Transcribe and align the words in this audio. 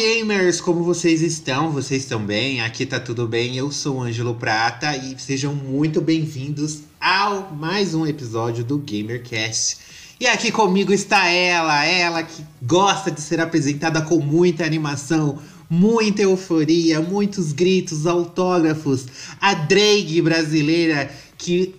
gamers, 0.00 0.62
como 0.62 0.82
vocês 0.82 1.20
estão? 1.20 1.70
Vocês 1.72 2.04
estão 2.04 2.24
bem? 2.24 2.62
Aqui 2.62 2.86
tá 2.86 2.98
tudo 2.98 3.28
bem. 3.28 3.54
Eu 3.54 3.70
sou 3.70 3.96
o 3.96 4.02
Ângelo 4.02 4.34
Prata 4.34 4.96
e 4.96 5.14
sejam 5.20 5.54
muito 5.54 6.00
bem-vindos 6.00 6.84
ao 6.98 7.52
mais 7.52 7.94
um 7.94 8.06
episódio 8.06 8.64
do 8.64 8.78
GamerCast. 8.78 9.76
E 10.18 10.26
aqui 10.26 10.50
comigo 10.50 10.90
está 10.90 11.28
ela, 11.28 11.84
ela 11.84 12.22
que 12.22 12.42
gosta 12.62 13.10
de 13.10 13.20
ser 13.20 13.40
apresentada 13.40 14.00
com 14.00 14.20
muita 14.20 14.64
animação, 14.64 15.38
muita 15.68 16.22
euforia, 16.22 16.98
muitos 17.02 17.52
gritos, 17.52 18.06
autógrafos. 18.06 19.04
A 19.38 19.52
Drake 19.52 20.22
brasileira 20.22 21.10
que 21.36 21.74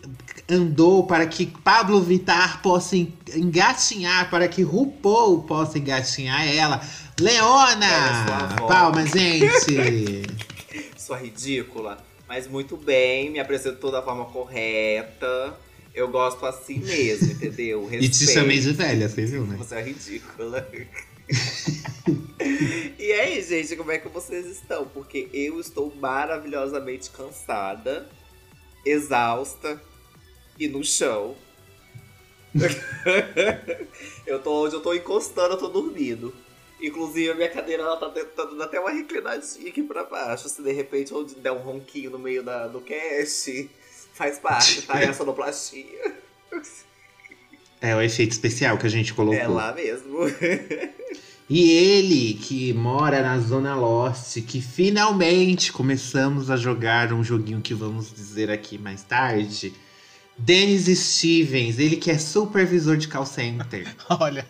andou 0.52 1.08
para 1.08 1.26
que 1.26 1.46
Pablo 1.46 2.02
Vittar 2.02 2.62
possa 2.62 2.98
engatinhar, 2.98 4.30
para 4.30 4.50
que 4.50 4.62
RuPaul 4.62 5.44
possa 5.44 5.80
engatinhar 5.80 6.46
ela. 6.46 6.82
Leona! 7.20 8.56
Palmas, 8.68 9.12
gente! 9.12 10.24
Sua 10.98 11.18
ridícula. 11.18 11.98
Mas 12.28 12.48
muito 12.48 12.76
bem, 12.76 13.30
me 13.30 13.40
apresentou 13.40 13.92
da 13.92 14.02
forma 14.02 14.26
correta. 14.26 15.58
Eu 15.94 16.10
gosto 16.10 16.46
assim 16.46 16.80
mesmo, 16.80 17.32
entendeu? 17.32 17.88
Respeito. 17.88 18.04
E 18.06 18.10
te 18.10 18.28
chamei 18.28 18.60
de 18.60 18.74
velha, 18.74 19.08
você 19.08 19.26
viu, 19.26 19.46
né? 19.46 19.56
Você 19.58 19.76
é 19.76 19.82
ridícula. 19.82 20.70
e 23.00 23.12
aí, 23.14 23.42
gente, 23.42 23.76
como 23.76 23.92
é 23.92 23.98
que 23.98 24.10
vocês 24.10 24.46
estão? 24.46 24.86
Porque 24.86 25.30
eu 25.34 25.60
estou 25.60 25.94
maravilhosamente 25.96 27.10
cansada, 27.10 28.10
exausta 28.86 29.82
e 30.62 30.68
no 30.68 30.84
chão. 30.84 31.36
eu 34.28 34.40
tô 34.40 34.66
onde 34.66 34.76
eu 34.76 34.82
tô 34.82 34.94
encostando, 34.94 35.56
eu 35.56 35.58
tô 35.58 35.70
dormindo. 35.70 36.34
Inclusive, 36.82 37.32
a 37.32 37.36
minha 37.36 37.50
cadeira 37.50 37.84
ela 37.84 37.98
tá 37.98 38.10
tentando 38.10 38.62
até 38.62 38.80
uma 38.80 38.92
reclinadinha 38.92 39.70
aqui 39.70 39.82
pra 39.84 40.04
baixo. 40.04 40.48
Se 40.50 40.62
de 40.62 40.72
repente 40.72 41.14
onde 41.14 41.36
der 41.36 41.52
um 41.52 41.60
ronquinho 41.60 42.12
no 42.12 42.20
meio 42.20 42.44
da, 42.44 42.68
do 42.68 42.82
cast, 42.82 43.70
faz 44.14 44.38
parte, 44.40 44.84
tá? 44.84 45.02
É 45.02 45.08
a 45.08 45.14
sonoplastia. 45.14 46.16
É 47.84 47.96
o 47.96 48.02
efeito 48.02 48.32
especial 48.32 48.78
que 48.78 48.86
a 48.86 48.90
gente 48.90 49.12
colocou. 49.12 49.40
É 49.40 49.48
lá 49.48 49.74
mesmo. 49.74 50.20
E 51.54 51.70
ele, 51.70 52.36
que 52.36 52.72
mora 52.72 53.22
na 53.22 53.38
Zona 53.40 53.76
Lost, 53.76 54.40
que 54.48 54.62
finalmente 54.62 55.74
começamos 55.74 56.50
a 56.50 56.56
jogar 56.56 57.12
um 57.12 57.22
joguinho 57.22 57.60
que 57.60 57.74
vamos 57.74 58.14
dizer 58.14 58.50
aqui 58.50 58.78
mais 58.78 59.04
tarde. 59.04 59.74
Dennis 60.38 60.86
Stevens, 60.98 61.78
ele 61.80 61.96
que 61.96 62.10
é 62.10 62.18
supervisor 62.18 62.98
de 62.98 63.08
call 63.08 63.26
center. 63.26 63.96
Olha. 64.10 64.46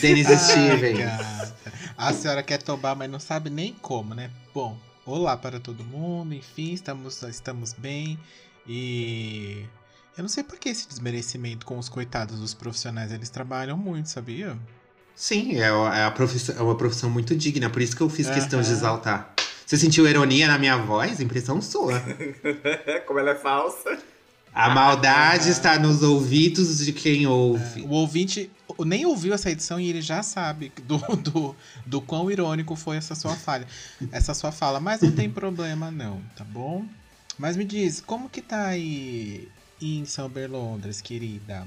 Dennis 0.00 0.26
Stevens. 0.26 0.98
A 1.96 2.12
senhora 2.12 2.42
quer 2.42 2.62
tomar, 2.62 2.94
mas 2.94 3.10
não 3.10 3.20
sabe 3.20 3.50
nem 3.50 3.72
como, 3.74 4.14
né? 4.14 4.30
Bom, 4.52 4.78
olá 5.06 5.36
para 5.36 5.60
todo 5.60 5.84
mundo, 5.84 6.34
enfim, 6.34 6.72
estamos, 6.72 7.22
estamos 7.22 7.72
bem. 7.72 8.18
E 8.66 9.64
eu 10.16 10.22
não 10.22 10.28
sei 10.28 10.42
por 10.42 10.58
que 10.58 10.68
esse 10.68 10.88
desmerecimento 10.88 11.66
com 11.66 11.78
os 11.78 11.88
coitados 11.88 12.40
dos 12.40 12.54
profissionais. 12.54 13.12
Eles 13.12 13.30
trabalham 13.30 13.76
muito, 13.76 14.08
sabia? 14.08 14.56
Sim, 15.14 15.60
é, 15.60 15.68
é, 16.00 16.10
profissão, 16.10 16.56
é 16.56 16.62
uma 16.62 16.76
profissão 16.76 17.08
muito 17.08 17.36
digna, 17.36 17.70
por 17.70 17.80
isso 17.80 17.94
que 17.94 18.02
eu 18.02 18.08
fiz 18.08 18.28
questão 18.28 18.60
de 18.60 18.70
exaltar. 18.70 19.32
Você 19.64 19.76
sentiu 19.76 20.08
ironia 20.08 20.48
na 20.48 20.58
minha 20.58 20.76
voz? 20.76 21.20
Impressão 21.20 21.60
sua. 21.62 22.02
Como 23.06 23.18
ela 23.18 23.30
é 23.30 23.34
falsa. 23.34 23.98
A 24.54 24.70
maldade 24.70 25.50
está 25.50 25.76
nos 25.78 26.02
ouvidos 26.04 26.78
de 26.78 26.92
quem 26.92 27.26
ouve. 27.26 27.82
É, 27.82 27.84
o 27.84 27.90
ouvinte 27.90 28.48
nem 28.86 29.04
ouviu 29.04 29.34
essa 29.34 29.50
edição 29.50 29.80
e 29.80 29.88
ele 29.88 30.00
já 30.00 30.22
sabe 30.22 30.72
do, 30.84 30.98
do, 31.16 31.56
do 31.84 32.00
quão 32.00 32.30
irônico 32.30 32.76
foi 32.76 32.96
essa 32.96 33.16
sua 33.16 33.34
falha. 33.34 33.66
Essa 34.12 34.32
sua 34.32 34.52
fala, 34.52 34.78
mas 34.78 35.00
não 35.00 35.10
tem 35.10 35.28
problema 35.28 35.90
não, 35.90 36.22
tá 36.36 36.44
bom? 36.44 36.84
Mas 37.36 37.56
me 37.56 37.64
diz, 37.64 38.00
como 38.00 38.28
que 38.28 38.40
tá 38.40 38.68
aí 38.68 39.48
em 39.82 40.04
São 40.04 40.28
Berlondres, 40.28 41.00
querida? 41.00 41.66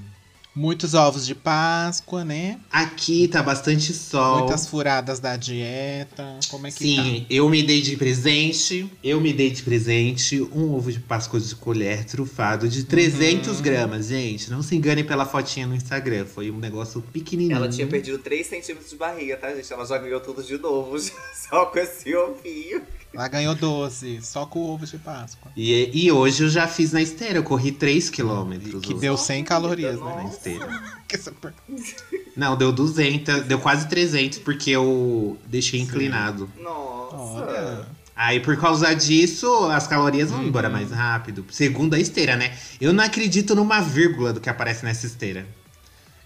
Muitos 0.58 0.96
ovos 0.96 1.28
de 1.28 1.36
Páscoa, 1.36 2.26
né? 2.26 2.60
Aqui 2.72 3.28
tá 3.28 3.44
bastante 3.44 3.94
sol. 3.94 4.40
Muitas 4.40 4.68
furadas 4.68 5.20
da 5.20 5.38
dieta. 5.38 6.40
Como 6.50 6.66
é 6.66 6.72
que 6.72 6.80
Sim, 6.80 6.96
tá? 6.96 7.04
Sim, 7.04 7.26
eu 7.30 7.48
me 7.48 7.62
dei 7.62 7.80
de 7.80 7.96
presente. 7.96 8.92
Eu 9.04 9.22
me 9.22 9.32
dei 9.32 9.52
de 9.52 9.62
presente 9.62 10.42
um 10.42 10.74
ovo 10.74 10.92
de 10.92 11.00
Páscoa 11.00 11.40
de 11.40 11.56
colher 11.56 12.06
trufado 12.06 12.68
de 12.68 12.86
300 12.86 13.58
uhum. 13.58 13.62
gramas, 13.62 14.08
gente. 14.08 14.50
Não 14.50 14.64
se 14.64 14.76
engane 14.76 15.04
pela 15.04 15.28
fotinha 15.28 15.68
no 15.68 15.76
Instagram. 15.76 16.26
Foi 16.26 16.50
um 16.50 16.58
negócio 16.58 17.04
pequenininho. 17.04 17.56
Ela 17.56 17.70
tinha 17.70 17.86
perdido 17.86 18.18
3 18.18 18.48
centímetros 18.48 18.90
de 18.90 18.96
barriga, 18.96 19.38
tá, 19.38 19.54
gente? 19.54 19.72
Ela 19.72 19.86
já 19.86 20.00
ganhou 20.00 20.20
tudo 20.22 20.42
de 20.42 20.58
novo, 20.58 20.98
só 21.38 21.68
com 21.68 21.78
esse 21.78 22.16
ovinho. 22.16 22.82
Ela 23.14 23.28
ganhou 23.30 23.56
12, 23.56 24.22
só 24.22 24.46
com 24.46 24.70
ovos 24.70 24.92
de 24.92 24.98
Páscoa. 24.98 25.52
E, 25.56 26.06
e 26.06 26.12
hoje 26.12 26.44
eu 26.44 26.50
já 26.50 26.68
fiz 26.68 26.92
na 26.92 27.02
esteira, 27.02 27.40
eu 27.40 27.44
corri 27.44 27.72
3 27.72 28.10
quilômetros. 28.10 28.82
Que 28.82 28.94
deu 28.94 29.18
100 29.18 29.44
calorias, 29.44 30.00
né? 30.00 30.32
Na 30.56 31.02
esteira. 31.08 31.56
Não, 32.36 32.56
deu 32.56 32.72
200, 32.72 33.44
deu 33.44 33.60
quase 33.60 33.88
300, 33.88 34.40
porque 34.40 34.70
eu 34.72 35.38
deixei 35.48 35.80
inclinado. 35.80 36.50
Nossa. 36.62 37.88
Aí, 38.16 38.40
por 38.40 38.58
causa 38.58 38.94
disso, 38.96 39.66
as 39.70 39.88
calorias 39.88 40.30
vão 40.30 40.40
uhum. 40.40 40.48
embora 40.48 40.70
mais 40.70 40.92
rápido. 40.92 41.46
Segundo 41.52 41.94
a 41.94 42.00
esteira, 42.00 42.36
né? 42.36 42.56
Eu 42.82 42.92
não 42.92 43.04
acredito 43.04 43.54
numa 43.56 43.80
vírgula 43.80 44.34
do 44.34 44.42
que 44.42 44.50
aparece 44.50 44.84
nessa 44.84 45.06
esteira. 45.06 45.48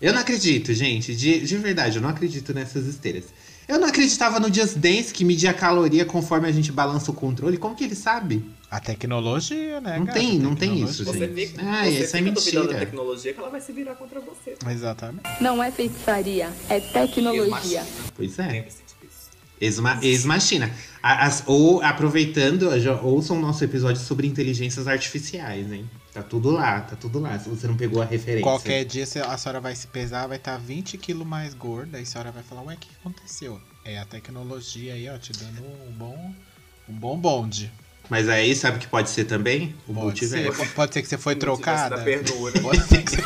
Eu 0.01 0.13
não 0.13 0.21
acredito, 0.21 0.73
gente. 0.73 1.15
De, 1.15 1.41
de 1.41 1.57
verdade, 1.57 1.97
eu 1.97 2.01
não 2.01 2.09
acredito 2.09 2.53
nessas 2.53 2.87
esteiras. 2.87 3.25
Eu 3.67 3.79
não 3.79 3.87
acreditava 3.87 4.39
no 4.39 4.53
Just 4.53 4.77
Dance 4.77 5.13
que 5.13 5.23
media 5.23 5.51
a 5.51 5.53
caloria 5.53 6.05
conforme 6.05 6.47
a 6.47 6.51
gente 6.51 6.71
balança 6.71 7.11
o 7.11 7.13
controle. 7.13 7.57
Como 7.57 7.75
que 7.75 7.83
ele 7.83 7.95
sabe? 7.95 8.43
A 8.71 8.79
tecnologia, 8.79 9.81
né? 9.81 9.99
Não 9.99 10.05
tem, 10.05 10.39
não 10.39 10.55
tem 10.55 10.81
isso, 10.81 11.03
você 11.03 11.27
gente. 11.27 11.47
Fica, 11.47 11.61
ah, 11.61 11.83
você 11.83 11.89
isso 11.89 12.15
é 12.15 12.21
mentira. 12.21 12.67
da 12.67 12.79
tecnologia 12.79 13.33
que 13.33 13.39
ela 13.41 13.49
vai 13.49 13.59
se 13.59 13.73
virar 13.73 13.95
contra 13.95 14.21
você. 14.21 14.55
Exatamente. 14.65 15.23
Não 15.41 15.61
é 15.61 15.69
feitiçaria, 15.69 16.49
é 16.69 16.79
tecnologia. 16.79 17.85
Pois 18.15 18.39
é. 18.39 18.65
Ex-machina. 19.59 20.73
Ex 21.03 21.43
ou 21.45 21.81
aproveitando, 21.81 22.79
já, 22.79 22.99
ouçam 23.01 23.37
o 23.37 23.41
nosso 23.41 23.61
episódio 23.61 24.01
sobre 24.01 24.25
inteligências 24.25 24.87
artificiais, 24.87 25.69
hein? 25.69 25.89
Tá 26.13 26.23
tudo 26.23 26.49
lá, 26.49 26.79
tá 26.79 26.95
tudo 26.95 27.19
lá, 27.19 27.37
se 27.37 27.49
você 27.49 27.67
não 27.67 27.75
pegou 27.75 28.01
a 28.01 28.05
referência. 28.05 28.43
Qualquer 28.43 28.85
dia 28.85 29.03
a 29.03 29.37
senhora 29.37 29.59
vai 29.59 29.75
se 29.75 29.87
pesar, 29.87 30.27
vai 30.27 30.37
estar 30.37 30.53
tá 30.53 30.57
20 30.57 30.97
quilos 30.97 31.27
mais 31.27 31.53
gorda, 31.53 31.99
e 31.99 32.03
a 32.03 32.05
senhora 32.05 32.31
vai 32.31 32.41
falar, 32.41 32.61
ué, 32.61 32.75
o 32.75 32.77
que 32.77 32.87
aconteceu? 33.01 33.59
É 33.83 33.99
a 33.99 34.05
tecnologia 34.05 34.93
aí, 34.93 35.09
ó, 35.09 35.17
te 35.17 35.33
dando 35.33 35.61
um 35.61 35.91
bom, 35.91 36.33
um 36.87 36.93
bom 36.93 37.17
bonde. 37.17 37.69
Mas 38.11 38.27
aí, 38.27 38.53
sabe 38.53 38.75
o 38.75 38.79
que 38.81 38.87
pode 38.87 39.09
ser 39.09 39.23
também? 39.23 39.73
O 39.87 39.93
pode 39.93 40.05
multiverso. 40.05 40.59
Ser. 40.59 40.73
Pode 40.73 40.93
ser 40.93 41.01
que 41.01 41.07
você 41.07 41.17
foi 41.17 41.33
trocada. 41.33 41.95
Pode 42.61 42.83
ser 42.83 43.03
que 43.03 43.09
você 43.09 43.23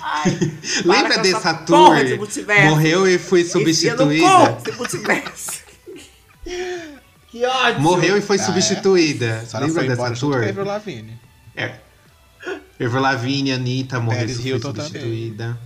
Ai, 0.00 0.38
Lembra 0.86 1.18
dessa 1.18 1.54
tour? 1.54 1.96
De 2.04 2.16
Morreu 2.68 3.08
e 3.08 3.18
foi 3.18 3.42
substituída. 3.42 4.58
Que 7.30 7.44
ódio! 7.44 7.80
Morreu 7.82 8.16
e 8.16 8.22
foi 8.22 8.36
ah, 8.36 8.42
substituída. 8.42 9.44
É. 9.52 9.58
Lembra 9.58 9.84
dessa 9.84 10.12
tour? 10.12 10.42
Ever 10.42 10.64
Lavigne. 10.64 11.18
É. 11.54 11.74
Ever 12.80 13.02
Lavigne, 13.02 13.52
Anitta 13.52 14.00
morreu 14.00 14.24
e 14.24 14.34
foi 14.34 14.60
substituída. 14.60 15.44
Também. 15.44 15.58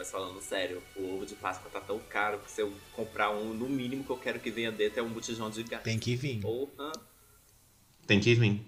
Mas 0.00 0.10
falando 0.10 0.40
sério, 0.40 0.82
o 0.96 1.14
ovo 1.14 1.26
de 1.26 1.34
Páscoa 1.34 1.70
tá 1.70 1.78
tão 1.78 1.98
caro 1.98 2.38
que 2.38 2.50
se 2.50 2.62
eu 2.62 2.72
comprar 2.96 3.32
um, 3.32 3.52
no 3.52 3.68
mínimo 3.68 4.02
que 4.02 4.08
eu 4.08 4.16
quero 4.16 4.40
que 4.40 4.50
venha 4.50 4.72
dentro 4.72 5.00
é 5.00 5.02
um 5.02 5.10
botijão 5.10 5.50
de 5.50 5.62
gás. 5.62 5.82
Tem 5.82 5.98
que 5.98 6.16
vir. 6.16 6.40
Porra. 6.40 6.90
Tem 8.06 8.18
que 8.18 8.34
vir. 8.34 8.62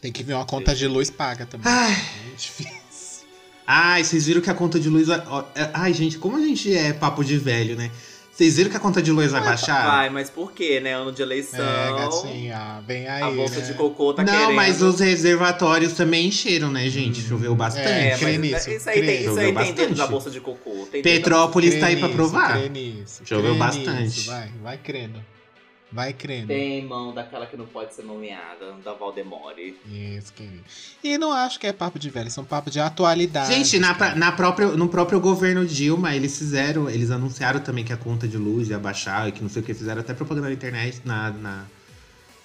Tem 0.00 0.12
que 0.12 0.22
vir 0.22 0.32
uma 0.32 0.46
conta 0.46 0.72
de 0.72 0.86
luz 0.86 1.10
paga 1.10 1.44
também. 1.44 1.66
Ai. 1.66 1.92
É 1.92 2.36
difícil. 2.36 3.26
Ai, 3.66 4.04
vocês 4.04 4.26
viram 4.26 4.40
que 4.40 4.48
a 4.48 4.54
conta 4.54 4.78
de 4.78 4.88
luz. 4.88 5.08
É, 5.08 5.70
ai, 5.74 5.92
gente, 5.92 6.18
como 6.18 6.36
a 6.36 6.40
gente 6.40 6.72
é 6.72 6.92
papo 6.92 7.24
de 7.24 7.36
velho, 7.36 7.74
né? 7.74 7.90
Vocês 8.40 8.56
viram 8.56 8.70
que 8.70 8.76
a 8.78 8.80
conta 8.80 9.02
de 9.02 9.12
luz 9.12 9.32
vai 9.32 9.42
baixar? 9.42 9.86
Vai, 9.86 10.08
mas 10.08 10.30
por 10.30 10.50
quê, 10.52 10.80
né? 10.80 10.94
Ano 10.94 11.12
de 11.12 11.20
eleição. 11.20 11.60
É, 11.62 11.92
gatinha, 11.92 12.82
vem 12.86 13.06
aí. 13.06 13.22
A 13.22 13.30
bolsa 13.30 13.60
né? 13.60 13.66
de 13.66 13.74
cocô 13.74 14.14
tá 14.14 14.24
não, 14.24 14.32
querendo. 14.32 14.54
mas 14.54 14.80
os 14.80 14.98
reservatórios 14.98 15.92
também 15.92 16.28
encheram, 16.28 16.70
né, 16.70 16.88
gente? 16.88 17.20
Choveu 17.20 17.54
bastante. 17.54 17.86
É, 17.86 18.16
crê 18.16 18.38
nisso, 18.38 18.70
isso 18.70 18.88
aí 18.88 18.96
crê. 18.96 19.06
tem, 19.06 19.20
isso 19.20 19.38
aí 19.38 19.48
Choveu 19.48 19.54
tem 19.54 19.54
dentro 19.54 19.74
bastante. 19.74 19.98
da 19.98 20.06
bolsa 20.06 20.30
de 20.30 20.40
cocô. 20.40 20.88
Tem 20.90 21.02
Petrópolis 21.02 21.72
Crê 21.72 21.80
tá 21.80 21.86
aí 21.88 21.96
pra 21.98 22.08
provar. 22.08 22.58
crê 22.58 22.70
nisso, 22.70 23.20
Choveu 23.26 23.50
crê 23.50 23.58
bastante. 23.58 24.00
nisso, 24.04 24.30
Vai, 24.30 24.50
vai 24.62 24.78
crendo. 24.78 25.20
Vai 25.92 26.12
crendo. 26.12 26.46
Tem 26.46 26.84
mão 26.86 27.12
daquela 27.12 27.46
que 27.46 27.56
não 27.56 27.66
pode 27.66 27.94
ser 27.94 28.04
nomeada, 28.04 28.74
da 28.84 28.92
Valdemore. 28.94 29.76
Isso, 29.90 30.32
querido. 30.32 30.62
E 31.02 31.18
não 31.18 31.32
acho 31.32 31.58
que 31.58 31.66
é 31.66 31.72
papo 31.72 31.98
de 31.98 32.08
velho, 32.10 32.30
são 32.30 32.44
papo 32.44 32.70
de 32.70 32.78
atualidade. 32.78 33.52
Gente, 33.52 33.76
na, 33.80 33.92
pra- 33.92 34.14
na 34.14 34.30
própria, 34.30 34.68
no 34.68 34.88
próprio 34.88 35.18
governo 35.18 35.66
Dilma, 35.66 36.14
eles 36.14 36.38
fizeram, 36.38 36.88
eles 36.88 37.10
anunciaram 37.10 37.58
também 37.58 37.84
que 37.84 37.92
a 37.92 37.96
conta 37.96 38.28
de 38.28 38.36
luz 38.36 38.68
ia 38.70 38.78
baixar 38.78 39.28
e 39.28 39.32
que 39.32 39.42
não 39.42 39.48
sei 39.50 39.62
o 39.62 39.64
que, 39.64 39.74
fizeram 39.74 40.00
até 40.00 40.14
propaganda 40.14 40.46
na 40.46 40.52
internet, 40.54 41.00
na, 41.04 41.30
na, 41.30 41.64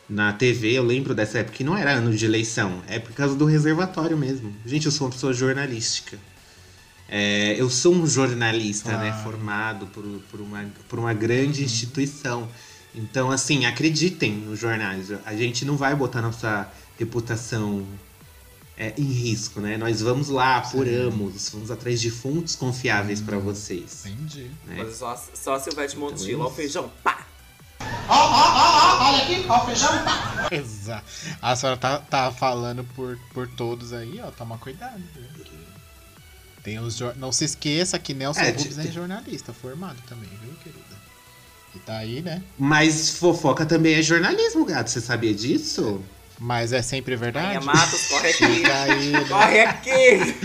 na 0.09 0.33
TV. 0.33 0.71
Eu 0.73 0.83
lembro 0.83 1.13
dessa 1.13 1.37
época 1.37 1.55
que 1.57 1.63
não 1.63 1.77
era 1.77 1.91
ano 1.91 2.15
de 2.15 2.25
eleição, 2.25 2.81
é 2.87 2.97
por 2.97 3.13
causa 3.13 3.35
do 3.35 3.45
reservatório 3.45 4.17
mesmo. 4.17 4.55
Gente, 4.65 4.87
eu 4.87 4.91
sou 4.91 5.05
uma 5.05 5.13
pessoa 5.13 5.31
jornalística. 5.33 6.17
É, 7.07 7.53
eu 7.61 7.69
sou 7.69 7.93
um 7.93 8.07
jornalista, 8.07 8.97
né, 8.97 9.09
Claro. 9.11 9.23
formado 9.23 9.85
por, 9.87 10.03
por, 10.31 10.41
uma, 10.41 10.65
por 10.89 10.97
uma 10.97 11.13
grande 11.13 11.63
instituição. 11.63 12.49
Então, 12.95 13.29
assim, 13.29 13.65
acreditem 13.65 14.33
nos 14.33 14.59
jornais. 14.59 15.07
A 15.25 15.35
gente 15.35 15.65
não 15.65 15.75
vai 15.75 15.93
botar 15.95 16.21
nossa 16.21 16.67
reputação 16.97 17.85
é, 18.77 18.93
em 18.97 19.03
risco, 19.03 19.59
né? 19.59 19.75
Nós 19.77 20.01
vamos 20.01 20.29
lá, 20.29 20.57
apuramos, 20.57 21.49
vamos 21.49 21.69
atrás 21.71 21.99
de 21.99 22.09
fontes 22.09 22.55
confiáveis 22.55 23.19
pra 23.21 23.37
vocês. 23.37 24.05
Entendi. 24.05 24.49
né? 24.65 24.75
Mas 24.83 24.95
só, 24.95 25.21
só 25.33 25.55
a 25.55 25.59
Silvete 25.59 25.97
Montilo, 25.97 26.41
é 26.41 26.45
ó 26.45 26.47
o 26.47 26.51
feijão, 26.51 26.89
pá! 27.03 27.25
Exato. 30.51 31.05
A 31.41 31.55
senhora 31.55 31.77
tá, 31.77 31.99
tá 31.99 32.31
falando 32.31 32.83
por, 32.95 33.17
por 33.33 33.47
todos 33.47 33.93
aí, 33.93 34.19
ó. 34.23 34.31
Toma 34.31 34.57
cuidado. 34.57 35.01
Tem 36.63 36.79
os 36.79 36.95
jor- 36.95 37.15
Não 37.17 37.31
se 37.31 37.45
esqueça 37.45 37.97
que 37.99 38.13
Nelson 38.13 38.39
É, 38.41 38.49
Rubens 38.51 38.75
de- 38.75 38.87
é 38.87 38.91
jornalista 38.91 39.53
formado 39.53 39.97
também, 40.07 40.29
viu, 40.41 40.53
querida? 40.63 40.84
Tá 41.85 41.97
aí, 41.97 42.21
né? 42.21 42.41
Mas 42.57 43.17
fofoca 43.17 43.65
também 43.65 43.93
é 43.95 44.01
jornalismo, 44.01 44.65
gato. 44.65 44.89
Você 44.89 44.99
sabia 45.01 45.33
disso? 45.33 46.01
Mas 46.39 46.73
é 46.73 46.81
sempre 46.81 47.15
Rainha 47.15 47.31
verdade? 47.31 47.65
Matos, 47.65 48.07
corre 48.07 48.29
aqui! 48.29 48.43
Aí, 48.43 49.09
né? 49.11 49.25
corre 49.29 49.59
aqui! 49.61 50.35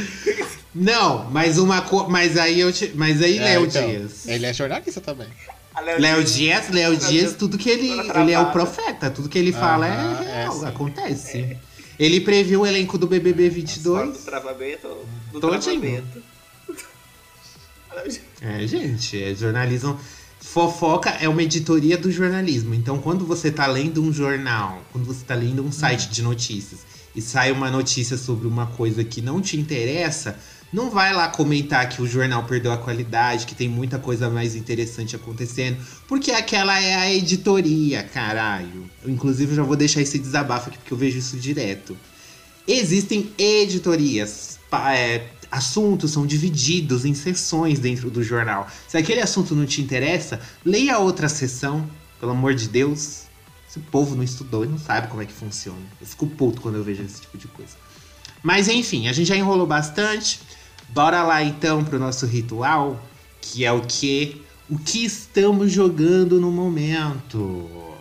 Não, 0.75 1.29
mas 1.31 1.59
uma 1.59 1.81
co... 1.81 2.09
Mas 2.09 2.37
aí 2.37 2.61
eu 2.61 2.73
te... 2.73 2.93
Mas 2.95 3.21
aí, 3.23 3.39
É, 3.39 3.43
Léo 3.43 3.67
então, 3.67 3.89
Dias. 3.89 4.27
Ele 4.29 4.47
é 4.47 4.53
jornalista 4.53 5.01
também. 5.01 5.27
Léo 5.99 6.23
Dias- 6.23 6.69
Léo 6.69 6.97
Dias, 6.97 7.35
tudo 7.35 7.57
que 7.57 7.71
ele. 7.71 7.89
Ele 7.89 8.33
é 8.33 8.39
o 8.39 8.51
profeta, 8.53 9.11
tudo 9.11 9.29
que 9.29 9.39
ele 9.39 9.51
fala 9.53 9.87
é 9.87 9.91
é, 9.91 10.41
real, 10.43 10.53
sim. 10.61 10.67
acontece. 10.67 11.57
Ele 11.99 12.21
previu 12.21 12.61
o 12.63 12.67
elenco 12.67 12.99
do 12.99 13.07
BBB 13.07 13.49
Fora 13.49 13.55
22. 13.55 14.13
do 14.19 14.25
travamento, 14.25 14.89
do 15.33 15.41
travamento. 15.41 16.23
É, 18.43 18.67
gente, 18.67 19.23
é 19.23 19.35
jornalismo. 19.35 19.99
Fofoca 20.41 21.11
é 21.11 21.29
uma 21.29 21.43
editoria 21.43 21.97
do 21.99 22.11
jornalismo. 22.11 22.75
Então, 22.75 22.99
quando 22.99 23.27
você 23.27 23.51
tá 23.51 23.67
lendo 23.67 24.03
um 24.03 24.13
jornal, 24.13 24.83
quando 24.91 25.05
você 25.05 25.25
tá 25.25 25.35
lendo 25.35 25.63
um 25.63 25.71
site 25.71 26.09
de 26.09 26.23
notícias 26.23 26.81
e 27.15 27.21
sai 27.21 27.53
uma 27.53 27.71
notícia 27.71 28.17
sobre 28.17 28.49
uma 28.49 28.67
coisa 28.67 29.05
que 29.05 29.21
não 29.21 29.41
te 29.41 29.59
interessa, 29.59 30.39
não 30.73 30.89
vai 30.89 31.13
lá 31.13 31.29
comentar 31.29 31.89
que 31.89 32.01
o 32.01 32.07
jornal 32.07 32.45
perdeu 32.45 32.73
a 32.73 32.79
qualidade, 32.79 33.45
que 33.45 33.55
tem 33.55 33.69
muita 33.69 33.99
coisa 33.99 34.31
mais 34.31 34.55
interessante 34.55 35.15
acontecendo, 35.17 35.77
porque 36.09 36.31
aquela 36.31 36.81
é 36.81 36.95
a 36.95 37.13
editoria, 37.13 38.03
caralho. 38.03 38.89
Eu, 39.03 39.11
inclusive, 39.11 39.55
já 39.55 39.63
vou 39.63 39.77
deixar 39.77 40.01
esse 40.01 40.19
desabafo 40.19 40.69
aqui, 40.69 40.79
porque 40.79 40.93
eu 40.93 40.99
vejo 40.99 41.19
isso 41.19 41.37
direto. 41.37 41.97
Existem 42.67 43.31
editorias, 43.37 44.59
é, 44.73 45.27
assuntos 45.51 46.13
são 46.13 46.27
divididos 46.27 47.05
em 47.05 47.15
seções 47.15 47.79
dentro 47.79 48.11
do 48.11 48.23
jornal. 48.23 48.69
Se 48.87 48.97
aquele 48.97 49.21
assunto 49.21 49.55
não 49.55 49.67
te 49.67 49.83
interessa, 49.83 50.41
leia 50.65 50.99
outra 50.99 51.29
seção, 51.29 51.89
pelo 52.21 52.33
amor 52.33 52.55
de 52.55 52.69
Deus. 52.69 53.25
Esse 53.69 53.81
povo 53.81 54.17
não 54.17 54.23
estudou 54.23 54.65
e 54.65 54.69
não 54.69 54.79
sabe 54.79 55.09
como 55.09 55.23
é 55.23 55.27
que 55.27 55.33
funciona. 55.33 55.79
Eu 56.01 56.07
fico 56.07 56.27
puto 56.27 56.61
quando 56.61 56.75
eu 56.77 56.85
vejo 56.85 57.03
esse 57.03 57.21
tipo 57.21 57.39
de 57.39 57.47
coisa. 57.49 57.77
Mas 58.43 58.69
enfim, 58.69 59.09
a 59.09 59.13
gente 59.13 59.29
já 59.29 59.37
enrolou 59.37 59.67
bastante. 59.67 60.41
Bora 60.89 61.23
lá 61.23 61.43
então 61.43 61.85
pro 61.85 61.99
nosso 61.99 62.27
ritual, 62.27 63.01
que 63.41 63.65
é 63.65 63.71
o 63.71 63.81
que? 63.83 64.45
O 64.69 64.79
que 64.79 65.05
estamos 65.05 65.71
jogando 65.71 66.41
no 66.41 66.51
momento. 66.51 67.97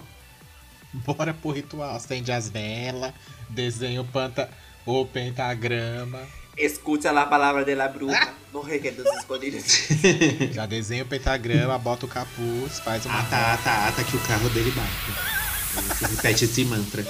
Bora 1.05 1.33
pro 1.33 1.51
ritual. 1.51 1.95
Acende 1.95 2.31
as 2.31 2.49
velas, 2.49 3.13
desenha 3.47 4.01
o, 4.01 4.05
panta... 4.05 4.49
o 4.85 5.05
pentagrama. 5.05 6.19
Escute 6.59 7.07
a 7.07 7.25
palavra 7.25 7.63
de 7.63 7.73
la 7.73 7.87
bruja 7.87 8.33
no 8.53 8.61
reino 8.61 8.91
dos 8.91 9.07
escondidos. 9.17 9.63
Já 10.51 10.65
desenha 10.65 11.03
o 11.03 11.05
pentagrama, 11.05 11.77
bota 11.77 12.05
o 12.05 12.09
capuz, 12.09 12.79
faz 12.79 13.05
uma. 13.05 13.17
Ah 13.17 13.23
tá, 13.23 13.53
ah 13.53 13.57
tá, 13.57 13.87
ah 13.87 13.91
tá 13.93 14.03
que 14.03 14.17
o 14.17 14.19
carro 14.19 14.49
dele 14.49 14.71
bate. 14.71 16.03
Ele 16.03 16.15
repete 16.15 16.43
esse 16.45 16.65
mantra. 16.65 17.05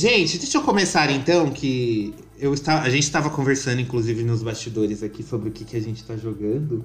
Gente, 0.00 0.38
deixa 0.38 0.58
eu 0.58 0.62
começar 0.62 1.10
então, 1.10 1.50
que 1.50 2.14
eu 2.38 2.54
estava, 2.54 2.82
a 2.82 2.90
gente 2.90 3.02
estava 3.04 3.28
conversando, 3.30 3.80
inclusive, 3.80 4.22
nos 4.24 4.42
bastidores 4.42 5.02
aqui 5.02 5.22
sobre 5.22 5.50
o 5.50 5.52
que, 5.52 5.64
que 5.64 5.76
a 5.76 5.80
gente 5.80 6.02
tá 6.04 6.16
jogando. 6.16 6.84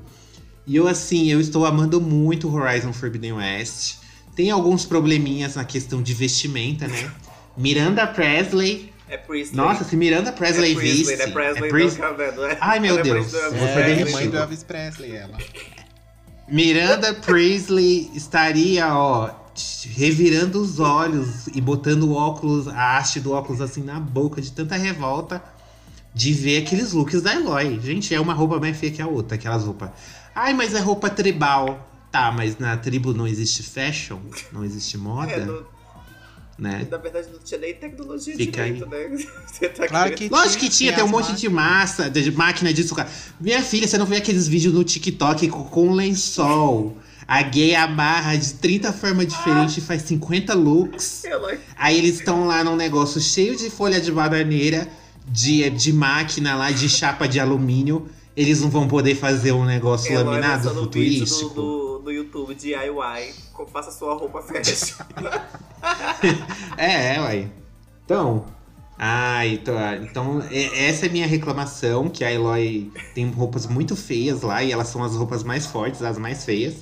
E 0.67 0.75
eu, 0.75 0.87
assim, 0.87 1.31
eu 1.31 1.39
estou 1.39 1.65
amando 1.65 2.01
muito 2.01 2.53
Horizon 2.53 2.91
Forbidden 2.91 3.33
West. 3.33 3.97
Tem 4.35 4.51
alguns 4.51 4.85
probleminhas 4.85 5.55
na 5.55 5.63
questão 5.63 6.01
de 6.01 6.13
vestimenta, 6.13 6.87
né? 6.87 7.11
Miranda 7.55 8.05
Presley. 8.05 8.91
É 9.07 9.17
Priestley. 9.17 9.55
Nossa, 9.55 9.83
se 9.83 9.95
Miranda 9.95 10.31
Presley, 10.33 10.71
é 10.71 10.75
Priestley, 10.75 11.15
visse. 11.15 11.21
é 11.21 11.27
Presley, 11.31 11.65
é 11.67 11.69
Pris- 11.69 11.97
não, 11.97 12.17
não 12.17 12.45
é- 12.47 12.57
Ai, 12.59 12.79
meu 12.79 12.97
é 12.99 13.03
Deus. 13.03 13.27
Presley, 13.31 13.59
Vou 13.59 13.67
é 13.67 13.73
perder 13.75 14.07
É, 14.07 14.11
mãe 14.11 14.29
do. 14.29 14.37
Elvis 14.37 14.63
Presley, 14.63 15.11
ela. 15.15 15.37
Miranda 16.49 17.13
Priestley 17.13 18.09
estaria, 18.13 18.93
ó, 18.93 19.29
revirando 19.93 20.59
os 20.61 20.79
olhos 20.79 21.47
e 21.53 21.61
botando 21.61 22.03
o 22.03 22.13
óculos, 22.13 22.67
a 22.67 22.97
haste 22.97 23.19
do 23.19 23.31
óculos 23.31 23.61
assim 23.61 23.81
na 23.83 23.99
boca 23.99 24.41
de 24.41 24.51
tanta 24.51 24.75
revolta 24.75 25.41
de 26.13 26.31
ver 26.33 26.63
aqueles 26.63 26.93
looks 26.93 27.21
da 27.21 27.33
Eloy. 27.35 27.79
Gente, 27.81 28.13
é 28.13 28.19
uma 28.19 28.33
roupa 28.33 28.59
mais 28.59 28.77
feia 28.77 28.91
que 28.91 29.01
a 29.01 29.07
outra, 29.07 29.35
aquelas 29.35 29.63
roupas. 29.63 29.89
Ai, 30.33 30.53
mas 30.53 30.73
é 30.73 30.79
roupa 30.79 31.09
tribal. 31.09 31.89
Tá, 32.11 32.31
mas 32.31 32.57
na 32.57 32.77
tribo 32.77 33.13
não 33.13 33.27
existe 33.27 33.61
fashion, 33.61 34.19
não 34.53 34.63
existe 34.63 34.97
moda, 34.97 35.31
É, 35.33 35.45
não- 35.45 35.63
né? 36.57 36.87
na 36.89 36.95
verdade 36.95 37.27
não 37.33 37.39
tinha 37.39 37.59
nem 37.59 37.73
tecnologia 37.73 38.33
Fica 38.37 38.63
direito, 38.63 38.85
né? 38.89 39.09
Você 39.51 39.67
tá 39.67 39.85
Claro 39.85 40.15
que 40.15 40.29
Lógico 40.29 40.63
que 40.63 40.69
tinha, 40.69 40.93
tem 40.93 41.03
um 41.03 41.07
as 41.07 41.11
monte 41.11 41.33
de 41.35 41.49
massa, 41.49 42.09
de 42.09 42.31
máquina 42.31 42.73
disso. 42.73 42.95
cara. 42.95 43.09
Minha 43.41 43.61
filha, 43.61 43.85
você 43.85 43.97
não 43.97 44.05
vê 44.05 44.15
aqueles 44.15 44.47
vídeos 44.47 44.73
no 44.73 44.81
TikTok 44.85 45.49
com, 45.49 45.65
com 45.65 45.91
lençol. 45.91 46.97
A 47.27 47.41
gay 47.41 47.73
amarra 47.75 48.35
de 48.37 48.53
30 48.53 48.93
formas 48.93 49.27
diferentes 49.27 49.77
e 49.77 49.81
faz 49.81 50.03
50 50.03 50.53
looks. 50.53 51.23
Aí 51.75 51.97
eles 51.97 52.19
estão 52.19 52.45
lá 52.45 52.63
num 52.63 52.75
negócio 52.75 53.19
cheio 53.19 53.55
de 53.55 53.69
folha 53.69 53.99
de 53.99 54.11
bananeira, 54.11 54.87
de, 55.27 55.67
de 55.71 55.91
máquina 55.91 56.55
lá, 56.55 56.69
de 56.71 56.87
chapa 56.87 57.27
de 57.27 57.39
alumínio. 57.39 58.07
Eles 58.37 58.61
não 58.61 58.69
vão 58.69 58.87
poder 58.87 59.15
fazer 59.15 59.53
um 59.53 59.65
negócio 59.65 60.11
Eloy 60.11 60.25
laminado 60.25 60.69
futurístico. 60.69 61.59
no, 61.59 61.93
no, 61.97 61.99
no 62.03 62.11
YouTube 62.11 62.53
DIY. 62.53 62.75
Faça 63.71 63.91
sua 63.91 64.13
roupa 64.13 64.41
fashion. 64.41 65.03
É, 66.77 67.15
é, 67.15 67.21
uai. 67.21 67.51
Então. 68.03 68.45
Ah, 68.97 69.45
então, 69.45 70.41
é- 70.49 70.87
essa 70.87 71.05
é 71.05 71.09
minha 71.09 71.27
reclamação, 71.27 72.09
que 72.09 72.23
a 72.23 72.31
Eloy 72.31 72.91
tem 73.13 73.29
roupas 73.29 73.67
muito 73.67 73.95
feias 73.95 74.41
lá, 74.41 74.63
e 74.63 74.71
elas 74.71 74.87
são 74.87 75.03
as 75.03 75.15
roupas 75.15 75.43
mais 75.43 75.65
fortes, 75.65 76.01
as 76.01 76.17
mais 76.17 76.45
feias. 76.45 76.75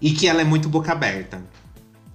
E 0.00 0.12
que 0.12 0.26
ela 0.26 0.40
é 0.40 0.44
muito 0.44 0.68
boca 0.68 0.92
aberta. 0.92 1.42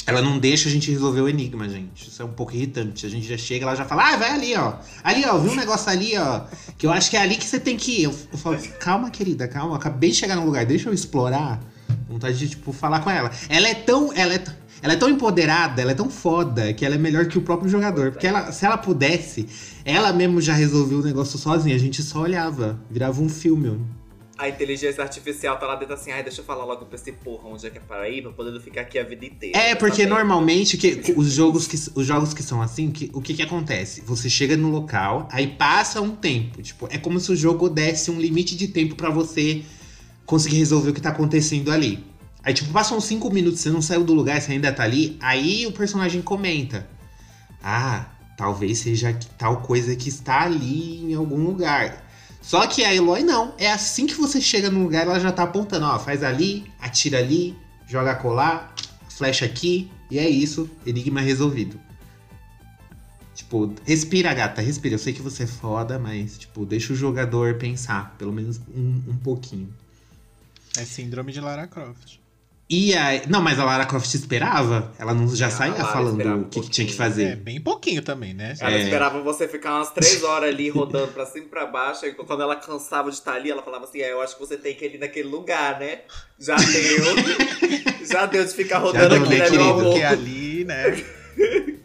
Ela 0.09 0.23
não 0.23 0.39
deixa 0.39 0.67
a 0.67 0.71
gente 0.71 0.89
resolver 0.89 1.21
o 1.21 1.29
enigma, 1.29 1.69
gente. 1.69 2.07
Isso 2.07 2.19
é 2.19 2.25
um 2.25 2.33
pouco 2.33 2.55
irritante. 2.55 3.05
A 3.05 3.09
gente 3.09 3.27
já 3.27 3.37
chega, 3.37 3.63
ela 3.65 3.75
já 3.75 3.85
fala, 3.85 4.13
ah, 4.13 4.17
vai 4.17 4.31
ali, 4.31 4.55
ó. 4.55 4.73
Ali, 5.03 5.23
ó, 5.23 5.37
viu 5.37 5.51
um 5.51 5.55
negócio 5.55 5.87
ali, 5.91 6.17
ó. 6.17 6.41
Que 6.79 6.87
eu 6.87 6.91
acho 6.91 7.11
que 7.11 7.17
é 7.17 7.21
ali 7.21 7.35
que 7.35 7.45
você 7.45 7.59
tem 7.59 7.77
que 7.77 8.01
ir. 8.01 8.03
Eu, 8.05 8.15
eu 8.31 8.37
falo, 8.37 8.57
calma, 8.79 9.11
querida, 9.11 9.47
calma. 9.47 9.75
Acabei 9.75 10.09
de 10.09 10.15
chegar 10.15 10.35
no 10.35 10.45
lugar, 10.45 10.65
deixa 10.65 10.89
eu 10.89 10.93
explorar. 10.93 11.59
Vontade 12.09 12.39
de, 12.39 12.49
tipo, 12.49 12.73
falar 12.73 13.01
com 13.01 13.11
ela. 13.11 13.29
Ela 13.47 13.67
é 13.67 13.75
tão. 13.75 14.11
Ela 14.11 14.33
é, 14.33 14.43
ela 14.81 14.93
é 14.93 14.95
tão 14.95 15.09
empoderada, 15.09 15.79
ela 15.79 15.91
é 15.91 15.95
tão 15.95 16.09
foda 16.09 16.73
que 16.73 16.83
ela 16.83 16.95
é 16.95 16.97
melhor 16.97 17.27
que 17.27 17.37
o 17.37 17.41
próprio 17.41 17.69
jogador. 17.69 18.11
Porque 18.11 18.25
ela, 18.25 18.51
se 18.51 18.65
ela 18.65 18.79
pudesse, 18.79 19.47
ela 19.85 20.11
mesmo 20.11 20.41
já 20.41 20.53
resolveu 20.53 21.01
o 21.01 21.03
negócio 21.03 21.37
sozinha. 21.37 21.75
A 21.75 21.79
gente 21.79 22.01
só 22.01 22.21
olhava. 22.21 22.79
Virava 22.89 23.21
um 23.21 23.29
filme. 23.29 23.79
A 24.39 24.47
inteligência 24.47 25.03
artificial 25.03 25.59
tá 25.59 25.67
lá 25.67 25.75
dentro 25.75 25.93
assim, 25.93 26.11
ai, 26.11 26.23
deixa 26.23 26.39
eu 26.39 26.45
falar 26.45 26.63
logo 26.63 26.85
pra 26.85 26.95
esse 26.95 27.11
porra 27.11 27.49
onde 27.49 27.67
é 27.67 27.69
que 27.69 27.77
é 27.77 27.81
para 27.81 28.31
poder 28.31 28.51
não 28.51 28.61
ficar 28.61 28.81
aqui 28.81 28.97
a 28.97 29.03
vida 29.03 29.25
inteira. 29.25 29.57
É, 29.57 29.75
Tá 29.75 29.79
porque 29.81 30.03
bem? 30.03 30.07
normalmente 30.07 30.77
que, 30.77 31.13
os, 31.17 31.33
jogos 31.33 31.67
que, 31.67 31.75
os 31.93 32.07
jogos 32.07 32.33
que 32.33 32.41
são 32.41 32.61
assim, 32.61 32.89
que, 32.89 33.11
o 33.13 33.21
que 33.21 33.33
que 33.33 33.41
acontece? 33.41 33.99
Você 33.99 34.29
chega 34.29 34.55
no 34.55 34.69
local, 34.69 35.27
aí 35.29 35.45
passa 35.45 35.99
um 35.99 36.15
tempo. 36.15 36.61
Tipo, 36.61 36.87
é 36.89 36.97
como 36.97 37.19
se 37.19 37.29
o 37.33 37.35
jogo 37.35 37.67
desse 37.69 38.09
um 38.11 38.17
limite 38.17 38.55
de 38.55 38.69
tempo 38.69 38.95
pra 38.95 39.09
você 39.09 39.61
conseguir 40.25 40.55
resolver 40.59 40.91
o 40.91 40.93
que 40.93 41.01
tá 41.01 41.09
acontecendo 41.09 41.69
ali. 41.69 42.01
Aí, 42.41 42.53
tipo, 42.53 42.71
passam 42.71 43.01
5 43.01 43.29
minutos, 43.29 43.59
você 43.59 43.69
não 43.69 43.81
saiu 43.81 44.05
do 44.05 44.13
lugar, 44.13 44.39
você 44.41 44.53
ainda 44.53 44.71
tá 44.71 44.83
ali, 44.83 45.17
aí 45.19 45.67
o 45.67 45.73
personagem 45.73 46.21
comenta. 46.21 46.87
Ah, 47.61 48.05
talvez 48.37 48.77
seja 48.77 49.13
tal 49.37 49.57
coisa 49.57 49.93
que 49.97 50.07
está 50.07 50.43
ali 50.43 51.03
em 51.03 51.13
algum 51.13 51.43
lugar. 51.43 52.08
Só 52.41 52.65
que 52.67 52.83
a 52.83 52.93
Eloy 52.93 53.23
não. 53.23 53.53
É 53.57 53.71
assim 53.71 54.07
que 54.07 54.15
você 54.15 54.41
chega 54.41 54.69
no 54.69 54.83
lugar, 54.83 55.05
ela 55.05 55.19
já 55.19 55.31
tá 55.31 55.43
apontando, 55.43 55.85
ó, 55.85 55.99
faz 55.99 56.23
ali, 56.23 56.65
atira 56.79 57.19
ali, 57.19 57.55
joga 57.87 58.15
colar, 58.15 58.73
flecha 59.09 59.45
aqui, 59.45 59.91
e 60.09 60.17
é 60.17 60.27
isso, 60.27 60.69
enigma 60.85 61.21
resolvido. 61.21 61.79
Tipo, 63.35 63.73
respira, 63.85 64.33
gata, 64.33 64.61
respira. 64.61 64.95
Eu 64.95 64.99
sei 64.99 65.13
que 65.13 65.21
você 65.21 65.43
é 65.43 65.47
foda, 65.47 65.97
mas, 65.97 66.37
tipo, 66.37 66.65
deixa 66.65 66.93
o 66.93 66.95
jogador 66.95 67.55
pensar, 67.55 68.15
pelo 68.17 68.33
menos 68.33 68.59
um, 68.75 69.01
um 69.07 69.17
pouquinho. 69.17 69.73
É 70.77 70.85
síndrome 70.85 71.31
de 71.31 71.39
Lara 71.39 71.65
Croft. 71.65 72.18
E 72.69 72.93
a. 72.95 73.25
Não, 73.27 73.41
mas 73.41 73.57
a 73.59 73.63
Lara 73.65 73.83
Croft 73.85 74.13
esperava. 74.13 74.93
Ela 74.99 75.11
não 75.13 75.33
já 75.35 75.47
A 75.47 75.49
saía 75.49 75.73
falando 75.73 76.23
um 76.23 76.41
o 76.41 76.45
que, 76.45 76.61
que 76.61 76.69
tinha 76.69 76.85
que 76.85 76.93
pouquinho. 76.95 77.25
É, 77.25 77.31
fazer. 77.31 77.35
bem 77.37 77.59
pouquinho 77.59 78.01
também, 78.03 78.31
né? 78.33 78.55
Ela 78.59 78.73
É. 78.75 78.83
esperava 78.83 79.19
você 79.23 79.47
ficar 79.47 79.75
umas 79.77 79.89
três 79.91 80.23
horas 80.23 80.49
ali 80.53 80.69
rodando 80.69 81.07
pra 81.11 81.25
cima 81.25 81.45
e 81.45 81.49
pra 81.49 81.65
baixo. 81.65 82.05
E 82.05 82.13
quando 82.13 82.43
ela 82.43 82.55
cansava 82.55 83.09
de 83.09 83.15
estar 83.17 83.33
ali, 83.33 83.49
ela 83.49 83.63
falava 83.63 83.85
assim: 83.85 84.01
é, 84.01 84.11
eu 84.11 84.21
acho 84.21 84.35
que 84.35 84.39
você 84.39 84.55
tem 84.55 84.75
que 84.75 84.85
ir 84.85 84.89
ali 84.89 84.97
naquele 84.99 85.27
lugar, 85.29 85.79
né? 85.79 86.01
Já 86.39 86.55
deu. 86.61 88.07
já 88.07 88.25
deu 88.27 88.45
de 88.45 88.53
ficar 88.53 88.77
rodando 88.77 89.09
deu, 89.15 89.23
aqui, 89.23 89.35
né, 89.39 89.49
meu 89.49 89.63
amor? 89.63 89.83
Porque 89.85 90.03
ali, 90.03 90.63
né? 90.65 91.03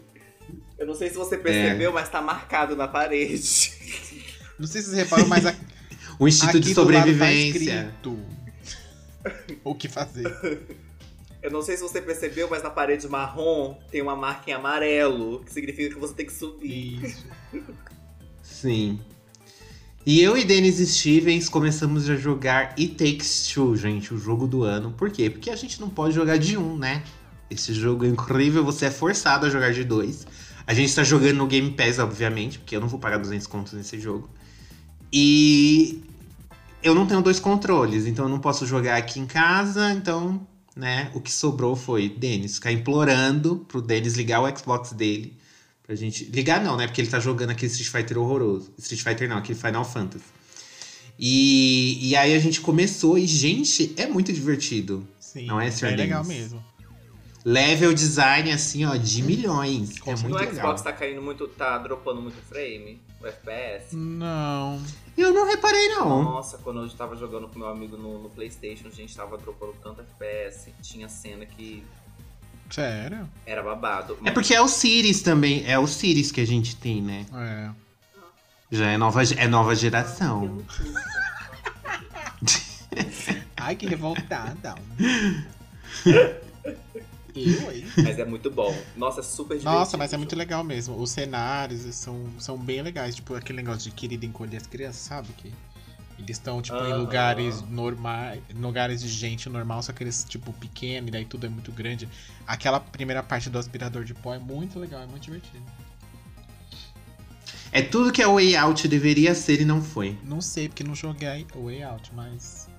Eu 0.77 0.85
não 0.85 0.93
sei 0.93 1.09
se 1.09 1.15
você 1.15 1.35
É. 1.35 1.37
percebeu, 1.39 1.91
mas 1.93 2.09
tá 2.09 2.21
marcado 2.21 2.75
na 2.75 2.87
parede. 2.87 3.71
Não 4.59 4.67
sei 4.67 4.81
se 4.81 4.89
vocês 4.89 4.93
reparam, 4.93 5.27
mas 5.27 5.45
a- 5.45 5.55
O 6.19 6.27
instinto 6.27 6.49
aqui 6.57 6.59
de 6.59 6.73
do 6.75 6.81
lado 6.83 6.93
tá 6.93 6.99
sobrevivência. 7.01 7.57
escrito 8.03 8.19
o 9.63 9.75
que 9.75 9.87
fazer. 9.87 10.25
Eu 11.41 11.51
não 11.51 11.61
sei 11.61 11.77
se 11.77 11.83
você 11.83 12.01
percebeu, 12.01 12.49
mas 12.49 12.63
na 12.63 12.69
parede 12.69 13.07
marrom 13.07 13.77
tem 13.91 14.01
uma 14.01 14.15
marca 14.15 14.49
em 14.49 14.53
amarelo, 14.53 15.43
que 15.43 15.53
significa 15.53 15.93
que 15.93 15.99
você 15.99 16.13
tem 16.13 16.25
que 16.25 16.33
subir. 16.33 17.05
Isso. 17.05 17.25
Sim. 18.41 18.99
E 20.05 20.21
eu 20.21 20.37
e 20.37 20.43
Denis 20.43 20.77
Stevens 20.77 21.49
começamos 21.49 22.09
a 22.09 22.15
jogar 22.15 22.75
It 22.77 22.89
Takes 22.89 23.47
Two, 23.53 23.75
gente, 23.75 24.13
o 24.13 24.17
jogo 24.17 24.47
do 24.47 24.63
ano. 24.63 24.91
Por 24.91 25.09
quê? 25.09 25.29
Porque 25.29 25.49
a 25.49 25.55
gente 25.55 25.81
não 25.81 25.89
pode 25.89 26.13
jogar 26.13 26.37
de 26.37 26.57
um, 26.57 26.77
né? 26.77 27.03
Esse 27.49 27.73
jogo 27.73 28.05
é 28.05 28.07
incrível, 28.07 28.63
você 28.63 28.85
é 28.85 28.91
forçado 28.91 29.45
a 29.45 29.49
jogar 29.49 29.71
de 29.71 29.83
dois. 29.83 30.25
A 30.67 30.73
gente 30.73 30.93
tá 30.95 31.03
jogando 31.03 31.37
no 31.37 31.47
Game 31.47 31.71
Pass, 31.71 31.99
obviamente, 31.99 32.59
porque 32.59 32.75
eu 32.75 32.81
não 32.81 32.87
vou 32.87 32.99
pagar 32.99 33.17
200 33.17 33.45
contos 33.47 33.73
nesse 33.73 33.99
jogo. 33.99 34.29
E 35.13 36.03
eu 36.85 36.95
não 36.95 37.05
tenho 37.05 37.21
dois 37.21 37.39
controles, 37.39 38.05
então 38.05 38.25
eu 38.25 38.29
não 38.29 38.39
posso 38.39 38.65
jogar 38.65 38.95
aqui 38.95 39.19
em 39.19 39.25
casa, 39.25 39.91
então, 39.91 40.45
né, 40.75 41.09
o 41.13 41.19
que 41.19 41.31
sobrou 41.31 41.75
foi 41.75 42.07
Denis 42.07 42.55
ficar 42.55 42.71
implorando 42.71 43.65
pro 43.67 43.81
Denis 43.81 44.15
ligar 44.15 44.41
o 44.41 44.57
Xbox 44.57 44.93
dele 44.93 45.37
Pra 45.85 45.93
gente. 45.93 46.25
Ligar 46.25 46.63
não, 46.63 46.75
né? 46.75 46.87
Porque 46.87 46.99
ele 46.99 47.09
tá 47.09 47.19
jogando 47.19 47.51
aquele 47.51 47.71
Street 47.71 47.91
Fighter 47.91 48.17
horroroso. 48.17 48.73
Street 48.79 49.03
Fighter 49.03 49.29
não, 49.29 49.37
aquele 49.37 49.57
Final 49.57 49.85
Fantasy. 49.85 50.25
E, 51.17 52.09
e 52.09 52.15
aí 52.15 52.33
a 52.33 52.39
gente 52.39 52.59
começou 52.59 53.17
e, 53.19 53.27
gente, 53.27 53.93
é 53.95 54.07
muito 54.07 54.33
divertido. 54.33 55.07
Sim, 55.19 55.45
Não 55.45 55.61
é, 55.61 55.69
Sr. 55.69 55.85
é 55.85 55.95
legal 55.95 56.25
mesmo. 56.25 56.63
Level 57.45 57.93
design, 57.93 58.51
assim, 58.51 58.85
ó, 58.85 58.95
de 58.95 59.21
milhões. 59.21 59.97
É 60.03 60.15
muito 60.15 60.29
no 60.29 60.35
legal. 60.35 60.55
Xbox 60.55 60.81
tá 60.81 60.91
caindo 60.91 61.21
muito, 61.21 61.47
tá 61.47 61.77
dropando 61.77 62.19
muito 62.19 62.41
frame, 62.41 62.99
o 63.21 63.27
FPS. 63.27 63.95
Não. 63.95 64.81
Eu 65.15 65.31
não 65.31 65.45
reparei, 65.45 65.89
não. 65.89 66.23
Nossa, 66.23 66.57
quando 66.57 66.81
eu 66.81 66.89
tava 66.89 67.15
jogando 67.15 67.47
com 67.47 67.59
meu 67.59 67.67
amigo 67.67 67.97
no, 67.97 68.23
no 68.23 68.29
Playstation, 68.31 68.87
a 68.87 68.91
gente 68.91 69.15
tava 69.15 69.37
dropando 69.37 69.75
tanto 69.83 70.01
FPS, 70.01 70.71
tinha 70.81 71.07
cena 71.07 71.45
que 71.45 71.83
Sério? 72.71 73.29
era 73.45 73.61
babado. 73.61 74.17
É 74.25 74.31
porque 74.31 74.55
é 74.55 74.59
o 74.59 74.67
Sirius 74.67 75.21
também. 75.21 75.63
É 75.67 75.77
o 75.77 75.85
Sirius 75.85 76.31
que 76.31 76.41
a 76.41 76.47
gente 76.47 76.75
tem, 76.75 76.99
né? 76.99 77.27
É. 77.31 77.69
Já 78.71 78.87
é 78.87 78.97
nova, 78.97 79.21
é 79.23 79.47
nova 79.47 79.75
geração. 79.75 80.65
Ai, 83.55 83.75
que 83.75 83.85
revoltada. 83.89 84.73
Eu, 87.35 87.71
hein? 87.71 87.85
Mas 88.03 88.19
é 88.19 88.25
muito 88.25 88.49
bom. 88.49 88.75
Nossa, 88.95 89.19
é 89.19 89.23
super 89.23 89.57
divertido. 89.57 89.79
Nossa, 89.79 89.97
mas 89.97 90.13
é 90.13 90.17
muito 90.17 90.35
legal 90.35 90.63
mesmo. 90.63 90.95
Os 91.01 91.11
cenários 91.11 91.81
são, 91.95 92.25
são 92.39 92.57
bem 92.57 92.81
legais. 92.81 93.15
Tipo, 93.15 93.35
aquele 93.35 93.57
negócio 93.57 93.89
de 93.89 93.91
querido 93.91 94.25
encolher 94.25 94.57
as 94.57 94.67
crianças, 94.67 95.01
sabe? 95.01 95.29
Que 95.37 95.53
eles 96.17 96.37
estão, 96.37 96.61
tipo, 96.61 96.77
em 96.77 96.93
lugares 96.93 97.61
normais, 97.63 98.41
lugares 98.53 99.01
de 99.01 99.09
gente 99.09 99.49
normal, 99.49 99.83
só 99.83 99.91
que 99.91 100.01
eles, 100.01 100.25
tipo, 100.27 100.53
pequeno, 100.53 101.09
e 101.09 101.11
daí 101.11 101.25
tudo 101.25 101.45
é 101.45 101.49
muito 101.49 101.71
grande. 101.71 102.07
Aquela 102.47 102.79
primeira 102.79 103.21
parte 103.21 103.49
do 103.49 103.57
aspirador 103.57 104.05
de 104.05 104.13
pó 104.13 104.33
é 104.33 104.39
muito 104.39 104.79
legal, 104.79 105.01
é 105.01 105.05
muito 105.05 105.23
divertido. 105.23 105.63
É 107.71 107.81
tudo 107.81 108.13
que 108.13 108.21
a 108.23 108.29
Way 108.29 108.55
Out 108.55 108.87
deveria 108.87 109.35
ser 109.35 109.59
e 109.59 109.65
não 109.65 109.81
foi. 109.81 110.17
Não 110.23 110.39
sei, 110.39 110.69
porque 110.69 110.83
não 110.83 110.95
joguei 110.95 111.45
o 111.53 111.65
Way 111.65 111.83
Out, 111.83 112.11
mas. 112.15 112.69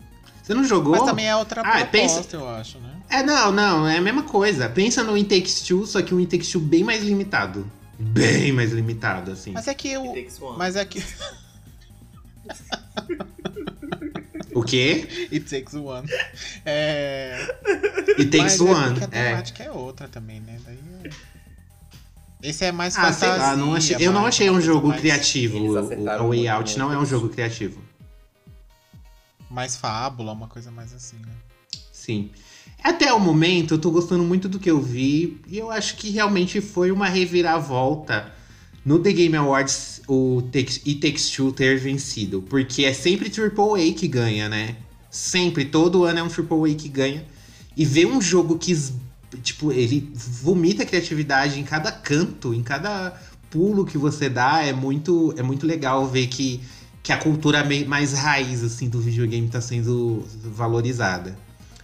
Você 0.46 0.54
não 0.54 0.62
jogou? 0.62 0.92
Mas 0.92 1.02
também 1.02 1.26
é 1.26 1.34
outra 1.34 1.60
Ah, 1.62 1.64
proposta, 1.84 1.90
pensa- 2.22 2.36
eu 2.36 2.48
acho, 2.48 2.78
né? 2.78 2.90
É, 3.10 3.20
não, 3.24 3.50
não, 3.50 3.88
é 3.88 3.96
a 3.96 4.00
mesma 4.00 4.22
coisa. 4.22 4.68
Pensa 4.68 5.02
no 5.02 5.14
It 5.14 5.28
Takes 5.28 5.62
Two, 5.62 5.84
só 5.86 6.00
que 6.02 6.14
um 6.14 6.18
It 6.18 6.30
Takes 6.30 6.52
Two 6.52 6.60
bem 6.60 6.84
mais 6.84 7.02
limitado. 7.02 7.68
Bem 7.98 8.52
mais 8.52 8.70
limitado, 8.70 9.32
assim. 9.32 9.50
Mas 9.50 9.66
é 9.66 9.74
que 9.74 9.94
It 9.96 10.40
o. 10.40 10.52
Mas 10.56 10.76
é 10.76 10.84
que. 10.84 11.02
O 14.54 14.62
quê? 14.62 15.28
It 15.32 15.40
takes 15.40 15.74
one. 15.74 16.08
É. 16.64 17.36
It 18.18 18.26
Takes 18.30 18.58
mas 18.58 18.60
é 18.60 18.64
One. 18.64 19.00
porque 19.00 19.16
a 19.16 19.18
É. 19.20 19.28
temática 19.30 19.62
é 19.64 19.70
outra 19.70 20.08
também, 20.08 20.40
né? 20.40 20.58
Daí 20.64 20.78
é... 21.04 21.10
Esse 22.48 22.64
é 22.64 22.72
mais 22.72 22.96
Ah, 22.96 23.12
sei 23.12 23.28
fantasia. 23.28 23.36
lá, 23.50 23.56
não 23.56 23.74
achei- 23.74 23.96
eu 24.00 24.12
não 24.12 24.24
achei 24.24 24.48
um 24.48 24.60
jogo 24.60 24.92
criativo. 24.94 25.58
O, 25.58 26.28
Way 26.28 26.48
Out 26.48 26.78
não 26.78 26.90
é 26.92 26.96
um 26.98 27.04
jogo 27.04 27.28
criativo. 27.28 27.82
Mais 29.50 29.76
fábula, 29.76 30.32
uma 30.32 30.48
coisa 30.48 30.70
mais 30.70 30.92
assim, 30.92 31.16
né? 31.16 31.32
Sim. 31.92 32.30
Até 32.82 33.12
o 33.12 33.18
momento, 33.18 33.74
eu 33.74 33.78
tô 33.78 33.90
gostando 33.90 34.22
muito 34.22 34.48
do 34.48 34.58
que 34.58 34.70
eu 34.70 34.80
vi. 34.80 35.40
E 35.48 35.58
eu 35.58 35.70
acho 35.70 35.96
que 35.96 36.10
realmente 36.10 36.60
foi 36.60 36.90
uma 36.90 37.08
reviravolta 37.08 38.32
no 38.84 38.98
The 39.00 39.12
Game 39.12 39.36
Awards 39.36 40.02
o 40.06 40.42
It 40.54 40.94
Takes 40.96 41.30
Two 41.30 41.52
ter 41.52 41.78
vencido. 41.78 42.42
Porque 42.42 42.84
é 42.84 42.92
sempre 42.92 43.30
AAA 43.30 43.92
que 43.94 44.06
ganha, 44.06 44.48
né? 44.48 44.76
Sempre, 45.10 45.64
todo 45.64 46.04
ano 46.04 46.20
é 46.20 46.22
um 46.22 46.28
AAA 46.28 46.74
que 46.74 46.88
ganha. 46.88 47.24
E 47.76 47.84
ver 47.84 48.06
um 48.06 48.20
jogo 48.20 48.58
que, 48.58 48.72
tipo, 49.42 49.72
ele 49.72 50.10
vomita 50.14 50.86
criatividade 50.86 51.58
em 51.58 51.64
cada 51.64 51.90
canto, 51.90 52.54
em 52.54 52.62
cada 52.62 53.20
pulo 53.50 53.84
que 53.84 53.98
você 53.98 54.28
dá, 54.28 54.62
é 54.62 54.72
muito, 54.72 55.34
é 55.36 55.42
muito 55.42 55.66
legal 55.66 56.06
ver 56.06 56.26
que, 56.26 56.60
que 57.06 57.12
a 57.12 57.16
cultura 57.16 57.64
mais 57.86 58.14
raiz, 58.14 58.64
assim, 58.64 58.88
do 58.88 59.00
videogame 59.00 59.48
tá 59.48 59.60
sendo 59.60 60.26
valorizada. 60.42 61.38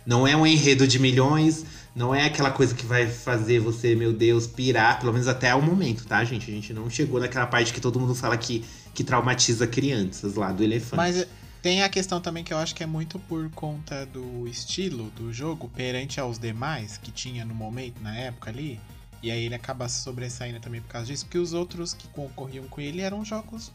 Não 0.05 0.27
é 0.27 0.37
um 0.37 0.45
enredo 0.45 0.85
de 0.85 0.99
milhões, 0.99 1.65
não 1.95 2.13
é 2.13 2.25
aquela 2.25 2.51
coisa 2.51 2.75
que 2.75 2.85
vai 2.85 3.07
fazer 3.07 3.61
você, 3.61 3.95
meu 3.95 4.13
Deus, 4.13 4.49
pirar, 4.49 4.99
pelo 4.99 5.13
menos 5.13 5.29
até 5.29 5.55
o 5.55 5.63
momento, 5.63 6.05
tá, 6.05 6.25
gente? 6.25 6.51
A 6.51 6.53
gente 6.53 6.73
não 6.73 6.91
chegou 6.91 7.21
naquela 7.21 7.47
parte 7.47 7.73
que 7.73 7.81
todo 7.81 8.01
mundo 8.01 8.17
fala 8.17 8.37
que, 8.37 8.65
que 8.93 9.05
traumatiza 9.05 9.65
crianças 9.65 10.35
lá 10.35 10.51
do 10.51 10.65
elefante. 10.65 10.97
Mas 10.97 11.25
tem 11.63 11.85
a 11.85 11.89
questão 11.89 12.21
também 12.21 12.43
que 12.43 12.53
eu 12.53 12.59
acho 12.59 12.75
que 12.75 12.83
é 12.83 12.87
muito 12.87 13.17
por 13.21 13.49
conta 13.51 14.05
do 14.05 14.49
estilo 14.49 15.05
do 15.11 15.33
jogo 15.33 15.71
perante 15.73 16.19
aos 16.19 16.37
demais 16.37 16.99
que 16.99 17.13
tinha 17.13 17.45
no 17.45 17.55
momento, 17.55 18.03
na 18.03 18.17
época 18.17 18.51
ali. 18.51 18.81
E 19.23 19.31
aí 19.31 19.45
ele 19.45 19.55
acaba 19.55 19.89
sobressaindo 19.89 20.59
também 20.59 20.81
por 20.81 20.89
causa 20.89 21.07
disso, 21.07 21.27
porque 21.27 21.39
os 21.39 21.53
outros 21.53 21.95
que 21.95 22.09
concorriam 22.09 22.67
com 22.67 22.81
ele 22.81 23.03
eram 23.03 23.25
jogos 23.25 23.71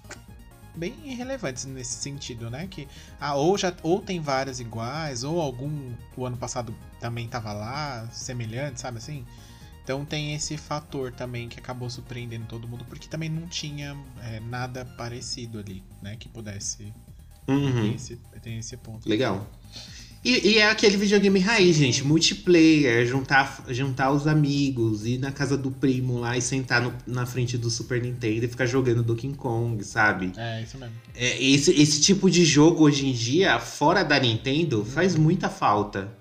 bem 0.78 0.94
irrelevantes 1.06 1.66
nesse 1.66 1.96
sentido, 2.02 2.50
né? 2.50 2.68
Que 2.68 2.88
ah, 3.20 3.36
ou 3.36 3.58
já 3.58 3.74
ou 3.84 4.02
tem 4.02 4.20
vários 4.22 4.60
iguais, 4.60 5.24
ou 5.24 5.42
algum 5.42 5.94
o 6.16 6.26
ano 6.26 6.38
passado 6.38 6.76
também 7.00 7.28
tava 7.28 7.52
lá, 7.54 8.08
semelhante, 8.12 8.80
sabe 8.80 8.98
assim? 8.98 9.26
Então 9.84 10.04
tem 10.04 10.36
esse 10.36 10.58
fator 10.58 11.12
também 11.14 11.48
que 11.48 11.60
acabou 11.60 11.90
surpreendendo 11.90 12.46
todo 12.46 12.68
mundo, 12.68 12.84
porque 12.90 13.08
também 13.08 13.30
não 13.30 13.48
tinha 13.48 13.96
é, 14.22 14.40
nada 14.42 14.84
parecido 14.98 15.60
ali, 15.60 15.84
né? 16.02 16.16
Que 16.18 16.28
pudesse. 16.30 16.94
Tem, 17.46 17.56
Uhum. 17.56 17.94
esse, 17.96 18.18
tem 18.42 18.58
esse 18.58 18.76
ponto. 18.76 19.08
Legal. 19.08 19.48
E, 20.30 20.48
e 20.50 20.58
é 20.58 20.70
aquele 20.70 20.98
videogame 20.98 21.40
raiz, 21.40 21.76
gente. 21.78 22.04
Multiplayer, 22.04 23.06
juntar, 23.08 23.64
juntar 23.70 24.12
os 24.12 24.28
amigos, 24.28 25.06
ir 25.06 25.18
na 25.20 25.32
casa 25.32 25.58
do 25.58 25.72
primo 25.72 26.20
lá 26.20 26.38
e 26.38 26.42
sentar 26.42 26.82
no- 26.82 26.94
na 27.06 27.26
frente 27.26 27.58
do 27.58 27.70
Super 27.70 28.02
Nintendo 28.02 28.44
e 28.46 28.48
ficar 28.48 28.66
jogando 28.66 29.02
Donkey 29.02 29.34
Kong, 29.34 29.82
sabe? 29.86 30.34
É, 30.36 30.62
isso 30.62 30.78
mesmo. 30.78 30.94
É, 31.16 31.42
esse, 31.42 31.72
esse 31.72 32.02
tipo 32.02 32.30
de 32.30 32.44
jogo 32.44 32.84
hoje 32.84 33.06
em 33.08 33.14
dia, 33.14 33.58
fora 33.60 34.04
da 34.04 34.20
Nintendo, 34.20 34.84
faz 34.84 35.16
muita 35.16 35.50
falta. 35.50 36.12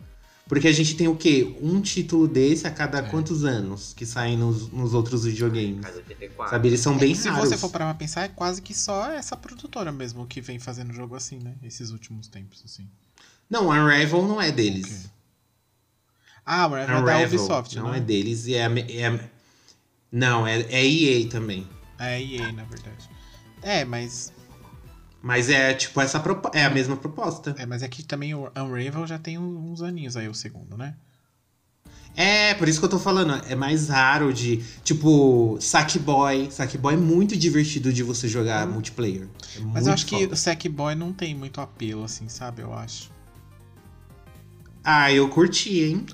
Porque 0.48 0.68
a 0.68 0.72
gente 0.72 0.94
tem 0.94 1.08
o 1.08 1.16
quê? 1.16 1.56
Um 1.60 1.80
título 1.80 2.28
desse 2.28 2.68
a 2.68 2.70
cada 2.70 2.98
É. 2.98 3.02
quantos 3.02 3.44
anos 3.44 3.92
que 3.92 4.06
saem 4.06 4.36
nos, 4.38 4.70
nos 4.70 4.94
outros 4.94 5.24
videogames? 5.24 5.84
84. 5.84 6.50
Sabe? 6.52 6.68
Eles 6.68 6.78
são 6.78 6.96
bem 6.96 7.12
Se 7.16 7.28
raros. 7.28 7.48
você 7.48 7.56
for 7.58 7.68
parar 7.68 7.86
pra 7.86 7.94
pensar, 7.94 8.22
é 8.22 8.28
quase 8.28 8.62
que 8.62 8.72
só 8.72 9.10
essa 9.10 9.36
produtora 9.36 9.90
mesmo 9.90 10.24
que 10.24 10.40
vem 10.40 10.60
fazendo 10.60 10.92
jogo 10.92 11.16
assim, 11.16 11.40
né? 11.40 11.54
Esses 11.64 11.90
últimos 11.90 12.28
tempos, 12.28 12.62
assim. 12.64 12.86
Não, 13.48 13.68
Unravel 13.68 14.22
não 14.26 14.40
é 14.40 14.50
deles. 14.50 15.04
Ok. 15.04 15.10
Ah, 16.44 16.68
mas 16.68 16.84
é 16.84 16.86
da 16.86 17.00
Unravel 17.00 17.26
Ubisoft, 17.26 17.76
não 17.76 17.84
não 17.86 17.94
é 17.94 18.00
deles. 18.00 18.46
E 18.46 18.54
é, 18.54 18.64
é 18.64 19.30
não, 20.12 20.46
é, 20.46 20.60
é 20.60 20.86
EA 20.86 21.28
também. 21.28 21.68
É 21.98 22.22
EA, 22.22 22.52
na 22.52 22.64
verdade. 22.64 23.10
É, 23.62 23.84
mas 23.84 24.32
Mas 25.20 25.50
é 25.50 25.74
tipo 25.74 26.00
essa 26.00 26.22
é 26.52 26.64
a 26.64 26.70
mesma 26.70 26.96
proposta. 26.96 27.54
é, 27.58 27.66
mas 27.66 27.82
aqui 27.82 28.02
também 28.04 28.34
o 28.34 28.50
Unravel 28.56 29.06
já 29.06 29.18
tem 29.18 29.38
uns 29.38 29.82
aninhos 29.82 30.16
aí 30.16 30.28
o 30.28 30.34
segundo, 30.34 30.76
né? 30.76 30.94
É, 32.14 32.54
por 32.54 32.66
isso 32.66 32.78
que 32.78 32.86
eu 32.86 32.88
tô 32.88 32.98
falando, 32.98 33.34
é 33.46 33.54
mais 33.54 33.88
raro 33.90 34.32
de. 34.32 34.64
Tipo, 34.82 35.58
Sackboy. 35.60 36.50
Sackboy 36.50 36.94
é 36.94 36.96
muito 36.96 37.36
divertido 37.36 37.92
de 37.92 38.02
você 38.02 38.26
jogar 38.26 38.66
multiplayer. 38.66 39.28
É 39.54 39.60
Mas 39.60 39.86
eu 39.86 39.92
acho 39.92 40.06
que 40.06 40.22
foda. 40.22 40.32
o 40.32 40.36
Sackboy 40.36 40.94
não 40.94 41.12
tem 41.12 41.34
muito 41.34 41.60
apelo, 41.60 42.04
assim, 42.04 42.26
sabe? 42.28 42.62
Eu 42.62 42.72
acho. 42.72 43.10
Ah, 44.88 45.12
eu 45.12 45.28
curti, 45.28 45.80
hein? 45.82 46.06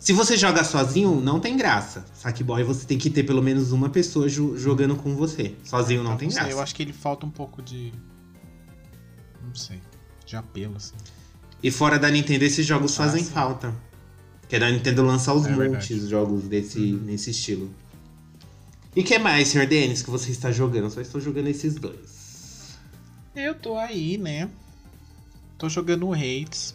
Se 0.00 0.12
você 0.14 0.34
joga 0.36 0.64
sozinho, 0.64 1.20
não 1.20 1.38
tem 1.38 1.56
graça. 1.56 2.04
Sackboy 2.14 2.62
você 2.64 2.86
tem 2.86 2.96
que 2.98 3.10
ter 3.10 3.22
pelo 3.22 3.42
menos 3.42 3.70
uma 3.70 3.88
pessoa 3.90 4.28
jo- 4.28 4.56
jogando 4.56 4.96
com 4.96 5.14
você. 5.14 5.54
Sozinho 5.62 6.02
não 6.02 6.10
Então, 6.12 6.18
tem 6.18 6.30
sei, 6.30 6.40
graça. 6.40 6.52
Eu 6.56 6.60
acho 6.62 6.74
que 6.74 6.82
ele 6.82 6.92
falta 6.94 7.24
um 7.26 7.30
pouco 7.30 7.60
de. 7.62 7.92
Não 9.46 9.54
sei. 9.54 9.80
De 10.26 10.36
apelo, 10.36 10.76
assim. 10.76 10.94
E 11.62 11.70
fora 11.70 11.98
da 11.98 12.10
Nintendo, 12.10 12.44
esses 12.44 12.64
jogos 12.66 12.92
Ah, 12.98 13.04
fazem 13.04 13.24
falta. 13.24 13.74
Porque 14.40 14.56
a 14.56 14.70
Nintendo 14.70 15.02
lança 15.02 15.30
aos 15.30 15.44
É 15.46 15.50
montes 15.50 15.58
verdade. 15.88 15.94
Uhum. 15.94 16.08
jogos 16.08 16.44
desse, 16.44 16.78
nesse 16.78 17.30
estilo. 17.30 17.70
E 18.96 19.02
que 19.02 19.18
mais, 19.18 19.48
Sr. 19.48 19.66
Denis, 19.66 20.02
que 20.02 20.10
você 20.10 20.30
está 20.30 20.50
jogando? 20.52 20.84
Eu 20.84 20.90
só 20.90 21.00
estou 21.00 21.20
jogando 21.20 21.48
esses 21.48 21.74
dois. 21.74 22.76
Eu 23.34 23.54
tô 23.54 23.76
aí, 23.76 24.16
né? 24.18 24.48
Tô 25.58 25.68
jogando 25.68 26.06
o 26.06 26.12
Hates. 26.12 26.74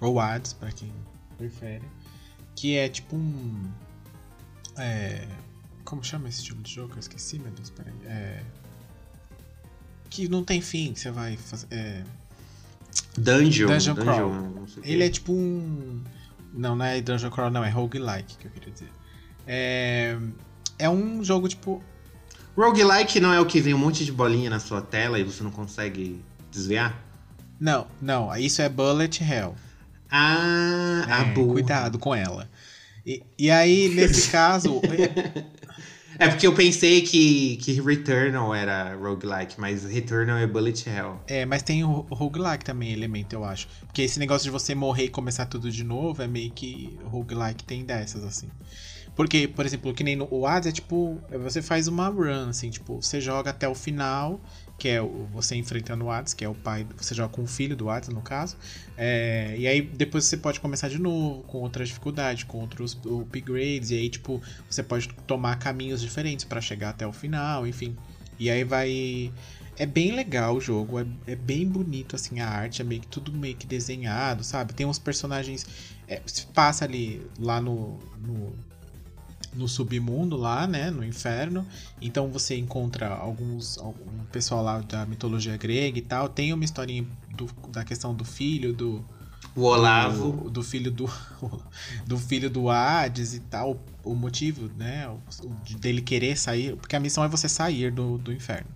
Ou 0.00 0.18
Ads, 0.18 0.54
pra 0.54 0.70
quem 0.72 0.92
prefere. 1.36 1.84
Que 2.54 2.76
é 2.76 2.88
tipo 2.88 3.16
um. 3.16 3.70
É. 4.76 5.26
Como 5.84 6.02
chama 6.04 6.28
esse 6.28 6.38
estilo 6.38 6.62
de 6.62 6.74
jogo? 6.74 6.94
Eu 6.94 7.00
esqueci, 7.00 7.38
meu 7.38 7.50
Deus, 7.52 7.70
peraí. 7.70 7.94
É. 8.06 8.42
Que 10.08 10.28
não 10.28 10.42
tem 10.42 10.60
fim, 10.60 10.92
que 10.92 11.00
você 11.00 11.10
vai 11.10 11.36
fazer. 11.36 11.66
É... 11.70 12.02
Dungeon. 13.16 13.68
Dungeon 13.68 13.94
Crawl. 13.94 14.66
Ele 14.82 15.04
é 15.04 15.10
tipo 15.10 15.32
um. 15.32 16.02
Não, 16.52 16.74
não 16.74 16.84
é 16.84 17.00
Dungeon 17.00 17.30
Crawl, 17.30 17.50
não, 17.50 17.64
é 17.64 17.70
roguelike 17.70 18.36
que 18.38 18.46
eu 18.46 18.50
queria 18.50 18.72
dizer. 18.72 18.90
É. 19.46 20.18
É 20.78 20.88
um 20.88 21.22
jogo 21.22 21.48
tipo. 21.48 21.82
Roguelike 22.56 23.20
não 23.20 23.32
é 23.32 23.40
o 23.40 23.46
que 23.46 23.60
vem 23.60 23.74
um 23.74 23.78
monte 23.78 24.04
de 24.04 24.12
bolinha 24.12 24.50
na 24.50 24.58
sua 24.58 24.82
tela 24.82 25.18
e 25.18 25.22
você 25.22 25.42
não 25.42 25.50
consegue 25.50 26.22
desviar? 26.50 27.00
Não, 27.58 27.86
não, 28.00 28.34
isso 28.36 28.60
é 28.60 28.68
Bullet 28.68 29.22
Hell. 29.22 29.54
Ah, 30.10 31.06
a 31.08 31.20
É, 31.22 31.24
boa. 31.24 31.52
cuidado 31.54 31.98
com 31.98 32.14
ela. 32.14 32.48
E, 33.06 33.22
e 33.38 33.50
aí, 33.50 33.88
nesse 33.88 34.28
caso. 34.32 34.80
É 36.18 36.28
porque 36.28 36.46
eu 36.46 36.54
pensei 36.54 37.00
que, 37.00 37.56
que 37.56 37.80
Returnal 37.80 38.54
era 38.54 38.94
roguelike, 38.94 39.58
mas 39.58 39.84
Returnal 39.84 40.36
é 40.36 40.46
Bullet 40.46 40.86
Hell. 40.88 41.18
É, 41.26 41.46
mas 41.46 41.62
tem 41.62 41.82
o 41.84 42.06
o 42.10 42.14
roguelike 42.14 42.64
também, 42.64 42.92
elemento, 42.92 43.32
eu 43.32 43.44
acho. 43.44 43.68
Porque 43.86 44.02
esse 44.02 44.18
negócio 44.18 44.44
de 44.44 44.50
você 44.50 44.74
morrer 44.74 45.04
e 45.04 45.08
começar 45.08 45.46
tudo 45.46 45.70
de 45.70 45.82
novo 45.84 46.22
é 46.22 46.26
meio 46.28 46.50
que 46.50 46.98
roguelike 47.04 47.64
tem 47.64 47.84
dessas, 47.84 48.22
assim. 48.24 48.48
Porque, 49.16 49.48
por 49.48 49.64
exemplo, 49.64 49.92
que 49.94 50.04
nem 50.04 50.16
no 50.16 50.28
o 50.30 50.46
Hades 50.46 50.68
é 50.68 50.72
tipo. 50.72 51.20
Você 51.42 51.62
faz 51.62 51.88
uma 51.88 52.08
run, 52.08 52.48
assim, 52.50 52.70
tipo, 52.70 53.00
você 53.02 53.20
joga 53.20 53.50
até 53.50 53.68
o 53.68 53.74
final, 53.74 54.40
que 54.80 54.88
é 54.88 55.00
você 55.30 55.54
enfrentando 55.56 56.06
o 56.06 56.10
Hades, 56.10 56.32
que 56.32 56.42
é 56.42 56.48
o 56.48 56.54
pai. 56.54 56.86
Você 56.96 57.14
joga 57.14 57.28
com 57.28 57.42
o 57.42 57.46
filho 57.46 57.76
do 57.76 57.90
Hades, 57.90 58.08
no 58.08 58.22
caso. 58.22 58.56
É, 58.96 59.54
e 59.58 59.66
aí 59.68 59.82
depois 59.82 60.24
você 60.24 60.38
pode 60.38 60.58
começar 60.58 60.88
de 60.88 60.98
novo, 60.98 61.42
com 61.42 61.58
outra 61.58 61.84
dificuldade, 61.84 62.46
com 62.46 62.58
outros 62.58 62.98
upgrades. 63.04 63.90
E 63.90 63.96
aí, 63.96 64.08
tipo, 64.08 64.42
você 64.68 64.82
pode 64.82 65.08
tomar 65.26 65.56
caminhos 65.58 66.00
diferentes 66.00 66.46
pra 66.46 66.62
chegar 66.62 66.90
até 66.90 67.06
o 67.06 67.12
final, 67.12 67.66
enfim. 67.66 67.94
E 68.38 68.48
aí 68.50 68.64
vai. 68.64 69.30
É 69.76 69.84
bem 69.84 70.12
legal 70.12 70.56
o 70.56 70.60
jogo, 70.60 70.98
é, 70.98 71.06
é 71.26 71.36
bem 71.36 71.66
bonito 71.66 72.16
assim 72.16 72.40
a 72.40 72.48
arte, 72.48 72.82
é 72.82 72.84
meio 72.84 73.02
que 73.02 73.06
tudo 73.06 73.32
meio 73.32 73.56
que 73.56 73.66
desenhado, 73.66 74.42
sabe? 74.42 74.72
Tem 74.72 74.86
uns 74.86 74.98
personagens. 74.98 75.66
é, 76.08 76.22
passa 76.54 76.86
ali 76.86 77.22
lá 77.38 77.60
no, 77.60 77.98
no, 78.18 78.54
no 79.54 79.68
submundo, 79.68 80.36
lá, 80.36 80.66
né? 80.66 80.90
No 80.90 81.04
inferno. 81.04 81.66
Então 82.00 82.28
você 82.28 82.56
encontra 82.56 83.08
alguns. 83.08 83.78
algum 83.78 84.24
pessoal 84.32 84.62
lá 84.62 84.80
da 84.80 85.04
mitologia 85.06 85.56
grega 85.56 85.98
e 85.98 86.02
tal. 86.02 86.28
Tem 86.28 86.52
uma 86.52 86.64
historinha 86.64 87.06
do- 87.34 87.50
da 87.70 87.84
questão 87.84 88.14
do 88.14 88.24
filho, 88.24 88.72
do. 88.72 89.04
O 89.56 89.62
Olavo. 89.62 90.44
Do, 90.44 90.50
do 90.50 90.62
filho 90.62 90.90
do. 90.90 91.10
Do 92.06 92.16
filho 92.18 92.48
do 92.50 92.68
Hades 92.70 93.34
e 93.34 93.40
tal. 93.40 93.78
O 94.04 94.14
motivo, 94.14 94.70
né? 94.76 95.08
dele 95.80 96.00
querer 96.02 96.36
sair. 96.36 96.76
Porque 96.76 96.94
a 96.96 97.00
missão 97.00 97.24
é 97.24 97.28
você 97.28 97.48
sair 97.48 97.90
do, 97.90 98.18
do 98.18 98.32
inferno. 98.32 98.68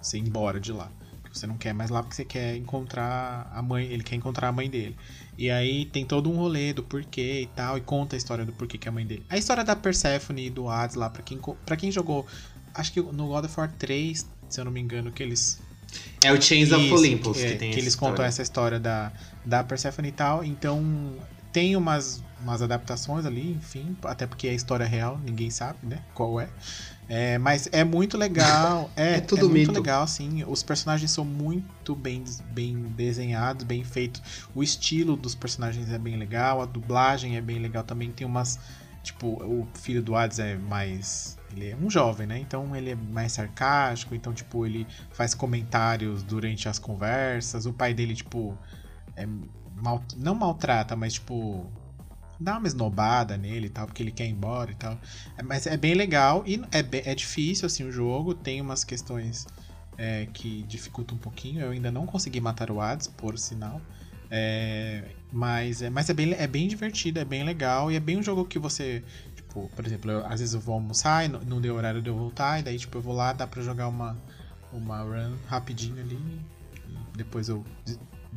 Você 0.00 0.18
ir 0.18 0.20
embora 0.20 0.60
de 0.60 0.72
lá. 0.72 0.90
Você 1.32 1.46
não 1.46 1.56
quer 1.56 1.72
mais 1.72 1.90
lá 1.90 2.02
porque 2.02 2.14
você 2.14 2.24
quer 2.24 2.56
encontrar 2.56 3.50
a 3.54 3.62
mãe. 3.62 3.86
Ele 3.86 4.02
quer 4.02 4.16
encontrar 4.16 4.48
a 4.48 4.52
mãe 4.52 4.68
dele. 4.68 4.96
E 5.36 5.50
aí 5.50 5.86
tem 5.86 6.04
todo 6.04 6.30
um 6.30 6.36
rolê 6.36 6.72
do 6.72 6.82
porquê 6.82 7.42
e 7.42 7.46
tal. 7.46 7.78
E 7.78 7.80
conta 7.80 8.16
a 8.16 8.18
história 8.18 8.44
do 8.44 8.52
porquê 8.52 8.78
que 8.78 8.88
é 8.88 8.90
a 8.90 8.92
mãe 8.92 9.06
dele. 9.06 9.24
A 9.28 9.38
história 9.38 9.64
da 9.64 9.74
Persephone 9.74 10.46
e 10.46 10.50
do 10.50 10.68
Hades 10.68 10.96
lá, 10.96 11.08
pra 11.08 11.22
quem, 11.22 11.40
pra 11.64 11.76
quem 11.76 11.90
jogou. 11.90 12.26
Acho 12.74 12.92
que 12.92 13.00
no 13.00 13.28
God 13.28 13.44
of 13.44 13.60
War 13.60 13.72
3, 13.78 14.26
se 14.48 14.60
eu 14.60 14.64
não 14.64 14.72
me 14.72 14.80
engano, 14.80 15.12
que 15.12 15.22
eles 15.22 15.60
É 16.22 16.32
o 16.32 16.40
Chains 16.40 16.72
of 16.72 16.84
isso, 16.84 16.94
Olympus 16.94 17.36
que, 17.36 17.44
que, 17.44 17.52
é, 17.52 17.56
tem 17.56 17.70
que 17.70 17.78
eles 17.78 17.94
contam 17.94 18.14
história. 18.14 18.28
essa 18.28 18.42
história 18.42 18.80
da, 18.80 19.12
da 19.44 19.64
Persephone 19.64 20.08
e 20.08 20.12
tal. 20.12 20.44
Então, 20.44 21.14
tem 21.52 21.76
umas, 21.76 22.22
umas 22.40 22.62
adaptações 22.62 23.26
ali, 23.26 23.52
enfim. 23.52 23.96
Até 24.04 24.26
porque 24.26 24.48
é 24.48 24.54
história 24.54 24.86
real, 24.86 25.20
ninguém 25.24 25.50
sabe, 25.50 25.78
né? 25.82 26.02
Qual 26.14 26.40
é. 26.40 26.48
É, 27.08 27.36
mas 27.38 27.68
é 27.72 27.84
muito 27.84 28.16
legal. 28.16 28.90
É, 28.96 29.16
É 29.16 29.20
tudo 29.20 29.48
muito 29.48 29.68
mito. 29.68 29.72
legal, 29.72 30.02
assim. 30.02 30.44
Os 30.46 30.62
personagens 30.62 31.10
são 31.10 31.24
muito 31.24 31.94
bem, 31.94 32.24
bem 32.50 32.74
desenhados, 32.96 33.64
bem 33.64 33.84
feitos. 33.84 34.22
O 34.54 34.62
estilo 34.62 35.16
dos 35.16 35.34
personagens 35.34 35.90
é 35.90 35.98
bem 35.98 36.16
legal. 36.16 36.62
A 36.62 36.66
dublagem 36.66 37.36
é 37.36 37.40
bem 37.40 37.58
legal 37.58 37.84
também. 37.84 38.10
Tem 38.10 38.26
umas. 38.26 38.58
Tipo, 39.02 39.26
o 39.42 39.66
filho 39.74 40.02
do 40.02 40.14
Hades 40.14 40.38
é 40.38 40.56
mais. 40.56 41.36
Ele 41.54 41.70
é 41.70 41.76
um 41.76 41.90
jovem, 41.90 42.26
né? 42.26 42.38
Então 42.38 42.74
ele 42.74 42.90
é 42.90 42.94
mais 42.94 43.32
sarcástico. 43.32 44.14
Então, 44.14 44.32
tipo, 44.32 44.64
ele 44.64 44.86
faz 45.10 45.34
comentários 45.34 46.22
durante 46.22 46.68
as 46.68 46.78
conversas. 46.78 47.66
O 47.66 47.72
pai 47.72 47.92
dele, 47.92 48.14
tipo. 48.14 48.56
É 49.16 49.26
mal, 49.76 50.02
não 50.16 50.34
maltrata, 50.34 50.94
mas, 50.96 51.14
tipo. 51.14 51.66
Dá 52.42 52.58
uma 52.58 52.66
esnobada 52.66 53.36
nele 53.36 53.66
e 53.66 53.70
tal, 53.70 53.86
porque 53.86 54.02
ele 54.02 54.10
quer 54.10 54.26
ir 54.26 54.30
embora 54.30 54.70
e 54.70 54.74
tal. 54.74 54.98
É, 55.36 55.42
Mas 55.42 55.66
é 55.66 55.76
bem 55.76 55.94
legal 55.94 56.42
e 56.46 56.60
é, 56.72 57.10
é 57.10 57.14
difícil, 57.14 57.66
assim, 57.66 57.84
o 57.84 57.92
jogo. 57.92 58.34
Tem 58.34 58.60
umas 58.60 58.84
questões 58.84 59.46
é, 59.96 60.26
que 60.32 60.62
dificultam 60.64 61.16
um 61.16 61.20
pouquinho. 61.20 61.60
Eu 61.60 61.70
ainda 61.70 61.90
não 61.90 62.06
consegui 62.06 62.40
matar 62.40 62.70
o 62.70 62.80
Hades, 62.80 63.06
por 63.06 63.38
sinal. 63.38 63.80
É, 64.30 65.04
mas 65.30 65.82
é, 65.82 65.90
mas 65.90 66.08
é, 66.08 66.14
bem, 66.14 66.32
é 66.32 66.46
bem 66.46 66.66
divertido, 66.66 67.20
é 67.20 67.24
bem 67.24 67.44
legal. 67.44 67.92
E 67.92 67.96
é 67.96 68.00
bem 68.00 68.16
um 68.18 68.22
jogo 68.22 68.44
que 68.44 68.58
você. 68.58 69.02
Tipo, 69.36 69.70
por 69.76 69.86
exemplo, 69.86 70.10
eu- 70.10 70.26
às 70.26 70.40
vezes 70.40 70.54
eu 70.54 70.60
vou 70.60 70.74
almoçar 70.74 71.24
e 71.24 71.28
não, 71.28 71.40
não 71.40 71.60
deu 71.60 71.74
horário 71.76 72.02
de 72.02 72.08
eu 72.08 72.16
voltar. 72.16 72.58
E 72.58 72.62
daí, 72.62 72.78
tipo, 72.78 72.96
eu 72.98 73.02
vou 73.02 73.14
lá, 73.14 73.32
dá 73.32 73.46
pra 73.46 73.62
jogar 73.62 73.88
uma, 73.88 74.16
uma 74.72 75.00
run 75.02 75.36
rapidinho 75.46 76.00
ali. 76.00 76.18
Depois 77.14 77.48
eu 77.48 77.64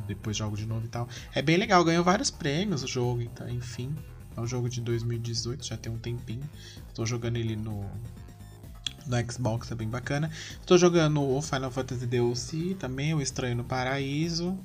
depois 0.06 0.36
jogo 0.36 0.56
de 0.56 0.66
novo 0.66 0.84
e 0.84 0.88
tal. 0.88 1.08
É 1.34 1.40
bem 1.42 1.56
legal, 1.56 1.84
ganhou 1.84 2.04
vários 2.04 2.30
prêmios 2.30 2.82
o 2.82 2.86
jogo, 2.86 3.22
então, 3.22 3.48
enfim. 3.48 3.94
É 4.36 4.40
um 4.40 4.46
jogo 4.46 4.68
de 4.68 4.80
2018, 4.80 5.64
já 5.64 5.76
tem 5.76 5.90
um 5.92 5.98
tempinho. 5.98 6.42
Estou 6.88 7.06
jogando 7.06 7.36
ele 7.36 7.56
no, 7.56 7.84
no 9.06 9.32
Xbox, 9.32 9.70
é 9.70 9.74
bem 9.74 9.88
bacana. 9.88 10.30
Estou 10.60 10.76
jogando 10.76 11.22
o 11.22 11.40
Final 11.40 11.70
Fantasy 11.70 12.06
DLC 12.06 12.76
também, 12.78 13.14
o 13.14 13.22
Estranho 13.22 13.56
no 13.56 13.64
Paraíso. 13.64 14.58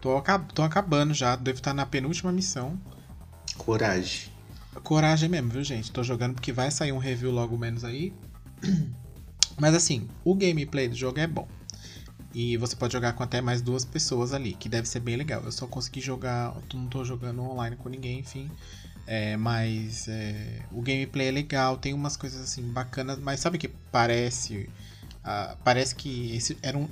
Tô, 0.00 0.16
acab- 0.16 0.50
tô 0.52 0.62
acabando 0.62 1.14
já, 1.14 1.34
devo 1.36 1.58
estar 1.58 1.74
na 1.74 1.84
penúltima 1.86 2.30
missão. 2.32 2.78
Coragem. 3.56 4.30
Coragem 4.82 5.28
mesmo, 5.28 5.50
viu, 5.50 5.62
gente? 5.64 5.90
Tô 5.92 6.02
jogando 6.02 6.34
porque 6.34 6.52
vai 6.52 6.70
sair 6.70 6.92
um 6.92 6.98
review 6.98 7.30
logo 7.30 7.58
menos 7.58 7.84
aí. 7.84 8.12
Mas 9.60 9.74
assim, 9.74 10.08
o 10.24 10.34
gameplay 10.34 10.88
do 10.88 10.94
jogo 10.96 11.20
é 11.20 11.26
bom. 11.26 11.46
E 12.34 12.56
você 12.56 12.74
pode 12.74 12.92
jogar 12.92 13.12
com 13.12 13.22
até 13.22 13.40
mais 13.40 13.60
duas 13.60 13.84
pessoas 13.84 14.32
ali, 14.32 14.54
que 14.54 14.68
deve 14.68 14.88
ser 14.88 15.00
bem 15.00 15.16
legal. 15.16 15.42
Eu 15.44 15.52
só 15.52 15.66
consegui 15.66 16.00
jogar, 16.00 16.54
não 16.72 16.86
tô 16.86 17.04
jogando 17.04 17.42
online 17.42 17.76
com 17.76 17.88
ninguém, 17.88 18.20
enfim. 18.20 18.50
É, 19.06 19.36
mas 19.36 20.08
é, 20.08 20.62
o 20.70 20.80
gameplay 20.80 21.28
é 21.28 21.30
legal, 21.30 21.76
tem 21.76 21.92
umas 21.92 22.16
coisas 22.16 22.40
assim 22.40 22.62
bacanas, 22.62 23.18
mas 23.18 23.40
sabe 23.40 23.58
que 23.58 23.68
parece. 23.68 24.70
Uh, 25.24 25.56
parece 25.62 25.94
que 25.94 26.34
esse 26.34 26.56
era 26.62 26.76
um, 26.76 26.88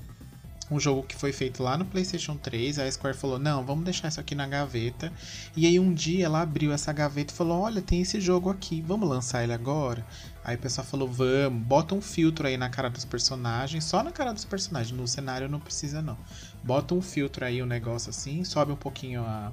um 0.70 0.78
jogo 0.78 1.02
que 1.02 1.16
foi 1.16 1.32
feito 1.32 1.62
lá 1.62 1.76
no 1.76 1.84
PlayStation 1.84 2.36
3. 2.36 2.78
A 2.78 2.90
Square 2.90 3.16
falou: 3.16 3.38
Não, 3.38 3.64
vamos 3.64 3.84
deixar 3.84 4.08
isso 4.08 4.20
aqui 4.20 4.34
na 4.34 4.46
gaveta. 4.46 5.12
E 5.56 5.66
aí 5.66 5.78
um 5.80 5.92
dia 5.92 6.26
ela 6.26 6.40
abriu 6.40 6.72
essa 6.72 6.92
gaveta 6.92 7.32
e 7.32 7.36
falou: 7.36 7.60
Olha, 7.60 7.82
tem 7.82 8.02
esse 8.02 8.20
jogo 8.20 8.50
aqui, 8.50 8.80
vamos 8.80 9.08
lançar 9.08 9.42
ele 9.42 9.52
agora? 9.52 10.04
Aí 10.44 10.56
o 10.56 10.58
pessoal 10.58 10.86
falou: 10.86 11.08
Vamos, 11.08 11.62
bota 11.62 11.94
um 11.94 12.00
filtro 12.00 12.46
aí 12.46 12.56
na 12.56 12.68
cara 12.68 12.88
dos 12.88 13.04
personagens, 13.04 13.84
só 13.84 14.02
na 14.02 14.10
cara 14.10 14.32
dos 14.32 14.44
personagens, 14.44 14.96
no 14.96 15.06
cenário 15.06 15.48
não 15.48 15.60
precisa 15.60 16.00
não. 16.00 16.16
Bota 16.62 16.94
um 16.94 17.02
filtro 17.02 17.44
aí, 17.44 17.62
um 17.62 17.66
negócio 17.66 18.10
assim, 18.10 18.44
sobe 18.44 18.72
um 18.72 18.76
pouquinho 18.76 19.22
a. 19.22 19.52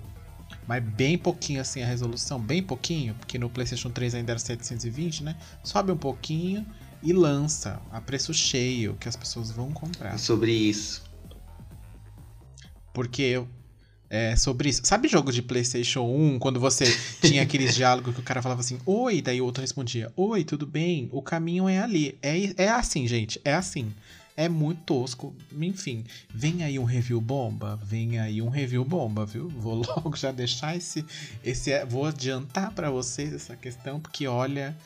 Mas 0.66 0.84
bem 0.84 1.18
pouquinho 1.18 1.60
assim 1.60 1.82
a 1.82 1.86
resolução, 1.86 2.40
bem 2.40 2.64
pouquinho, 2.64 3.14
porque 3.16 3.38
no 3.38 3.50
PlayStation 3.50 3.90
3 3.90 4.16
ainda 4.16 4.32
era 4.32 4.40
720, 4.40 5.24
né? 5.24 5.36
Sobe 5.64 5.92
um 5.92 5.98
pouquinho 5.98 6.66
e 7.04 7.12
lança 7.14 7.82
a 7.92 8.00
preço 8.02 8.34
cheio 8.34 8.96
que 8.96 9.10
as 9.10 9.16
pessoas 9.16 9.52
vão 9.52 9.72
comprar. 9.72 10.18
Sobre 10.18 10.52
isso. 10.52 11.04
Porque 12.94 13.46
é 14.10 14.36
sobre 14.36 14.70
isso. 14.70 14.82
Sabe 14.86 15.08
jogo 15.08 15.32
de 15.32 15.42
PlayStation 15.42 16.04
1, 16.04 16.40
quando 16.40 16.60
você 16.60 16.86
tinha 17.22 17.44
aqueles 17.44 17.76
diálogos 17.76 18.14
que 18.14 18.22
o 18.22 18.24
cara 18.24 18.42
falava 18.42 18.62
assim, 18.62 18.80
oi, 18.86 19.22
daí 19.22 19.42
o 19.42 19.46
outro 19.46 19.62
respondia, 19.62 20.12
oi, 20.16 20.44
tudo 20.44 20.66
bem? 20.66 21.10
O 21.12 21.22
caminho 21.22 21.68
é 21.68 21.80
ali. 21.80 22.18
É, 22.22 22.64
é 22.64 22.70
assim, 22.70 23.08
gente, 23.08 23.40
é 23.44 23.54
assim. 23.54 23.94
É 24.36 24.48
muito 24.48 24.82
tosco. 24.84 25.36
Enfim, 25.60 26.06
vem 26.30 26.64
aí 26.64 26.78
um 26.78 26.84
review 26.84 27.20
bomba, 27.20 27.76
vem 27.84 28.20
aí 28.20 28.40
um 28.40 28.50
review 28.50 28.86
bomba, 28.86 29.26
viu? 29.26 29.50
Vou 29.50 29.76
logo 29.82 30.16
já 30.16 30.32
deixar 30.32 30.78
esse. 30.78 31.04
esse 31.44 31.84
vou 31.86 32.06
adiantar 32.06 32.72
para 32.72 32.92
vocês 32.92 33.34
essa 33.34 33.56
questão, 33.56 34.00
porque 34.00 34.28
olha. 34.28 34.78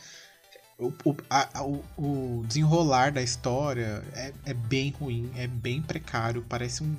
O, 0.80 0.92
o, 1.06 1.16
a, 1.30 1.62
o, 1.64 1.84
o 1.96 2.46
desenrolar 2.48 3.12
da 3.12 3.22
história 3.22 4.04
é, 4.16 4.34
é 4.46 4.54
bem 4.54 4.90
ruim, 4.90 5.30
é 5.36 5.46
bem 5.46 5.80
precário, 5.80 6.44
parece 6.50 6.82
um 6.82 6.96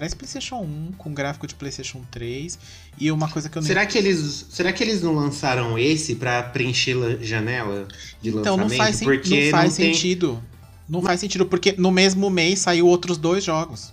Parece 0.00 0.16
PlayStation 0.16 0.62
1 0.62 0.92
com 0.96 1.12
gráfico 1.12 1.46
de 1.46 1.54
PlayStation 1.54 2.00
3 2.10 2.58
e 2.98 3.12
uma 3.12 3.28
coisa 3.28 3.50
que 3.50 3.58
eu 3.58 3.60
não 3.60 3.66
Será 3.66 3.84
que 3.84 3.98
eles, 3.98 4.46
será 4.48 4.72
que 4.72 4.82
eles 4.82 5.02
não 5.02 5.14
lançaram 5.14 5.78
esse 5.78 6.14
para 6.14 6.42
preencher 6.42 6.96
a 6.96 7.22
janela 7.22 7.86
de 8.22 8.30
então, 8.30 8.56
lançamento? 8.56 8.56
Então 8.56 8.56
não 8.56 8.70
faz, 8.70 9.00
porque 9.02 9.44
não 9.44 9.50
faz 9.50 9.64
não 9.64 9.76
sentido. 9.76 10.28
Tem... 10.28 10.42
Não 10.88 11.02
faz 11.02 11.20
sentido 11.20 11.44
porque 11.44 11.74
no 11.76 11.90
mesmo 11.90 12.30
mês 12.30 12.60
saiu 12.60 12.86
outros 12.86 13.18
dois 13.18 13.44
jogos. 13.44 13.92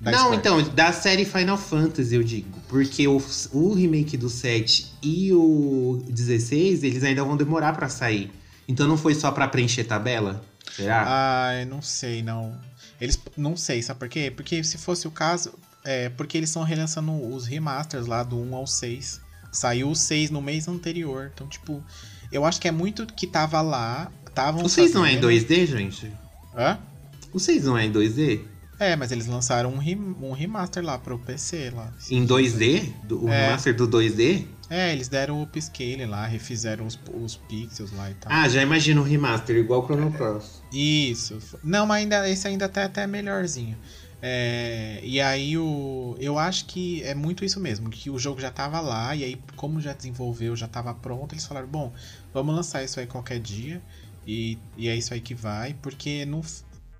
não, 0.00 0.12
Square. 0.12 0.36
então, 0.36 0.62
da 0.68 0.92
série 0.92 1.24
Final 1.24 1.58
Fantasy, 1.58 2.14
eu 2.14 2.22
digo. 2.22 2.56
Porque 2.68 3.08
o, 3.08 3.20
o 3.52 3.74
remake 3.74 4.16
do 4.16 4.28
7 4.28 4.86
e 5.02 5.32
o 5.32 6.00
16, 6.08 6.84
eles 6.84 7.02
ainda 7.02 7.24
vão 7.24 7.36
demorar 7.36 7.72
para 7.72 7.88
sair. 7.88 8.30
Então 8.68 8.86
não 8.86 8.96
foi 8.96 9.16
só 9.16 9.32
para 9.32 9.48
preencher 9.48 9.82
tabela? 9.82 10.44
Será? 10.76 11.48
Ai, 11.48 11.64
não 11.64 11.82
sei, 11.82 12.22
não. 12.22 12.56
Eles. 13.00 13.18
Não 13.36 13.56
sei, 13.56 13.82
sabe 13.82 14.00
por 14.00 14.08
quê? 14.08 14.32
Porque 14.34 14.62
se 14.62 14.78
fosse 14.78 15.08
o 15.08 15.10
caso. 15.10 15.52
É 15.82 16.10
porque 16.10 16.36
eles 16.36 16.50
estão 16.50 16.62
relançando 16.62 17.10
os 17.34 17.46
remasters 17.46 18.06
lá 18.06 18.22
do 18.22 18.38
1 18.38 18.54
ao 18.54 18.66
6. 18.66 19.20
Saiu 19.50 19.90
o 19.90 19.96
6 19.96 20.30
no 20.30 20.42
mês 20.42 20.68
anterior. 20.68 21.30
Então, 21.34 21.48
tipo. 21.48 21.82
Eu 22.30 22.44
acho 22.44 22.60
que 22.60 22.68
é 22.68 22.70
muito 22.70 23.06
que 23.06 23.26
tava 23.26 23.60
lá. 23.60 24.10
Tavam 24.34 24.64
o 24.64 24.68
6 24.68 24.92
não 24.92 25.04
é 25.04 25.14
em 25.14 25.20
2D, 25.20 25.66
gente? 25.66 26.12
Hã? 26.54 26.78
O 27.32 27.40
6 27.40 27.64
não 27.64 27.76
é 27.76 27.86
em 27.86 27.92
2D? 27.92 28.44
É, 28.80 28.96
mas 28.96 29.12
eles 29.12 29.26
lançaram 29.26 29.74
um, 29.74 29.76
rem 29.76 29.98
um 29.98 30.32
remaster 30.32 30.82
lá 30.82 30.98
pro 30.98 31.18
PC 31.18 31.70
lá. 31.70 31.92
Em 32.10 32.26
2D? 32.26 32.90
Do, 33.04 33.26
o 33.26 33.28
é. 33.28 33.44
remaster 33.44 33.76
do 33.76 33.86
2D? 33.86 34.46
É, 34.70 34.90
eles 34.92 35.06
deram 35.06 35.38
o 35.38 35.42
upscale 35.42 36.06
lá, 36.06 36.24
refizeram 36.24 36.86
os, 36.86 36.98
os 37.12 37.36
pixels 37.36 37.92
lá 37.92 38.10
e 38.10 38.14
tal. 38.14 38.32
Ah, 38.32 38.48
já 38.48 38.62
imagino 38.62 39.02
o 39.02 39.04
remaster, 39.04 39.56
igual 39.56 39.82
o 39.82 39.84
Chrono 39.84 40.10
Cross. 40.12 40.62
Isso. 40.72 41.38
Não, 41.62 41.84
mas 41.84 42.02
ainda, 42.02 42.26
esse 42.28 42.48
ainda 42.48 42.68
tá 42.70 42.84
até 42.84 43.06
melhorzinho. 43.06 43.76
É, 44.22 45.00
e 45.02 45.20
aí 45.20 45.58
o, 45.58 46.14
eu 46.18 46.38
acho 46.38 46.66
que 46.66 47.02
é 47.02 47.14
muito 47.14 47.44
isso 47.44 47.58
mesmo, 47.58 47.88
que 47.90 48.10
o 48.10 48.18
jogo 48.18 48.40
já 48.40 48.50
tava 48.50 48.80
lá, 48.80 49.14
e 49.16 49.24
aí 49.24 49.40
como 49.56 49.80
já 49.80 49.92
desenvolveu, 49.92 50.54
já 50.54 50.68
tava 50.68 50.92
pronto, 50.94 51.34
eles 51.34 51.46
falaram, 51.46 51.68
bom, 51.68 51.92
vamos 52.32 52.54
lançar 52.54 52.84
isso 52.84 53.00
aí 53.00 53.06
qualquer 53.06 53.40
dia, 53.40 53.80
e, 54.26 54.58
e 54.76 54.88
é 54.88 54.96
isso 54.96 55.14
aí 55.14 55.20
que 55.20 55.34
vai, 55.34 55.74
porque 55.80 56.26
não, 56.26 56.42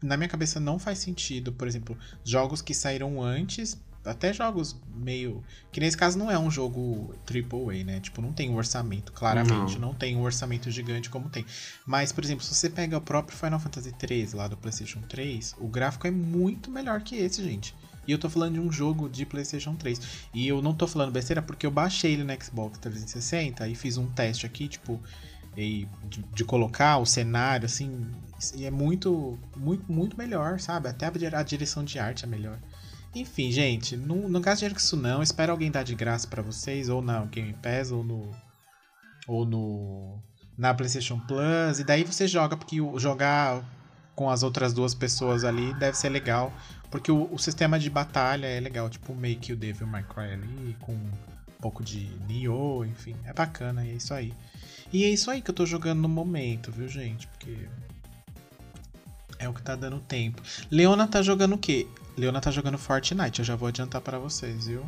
na 0.03 0.17
minha 0.17 0.29
cabeça 0.29 0.59
não 0.59 0.79
faz 0.79 0.99
sentido, 0.99 1.53
por 1.53 1.69
exemplo, 1.69 1.97
jogos 2.25 2.63
que 2.63 2.75
saíram 2.75 3.23
antes 3.23 3.79
até 4.05 4.33
jogos 4.33 4.77
meio. 4.95 5.43
Que 5.71 5.81
nesse 5.81 5.97
caso 5.97 6.19
não 6.19 6.31
é 6.31 6.39
um 6.39 6.51
jogo 6.51 7.15
AAA, 7.29 7.85
né? 7.85 8.01
Tipo, 8.01 8.23
não 8.23 8.33
tem 8.33 8.51
um 8.51 8.57
orçamento, 8.57 9.13
claramente. 9.13 9.79
Não. 9.79 9.89
não 9.89 9.95
tem 9.95 10.17
um 10.17 10.23
orçamento 10.23 10.71
gigante 10.71 11.11
como 11.11 11.29
tem. 11.29 11.45
Mas, 11.87 12.13
por 12.13 12.25
exemplo, 12.25 12.45
se 12.45 12.55
você 12.55 12.71
pega 12.71 12.97
o 12.97 13.01
próprio 13.01 13.37
Final 13.37 13.61
Fantasy 13.61 13.93
3 13.93 14.33
lá 14.33 14.49
do 14.49 14.57
PlayStation 14.57 15.01
3, 15.03 15.57
o 15.59 15.69
gráfico 15.69 16.07
é 16.07 16.11
muito 16.11 16.71
melhor 16.71 17.03
que 17.03 17.17
esse, 17.17 17.43
gente. 17.43 17.75
E 18.07 18.13
eu 18.13 18.19
tô 18.19 18.31
falando 18.31 18.55
de 18.55 18.61
um 18.61 18.73
jogo 18.73 19.09
de 19.09 19.27
PlayStation 19.27 19.75
3. 19.75 20.01
E 20.33 20.49
eu 20.49 20.63
não 20.63 20.75
tô 20.75 20.87
falando 20.87 21.13
besteira 21.13 21.43
porque 21.43 21.67
eu 21.67 21.71
baixei 21.71 22.15
ele 22.15 22.25
no 22.25 22.43
Xbox 22.43 22.79
360 22.79 23.69
e 23.69 23.75
fiz 23.75 23.99
um 23.99 24.07
teste 24.07 24.47
aqui, 24.47 24.67
tipo, 24.67 25.01
de, 25.55 25.87
de 26.35 26.45
colocar 26.45 26.99
o 26.99 27.07
cenário, 27.07 27.67
assim. 27.67 28.07
E 28.55 28.65
é 28.65 28.71
muito, 28.71 29.39
muito, 29.57 29.91
muito 29.91 30.17
melhor, 30.17 30.59
sabe? 30.61 30.89
Até 30.89 31.07
a 31.07 31.43
direção 31.43 31.85
de 31.85 31.99
arte 31.99 32.25
é 32.25 32.29
melhor. 32.29 32.59
Enfim, 33.15 33.51
gente, 33.51 33.97
não, 33.97 34.29
não 34.29 34.41
gaste 34.41 34.61
dinheiro 34.61 34.75
com 34.75 34.81
isso 34.81 34.97
não. 34.97 35.23
Espera 35.23 35.53
alguém 35.53 35.71
dar 35.71 35.83
de 35.83 35.95
graça 35.95 36.27
para 36.29 36.43
vocês, 36.43 36.89
ou 36.89 37.03
na 37.03 37.25
Game 37.27 37.53
Pass, 37.55 37.91
ou 37.91 38.05
no. 38.05 38.31
Ou 39.27 39.45
no. 39.45 40.19
Na 40.57 40.73
PlayStation 40.75 41.19
Plus. 41.21 41.81
E 41.81 41.85
daí 41.85 42.05
você 42.05 42.29
joga, 42.29 42.57
porque 42.57 42.77
jogar 42.97 43.65
com 44.15 44.29
as 44.31 44.43
outras 44.43 44.73
duas 44.73 44.95
pessoas 44.95 45.45
ali 45.45 45.75
deve 45.75 45.97
ser 45.97 46.09
legal. 46.09 46.53
Porque 46.91 47.11
o, 47.11 47.33
o 47.33 47.39
sistema 47.39 47.79
de 47.79 47.89
batalha 47.89 48.47
é 48.47 48.61
legal, 48.61 48.89
tipo 48.89 49.15
Make 49.15 49.53
o 49.53 49.57
Devil 49.57 49.87
May 49.87 50.05
Cry 50.05 50.33
ali, 50.33 50.77
com 50.81 50.93
um 50.93 51.11
pouco 51.61 51.83
de 51.83 52.11
Nioh, 52.29 52.85
enfim. 52.85 53.17
É 53.25 53.33
bacana, 53.33 53.85
e 53.85 53.91
é 53.91 53.95
isso 53.95 54.13
aí. 54.13 54.35
E 54.93 55.05
é 55.05 55.09
isso 55.09 55.31
aí 55.31 55.41
que 55.41 55.51
eu 55.51 55.55
tô 55.55 55.65
jogando 55.65 56.01
no 56.01 56.09
momento, 56.09 56.71
viu, 56.71 56.89
gente? 56.89 57.27
Porque. 57.29 57.69
É 59.41 59.49
o 59.49 59.55
que 59.55 59.63
tá 59.63 59.75
dando 59.75 59.99
tempo. 60.01 60.43
Leona 60.71 61.09
tá 61.09 61.23
jogando 61.23 61.55
o 61.55 61.59
quê? 61.59 61.87
Leona 62.15 62.43
tá 62.43 62.51
jogando 62.51 62.77
Fortnite, 62.77 63.39
eu 63.39 63.45
já 63.45 63.57
vou 63.57 63.69
adiantar 63.69 64.03
para 64.03 64.19
vocês, 64.19 64.67
viu? 64.67 64.85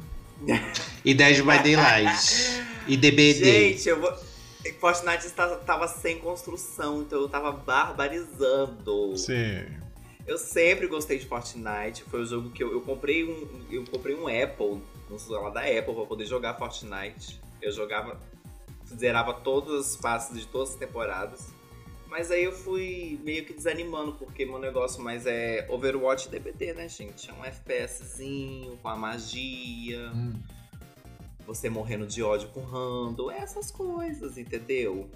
e 1.03 1.15
Dead 1.15 1.39
by 1.39 1.63
Daylight. 1.63 2.63
e 2.87 2.97
DBD. 2.97 3.45
Gente, 3.45 3.89
eu 3.89 3.99
vou. 3.99 4.13
Fortnite 4.79 5.29
tava 5.67 5.89
sem 5.89 6.19
construção, 6.19 7.01
então 7.01 7.23
eu 7.23 7.29
tava 7.29 7.51
barbarizando. 7.51 9.17
Sim. 9.17 9.65
Eu 10.27 10.37
sempre 10.37 10.87
gostei 10.87 11.19
de 11.19 11.27
Fortnite. 11.27 12.05
Foi 12.11 12.21
o 12.21 12.27
jogo 12.27 12.51
que 12.51 12.63
eu, 12.63 12.71
eu 12.73 12.83
comprei 12.83 13.25
um. 13.25 13.65
Eu 13.71 13.85
comprei 13.91 14.15
um 14.15 14.27
Apple, 14.29 14.83
um 15.11 15.19
celular 15.19 15.51
da 15.51 15.61
Apple, 15.61 15.95
pra 15.95 16.05
poder 16.05 16.27
jogar 16.27 16.55
Fortnite. 16.55 17.41
Eu 17.61 17.73
jogava. 17.73 18.21
Zerava 18.95 19.33
todas 19.33 19.87
as 19.87 19.97
passes 19.97 20.39
de 20.39 20.47
todas 20.47 20.71
as 20.71 20.75
temporadas. 20.75 21.49
Mas 22.13 22.31
aí 22.31 22.45
eu 22.45 22.53
fui 22.53 23.19
meio 23.25 23.43
que 23.47 23.55
desanimando, 23.55 24.13
porque 24.13 24.45
meu 24.45 24.59
negócio 24.59 25.03
mais 25.03 25.25
é 25.25 25.67
Overwatch 25.71 26.29
DBD, 26.29 26.75
né, 26.75 26.87
gente? 26.87 27.31
É 27.31 27.33
um 27.33 27.43
FPSzinho, 27.43 28.77
com 28.83 28.89
a 28.91 28.95
magia. 28.95 30.13
Hum. 30.15 30.35
Você 31.47 31.71
morrendo 31.71 32.07
de 32.07 32.23
ódio 32.23 32.51
com 32.51 32.61
Rando, 32.61 33.31
essas 33.31 33.71
coisas, 33.71 34.37
entendeu? 34.37 35.09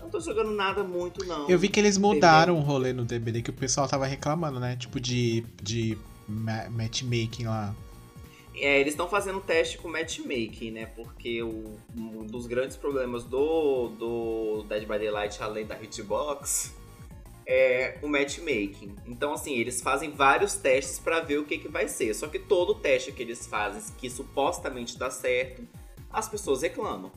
Não 0.00 0.08
tô 0.08 0.20
jogando 0.20 0.50
nada 0.50 0.82
muito, 0.82 1.22
não. 1.26 1.50
Eu 1.50 1.58
vi 1.58 1.68
que 1.68 1.78
eles 1.78 1.98
mudaram 1.98 2.56
o 2.56 2.62
rolê 2.62 2.94
no 2.94 3.04
DBD, 3.04 3.42
que 3.42 3.50
o 3.50 3.52
pessoal 3.52 3.86
tava 3.86 4.06
reclamando, 4.06 4.58
né? 4.58 4.74
Tipo 4.74 4.98
de, 4.98 5.44
de 5.62 5.98
matchmaking 6.26 7.44
lá. 7.44 7.76
É, 8.60 8.80
eles 8.80 8.94
estão 8.94 9.08
fazendo 9.08 9.40
teste 9.40 9.78
com 9.78 9.88
matchmaking, 9.88 10.70
né? 10.70 10.86
Porque 10.86 11.42
o, 11.42 11.76
um 11.96 12.26
dos 12.26 12.46
grandes 12.46 12.76
problemas 12.76 13.24
do, 13.24 13.88
do 13.88 14.64
Dead 14.68 14.82
by 14.82 14.98
Daylight, 14.98 15.42
além 15.42 15.66
da 15.66 15.80
hitbox, 15.80 16.74
é 17.46 17.98
o 18.02 18.08
matchmaking. 18.08 18.94
Então, 19.06 19.32
assim, 19.32 19.54
eles 19.54 19.80
fazem 19.80 20.10
vários 20.10 20.54
testes 20.54 20.98
para 20.98 21.20
ver 21.20 21.38
o 21.38 21.44
que, 21.44 21.58
que 21.58 21.68
vai 21.68 21.88
ser. 21.88 22.14
Só 22.14 22.26
que 22.26 22.38
todo 22.38 22.74
teste 22.74 23.12
que 23.12 23.22
eles 23.22 23.46
fazem, 23.46 23.82
que 23.96 24.10
supostamente 24.10 24.98
dá 24.98 25.10
certo, 25.10 25.66
as 26.12 26.28
pessoas 26.28 26.62
reclamam. 26.62 27.10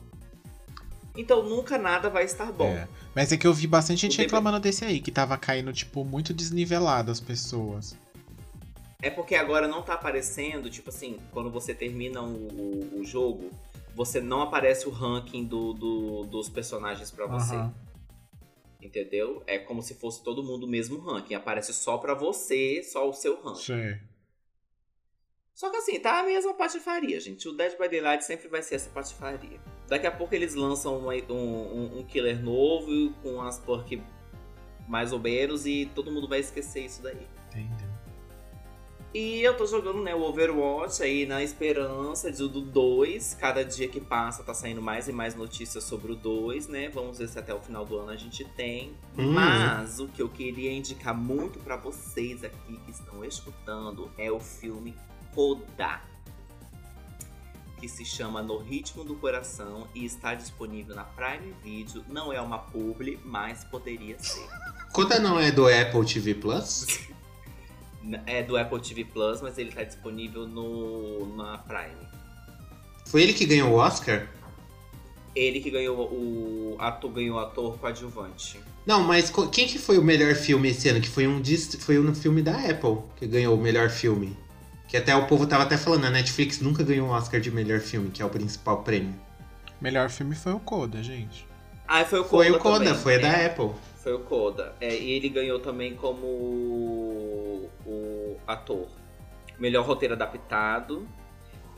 Então 1.16 1.42
nunca 1.42 1.76
nada 1.76 2.08
vai 2.08 2.24
estar 2.24 2.50
bom. 2.50 2.68
É. 2.68 2.88
Mas 3.14 3.32
é 3.32 3.36
que 3.36 3.46
eu 3.46 3.52
vi 3.52 3.66
bastante 3.66 4.00
gente 4.00 4.18
reclamando 4.18 4.58
desse 4.58 4.84
aí, 4.84 5.00
que 5.00 5.10
tava 5.10 5.36
caindo, 5.36 5.72
tipo, 5.72 6.04
muito 6.04 6.32
desnivelado 6.32 7.10
as 7.10 7.20
pessoas. 7.20 7.94
É 9.02 9.10
porque 9.10 9.34
agora 9.34 9.66
não 9.66 9.82
tá 9.82 9.94
aparecendo, 9.94 10.70
tipo 10.70 10.88
assim, 10.88 11.18
quando 11.32 11.50
você 11.50 11.74
termina 11.74 12.22
o, 12.22 12.48
o, 12.48 13.00
o 13.00 13.04
jogo, 13.04 13.50
você 13.94 14.20
não 14.20 14.40
aparece 14.42 14.86
o 14.86 14.90
ranking 14.90 15.44
do, 15.44 15.72
do 15.72 16.22
dos 16.24 16.48
personagens 16.48 17.10
para 17.10 17.26
você. 17.26 17.56
Uhum. 17.56 17.74
Entendeu? 18.80 19.42
É 19.46 19.58
como 19.58 19.82
se 19.82 19.94
fosse 19.94 20.22
todo 20.22 20.42
mundo 20.42 20.64
o 20.64 20.68
mesmo 20.68 20.98
ranking. 20.98 21.34
Aparece 21.34 21.74
só 21.74 21.98
pra 21.98 22.14
você, 22.14 22.82
só 22.84 23.08
o 23.08 23.12
seu 23.12 23.42
ranking. 23.42 23.60
Sim. 23.60 23.98
Só 25.52 25.68
que 25.70 25.76
assim, 25.76 25.98
tá 26.00 26.20
a 26.20 26.22
mesma 26.22 26.54
patifaria, 26.54 27.20
gente. 27.20 27.48
O 27.48 27.52
Dead 27.52 27.76
by 27.76 27.88
Daylight 27.88 28.24
sempre 28.24 28.48
vai 28.48 28.62
ser 28.62 28.76
essa 28.76 28.90
patifaria. 28.90 29.60
Daqui 29.88 30.06
a 30.06 30.12
pouco 30.12 30.34
eles 30.34 30.54
lançam 30.54 30.98
um, 30.98 31.08
um, 31.32 31.98
um 31.98 32.04
killer 32.04 32.42
novo 32.42 33.12
com 33.22 33.42
as 33.42 33.58
pork 33.58 34.00
mais 34.88 35.12
ou 35.12 35.18
menos 35.18 35.66
e 35.66 35.90
todo 35.94 36.10
mundo 36.10 36.28
vai 36.28 36.40
esquecer 36.40 36.84
isso 36.84 37.02
daí. 37.02 37.26
Entendeu? 37.54 37.81
E 39.14 39.42
eu 39.42 39.54
tô 39.54 39.66
jogando 39.66 40.02
né, 40.02 40.14
o 40.14 40.22
Overwatch 40.22 41.02
aí 41.02 41.26
na 41.26 41.42
esperança 41.42 42.32
de, 42.32 42.48
do 42.48 42.62
2. 42.62 43.34
Cada 43.34 43.62
dia 43.62 43.86
que 43.86 44.00
passa 44.00 44.42
tá 44.42 44.54
saindo 44.54 44.80
mais 44.80 45.06
e 45.06 45.12
mais 45.12 45.34
notícias 45.34 45.84
sobre 45.84 46.12
o 46.12 46.16
2, 46.16 46.68
né? 46.68 46.88
Vamos 46.88 47.18
ver 47.18 47.28
se 47.28 47.38
até 47.38 47.54
o 47.54 47.60
final 47.60 47.84
do 47.84 47.98
ano 47.98 48.10
a 48.10 48.16
gente 48.16 48.42
tem. 48.42 48.94
Hum. 49.18 49.32
Mas 49.32 50.00
o 50.00 50.08
que 50.08 50.22
eu 50.22 50.30
queria 50.30 50.72
indicar 50.72 51.14
muito 51.14 51.58
para 51.58 51.76
vocês 51.76 52.42
aqui 52.42 52.78
que 52.86 52.90
estão 52.90 53.22
escutando 53.22 54.10
é 54.16 54.32
o 54.32 54.40
filme 54.40 54.96
Coda. 55.34 56.00
Que 57.78 57.88
se 57.88 58.06
chama 58.06 58.42
No 58.42 58.58
Ritmo 58.58 59.04
do 59.04 59.16
Coração 59.16 59.88
e 59.94 60.06
está 60.06 60.34
disponível 60.34 60.94
na 60.94 61.04
Prime 61.04 61.52
Video. 61.62 62.02
Não 62.08 62.32
é 62.32 62.40
uma 62.40 62.58
publi, 62.58 63.18
mas 63.24 63.62
poderia 63.64 64.18
ser. 64.18 64.48
Conta 64.90 65.18
não 65.18 65.38
é 65.38 65.50
do 65.50 65.66
Apple 65.66 66.06
TV 66.06 66.34
Plus? 66.34 66.86
É 68.26 68.42
do 68.42 68.56
Apple 68.56 68.80
TV 68.80 69.04
Plus, 69.04 69.40
mas 69.40 69.58
ele 69.58 69.70
tá 69.70 69.82
disponível 69.84 70.46
no, 70.46 71.36
na 71.36 71.58
Prime. 71.58 72.06
Foi 73.06 73.22
ele 73.22 73.32
que 73.32 73.44
ganhou 73.46 73.70
o 73.72 73.74
Oscar? 73.76 74.26
Ele 75.34 75.60
que 75.60 75.70
ganhou 75.70 75.96
o 75.98 76.76
ator, 76.78 77.10
ganhou 77.10 77.36
o 77.36 77.40
ator 77.40 77.78
coadjuvante. 77.78 78.60
Não, 78.84 79.02
mas 79.02 79.32
quem 79.52 79.66
que 79.66 79.78
foi 79.78 79.96
o 79.98 80.02
melhor 80.02 80.34
filme 80.34 80.68
esse 80.68 80.88
ano? 80.88 81.00
Que 81.00 81.08
foi 81.08 81.26
um, 81.26 81.40
dis- 81.40 81.74
foi 81.80 81.98
um 81.98 82.14
filme 82.14 82.42
da 82.42 82.52
Apple 82.68 82.98
que 83.16 83.26
ganhou 83.26 83.56
o 83.56 83.60
melhor 83.60 83.88
filme. 83.88 84.36
Que 84.88 84.96
até 84.96 85.14
o 85.16 85.26
povo 85.26 85.46
tava 85.46 85.62
até 85.62 85.78
falando, 85.78 86.04
a 86.04 86.10
Netflix 86.10 86.60
nunca 86.60 86.82
ganhou 86.82 87.08
um 87.08 87.12
Oscar 87.12 87.40
de 87.40 87.50
melhor 87.50 87.80
filme, 87.80 88.10
que 88.10 88.20
é 88.20 88.24
o 88.24 88.28
principal 88.28 88.82
prêmio. 88.82 89.14
Melhor 89.80 90.10
filme 90.10 90.34
foi 90.34 90.52
o 90.52 90.60
Coda, 90.60 91.02
gente. 91.02 91.46
Ah, 91.88 92.04
foi 92.04 92.20
o 92.20 92.24
Coda 92.24 92.44
Foi 92.44 92.50
o 92.50 92.58
Coda, 92.58 92.84
também. 92.84 93.00
foi 93.02 93.14
É, 93.14 93.18
da 93.18 93.46
Apple. 93.46 93.70
Foi 94.02 94.14
o 94.14 94.18
Coda. 94.20 94.74
É, 94.80 94.94
e 94.98 95.12
ele 95.12 95.28
ganhou 95.28 95.60
também 95.60 95.94
como 95.94 96.26
o, 96.26 97.70
o 97.86 98.36
ator. 98.46 98.88
Melhor 99.58 99.86
roteiro 99.86 100.14
adaptado 100.14 101.06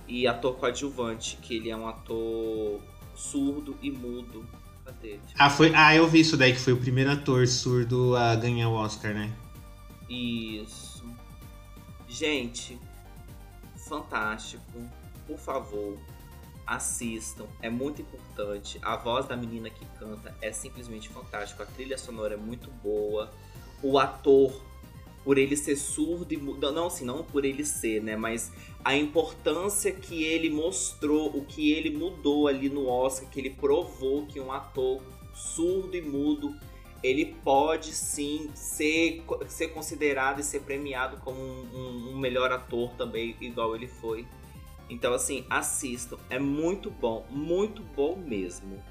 e 0.08 0.26
ator 0.26 0.56
coadjuvante, 0.56 1.36
que 1.42 1.56
ele 1.56 1.70
é 1.70 1.76
um 1.76 1.86
ator 1.86 2.80
surdo 3.14 3.76
e 3.82 3.90
mudo. 3.90 4.46
Cadê? 4.84 5.18
Ah, 5.38 5.50
foi, 5.50 5.72
ah, 5.74 5.94
eu 5.94 6.06
vi 6.08 6.20
isso 6.20 6.36
daí, 6.36 6.52
que 6.52 6.58
foi 6.58 6.72
o 6.72 6.78
primeiro 6.78 7.10
ator 7.10 7.46
surdo 7.46 8.16
a 8.16 8.34
ganhar 8.34 8.68
o 8.70 8.72
Oscar, 8.72 9.12
né? 9.12 9.30
Isso. 10.08 11.04
Gente, 12.08 12.78
fantástico. 13.88 14.62
Por 15.26 15.38
favor, 15.38 15.98
assistam. 16.66 17.46
É 17.60 17.68
muito 17.70 18.02
importante. 18.02 18.78
A 18.82 18.96
voz 18.96 19.26
da 19.26 19.36
menina 19.36 19.70
que 19.70 19.84
canta 19.98 20.34
é 20.40 20.52
simplesmente 20.52 21.08
fantástico. 21.08 21.62
A 21.62 21.66
trilha 21.66 21.98
sonora 21.98 22.34
é 22.34 22.36
muito 22.36 22.70
boa. 22.82 23.30
O 23.82 23.98
ator, 23.98 24.62
por 25.22 25.38
ele 25.38 25.56
ser 25.56 25.76
surdo 25.76 26.32
e 26.32 26.36
mudo. 26.36 26.70
Não, 26.72 26.86
assim, 26.86 27.04
não 27.04 27.22
por 27.22 27.44
ele 27.44 27.64
ser, 27.64 28.02
né? 28.02 28.16
Mas 28.16 28.52
a 28.84 28.96
importância 28.96 29.92
que 29.92 30.22
ele 30.24 30.50
mostrou, 30.50 31.28
o 31.36 31.44
que 31.44 31.72
ele 31.72 31.90
mudou 31.90 32.48
ali 32.48 32.68
no 32.68 32.88
Oscar, 32.88 33.28
que 33.28 33.40
ele 33.40 33.50
provou 33.50 34.26
que 34.26 34.40
um 34.40 34.52
ator 34.52 35.02
surdo 35.34 35.96
e 35.96 36.02
mudo 36.02 36.54
ele 37.02 37.36
pode 37.44 37.92
sim 37.92 38.50
ser, 38.54 39.22
ser 39.46 39.68
considerado 39.68 40.40
e 40.40 40.42
ser 40.42 40.60
premiado 40.60 41.18
como 41.18 41.38
um, 41.38 41.68
um- 41.74 42.12
um 42.14 42.16
melhor 42.18 42.50
ator 42.50 42.92
também, 42.96 43.36
igual 43.42 43.76
ele 43.76 43.86
foi. 43.86 44.26
Então, 44.88 45.14
assim, 45.14 45.44
assistam. 45.48 46.16
É 46.28 46.38
muito 46.38 46.90
bom, 46.90 47.26
muito 47.30 47.82
bom 47.96 48.16
mesmo. 48.16 48.82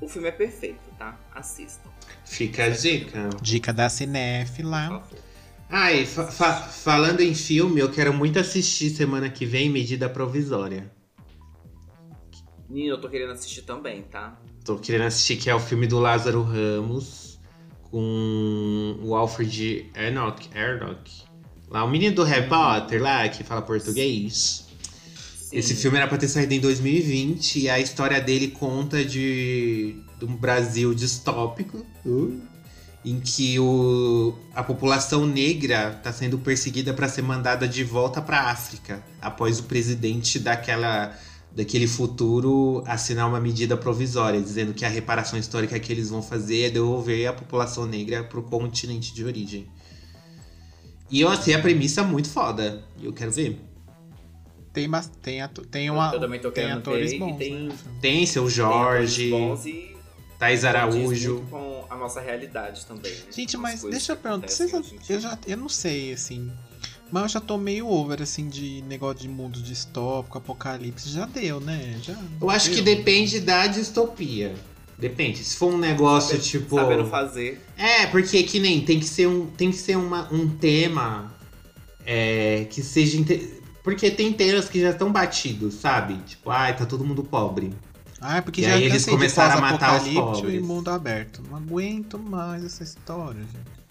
O 0.00 0.08
filme 0.08 0.28
é 0.28 0.32
perfeito, 0.32 0.80
tá? 0.98 1.18
Assistam. 1.34 1.88
Fica 2.24 2.64
a 2.64 2.68
dica. 2.68 3.30
Dica 3.40 3.72
da 3.72 3.88
Cinef 3.88 4.62
por 4.62 4.64
lá. 4.68 4.88
favor. 4.88 5.18
Ai, 5.70 6.04
fa- 6.04 6.26
fa- 6.26 6.62
falando 6.62 7.20
em 7.20 7.34
filme, 7.34 7.80
eu 7.80 7.90
quero 7.90 8.12
muito 8.12 8.38
assistir 8.38 8.90
semana 8.90 9.30
que 9.30 9.46
vem 9.46 9.70
Medida 9.70 10.08
Provisória. 10.08 10.92
Menina, 12.68 12.94
eu 12.94 13.00
tô 13.00 13.08
querendo 13.08 13.32
assistir 13.32 13.62
também, 13.62 14.02
tá? 14.02 14.38
Tô 14.64 14.76
querendo 14.78 15.06
assistir, 15.06 15.36
que 15.36 15.48
é 15.48 15.54
o 15.54 15.60
filme 15.60 15.86
do 15.86 15.98
Lázaro 15.98 16.42
Ramos, 16.42 17.38
com 17.90 18.98
o 19.02 19.14
Alfred 19.14 19.90
Enoch, 19.94 20.48
Enoch. 20.54 21.24
Lá, 21.68 21.84
o 21.84 21.90
menino 21.90 22.14
do 22.14 22.24
Harry 22.24 22.48
Potter 22.48 23.02
lá, 23.02 23.28
que 23.28 23.44
fala 23.44 23.62
português. 23.62 24.63
Sim. 25.54 25.58
Esse 25.58 25.74
filme 25.76 25.96
era 25.96 26.08
pra 26.08 26.18
ter 26.18 26.26
saído 26.26 26.52
em 26.52 26.60
2020 26.60 27.60
e 27.60 27.70
a 27.70 27.78
história 27.78 28.20
dele 28.20 28.48
conta 28.48 29.04
de, 29.04 30.02
de 30.18 30.24
um 30.24 30.34
Brasil 30.34 30.92
distópico, 30.92 31.86
uh, 32.04 32.40
em 33.04 33.20
que 33.20 33.58
o, 33.60 34.34
a 34.52 34.64
população 34.64 35.26
negra 35.26 35.92
tá 36.02 36.12
sendo 36.12 36.38
perseguida 36.38 36.92
para 36.92 37.08
ser 37.08 37.22
mandada 37.22 37.68
de 37.68 37.84
volta 37.84 38.20
pra 38.20 38.50
África, 38.50 39.04
após 39.22 39.60
o 39.60 39.64
presidente 39.64 40.40
daquela, 40.40 41.16
daquele 41.54 41.86
futuro 41.86 42.82
assinar 42.86 43.28
uma 43.28 43.38
medida 43.38 43.76
provisória, 43.76 44.40
dizendo 44.40 44.74
que 44.74 44.84
a 44.84 44.88
reparação 44.88 45.38
histórica 45.38 45.78
que 45.78 45.92
eles 45.92 46.10
vão 46.10 46.22
fazer 46.22 46.62
é 46.62 46.70
devolver 46.70 47.28
a 47.28 47.32
população 47.32 47.86
negra 47.86 48.24
pro 48.24 48.42
continente 48.42 49.14
de 49.14 49.24
origem. 49.24 49.68
E 51.10 51.20
eu 51.20 51.28
achei 51.28 51.54
a 51.54 51.60
premissa 51.60 52.02
muito 52.02 52.28
foda, 52.28 52.82
e 52.98 53.04
eu 53.04 53.12
quero 53.12 53.30
ver. 53.30 53.73
Tem, 54.74 54.86
mas, 54.88 55.06
tem, 55.22 55.40
ato, 55.40 55.62
tem, 55.64 55.88
uma, 55.88 56.12
eu 56.12 56.20
também 56.20 56.40
tô 56.40 56.50
tem 56.50 56.70
atores 56.70 57.12
ver, 57.12 57.18
bons, 57.20 57.38
tem- 57.38 57.54
né? 57.68 57.74
Tem 58.02 58.26
seu 58.26 58.42
Tem 58.42 58.50
Jorge, 58.50 59.28
atores 59.32 59.48
bons 59.48 59.66
e 59.66 59.96
Thais 60.38 60.64
Araújo. 60.64 61.46
com 61.48 61.84
a 61.88 61.96
nossa 61.96 62.20
realidade 62.20 62.84
também. 62.84 63.10
né? 63.12 63.18
Gente, 63.30 63.54
As 63.56 63.62
mas 63.62 63.82
deixa 63.84 64.12
eu 64.12 64.16
que 64.16 64.22
perguntar. 64.24 64.48
Vocês, 64.48 64.72
eu, 65.08 65.20
já, 65.20 65.38
eu 65.46 65.56
não 65.56 65.68
sei, 65.68 66.12
assim. 66.12 66.50
Mas 67.10 67.22
eu 67.22 67.28
já 67.28 67.40
tô 67.40 67.56
meio 67.56 67.86
over, 67.88 68.20
assim, 68.20 68.48
de 68.48 68.82
negócio 68.88 69.20
de 69.20 69.28
mundo 69.28 69.62
distópico, 69.62 70.36
apocalipse. 70.38 71.08
Já 71.08 71.24
deu, 71.26 71.60
né? 71.60 71.96
Já 72.02 72.18
Eu 72.40 72.50
acho 72.50 72.70
que 72.70 72.82
deu. 72.82 72.96
depende 72.96 73.38
da 73.40 73.68
distopia. 73.68 74.54
Depende. 74.98 75.44
Se 75.44 75.56
for 75.56 75.72
um 75.72 75.78
negócio 75.78 76.30
Sabe- 76.32 76.42
tipo. 76.42 76.74
Sabendo 76.74 77.04
fazer. 77.06 77.64
É, 77.76 78.06
porque 78.08 78.42
que 78.42 78.58
nem 78.58 78.84
tem 78.84 78.98
que 78.98 79.06
ser 79.06 79.28
um, 79.28 79.46
tem 79.46 79.70
que 79.70 79.76
ser 79.76 79.96
uma, 79.96 80.28
um 80.32 80.48
tema 80.48 81.32
é, 82.04 82.66
que 82.70 82.82
seja. 82.82 83.16
inte- 83.16 83.62
Porque 83.84 84.10
tem 84.10 84.32
temas 84.32 84.66
que 84.66 84.80
já 84.80 84.90
estão 84.90 85.12
batidos, 85.12 85.74
sabe? 85.74 86.16
Tipo, 86.26 86.48
ai, 86.48 86.74
tá 86.74 86.86
todo 86.86 87.04
mundo 87.04 87.22
pobre. 87.22 87.70
Ah, 88.18 88.38
é 88.38 88.40
porque 88.40 88.62
E 88.62 88.64
já 88.64 88.72
aí 88.72 88.84
eles 88.84 89.04
começaram 89.04 89.58
a 89.58 89.60
matar 89.60 90.00
os 90.00 90.08
pobres. 90.08 90.54
e 90.54 90.58
mundo 90.58 90.88
aberto. 90.88 91.42
Não 91.50 91.58
aguento 91.58 92.18
mais 92.18 92.64
essa 92.64 92.82
história, 92.82 93.42
gente. 93.42 93.84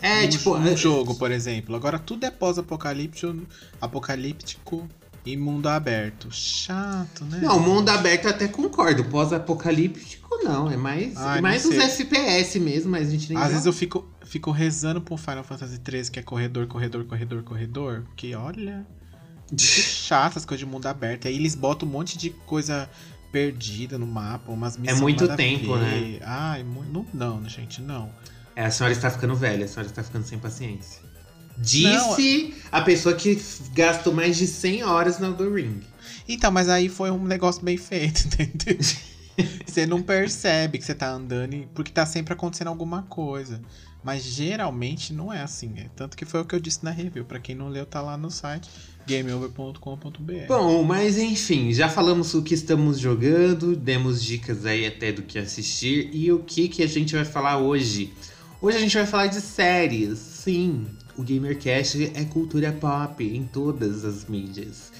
É, 0.00 0.24
um, 0.24 0.28
tipo. 0.30 0.54
um 0.56 0.66
é- 0.66 0.74
jogo, 0.74 1.14
por 1.16 1.30
exemplo. 1.30 1.76
Agora 1.76 1.98
tudo 1.98 2.24
é 2.24 2.30
pós-apocalíptico 2.30 3.46
apocalíptico 3.78 4.88
e 5.26 5.36
mundo 5.36 5.68
aberto. 5.68 6.28
Chato, 6.30 7.22
né? 7.26 7.40
Não, 7.42 7.60
mundo 7.60 7.90
aberto 7.90 8.24
eu 8.24 8.30
até 8.30 8.48
concordo. 8.48 9.04
Pós-apocalíptico 9.04 10.38
não. 10.44 10.70
É 10.70 10.78
mais, 10.78 11.14
Ai, 11.18 11.42
mais 11.42 11.66
os. 11.66 11.76
FPS 11.76 12.58
mesmo, 12.58 12.90
mas 12.90 13.08
a 13.08 13.10
gente 13.10 13.34
nem. 13.34 13.42
Às 13.42 13.50
vezes 13.50 13.66
eu 13.66 13.72
fico, 13.74 14.08
fico 14.24 14.50
rezando 14.50 15.02
pro 15.02 15.18
Final 15.18 15.44
Fantasy 15.44 15.78
XIII, 15.86 16.10
que 16.10 16.18
é 16.20 16.22
corredor, 16.22 16.66
corredor, 16.66 17.04
corredor, 17.04 17.42
corredor. 17.42 18.02
Porque 18.06 18.34
olha. 18.34 18.86
Que 19.54 19.64
chato 19.64 20.36
as 20.38 20.44
coisas 20.44 20.66
de 20.66 20.70
mundo 20.70 20.86
aberto. 20.86 21.28
Aí 21.28 21.34
eles 21.36 21.54
botam 21.54 21.88
um 21.88 21.92
monte 21.92 22.16
de 22.18 22.30
coisa 22.30 22.88
perdida 23.30 23.98
no 23.98 24.06
mapa, 24.06 24.50
umas 24.50 24.76
missões. 24.76 25.00
muito 25.00 25.20
nada 25.22 25.34
a 25.34 25.36
tempo, 25.36 25.74
ver. 25.74 25.80
né? 25.80 26.20
Ai, 26.24 26.64
não, 26.64 27.06
não, 27.12 27.48
gente, 27.48 27.82
não. 27.82 28.10
É, 28.54 28.64
a 28.64 28.70
senhora 28.70 28.92
está 28.94 29.10
ficando 29.10 29.34
velha, 29.36 29.64
a 29.66 29.68
senhora 29.68 29.88
está 29.88 30.02
ficando 30.02 30.24
sem 30.26 30.38
paciência. 30.38 31.02
Disse 31.58 32.54
a 32.70 32.82
pessoa 32.82 33.14
que 33.14 33.40
gastou 33.74 34.12
mais 34.12 34.36
de 34.36 34.46
100 34.46 34.84
horas 34.84 35.18
na 35.18 35.30
do 35.30 35.52
Ring. 35.54 35.80
Então, 36.28 36.50
mas 36.50 36.68
aí 36.68 36.88
foi 36.88 37.10
um 37.10 37.22
negócio 37.24 37.62
bem 37.62 37.76
feito, 37.76 38.24
entendeu? 38.40 38.78
você 39.66 39.86
não 39.86 40.02
percebe 40.02 40.78
que 40.78 40.84
você 40.84 40.94
tá 40.94 41.10
andando 41.10 41.54
e- 41.54 41.68
porque 41.74 41.92
tá 41.92 42.06
sempre 42.06 42.32
acontecendo 42.34 42.68
alguma 42.68 43.02
coisa. 43.02 43.60
Mas 44.06 44.22
geralmente 44.22 45.12
não 45.12 45.32
é 45.32 45.42
assim. 45.42 45.72
É. 45.78 45.88
Tanto 45.96 46.16
que 46.16 46.24
foi 46.24 46.40
o 46.40 46.44
que 46.44 46.54
eu 46.54 46.60
disse 46.60 46.84
na 46.84 46.92
review. 46.92 47.24
Pra 47.24 47.40
quem 47.40 47.56
não 47.56 47.68
leu, 47.68 47.84
tá 47.84 48.00
lá 48.00 48.16
no 48.16 48.30
site 48.30 48.70
gameover.com.br. 49.04 50.46
Bom, 50.46 50.84
mas 50.84 51.18
enfim, 51.18 51.72
já 51.72 51.88
falamos 51.88 52.32
o 52.32 52.40
que 52.40 52.54
estamos 52.54 53.00
jogando, 53.00 53.74
demos 53.74 54.22
dicas 54.22 54.64
aí 54.64 54.86
até 54.86 55.10
do 55.10 55.22
que 55.22 55.40
assistir 55.40 56.08
e 56.12 56.30
o 56.32 56.38
que 56.38 56.68
que 56.68 56.84
a 56.84 56.86
gente 56.86 57.16
vai 57.16 57.24
falar 57.24 57.58
hoje. 57.58 58.12
Hoje 58.62 58.76
a 58.76 58.80
gente 58.80 58.96
vai 58.96 59.06
falar 59.06 59.26
de 59.26 59.40
séries. 59.40 60.20
Sim, 60.20 60.86
o 61.16 61.24
GamerCast 61.24 62.12
é 62.14 62.24
cultura 62.26 62.70
pop 62.70 63.24
em 63.24 63.42
todas 63.42 64.04
as 64.04 64.24
mídias. 64.26 64.92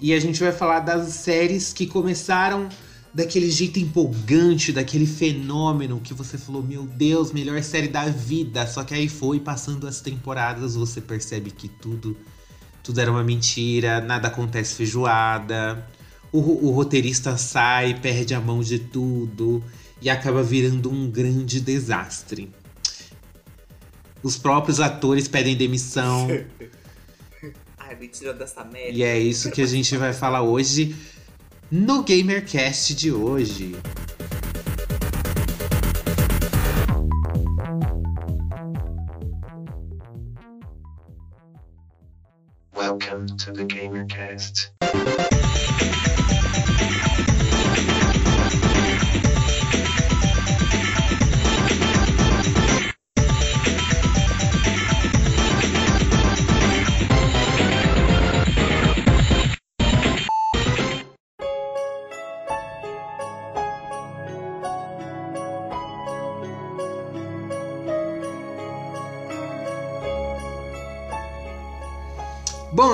E 0.00 0.14
a 0.14 0.20
gente 0.20 0.40
vai 0.40 0.52
falar 0.52 0.80
das 0.80 1.08
séries 1.08 1.74
que 1.74 1.86
começaram 1.86 2.70
daquele 3.16 3.50
jeito 3.50 3.78
empolgante, 3.78 4.72
daquele 4.72 5.06
fenômeno 5.06 5.98
que 5.98 6.12
você 6.12 6.36
falou, 6.36 6.62
meu 6.62 6.82
Deus, 6.82 7.32
melhor 7.32 7.62
série 7.62 7.88
da 7.88 8.04
vida. 8.04 8.66
Só 8.66 8.84
que 8.84 8.92
aí 8.92 9.08
foi 9.08 9.40
passando 9.40 9.86
as 9.88 10.02
temporadas, 10.02 10.74
você 10.74 11.00
percebe 11.00 11.50
que 11.50 11.66
tudo 11.66 12.14
tudo 12.82 13.00
era 13.00 13.10
uma 13.10 13.24
mentira, 13.24 14.00
nada 14.02 14.28
acontece 14.28 14.74
feijoada. 14.74 15.88
O, 16.30 16.68
o 16.68 16.70
roteirista 16.70 17.36
sai, 17.38 17.98
perde 17.98 18.34
a 18.34 18.40
mão 18.40 18.60
de 18.60 18.78
tudo 18.78 19.64
e 20.00 20.10
acaba 20.10 20.42
virando 20.42 20.90
um 20.90 21.10
grande 21.10 21.58
desastre. 21.58 22.52
Os 24.22 24.36
próprios 24.36 24.78
atores 24.78 25.26
pedem 25.26 25.56
demissão. 25.56 26.28
Ai, 27.78 27.96
me 27.96 28.08
tira 28.08 28.34
dessa 28.34 28.62
merda. 28.62 28.90
E 28.90 29.02
é 29.02 29.18
isso 29.18 29.50
que 29.50 29.62
a 29.62 29.66
gente 29.66 29.96
vai 29.96 30.12
falar 30.12 30.42
hoje 30.42 30.94
no 31.70 32.02
GamerCast 32.02 33.00
de 33.00 33.10
hoje. 33.10 33.74
Welcome 42.74 43.26
to 43.38 43.52
the 43.52 43.64
GamerCast. 43.64 44.70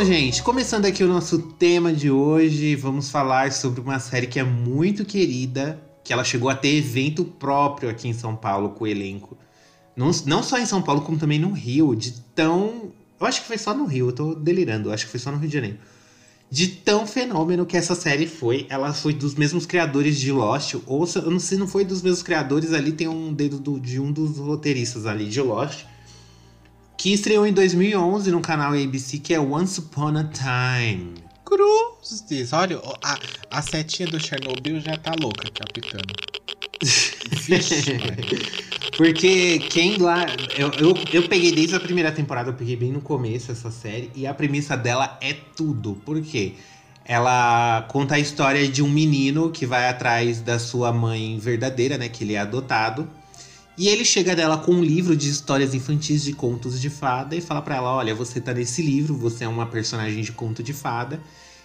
Bom, 0.02 0.06
gente, 0.06 0.42
começando 0.42 0.84
aqui 0.84 1.04
o 1.04 1.06
nosso 1.06 1.38
tema 1.38 1.92
de 1.92 2.10
hoje, 2.10 2.74
vamos 2.74 3.08
falar 3.08 3.52
sobre 3.52 3.80
uma 3.80 4.00
série 4.00 4.26
que 4.26 4.40
é 4.40 4.42
muito 4.42 5.04
querida, 5.04 5.80
que 6.02 6.12
ela 6.12 6.24
chegou 6.24 6.50
a 6.50 6.56
ter 6.56 6.74
evento 6.74 7.24
próprio 7.24 7.88
aqui 7.88 8.08
em 8.08 8.12
São 8.12 8.34
Paulo 8.34 8.70
com 8.70 8.82
o 8.82 8.86
elenco. 8.88 9.38
Não, 9.94 10.10
não 10.26 10.42
só 10.42 10.58
em 10.58 10.66
São 10.66 10.82
Paulo, 10.82 11.02
como 11.02 11.18
também 11.18 11.38
no 11.38 11.52
Rio, 11.52 11.94
de 11.94 12.14
tão. 12.34 12.90
Eu 13.20 13.26
acho 13.28 13.42
que 13.42 13.46
foi 13.46 13.56
só 13.56 13.72
no 13.72 13.84
Rio, 13.84 14.08
eu 14.08 14.12
tô 14.12 14.34
delirando, 14.34 14.88
eu 14.88 14.92
acho 14.92 15.04
que 15.04 15.10
foi 15.12 15.20
só 15.20 15.30
no 15.30 15.38
Rio 15.38 15.46
de 15.48 15.54
Janeiro. 15.54 15.78
De 16.50 16.66
tão 16.66 17.06
fenômeno 17.06 17.64
que 17.64 17.76
essa 17.76 17.94
série 17.94 18.26
foi. 18.26 18.66
Ela 18.68 18.92
foi 18.92 19.14
dos 19.14 19.36
mesmos 19.36 19.66
criadores 19.66 20.18
de 20.18 20.32
Lost, 20.32 20.74
ou 20.84 21.06
se, 21.06 21.56
não 21.56 21.68
foi 21.68 21.84
dos 21.84 22.02
mesmos 22.02 22.24
criadores, 22.24 22.72
ali 22.72 22.90
tem 22.90 23.06
um 23.06 23.32
dedo 23.32 23.56
do- 23.56 23.78
de 23.78 24.00
um 24.00 24.10
dos 24.10 24.38
roteiristas 24.38 25.06
ali 25.06 25.28
de 25.28 25.40
Lost 25.40 25.84
que 27.02 27.12
estreou 27.12 27.44
em 27.44 27.52
2011 27.52 28.30
no 28.30 28.40
canal 28.40 28.74
ABC, 28.74 29.18
que 29.18 29.34
é 29.34 29.40
Once 29.40 29.80
Upon 29.80 30.16
a 30.18 30.22
Time. 30.22 31.14
Cruzes. 31.44 32.52
Olha, 32.52 32.80
a, 33.02 33.18
a 33.50 33.60
setinha 33.60 34.08
do 34.08 34.20
Chernobyl 34.20 34.80
já 34.80 34.96
tá 34.96 35.10
louca, 35.20 35.50
capitano. 35.50 36.14
Vixe, 36.80 37.94
Maria. 37.98 38.38
Porque 38.96 39.58
quem 39.68 39.96
lá. 39.96 40.26
Eu, 40.56 40.70
eu, 40.74 40.94
eu 41.12 41.28
peguei 41.28 41.50
desde 41.50 41.74
a 41.74 41.80
primeira 41.80 42.12
temporada, 42.12 42.50
eu 42.50 42.54
peguei 42.54 42.76
bem 42.76 42.92
no 42.92 43.00
começo 43.00 43.50
essa 43.50 43.72
série, 43.72 44.08
e 44.14 44.24
a 44.24 44.32
premissa 44.32 44.76
dela 44.76 45.18
é 45.20 45.32
tudo. 45.32 46.00
Por 46.04 46.22
quê? 46.22 46.52
Ela 47.04 47.84
conta 47.88 48.14
a 48.14 48.20
história 48.20 48.68
de 48.68 48.80
um 48.80 48.88
menino 48.88 49.50
que 49.50 49.66
vai 49.66 49.88
atrás 49.88 50.40
da 50.40 50.56
sua 50.56 50.92
mãe 50.92 51.36
verdadeira, 51.36 51.98
né? 51.98 52.08
Que 52.08 52.22
ele 52.22 52.34
é 52.34 52.38
adotado. 52.38 53.10
E 53.76 53.88
ele 53.88 54.04
chega 54.04 54.36
dela 54.36 54.58
com 54.58 54.72
um 54.72 54.82
livro 54.84 55.16
de 55.16 55.28
histórias 55.30 55.74
infantis 55.74 56.22
de 56.22 56.32
contos 56.34 56.80
de 56.80 56.90
fada 56.90 57.34
e 57.34 57.40
fala 57.40 57.62
pra 57.62 57.76
ela: 57.76 57.94
Olha, 57.94 58.14
você 58.14 58.40
tá 58.40 58.52
nesse 58.52 58.82
livro, 58.82 59.14
você 59.16 59.44
é 59.44 59.48
uma 59.48 59.66
personagem 59.66 60.22
de 60.22 60.32
conto 60.32 60.62
de 60.62 60.72
fada. 60.72 61.20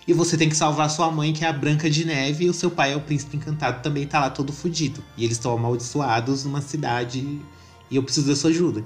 E 0.07 0.13
você 0.13 0.37
tem 0.37 0.47
que 0.47 0.55
salvar 0.55 0.89
sua 0.89 1.11
mãe, 1.11 1.33
que 1.33 1.43
é 1.43 1.49
a 1.49 1.53
Branca 1.53 1.89
de 1.89 2.05
Neve, 2.05 2.45
e 2.45 2.49
o 2.49 2.53
seu 2.53 2.71
pai 2.71 2.93
é 2.93 2.95
o 2.95 3.01
príncipe 3.01 3.35
encantado, 3.35 3.83
também 3.83 4.07
tá 4.07 4.21
lá 4.21 4.29
todo 4.29 4.53
fudido. 4.53 5.03
E 5.17 5.25
eles 5.25 5.35
estão 5.35 5.51
amaldiçoados 5.51 6.45
numa 6.45 6.61
cidade 6.61 7.41
e 7.91 7.95
eu 7.97 8.01
preciso 8.03 8.27
da 8.27 8.35
sua 8.35 8.49
ajuda. 8.51 8.85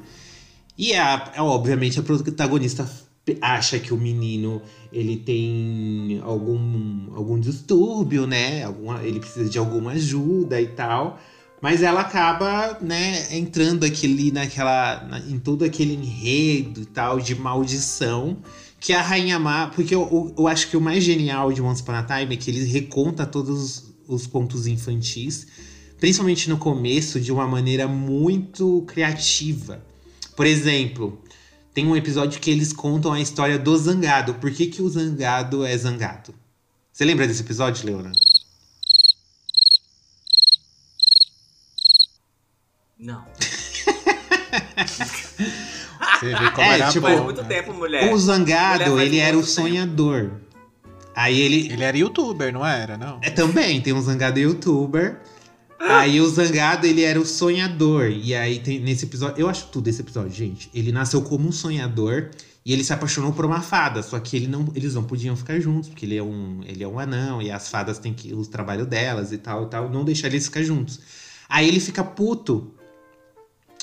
E 0.78 0.94
a, 0.96 1.32
a- 1.36 1.44
obviamente 1.44 2.00
a 2.00 2.04
protagonista 2.04 2.90
acha 3.42 3.80
que 3.80 3.94
o 3.94 3.98
menino 3.98 4.62
ele 4.92 5.16
tem 5.18 6.20
algum, 6.24 7.16
algum 7.16 7.40
distúrbio, 7.40 8.26
né? 8.26 8.64
Alguma, 8.64 9.04
ele 9.04 9.20
precisa 9.20 9.50
de 9.50 9.58
alguma 9.60 9.92
ajuda 9.92 10.60
e 10.60 10.68
tal. 10.68 11.20
Mas 11.62 11.84
ela 11.84 12.02
acaba, 12.02 12.78
né, 12.82 13.38
entrando 13.38 13.84
aqui 13.86 14.32
naquela. 14.32 15.04
na- 15.04 15.20
em 15.20 15.38
todo 15.38 15.64
aquele 15.64 15.94
enredo 15.94 16.82
e 16.82 16.86
tal 16.86 17.20
de 17.20 17.36
maldição. 17.36 18.38
Que 18.80 18.94
a 18.94 19.02
Rainha 19.02 19.38
Má. 19.38 19.68
Porque 19.68 19.94
eu, 19.94 20.02
eu, 20.12 20.36
eu 20.40 20.48
acho 20.48 20.68
que 20.70 20.76
o 20.76 20.82
mais 20.82 21.04
genial 21.04 21.54
de 21.54 21.62
Once 21.62 21.84
Upon 21.84 21.92
a 21.94 22.04
Time 22.04 22.34
é 22.34 22.38
que 22.38 22.50
ele 22.50 22.64
reconta 22.66 23.28
todos 23.28 23.62
os, 23.62 23.94
os 24.08 24.28
contos 24.28 24.66
infantis, 24.66 25.46
principalmente 26.00 26.50
no 26.50 26.58
começo, 26.58 27.20
de 27.20 27.32
uma 27.32 27.46
maneira 27.48 27.88
muito 27.88 28.84
criativa. 28.88 29.84
Por 30.36 30.48
exemplo, 30.48 31.22
tem 31.76 31.86
um 31.86 31.96
episódio 31.96 32.40
que 32.42 32.50
eles 32.50 32.74
contam 32.74 33.14
a 33.14 33.22
história 33.22 33.60
do 33.60 33.78
zangado. 33.78 34.34
Por 34.36 34.50
que, 34.50 34.66
que 34.66 34.82
o 34.82 34.90
zangado 34.90 35.64
é 35.64 35.78
zangado? 35.78 36.34
Você 36.92 37.06
lembra 37.06 37.28
desse 37.28 37.42
episódio, 37.42 37.86
Leona? 37.86 38.12
Não. 43.02 43.24
Você 46.20 46.26
vê 46.28 46.52
como 46.52 46.62
É, 46.68 46.74
era 46.76 46.92
tipo, 46.92 47.08
bom. 47.08 47.24
Muito 47.24 47.42
né? 47.42 47.48
tempo, 47.48 47.74
mulher. 47.74 48.14
O 48.14 48.18
zangado, 48.18 48.92
Mulher 48.92 49.06
ele 49.06 49.18
era 49.18 49.32
o 49.36 49.40
muito 49.42 49.48
tempo. 49.56 49.68
sonhador. 49.68 50.32
Aí 51.16 51.42
ele, 51.42 51.72
Ele 51.74 51.84
era 51.84 51.98
youtuber, 51.98 52.54
não 52.54 52.66
era? 52.66 52.98
Não. 52.98 53.20
É, 53.22 53.30
também, 53.30 53.82
tem 53.82 53.92
um 53.92 54.02
zangado 54.02 54.40
youtuber. 54.40 55.20
Aí 55.80 56.22
o 56.22 56.30
zangado, 56.30 56.86
ele 56.86 57.02
era 57.02 57.20
o 57.20 57.26
sonhador. 57.26 58.12
E 58.12 58.36
aí 58.36 58.60
tem 58.60 58.80
nesse 58.80 59.06
episódio. 59.06 59.42
Eu 59.42 59.50
acho 59.50 59.68
tudo 59.68 59.88
esse 59.88 60.00
episódio, 60.02 60.32
gente. 60.32 60.70
Ele 60.74 60.92
nasceu 60.92 61.22
como 61.24 61.50
um 61.50 61.52
sonhador 61.52 62.30
e 62.64 62.72
ele 62.72 62.84
se 62.84 62.94
apaixonou 62.94 63.34
por 63.34 63.46
uma 63.46 63.62
fada. 63.62 64.04
Só 64.04 64.20
que 64.20 64.38
ele 64.38 64.48
não, 64.48 64.72
eles 64.76 64.94
não 64.94 65.04
podiam 65.04 65.36
ficar 65.36 65.60
juntos, 65.60 65.90
porque 65.90 66.06
ele 66.06 66.16
é 66.18 66.24
um, 66.24 66.62
ele 66.66 66.84
é 66.84 66.88
um 66.88 67.00
anão 67.00 67.42
e 67.42 67.50
as 67.50 67.68
fadas 67.68 67.98
têm 67.98 68.14
que. 68.14 68.32
o 68.34 68.46
trabalho 68.46 68.86
delas 68.86 69.32
e 69.32 69.40
tal 69.40 69.64
e 69.64 69.70
tal. 69.70 69.90
Não 69.90 70.06
deixar 70.06 70.28
eles 70.28 70.46
ficar 70.46 70.62
juntos. 70.62 71.00
Aí 71.50 71.68
ele 71.68 71.80
fica 71.80 72.04
puto. 72.04 72.76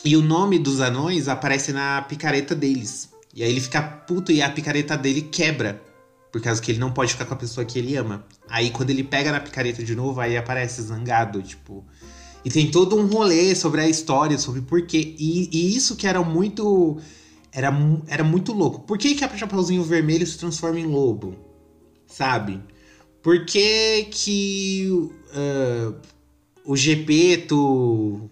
E 0.04 0.16
o 0.16 0.22
nome 0.22 0.58
dos 0.58 0.80
anões 0.80 1.28
aparece 1.28 1.72
na 1.72 2.02
picareta 2.02 2.54
deles. 2.54 3.10
E 3.34 3.42
aí 3.42 3.50
ele 3.50 3.60
fica 3.60 3.82
puto 3.82 4.32
e 4.32 4.40
a 4.40 4.50
picareta 4.50 4.96
dele 4.96 5.22
quebra. 5.22 5.82
Por 6.32 6.40
causa 6.40 6.60
que 6.60 6.70
ele 6.70 6.78
não 6.78 6.92
pode 6.92 7.12
ficar 7.12 7.24
com 7.24 7.34
a 7.34 7.36
pessoa 7.36 7.64
que 7.64 7.78
ele 7.78 7.96
ama. 7.96 8.24
Aí 8.48 8.70
quando 8.70 8.90
ele 8.90 9.02
pega 9.02 9.32
na 9.32 9.40
picareta 9.40 9.82
de 9.82 9.94
novo, 9.94 10.20
aí 10.20 10.36
aparece 10.36 10.82
zangado, 10.82 11.42
tipo. 11.42 11.84
E 12.44 12.50
tem 12.50 12.70
todo 12.70 12.96
um 12.96 13.06
rolê 13.06 13.54
sobre 13.54 13.80
a 13.80 13.88
história, 13.88 14.38
sobre 14.38 14.60
por 14.60 14.82
quê. 14.86 15.14
E, 15.18 15.48
e 15.52 15.76
isso 15.76 15.96
que 15.96 16.06
era 16.06 16.22
muito. 16.22 16.98
Era, 17.50 17.72
era 18.06 18.22
muito 18.22 18.52
louco. 18.52 18.80
Por 18.80 18.98
que, 18.98 19.14
que 19.14 19.24
a 19.24 19.36
Chapeuzinho 19.36 19.82
Vermelho 19.82 20.26
se 20.26 20.38
transforma 20.38 20.78
em 20.78 20.86
lobo? 20.86 21.34
Sabe? 22.06 22.60
Por 23.22 23.44
que 23.44 24.04
que 24.10 25.10
ah, 25.34 25.92
o 26.68 26.76
Gepeto. 26.76 28.30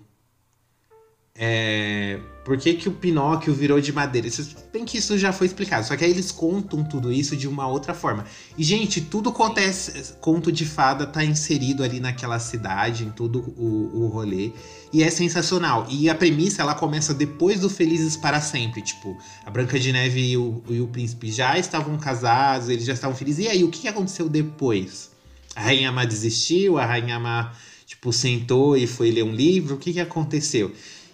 É, 1.38 2.18
por 2.46 2.56
que, 2.56 2.74
que 2.74 2.88
o 2.88 2.92
Pinóquio 2.92 3.52
virou 3.52 3.80
de 3.80 3.92
madeira? 3.92 4.26
Isso, 4.26 4.56
bem 4.72 4.84
que 4.84 4.98
isso 4.98 5.18
já 5.18 5.32
foi 5.32 5.48
explicado. 5.48 5.86
Só 5.86 5.96
que 5.96 6.04
aí 6.04 6.10
eles 6.10 6.30
contam 6.30 6.82
tudo 6.82 7.12
isso 7.12 7.36
de 7.36 7.46
uma 7.46 7.66
outra 7.66 7.92
forma. 7.92 8.24
E, 8.56 8.64
gente, 8.64 9.00
tudo 9.00 9.30
acontece. 9.30 10.14
Conto 10.20 10.50
de 10.50 10.64
fada 10.64 11.06
tá 11.06 11.24
inserido 11.24 11.82
ali 11.82 12.00
naquela 12.00 12.38
cidade, 12.38 13.04
em 13.04 13.10
todo 13.10 13.52
o, 13.58 14.04
o 14.04 14.06
rolê. 14.06 14.52
E 14.92 15.02
é 15.02 15.10
sensacional. 15.10 15.86
E 15.90 16.08
a 16.08 16.14
premissa, 16.14 16.62
ela 16.62 16.74
começa 16.74 17.12
depois 17.12 17.60
do 17.60 17.68
Felizes 17.68 18.16
para 18.16 18.40
Sempre. 18.40 18.80
Tipo, 18.80 19.18
a 19.44 19.50
Branca 19.50 19.78
de 19.78 19.92
Neve 19.92 20.30
e 20.30 20.36
o, 20.36 20.62
e 20.70 20.80
o 20.80 20.86
príncipe 20.86 21.30
já 21.30 21.58
estavam 21.58 21.98
casados, 21.98 22.68
eles 22.68 22.84
já 22.84 22.94
estavam 22.94 23.16
felizes. 23.16 23.44
E 23.44 23.48
aí, 23.48 23.64
o 23.64 23.70
que 23.70 23.80
que 23.80 23.88
aconteceu 23.88 24.28
depois? 24.28 25.10
A 25.54 25.62
Rainha 25.62 25.90
Má 25.90 26.04
desistiu, 26.04 26.78
a 26.78 26.86
Rainha 26.86 27.18
Má, 27.18 27.52
tipo, 27.86 28.12
sentou 28.12 28.76
e 28.76 28.86
foi 28.86 29.10
ler 29.10 29.24
um 29.24 29.34
livro. 29.34 29.74
O 29.74 29.78
que 29.78 29.92
que 29.92 30.00
aconteceu? 30.00 30.72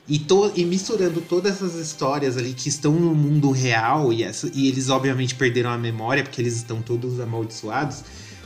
E, 0.09 0.19
to- 0.19 0.53
e 0.57 0.65
misturando 0.65 1.21
todas 1.21 1.53
essas 1.57 1.75
histórias 1.77 2.37
ali 2.37 2.53
que 2.55 2.69
estão 2.69 2.93
no 2.93 3.15
mundo 3.15 3.51
real, 3.53 4.13
e, 4.13 4.23
essa- 4.25 4.51
e 4.53 4.69
eles 4.69 4.89
obviamente 4.89 5.35
perderam 5.35 5.71
a 5.71 5.79
memória, 5.79 6.23
porque 6.25 6.41
eles 6.43 6.57
estão 6.57 6.83
todos 6.83 7.21
amaldiçoados. 7.21 8.03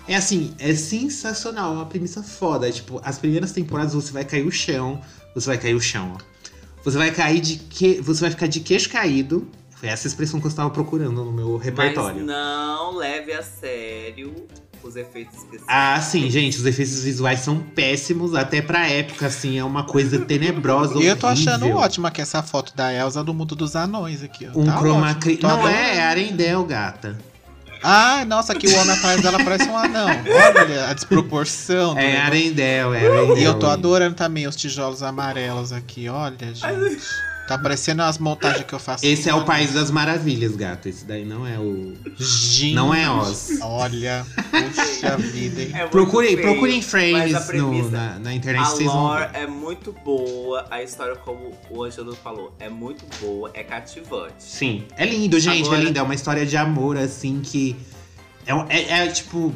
É 0.07 0.15
assim, 0.15 0.55
é 0.59 0.75
sensacional, 0.75 1.73
é 1.73 1.77
uma 1.77 1.87
premissa 1.87 2.23
foda. 2.23 2.71
Tipo, 2.71 3.01
as 3.03 3.19
primeiras 3.19 3.53
temporadas 3.53 3.95
você 3.95 4.13
vai 4.13 4.25
cair 4.25 4.47
o 4.47 4.53
chão, 4.53 5.01
você 5.35 5.47
vai 5.47 5.59
cair 5.59 5.75
o 5.75 5.81
chão, 5.81 6.13
ó. 6.15 6.37
Você 6.85 6.97
vai 6.99 7.11
cair 7.11 7.41
de 7.41 7.57
que. 7.57 8.01
Você 8.01 8.21
vai 8.21 8.31
ficar 8.31 8.47
de 8.47 8.61
queixo 8.61 8.89
caído. 8.91 9.49
Foi 9.75 9.89
essa 9.89 10.07
expressão 10.07 10.39
que 10.39 10.47
eu 10.47 10.51
estava 10.51 10.71
procurando 10.71 11.25
no 11.25 11.33
meu 11.33 11.57
repertório. 11.57 12.19
Mas 12.19 12.27
não 12.27 12.95
leve 12.97 13.33
a 13.33 13.43
sério 13.43 14.33
os 14.87 14.97
efeitos 14.97 15.37
especiais. 15.37 15.65
Ah, 15.69 16.01
sim, 16.01 16.31
gente, 16.31 16.57
os 16.59 16.65
efeitos 16.67 17.03
visuais 17.03 17.41
são 17.41 17.59
péssimos, 17.59 18.35
até 18.35 18.63
pra 18.63 18.89
época, 18.89 19.27
assim, 19.27 19.59
é 19.59 19.65
uma 19.65 19.85
coisa 19.85 20.19
tenebrosa. 20.21 20.99
E 20.99 21.07
eu 21.07 21.17
tô 21.17 21.27
achando 21.27 21.69
ótima 21.71 22.11
que 22.11 22.21
essa 22.21 22.43
foto 22.43 22.75
da 22.75 22.93
Elsa 22.93 23.23
do 23.23 23.35
mundo 23.35 23.55
dos 23.55 23.75
anões 23.77 24.23
aqui, 24.23 24.49
ó. 24.53 24.59
Um 24.59 24.65
Tá 24.65 24.79
chroma 24.79 25.11
ótimo, 25.11 25.39
Não 25.43 25.51
adorando. 25.51 25.75
é, 25.77 25.97
é 25.97 26.03
Arendelle, 26.03 26.65
gata. 26.65 27.19
Ah, 27.83 28.25
nossa, 28.25 28.55
que 28.55 28.67
o 28.67 28.75
homem 28.79 28.91
atrás 28.95 29.21
dela 29.21 29.39
parece 29.45 29.69
um 29.69 29.77
anão. 29.77 30.09
Olha 30.09 30.89
a 30.89 30.95
desproporção. 30.95 31.97
É. 31.97 32.17
Arendelle, 32.17 32.97
é 32.97 33.07
Arendelle. 33.07 33.41
E 33.41 33.45
eu 33.45 33.59
tô 33.59 33.67
adorando 33.67 34.15
também 34.17 34.47
os 34.47 34.57
tijolos 34.57 35.03
amarelos 35.03 35.73
aqui, 35.73 36.09
olha, 36.09 36.53
gente. 36.55 36.65
Tá 37.47 37.57
parecendo 37.57 38.03
as 38.03 38.19
montagens 38.19 38.65
que 38.65 38.73
eu 38.75 38.79
faço. 38.79 39.07
Esse 39.07 39.29
é 39.31 39.35
o 39.35 39.45
País 39.45 39.73
das 39.73 39.91
Maravilhas, 39.91 40.57
gato. 40.57 40.89
Esse 40.89 41.05
daí 41.05 41.25
não 41.25 41.47
é 41.47 41.59
o. 41.59 41.95
Gente. 42.17 42.75
Não 42.75 42.93
é 42.93 43.09
Oz. 43.11 43.59
Olha, 43.63 44.27
puxa 44.51 45.17
vida, 45.17 45.63
hein? 45.63 45.71
É 45.75 45.87
Procurem, 45.87 46.37
feio, 46.37 46.43
procurem 46.43 46.83
frames 46.83 47.33
no- 47.33 47.41
premissa- 47.47 47.91
na, 47.91 48.19
na 48.19 48.35
internet, 48.35 48.63
A 48.63 48.71
vocês 48.71 48.91
vão 48.91 49.03
lore 49.05 49.29
ver. 49.29 49.39
é 49.39 49.47
muito 49.47 49.93
boa, 50.05 50.67
a 50.71 50.83
história, 50.83 51.15
como 51.17 51.53
o 51.71 51.85
Angelo 51.85 52.15
falou, 52.17 52.53
é 52.59 52.69
muito 52.69 53.05
boa, 53.21 53.51
é 53.55 53.63
cativante. 53.63 54.35
Sim. 54.43 54.85
É 54.97 55.05
lindo, 55.07 55.39
gente, 55.39 55.67
Agora- 55.67 55.81
é 55.81 55.85
lindo. 55.85 55.99
É 55.99 56.03
uma 56.03 56.15
história 56.15 56.45
de 56.45 56.57
amor, 56.57 56.97
assim, 56.97 57.41
que. 57.43 57.77
É, 58.47 58.53
é- 58.77 59.05
é, 59.05 59.09
tipo. 59.09 59.55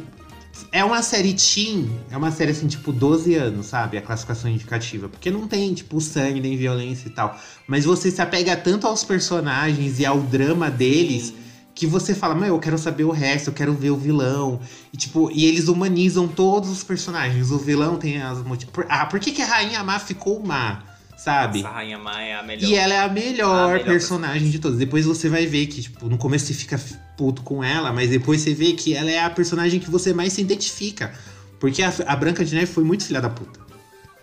É 0.73 0.85
uma 0.85 1.03
série 1.03 1.35
teen, 1.35 1.91
é 2.11 2.17
uma 2.17 2.31
série 2.31 2.51
assim, 2.51 2.67
tipo, 2.67 2.93
12 2.93 3.35
anos, 3.35 3.67
sabe? 3.67 3.99
A 3.99 4.03
classificação 4.03 4.51
indicativa. 4.51 5.09
Porque 5.09 5.31
não 5.31 5.47
tem, 5.47 5.73
tipo, 5.75 6.01
sangue, 6.01 6.41
nem 6.41 6.57
violência 6.57 7.09
e 7.09 7.11
tal. 7.11 7.39
Mas 7.67 7.85
você 7.85 8.11
se 8.11 8.21
apega 8.21 8.57
tanto 8.57 8.87
aos 8.87 9.05
personagens 9.05 9.99
e 9.99 10.07
ao 10.07 10.21
drama 10.21 10.71
deles 10.71 11.27
Sim. 11.27 11.35
que 11.75 11.87
você 11.87 12.15
fala, 12.15 12.35
meu, 12.35 12.55
eu 12.55 12.59
quero 12.59 12.79
saber 12.79 13.05
o 13.05 13.11
resto, 13.11 13.49
eu 13.49 13.55
quero 13.55 13.73
ver 13.75 13.91
o 13.91 13.97
vilão. 13.97 14.61
E 14.93 14.97
tipo, 14.97 15.31
e 15.31 15.45
eles 15.45 15.69
humanizam 15.69 16.29
todos 16.29 16.71
os 16.71 16.85
personagens. 16.85 17.51
O 17.51 17.59
vilão 17.59 17.97
tem 17.97 18.21
as 18.21 18.43
motivos. 18.43 18.75
Ah, 18.89 19.07
por 19.07 19.21
que, 19.21 19.33
que 19.33 19.43
a 19.43 19.47
Rainha 19.47 19.83
Má 19.83 19.99
ficou 19.99 20.41
má? 20.45 20.90
Sabe? 21.23 21.59
Essa 21.59 21.69
Rainha 21.69 22.01
é 22.19 22.35
a 22.35 22.43
melhor. 22.43 22.67
E 22.67 22.75
ela 22.75 22.95
é 22.95 23.01
a 23.01 23.09
melhor, 23.09 23.71
A 23.71 23.73
melhor 23.75 23.85
personagem 23.85 24.49
de 24.49 24.59
todas. 24.59 24.79
Depois 24.79 25.05
você 25.05 25.29
vai 25.29 25.45
ver 25.45 25.67
que, 25.67 25.83
tipo, 25.83 26.09
no 26.09 26.17
começo 26.17 26.47
você 26.47 26.55
fica 26.55 26.81
puto 27.15 27.43
com 27.43 27.63
ela, 27.63 27.93
mas 27.93 28.09
depois 28.09 28.41
você 28.41 28.55
vê 28.55 28.73
que 28.73 28.95
ela 28.95 29.11
é 29.11 29.21
a 29.21 29.29
personagem 29.29 29.79
que 29.79 29.91
você 29.91 30.15
mais 30.15 30.33
se 30.33 30.41
identifica. 30.41 31.13
Porque 31.59 31.83
a, 31.83 31.93
a 32.07 32.17
Branca 32.17 32.43
de 32.43 32.55
Neve 32.55 32.73
foi 32.73 32.85
muito 32.85 33.05
filha 33.05 33.21
da 33.21 33.29
puta. 33.29 33.61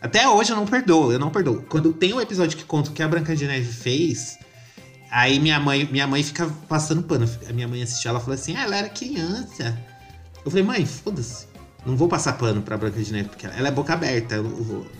Até 0.01 0.27
hoje 0.27 0.51
eu 0.51 0.55
não 0.55 0.65
perdoo, 0.65 1.11
eu 1.11 1.19
não 1.19 1.29
perdoo. 1.29 1.63
Quando 1.69 1.93
tem 1.93 2.15
um 2.15 2.19
episódio 2.19 2.57
que 2.57 2.63
conta 2.63 2.89
o 2.89 2.93
que 2.93 3.03
a 3.03 3.07
Branca 3.07 3.35
de 3.35 3.45
Neve 3.45 3.71
fez, 3.71 4.39
aí 5.11 5.39
minha 5.39 5.59
mãe, 5.59 5.87
minha 5.91 6.07
mãe 6.07 6.23
fica 6.23 6.47
passando 6.67 7.03
pano. 7.03 7.29
A 7.47 7.53
minha 7.53 7.67
mãe 7.67 7.83
assistiu, 7.83 8.09
ela 8.09 8.19
falou 8.19 8.33
assim: 8.33 8.55
ah, 8.55 8.63
ela 8.63 8.75
era 8.75 8.89
criança. 8.89 9.77
Eu 10.43 10.49
falei, 10.49 10.65
mãe, 10.65 10.83
foda-se. 10.83 11.46
Não 11.87 11.95
vou 11.95 12.09
passar 12.09 12.33
pano 12.33 12.61
pra 12.61 12.75
Branca 12.75 13.01
de 13.01 13.13
Neve, 13.13 13.29
porque 13.29 13.47
ela 13.47 13.69
é 13.69 13.71
boca 13.71 13.93
aberta. 13.93 14.43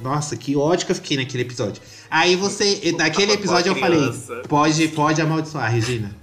Nossa, 0.02 0.38
que 0.38 0.56
ódio 0.56 0.86
que 0.86 0.94
eu 0.94 0.96
fiquei 0.96 1.18
naquele 1.18 1.44
episódio. 1.44 1.82
Aí 2.10 2.38
você, 2.38 2.96
naquele 2.98 3.34
episódio 3.36 3.72
eu 3.72 3.76
falei, 3.76 4.00
pode, 4.48 4.88
pode 4.88 5.22
amaldiçoar, 5.22 5.70
Regina. 5.70 6.16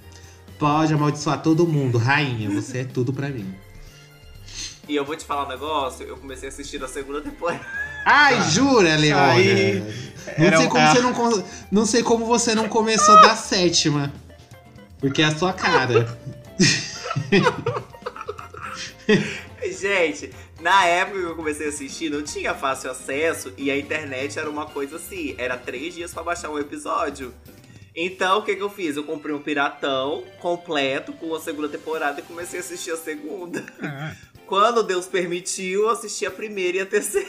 Pode 0.58 0.94
amaldiçoar 0.94 1.42
todo 1.42 1.66
mundo, 1.66 1.98
rainha, 1.98 2.48
você 2.48 2.78
é 2.78 2.84
tudo 2.84 3.12
pra 3.12 3.28
mim. 3.28 3.54
E 4.88 4.96
eu 4.96 5.04
vou 5.04 5.14
te 5.14 5.26
falar 5.26 5.44
um 5.44 5.48
negócio, 5.48 6.06
eu 6.06 6.16
comecei 6.16 6.48
a 6.48 6.52
assistir 6.52 6.82
a 6.82 6.88
segunda 6.88 7.20
temporada. 7.20 7.60
Ai, 8.06 8.40
jura, 8.50 8.96
Leona? 8.96 9.32
aí 9.32 9.82
Não 10.38 10.56
sei, 10.56 10.66
como 10.68 10.82
ah. 10.82 10.94
você 10.94 11.00
não, 11.02 11.44
não 11.70 11.86
sei 11.86 12.02
como 12.02 12.24
você 12.24 12.54
não 12.54 12.68
começou 12.70 13.20
da 13.20 13.36
sétima. 13.36 14.10
Porque 14.98 15.20
é 15.20 15.26
a 15.26 15.36
sua 15.36 15.52
cara. 15.52 16.18
Gente, 19.80 20.30
na 20.60 20.84
época 20.86 21.18
que 21.18 21.24
eu 21.24 21.36
comecei 21.36 21.66
a 21.66 21.68
assistir, 21.68 22.10
não 22.10 22.22
tinha 22.22 22.54
fácil 22.54 22.90
acesso 22.90 23.52
e 23.56 23.70
a 23.70 23.76
internet 23.78 24.38
era 24.38 24.48
uma 24.48 24.66
coisa 24.66 24.96
assim, 24.96 25.34
era 25.38 25.56
três 25.56 25.94
dias 25.94 26.12
pra 26.12 26.22
baixar 26.22 26.50
um 26.50 26.58
episódio. 26.58 27.34
Então, 27.96 28.38
o 28.38 28.42
que, 28.42 28.56
que 28.56 28.62
eu 28.62 28.70
fiz? 28.70 28.96
Eu 28.96 29.04
comprei 29.04 29.34
um 29.34 29.40
piratão 29.40 30.24
completo 30.40 31.12
com 31.12 31.32
a 31.34 31.40
segunda 31.40 31.68
temporada 31.68 32.20
e 32.20 32.22
comecei 32.24 32.58
a 32.58 32.62
assistir 32.62 32.90
a 32.90 32.96
segunda. 32.96 33.64
Ah, 33.80 34.12
Quando 34.46 34.82
Deus 34.82 35.06
permitiu, 35.06 35.82
eu 35.84 35.90
assisti 35.90 36.26
a 36.26 36.30
primeira 36.30 36.78
e 36.78 36.80
a 36.80 36.86
terceira. 36.86 37.26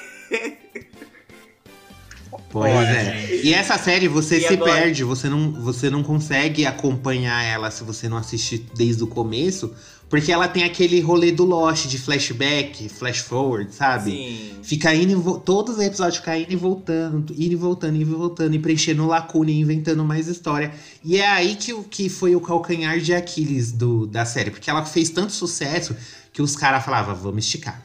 Pois 2.49 2.73
é. 2.73 3.41
E 3.43 3.53
essa 3.53 3.78
série 3.78 4.07
você 4.07 4.38
E 4.38 4.41
se 4.41 4.53
agora? 4.53 4.73
perde, 4.73 5.03
você 5.03 5.30
não, 5.30 5.51
você 5.53 5.89
não 5.89 6.03
consegue 6.03 6.65
acompanhar 6.65 7.43
ela 7.43 7.71
se 7.71 7.84
você 7.84 8.09
não 8.09 8.17
assistir 8.17 8.65
desde 8.76 9.03
o 9.03 9.07
começo, 9.07 9.73
porque 10.10 10.32
ela 10.32 10.47
tem 10.47 10.64
aquele 10.64 10.99
rolê 11.01 11.32
do 11.32 11.43
Lost 11.45 11.88
de 11.88 11.97
flashback, 11.97 12.88
flash 12.89 13.20
forward, 13.20 13.74
sabe? 13.74 14.12
Sim. 14.12 14.51
Fica 14.64 14.93
indo 14.93 15.12
e 15.12 15.16
vo- 15.16 15.39
todos 15.39 15.76
os 15.78 15.82
episódios 15.82 16.18
ficam 16.18 16.36
indo 16.36 16.51
e 16.53 16.56
voltando, 16.56 17.34
indo 17.34 17.53
e 17.53 17.56
voltando, 17.56 17.95
indo 17.95 18.12
e 18.12 18.16
voltando, 18.16 18.56
e 18.56 18.60
preenchendo 18.60 19.06
lacuna 19.06 19.51
e 19.51 19.60
inventando 19.60 20.03
mais 20.06 20.28
história. 20.28 20.74
E 21.03 21.18
é 21.18 21.28
aí 21.28 21.56
que, 21.56 21.74
que 21.84 22.08
foi 22.10 22.36
o 22.36 22.41
calcanhar 22.41 22.99
de 22.99 23.14
Aquiles 23.14 23.72
do, 23.72 24.06
da 24.08 24.26
série, 24.26 24.51
porque 24.51 24.70
ela 24.70 24.86
fez 24.86 25.10
tanto 25.10 25.32
sucesso 25.34 25.95
que 26.32 26.41
os 26.41 26.56
caras 26.56 26.84
falavam, 26.86 27.16
vamos 27.16 27.43
esticar, 27.45 27.82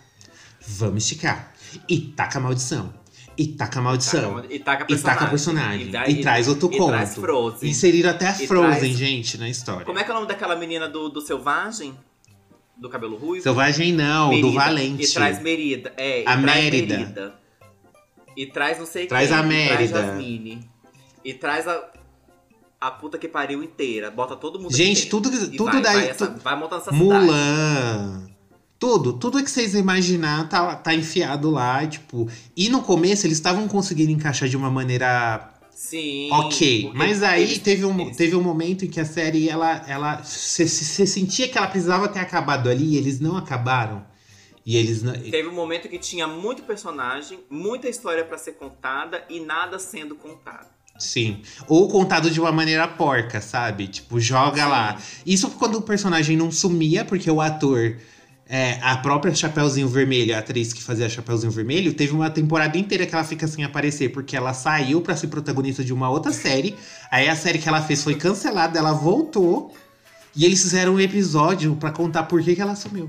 vamos 0.66 1.04
esticar. 1.04 1.52
E 1.88 1.98
taca 2.00 2.38
a 2.38 2.42
maldição, 2.42 2.92
e 3.38 3.46
taca 3.46 3.78
a 3.78 3.82
maldição. 3.82 4.44
E 4.50 4.58
taca 4.58 4.86
E 4.92 4.98
taca 4.98 5.26
personagem. 5.26 5.88
E, 5.88 5.90
dá- 5.90 6.08
E 6.08 6.20
traz 6.20 6.48
outro 6.48 6.68
e 6.72 6.76
conto. 6.76 6.88
traz 6.90 7.14
Frozen. 7.14 7.70
Inseriram 7.70 8.10
até 8.10 8.28
a 8.28 8.34
Frozen, 8.34 8.78
traz- 8.78 8.96
gente, 8.98 9.38
na 9.38 9.48
história. 9.48 9.86
Como 9.86 9.98
é 9.98 10.04
que 10.04 10.10
é 10.10 10.12
o 10.12 10.16
nome 10.16 10.26
daquela 10.28 10.56
menina 10.56 10.88
do, 10.88 11.08
do 11.08 11.20
Selvagem? 11.20 11.94
Do 12.80 12.88
cabelo 12.88 13.16
ruivo? 13.16 13.42
Selvagem 13.42 13.92
não, 13.92 14.30
do 14.30 14.36
Merida. 14.46 14.54
Valente. 14.64 15.02
E 15.04 15.08
traz 15.12 15.42
Merida. 15.42 15.92
É, 15.96 16.22
e 16.22 16.26
A 16.26 16.36
Mérida. 16.36 16.96
Merida. 16.98 17.34
E 18.36 18.46
traz 18.46 18.78
não 18.78 18.86
sei 18.86 19.06
Traz 19.06 19.28
quem. 19.28 19.36
a 19.38 19.42
E 19.42 19.46
Mérida. 19.46 19.76
traz 19.76 19.90
Jasmine. 19.90 20.70
E 21.24 21.34
traz 21.34 21.68
a, 21.68 21.84
a 22.80 22.90
puta 22.90 23.18
que 23.18 23.28
pariu 23.28 23.62
inteira. 23.62 24.10
Bota 24.10 24.34
todo 24.34 24.58
mundo 24.58 24.74
Gente, 24.74 25.08
tudo. 25.10 25.28
E 25.28 25.56
tudo 25.56 25.72
vai, 25.72 25.82
daí. 25.82 25.94
Vai, 25.96 26.08
essa- 26.10 26.26
tu- 26.28 26.40
vai 26.40 26.56
montando 26.56 26.80
essa 26.82 26.90
cidade. 26.90 27.04
Mulan. 27.04 28.26
Tudo, 28.78 29.12
tudo 29.18 29.44
que 29.44 29.50
vocês 29.50 29.74
imaginar 29.74 30.48
tá, 30.48 30.74
tá 30.74 30.94
enfiado 30.94 31.50
lá, 31.50 31.86
tipo. 31.86 32.26
E 32.56 32.70
no 32.70 32.80
começo 32.80 33.26
eles 33.26 33.36
estavam 33.36 33.68
conseguindo 33.68 34.10
encaixar 34.10 34.48
de 34.48 34.56
uma 34.56 34.70
maneira 34.70 35.50
Sim. 35.82 36.28
ok. 36.30 36.90
Mas 36.94 37.22
aí 37.22 37.42
eles- 37.42 37.58
teve, 37.58 37.86
um, 37.86 37.98
eles- 38.02 38.16
teve 38.16 38.36
um 38.36 38.42
momento 38.42 38.84
em 38.84 38.88
que 38.88 39.00
a 39.00 39.04
série, 39.04 39.48
ela. 39.48 39.82
ela 39.88 40.22
Você 40.22 40.68
sentia 40.68 41.48
que 41.48 41.56
ela 41.56 41.66
precisava 41.66 42.06
ter 42.06 42.18
acabado 42.20 42.68
ali 42.68 42.84
e 42.94 42.96
eles 42.98 43.18
não 43.18 43.34
acabaram. 43.36 44.04
E 44.64 44.76
eles 44.76 45.02
não. 45.02 45.14
Teve 45.14 45.48
um 45.48 45.54
momento 45.54 45.88
que 45.88 45.98
tinha 45.98 46.26
muito 46.26 46.62
personagem, 46.64 47.38
muita 47.48 47.88
história 47.88 48.22
pra 48.24 48.36
ser 48.36 48.52
contada 48.52 49.24
e 49.30 49.40
nada 49.40 49.78
sendo 49.78 50.14
contado. 50.14 50.66
Sim. 50.98 51.40
Ou 51.66 51.88
contado 51.88 52.30
de 52.30 52.38
uma 52.38 52.52
maneira 52.52 52.86
porca, 52.86 53.40
sabe? 53.40 53.88
Tipo, 53.88 54.20
joga 54.20 54.62
Sim. 54.64 54.68
lá. 54.68 55.00
Isso 55.24 55.50
quando 55.52 55.76
o 55.76 55.82
personagem 55.82 56.36
não 56.36 56.52
sumia, 56.52 57.06
porque 57.06 57.30
o 57.30 57.40
ator. 57.40 57.96
É, 58.52 58.78
a 58.82 58.96
própria 58.96 59.32
Chapeuzinho 59.34 59.88
Vermelho, 59.88 60.34
a 60.34 60.40
atriz 60.40 60.72
que 60.72 60.82
fazia 60.82 61.08
Chapeuzinho 61.08 61.52
Vermelho, 61.52 61.94
teve 61.94 62.12
uma 62.12 62.28
temporada 62.28 62.76
inteira 62.76 63.06
que 63.06 63.14
ela 63.14 63.22
fica 63.22 63.46
sem 63.46 63.62
aparecer, 63.64 64.08
porque 64.10 64.36
ela 64.36 64.52
saiu 64.52 65.00
pra 65.00 65.14
ser 65.16 65.28
protagonista 65.28 65.84
de 65.84 65.92
uma 65.92 66.10
outra 66.10 66.32
série. 66.32 66.76
Aí 67.10 67.28
a 67.28 67.36
série 67.36 67.58
que 67.60 67.68
ela 67.68 67.80
fez 67.80 68.02
foi 68.02 68.16
cancelada, 68.16 68.76
ela 68.78 68.92
voltou. 68.92 69.72
E 70.34 70.44
eles 70.44 70.60
fizeram 70.62 70.94
um 70.94 71.00
episódio 71.00 71.74
pra 71.76 71.90
contar 71.90 72.24
por 72.24 72.42
que, 72.42 72.54
que 72.54 72.60
ela 72.62 72.74
sumiu. 72.76 73.08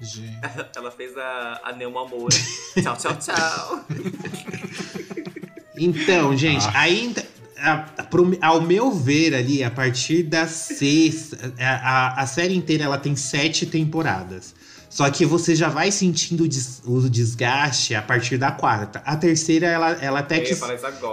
gente. 0.00 0.38
Ela 0.76 0.90
fez 0.90 1.16
a, 1.16 1.60
a 1.64 1.72
Neuma 1.72 2.06
Moura. 2.06 2.36
tchau, 2.82 2.96
tchau, 2.96 3.16
tchau. 3.16 3.84
Então, 5.76 6.36
gente, 6.36 6.66
ainda. 6.74 7.24
a- 7.56 7.76
pro- 8.10 8.36
ao 8.40 8.60
meu 8.60 8.90
ver 8.90 9.34
ali, 9.34 9.62
a 9.62 9.70
partir 9.70 10.22
da 10.24 10.46
sexta. 10.46 11.52
A, 11.58 11.70
a, 12.18 12.22
a 12.22 12.26
série 12.26 12.54
inteira 12.56 12.84
ela 12.84 12.98
tem 12.98 13.14
sete 13.16 13.66
temporadas. 13.66 14.54
Só 14.98 15.08
que 15.12 15.24
você 15.24 15.54
já 15.54 15.68
vai 15.68 15.92
sentindo 15.92 16.42
o, 16.42 16.48
des- 16.48 16.82
o 16.84 17.08
desgaste 17.08 17.94
a 17.94 18.02
partir 18.02 18.36
da 18.36 18.50
quarta. 18.50 19.00
A 19.06 19.16
terceira, 19.16 19.68
ela, 19.68 19.92
ela 20.02 20.18
até 20.18 20.40
que. 20.40 20.52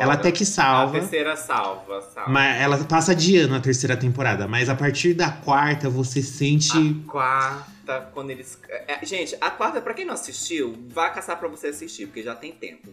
Ela 0.01 0.13
até 0.15 0.31
que 0.31 0.41
A 0.41 0.47
salva. 0.47 0.99
terceira 0.99 1.36
salva, 1.36 2.01
salva. 2.01 2.31
Mas 2.31 2.59
ela 2.59 2.83
passa 2.83 3.13
de 3.13 3.38
ano 3.38 3.53
a 3.53 3.59
terceira 3.59 3.95
temporada. 3.95 4.47
Mas 4.47 4.69
a 4.69 4.75
partir 4.75 5.13
da 5.13 5.29
quarta, 5.29 5.88
você 5.88 6.23
sente. 6.23 6.71
A 6.75 7.11
quarta, 7.11 8.09
quando 8.11 8.31
eles. 8.31 8.57
é, 8.67 8.93
é, 9.01 9.05
gente, 9.05 9.38
a 9.39 9.51
quarta, 9.51 9.79
pra 9.79 9.93
quem 9.93 10.03
não 10.03 10.15
assistiu, 10.15 10.75
vá 10.89 11.11
caçar 11.11 11.38
pra 11.38 11.47
você 11.47 11.67
assistir, 11.67 12.07
porque 12.07 12.23
já 12.23 12.33
tem 12.33 12.53
tempo. 12.53 12.89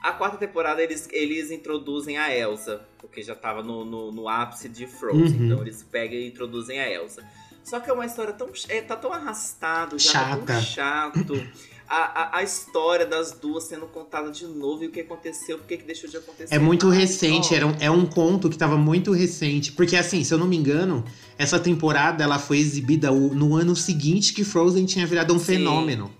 A 0.00 0.12
quarta 0.12 0.36
temporada 0.36 0.80
eles, 0.80 1.08
eles 1.10 1.50
introduzem 1.50 2.18
a 2.18 2.32
Elsa, 2.32 2.82
porque 2.98 3.20
já 3.20 3.34
tava 3.34 3.64
no, 3.64 3.84
no, 3.84 4.12
no 4.12 4.28
ápice 4.28 4.68
de 4.68 4.86
Frozen. 4.86 5.38
Uhum. 5.40 5.46
Então 5.46 5.60
eles 5.62 5.82
pegam 5.82 6.16
e 6.16 6.28
introduzem 6.28 6.78
a 6.78 6.88
Elsa. 6.88 7.24
Só 7.68 7.80
que 7.80 7.90
é 7.90 7.92
uma 7.92 8.06
história 8.06 8.32
tão. 8.32 8.48
É, 8.68 8.80
tá 8.80 8.94
tão 8.94 9.12
arrastado, 9.12 9.98
já 9.98 10.12
tá 10.12 10.18
Chata. 10.20 10.42
tão 10.46 10.62
chato. 10.62 11.48
A, 11.88 11.96
a, 11.96 12.38
a 12.38 12.42
história 12.42 13.06
das 13.06 13.32
duas 13.32 13.64
sendo 13.64 13.86
contada 13.86 14.30
de 14.30 14.44
novo 14.46 14.84
e 14.84 14.86
o 14.88 14.90
que 14.90 15.00
aconteceu, 15.00 15.58
por 15.58 15.66
que 15.66 15.76
deixou 15.78 16.08
de 16.08 16.16
acontecer. 16.16 16.52
É 16.54 16.58
muito 16.58 16.88
recente, 16.88 17.54
era 17.54 17.66
um, 17.66 17.76
é 17.78 17.90
um 17.90 18.06
conto 18.06 18.48
que 18.48 18.56
tava 18.56 18.76
muito 18.76 19.12
recente. 19.12 19.72
Porque, 19.72 19.96
assim, 19.96 20.22
se 20.22 20.32
eu 20.32 20.38
não 20.38 20.46
me 20.46 20.56
engano, 20.56 21.04
essa 21.38 21.58
temporada 21.58 22.22
ela 22.22 22.38
foi 22.38 22.58
exibida 22.58 23.10
no 23.10 23.56
ano 23.56 23.74
seguinte 23.74 24.32
que 24.32 24.44
Frozen 24.44 24.84
tinha 24.84 25.06
virado 25.06 25.34
um 25.34 25.38
Sim. 25.38 25.44
fenômeno. 25.44 26.10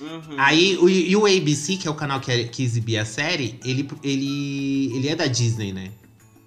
Uhum. 0.00 0.36
Aí, 0.38 0.76
o, 0.76 0.88
e 0.88 1.16
o 1.16 1.24
ABC, 1.24 1.76
que 1.76 1.88
é 1.88 1.90
o 1.90 1.94
canal 1.94 2.20
que, 2.20 2.44
que 2.44 2.62
exibia 2.62 3.02
a 3.02 3.04
série, 3.04 3.58
ele, 3.64 3.88
ele, 4.02 4.96
ele 4.96 5.08
é 5.08 5.16
da 5.16 5.26
Disney, 5.26 5.72
né? 5.72 5.90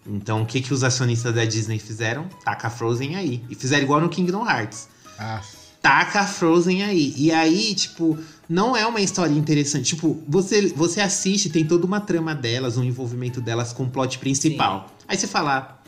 Então, 0.10 0.41
o 0.41 0.45
que, 0.45 0.60
que 0.62 0.74
os 0.74 0.84
acionistas 0.84 1.34
da 1.36 1.45
Disney 1.45 1.78
fizeram? 1.78 2.28
Taca 2.43 2.68
a 2.68 2.70
Frozen 2.72 3.16
aí. 3.16 3.43
E 3.49 3.53
fizeram 3.55 3.84
igual 3.84 4.01
no 4.01 4.10
Kingdom 4.10 4.43
Hearts. 4.49 4.88
Ah, 5.20 5.41
taca 5.82 6.22
a 6.22 6.26
Frozen 6.28 6.84
aí. 6.84 7.14
E 7.16 7.32
aí, 7.32 7.76
tipo, 7.76 8.18
não 8.49 8.76
é 8.76 8.86
uma 8.88 8.99
história 9.01 9.34
interessante. 9.34 9.95
Tipo, 9.95 10.22
você, 10.28 10.68
você 10.70 10.99
assiste, 10.99 11.49
tem 11.49 11.64
toda 11.64 11.86
uma 11.86 12.01
trama 12.01 12.34
delas, 12.34 12.76
um 12.78 12.84
envolvimento 12.84 13.39
delas 13.39 13.72
com 13.72 13.84
o 13.84 13.89
plot 13.89 14.18
principal. 14.18 14.89
Aí 15.07 15.16
você 15.16 15.28
fala, 15.28 15.80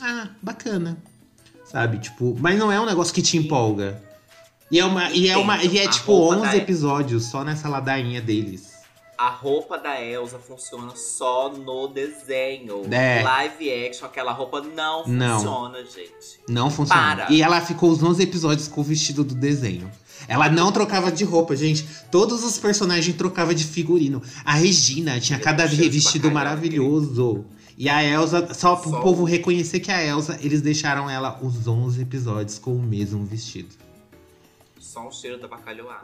ah, 0.00 0.28
bacana. 0.40 0.96
Sabe, 1.66 1.98
tipo, 1.98 2.34
mas 2.40 2.58
não 2.58 2.72
é 2.72 2.80
um 2.80 2.86
negócio 2.86 3.12
que 3.12 3.20
te 3.20 3.36
empolga. 3.36 4.02
E 4.70 4.78
é 4.80 4.84
uma. 4.84 5.10
E 5.10 5.28
é, 5.28 5.36
uma, 5.36 5.62
e 5.62 5.76
é 5.78 5.86
A 5.86 5.90
tipo 5.90 6.12
roupa 6.12 6.36
11 6.36 6.46
da- 6.46 6.56
episódios 6.56 7.24
só 7.26 7.44
nessa 7.44 7.68
ladainha 7.68 8.22
deles. 8.22 8.77
A 9.18 9.30
roupa 9.30 9.76
da 9.76 10.00
Elsa 10.00 10.38
funciona 10.38 10.94
só 10.94 11.52
no 11.52 11.88
desenho. 11.88 12.82
É. 12.88 13.20
Live 13.20 13.86
action, 13.86 14.06
aquela 14.06 14.32
roupa 14.32 14.60
não 14.60 15.08
Não. 15.08 15.38
funciona, 15.38 15.78
gente. 15.84 16.40
Não 16.48 16.70
funciona. 16.70 17.02
Para. 17.24 17.32
E 17.32 17.42
ela 17.42 17.60
ficou 17.60 17.90
os 17.90 18.00
11 18.00 18.22
episódios 18.22 18.68
com 18.68 18.80
o 18.80 18.84
vestido 18.84 19.24
do 19.24 19.34
desenho. 19.34 19.90
Ela 20.28 20.48
não 20.48 20.70
trocava 20.70 21.10
de 21.10 21.24
roupa, 21.24 21.56
gente. 21.56 21.84
Todos 22.12 22.44
os 22.44 22.58
personagens 22.58 23.16
trocavam 23.16 23.54
de 23.54 23.64
figurino. 23.64 24.22
A 24.44 24.54
Regina 24.54 25.18
tinha 25.18 25.38
cada 25.40 25.64
Deus, 25.64 25.74
cheiro 25.76 25.90
de 25.90 25.98
vestido 25.98 26.28
bacalhau, 26.28 26.44
maravilhoso. 26.54 27.44
E 27.76 27.88
a 27.88 28.02
Elsa, 28.02 28.54
só 28.54 28.76
pro 28.76 28.90
Só 28.90 29.00
povo 29.00 29.24
reconhecer 29.24 29.80
que 29.80 29.90
a 29.90 30.00
Elsa, 30.04 30.38
eles 30.42 30.60
deixaram 30.60 31.08
ela 31.10 31.38
os 31.42 31.66
11 31.66 32.02
episódios 32.02 32.58
com 32.58 32.72
o 32.74 32.82
mesmo 32.82 33.24
vestido. 33.24 33.68
Só 34.98 35.06
um 35.06 35.12
cheiro 35.12 35.38
da 35.38 35.46
bacalhoada. 35.46 36.00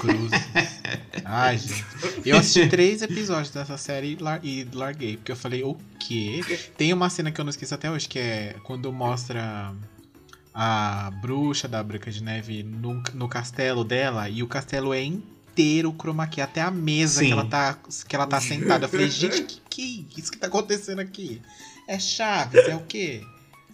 Cruz. 0.00 0.32
Ai, 1.24 1.58
gente. 1.58 1.84
Eu 2.24 2.36
assisti 2.38 2.68
três 2.68 3.02
episódios 3.02 3.50
dessa 3.50 3.78
série 3.78 4.14
e 4.14 4.16
lar- 4.16 4.40
e 4.42 4.66
larguei. 4.72 5.16
Porque 5.16 5.30
eu 5.30 5.36
falei, 5.36 5.62
o 5.62 5.76
quê? 6.00 6.40
Tem 6.76 6.92
uma 6.92 7.08
cena 7.08 7.30
que 7.30 7.40
eu 7.40 7.44
não 7.44 7.50
esqueço 7.50 7.72
até 7.74 7.88
hoje, 7.88 8.08
que 8.08 8.18
é 8.18 8.56
quando 8.64 8.92
mostra 8.92 9.72
a 10.52 11.12
bruxa 11.22 11.68
da 11.68 11.82
Branca 11.84 12.10
de 12.10 12.20
Neve 12.20 12.64
no, 12.64 13.00
no 13.14 13.28
castelo 13.28 13.84
dela. 13.84 14.28
E 14.28 14.42
o 14.42 14.48
castelo 14.48 14.92
é 14.92 15.02
inteiro 15.04 15.94
chroma 15.96 16.26
key, 16.26 16.40
até 16.40 16.60
a 16.62 16.70
mesa 16.70 17.20
Sim. 17.20 17.26
que 17.26 17.32
ela, 17.32 17.46
tá, 17.46 17.78
que 18.08 18.16
ela 18.16 18.26
tá 18.26 18.40
sentada. 18.40 18.86
Eu 18.86 18.88
falei, 18.88 19.08
gente, 19.08 19.42
que 19.42 19.60
que 19.70 20.06
é 20.16 20.20
isso 20.20 20.32
que 20.32 20.38
tá 20.38 20.48
acontecendo 20.48 20.98
aqui? 20.98 21.40
É 21.86 21.96
Chaves, 21.98 22.66
é 22.68 22.74
o 22.74 22.80
quê? 22.80 23.22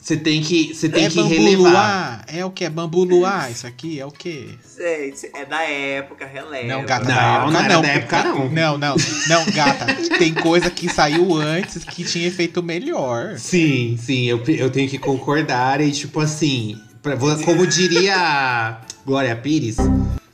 Você 0.00 0.16
tem 0.16 0.40
que, 0.40 0.74
você 0.74 0.88
tem 0.88 1.06
é 1.06 1.08
que 1.08 1.16
bambu 1.16 1.28
relevar. 1.28 1.70
luar? 1.70 2.24
É 2.28 2.44
o 2.44 2.50
quê? 2.50 2.64
É 2.64 2.70
bambu 2.70 3.04
luar 3.04 3.50
isso 3.52 3.66
aqui? 3.66 3.98
É 3.98 4.06
o 4.06 4.10
quê? 4.10 4.50
gente, 4.76 5.30
é 5.34 5.44
da 5.44 5.62
época, 5.62 6.26
releva. 6.26 6.66
Não, 6.66 6.84
gata, 6.84 7.04
Não, 7.04 7.14
da 7.14 7.22
época 7.22 7.50
não 7.50 7.60
era 7.60 7.74
não. 7.74 7.82
da 7.82 7.88
época, 7.88 8.22
não. 8.24 8.48
Não, 8.50 8.78
não, 8.78 8.96
não, 9.28 9.46
gata. 9.52 9.86
Tem 10.18 10.32
coisa 10.34 10.70
que 10.70 10.88
saiu 10.88 11.34
antes 11.34 11.84
que 11.84 12.04
tinha 12.04 12.26
efeito 12.28 12.62
melhor. 12.62 13.38
Sim, 13.38 13.98
sim, 14.00 14.24
eu, 14.24 14.42
eu 14.46 14.70
tenho 14.70 14.88
que 14.88 14.98
concordar. 14.98 15.80
E 15.80 15.90
tipo 15.90 16.20
assim, 16.20 16.78
pra, 17.02 17.16
como 17.44 17.66
diria 17.66 18.16
a 18.16 18.80
Glória 19.04 19.34
Pires, 19.34 19.76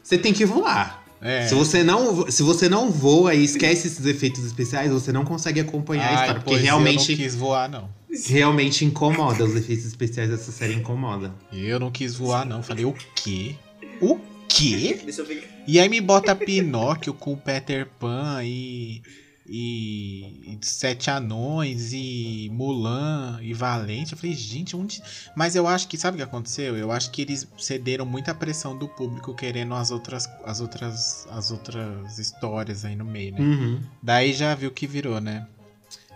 você 0.03 0.19
tem 0.19 0.33
que 0.33 0.45
voar. 0.45 1.03
É. 1.25 1.47
Se 1.47 1.55
você, 1.55 1.85
não, 1.85 2.29
se 2.29 2.43
você 2.43 2.69
não 2.69 2.91
voa 2.91 3.33
e 3.33 3.45
esquece 3.45 3.87
esses 3.87 4.05
efeitos 4.05 4.45
especiais, 4.45 4.91
você 4.91 5.13
não 5.13 5.25
consegue 5.25 5.61
acompanhar 5.61 6.05
a 6.05 6.09
Ai, 6.09 6.15
história. 6.15 6.35
Porque 6.35 6.51
pois 6.51 6.61
eu 6.61 6.65
realmente, 6.65 7.11
não 7.11 7.17
quis 7.17 7.35
voar, 7.37 7.69
não. 7.69 7.89
Realmente 8.27 8.85
incomoda. 8.85 9.45
Os 9.45 9.55
efeitos 9.55 9.87
especiais 9.87 10.31
dessa 10.31 10.53
série 10.53 10.75
incomoda. 10.75 11.35
Eu 11.53 11.81
não 11.81 11.91
quis 11.91 12.15
voar, 12.15 12.45
não. 12.45 12.63
Falei, 12.63 12.85
o 12.85 12.95
quê? 13.15 13.55
O 14.01 14.19
quê? 14.49 15.01
Deixa 15.05 15.23
eu 15.23 15.27
ver. 15.27 15.49
E 15.67 15.79
aí 15.79 15.89
me 15.89 16.01
bota 16.01 16.35
Pinóquio 16.35 17.15
com 17.15 17.37
Peter 17.37 17.87
Pan 17.99 18.43
e. 18.45 19.03
E. 19.49 20.53
e 20.53 20.59
Sete 20.63 21.11
Anões 21.11 21.93
e 21.93 22.49
Mulan 22.53 23.39
e 23.43 23.53
Valente. 23.53 24.13
Eu 24.13 24.19
falei, 24.19 24.35
gente, 24.35 24.77
onde. 24.77 25.03
Mas 25.37 25.57
eu 25.57 25.67
acho 25.67 25.89
que, 25.89 25.97
sabe 25.97 26.17
o 26.17 26.19
que 26.19 26.25
aconteceu? 26.25 26.77
Eu 26.77 26.93
acho 26.93 27.11
que 27.11 27.23
eles 27.23 27.47
cederam 27.59 28.07
muita 28.07 28.35
pressão 28.35 28.77
do 28.77 28.89
público 28.89 29.35
querendo 29.35 29.75
as 29.75 29.91
outras. 29.91 30.29
As 30.45 30.61
outras. 30.61 31.27
As 31.31 31.51
outras 31.51 32.19
histórias 32.19 32.85
aí 32.85 32.95
no 32.95 33.05
meio, 33.05 33.33
né? 33.33 33.41
Uhum. 33.41 33.81
Daí 34.03 34.33
já 34.33 34.55
viu 34.55 34.71
que 34.71 34.87
virou, 34.87 35.21
né? 35.21 35.47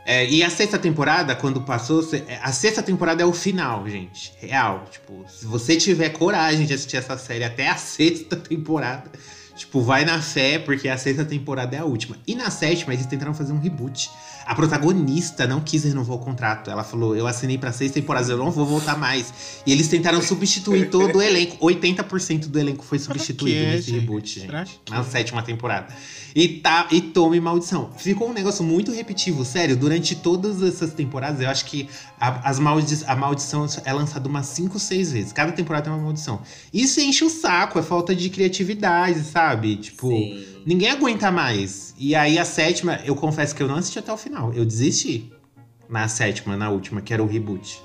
É, 0.09 0.25
e 0.25 0.41
a 0.45 0.49
sexta 0.49 0.79
temporada, 0.79 1.35
quando 1.35 1.61
passou, 1.61 2.09
é, 2.29 2.39
a 2.41 2.53
sexta 2.53 2.81
temporada 2.81 3.25
é 3.25 3.27
o 3.27 3.33
final, 3.33 3.89
gente. 3.89 4.33
Real. 4.39 4.85
Tipo, 4.89 5.27
se 5.29 5.45
você 5.45 5.77
tiver 5.77 6.11
coragem 6.11 6.65
de 6.65 6.73
assistir 6.73 6.97
essa 6.97 7.19
série 7.19 7.43
até 7.43 7.69
a 7.69 7.75
sexta 7.77 8.37
temporada, 8.37 9.11
tipo, 9.57 9.83
vai 9.83 10.05
na 10.05 10.23
fé, 10.23 10.61
porque 10.61 10.89
a 10.89 10.97
sexta 10.97 11.25
temporada 11.25 11.75
é 11.75 11.81
a 11.81 11.85
última. 11.85 12.17
E 12.25 12.37
na 12.37 12.51
sétima, 12.51 12.95
eles 12.95 13.05
tentaram 13.07 13.35
fazer 13.35 13.53
um 13.53 13.59
reboot. 13.59 14.09
A 14.47 14.55
protagonista 14.55 15.45
não 15.45 15.61
quis 15.61 15.83
renovar 15.83 16.19
o 16.19 16.21
contrato. 16.21 16.71
Ela 16.71 16.85
falou: 16.85 17.17
Eu 17.17 17.27
assinei 17.27 17.59
pra 17.59 17.73
seis 17.73 17.91
temporadas, 17.91 18.29
eu 18.29 18.37
não 18.37 18.53
vou 18.53 18.65
voltar 18.65 18.97
mais. 18.97 19.35
E 19.67 19.73
eles 19.73 19.89
tentaram 19.89 20.23
substituir 20.23 20.87
todo 20.89 21.19
o 21.19 21.23
elenco. 21.23 21.67
80% 21.67 22.47
do 22.47 22.57
elenco 22.61 22.85
foi 22.85 23.01
substituído 23.01 23.59
nesse 23.59 23.91
gente? 23.91 24.01
reboot, 24.01 24.41
gente 24.41 24.79
na 24.89 25.03
sétima 25.03 25.43
temporada. 25.43 25.89
E, 26.37 26.49
tá, 26.49 26.87
e 26.93 27.01
tome 27.01 27.41
maldição. 27.41 27.91
Ficou 27.97 28.28
um 28.28 28.32
negócio 28.34 28.62
muito 28.62 28.93
repetitivo, 28.93 29.43
sério. 29.43 29.74
Durante 29.74 30.14
todas 30.14 30.62
essas 30.62 30.93
temporadas, 30.93 31.41
eu 31.41 31.49
acho 31.49 31.64
que 31.64 31.89
a, 32.20 32.51
as 32.51 32.59
maldi 32.59 33.03
a 33.07 33.16
maldição 33.16 33.66
é 33.87 33.93
lançada 33.95 34.28
umas 34.28 34.45
5, 34.49 34.78
6 34.78 35.12
vezes. 35.12 35.32
Cada 35.32 35.51
temporada 35.53 35.84
tem 35.84 35.93
uma 35.95 36.03
maldição. 36.03 36.43
Isso 36.74 37.01
enche 37.01 37.24
o 37.24 37.30
saco, 37.30 37.78
é 37.78 37.82
falta 37.82 38.14
de 38.14 38.28
criatividade, 38.28 39.20
sabe? 39.22 39.76
Tipo, 39.76 40.09
Sim. 40.09 40.45
ninguém 40.66 40.91
aguenta 40.91 41.30
mais. 41.30 41.95
E 41.97 42.14
aí 42.14 42.39
a 42.39 42.45
sétima, 42.45 43.01
eu 43.07 43.16
confesso 43.16 43.55
que 43.55 43.62
eu 43.62 43.66
não 43.66 43.76
assisti 43.76 43.99
até 43.99 44.12
o 44.12 44.18
final. 44.18 44.53
Eu 44.53 44.66
desisti. 44.66 45.32
Na 45.89 46.07
sétima, 46.07 46.55
na 46.55 46.68
última, 46.68 47.01
que 47.01 47.14
era 47.14 47.22
o 47.22 47.26
reboot. 47.26 47.80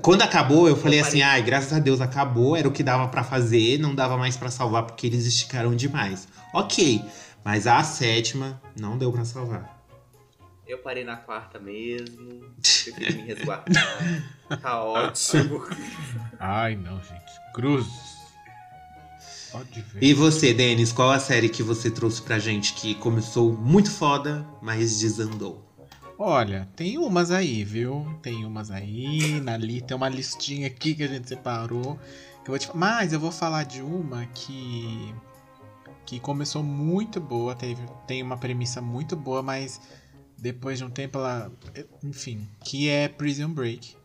Quando 0.00 0.22
acabou, 0.22 0.68
eu 0.68 0.76
falei 0.76 1.00
assim, 1.00 1.20
ai, 1.20 1.42
graças 1.42 1.72
a 1.72 1.78
Deus 1.78 2.00
acabou, 2.00 2.56
era 2.56 2.66
o 2.66 2.72
que 2.72 2.82
dava 2.82 3.08
pra 3.08 3.22
fazer, 3.22 3.78
não 3.78 3.94
dava 3.94 4.16
mais 4.16 4.36
pra 4.36 4.50
salvar 4.50 4.84
porque 4.84 5.06
eles 5.06 5.26
esticaram 5.26 5.74
demais. 5.74 6.26
Ok, 6.54 7.04
mas 7.44 7.66
a 7.66 7.82
sétima 7.82 8.60
não 8.78 8.96
deu 8.96 9.12
pra 9.12 9.24
salvar. 9.24 9.82
Eu 10.66 10.78
parei 10.78 11.04
na 11.04 11.16
quarta 11.16 11.58
mesmo. 11.58 12.44
Prefiro 12.62 13.16
me 13.16 13.22
resguardar. 13.22 13.86
Tá 14.62 14.82
ótimo. 14.82 15.66
Ai, 16.40 16.74
não, 16.76 16.96
gente. 16.96 17.52
Cruz. 17.52 17.86
Pode 19.50 19.82
ver. 19.82 20.02
E 20.02 20.14
você, 20.14 20.54
Denis, 20.54 20.92
qual 20.92 21.10
a 21.10 21.18
série 21.18 21.50
que 21.50 21.62
você 21.62 21.90
trouxe 21.90 22.22
pra 22.22 22.38
gente 22.38 22.72
que 22.72 22.94
começou 22.94 23.52
muito 23.52 23.90
foda, 23.90 24.46
mas 24.62 24.98
desandou? 24.98 25.62
Olha, 26.24 26.68
tem 26.76 26.98
umas 26.98 27.32
aí, 27.32 27.64
viu? 27.64 28.06
Tem 28.22 28.44
umas 28.44 28.70
aí. 28.70 29.40
Na 29.40 29.56
li... 29.56 29.80
Tem 29.82 29.96
uma 29.96 30.08
listinha 30.08 30.68
aqui 30.68 30.94
que 30.94 31.02
a 31.02 31.08
gente 31.08 31.28
separou. 31.28 31.98
Que 32.44 32.50
eu 32.50 32.52
vou 32.52 32.58
te... 32.60 32.70
Mas 32.76 33.12
eu 33.12 33.18
vou 33.18 33.32
falar 33.32 33.64
de 33.64 33.82
uma 33.82 34.24
que. 34.26 35.12
Que 36.06 36.20
começou 36.20 36.62
muito 36.62 37.20
boa. 37.20 37.56
Teve... 37.56 37.82
Tem 38.06 38.22
uma 38.22 38.36
premissa 38.36 38.80
muito 38.80 39.16
boa, 39.16 39.42
mas 39.42 39.80
depois 40.38 40.78
de 40.78 40.84
um 40.84 40.90
tempo 40.90 41.18
ela. 41.18 41.50
Enfim. 42.04 42.48
Que 42.64 42.88
é 42.88 43.08
Prison 43.08 43.52
Break. 43.52 43.96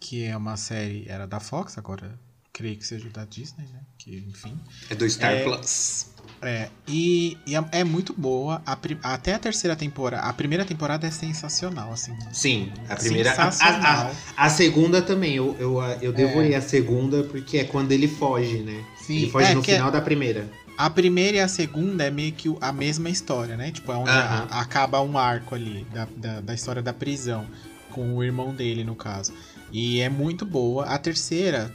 Que 0.00 0.24
é 0.24 0.34
uma 0.34 0.56
série. 0.56 1.04
Era 1.06 1.26
da 1.26 1.40
Fox, 1.40 1.76
agora 1.76 2.18
creio 2.52 2.76
que 2.76 2.86
seja 2.86 3.08
da 3.08 3.24
Disney, 3.24 3.66
né? 3.72 3.80
Que, 3.98 4.24
enfim. 4.28 4.58
É 4.90 4.94
do 4.94 5.08
Star 5.08 5.32
É. 5.32 5.42
Plus. 5.42 6.12
É, 6.40 6.68
e, 6.86 7.38
e 7.46 7.54
é, 7.56 7.64
é 7.72 7.84
muito 7.84 8.12
boa. 8.12 8.62
A 8.66 8.76
até 9.14 9.34
a 9.34 9.38
terceira 9.38 9.74
temporada. 9.74 10.22
A 10.26 10.32
primeira 10.32 10.64
temporada 10.64 11.06
é 11.06 11.10
sensacional, 11.10 11.92
assim. 11.92 12.12
Sim, 12.32 12.72
a 12.88 12.96
primeira. 12.96 13.32
A, 13.32 13.48
a, 13.48 14.12
a- 14.36 14.50
segunda 14.50 15.00
também, 15.00 15.34
eu, 15.34 15.56
eu, 15.58 15.80
eu 16.00 16.12
devorei 16.12 16.54
a 16.54 16.60
segunda 16.60 17.22
porque 17.24 17.58
é 17.58 17.64
quando 17.64 17.92
ele 17.92 18.06
foge, 18.08 18.58
né? 18.58 18.84
Sim, 18.96 19.16
ele 19.18 19.30
foge 19.30 19.50
é 19.52 19.54
no 19.54 19.60
é- 19.60 19.64
final 19.64 19.90
da 19.90 20.00
primeira. 20.00 20.48
A 20.76 20.88
primeira 20.90 21.36
e 21.36 21.40
a 21.40 21.48
segunda 21.48 22.04
é 22.04 22.10
meio 22.10 22.32
que 22.32 22.54
a 22.60 22.72
mesma 22.72 23.08
história, 23.08 23.56
né? 23.56 23.70
Tipo, 23.70 23.92
é 23.92 23.96
onde 23.96 24.10
Aham. 24.10 24.48
a- 24.50 24.60
acaba 24.60 25.00
um 25.00 25.16
arco 25.16 25.54
ali 25.54 25.84
da, 25.92 26.08
da, 26.16 26.40
da 26.40 26.54
história 26.54 26.82
da 26.82 26.92
prisão. 26.92 27.46
Com 27.90 28.14
o 28.16 28.24
irmão 28.24 28.54
dele, 28.54 28.84
no 28.84 28.96
caso. 28.96 29.34
E 29.70 30.00
é 30.00 30.08
muito 30.08 30.44
boa. 30.46 30.86
A 30.86 30.98
terceira. 30.98 31.72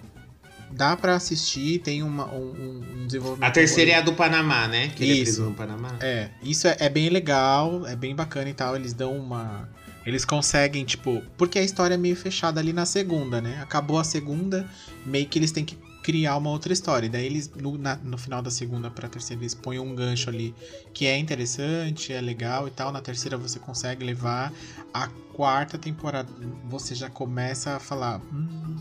Dá 0.72 0.96
pra 0.98 1.16
assistir, 1.16 1.80
tem 1.80 2.04
uma, 2.04 2.26
um, 2.34 2.82
um- 3.02 3.06
desenvolvimento. 3.06 3.48
A 3.50 3.52
terceira 3.52 3.92
é 3.92 3.96
a 3.96 4.02
do 4.02 4.14
Panamá, 4.14 4.68
né? 4.68 4.90
Que 4.90 5.04
é 5.04 5.08
Isso. 5.08 5.24
preso 5.24 5.44
no 5.46 5.54
Panamá. 5.54 5.96
É, 6.02 6.30
isso 6.44 6.68
é, 6.68 6.76
é 6.80 6.90
bem 6.90 7.10
legal, 7.10 7.86
é 7.88 7.96
bem 7.96 8.14
bacana 8.16 8.50
e 8.50 8.54
tal. 8.54 8.76
Eles 8.76 8.94
dão 8.94 9.18
uma. 9.18 9.70
Eles 10.06 10.26
conseguem, 10.26 10.84
tipo. 10.86 11.22
Porque 11.38 11.58
a 11.60 11.64
história 11.64 11.94
é 11.96 11.98
meio 11.98 12.16
fechada 12.16 12.60
ali 12.60 12.74
na 12.74 12.86
segunda, 12.86 13.42
né? 13.42 13.60
Acabou 13.62 13.98
a 14.00 14.04
segunda, 14.04 14.68
meio 15.06 15.26
que 15.28 15.40
eles 15.40 15.52
têm 15.52 15.64
que 15.66 15.78
criar 16.04 16.38
uma 16.38 16.50
outra 16.50 16.72
história. 16.72 17.08
E 17.08 17.10
daí 17.10 17.26
eles, 17.26 17.50
no, 17.54 17.78
na- 17.78 17.98
no 17.98 18.18
final 18.18 18.42
da 18.42 18.50
segunda 18.50 18.90
pra 18.90 19.10
terceira, 19.10 19.42
eles 19.42 19.54
põem 19.54 19.80
um 19.80 19.94
gancho 19.96 20.30
ali 20.30 20.56
que 20.94 21.06
é 21.06 21.18
interessante, 21.18 22.14
é 22.14 22.22
legal 22.22 22.68
e 22.68 22.72
tal. 22.72 22.92
Na 22.92 23.02
terceira 23.02 23.38
você 23.38 23.60
consegue 23.60 24.06
levar. 24.06 24.54
A 24.94 25.08
quarta 25.34 25.78
temporada 25.78 26.30
você 26.70 26.96
já 26.96 27.10
começa 27.10 27.76
a 27.76 27.80
falar. 27.80 28.22
Hum, 28.34 28.76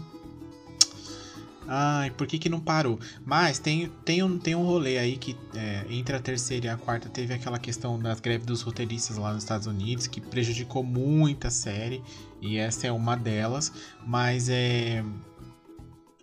Ai, 1.68 2.10
por 2.10 2.26
que 2.26 2.38
que 2.38 2.48
não 2.48 2.60
parou? 2.60 2.98
Mas 3.24 3.58
tem, 3.58 3.90
tem, 4.04 4.22
um, 4.22 4.38
tem 4.38 4.54
um 4.54 4.64
rolê 4.64 4.98
aí 4.98 5.16
que 5.16 5.36
é, 5.54 5.84
entre 5.90 6.14
a 6.14 6.20
terceira 6.20 6.66
e 6.66 6.68
a 6.68 6.76
quarta 6.76 7.08
teve 7.08 7.34
aquela 7.34 7.58
questão 7.58 7.98
das 7.98 8.20
greves 8.20 8.46
dos 8.46 8.62
roteiristas 8.62 9.16
lá 9.16 9.32
nos 9.32 9.42
Estados 9.42 9.66
Unidos 9.66 10.06
que 10.06 10.20
prejudicou 10.20 10.84
muito 10.84 11.46
a 11.46 11.50
série 11.50 12.02
e 12.40 12.56
essa 12.56 12.86
é 12.86 12.92
uma 12.92 13.16
delas. 13.16 13.72
Mas 14.06 14.48
é. 14.48 15.04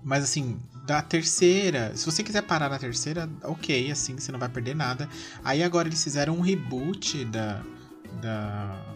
Mas 0.03 0.23
assim, 0.23 0.59
da 0.85 1.01
terceira. 1.01 1.95
Se 1.95 2.05
você 2.05 2.23
quiser 2.23 2.43
parar 2.43 2.69
na 2.69 2.79
terceira, 2.79 3.29
ok, 3.43 3.91
assim, 3.91 4.15
você 4.15 4.31
não 4.31 4.39
vai 4.39 4.49
perder 4.49 4.75
nada. 4.75 5.09
Aí 5.43 5.63
agora 5.63 5.87
eles 5.87 6.03
fizeram 6.03 6.37
um 6.37 6.41
reboot 6.41 7.25
da. 7.25 7.63
da 8.21 8.93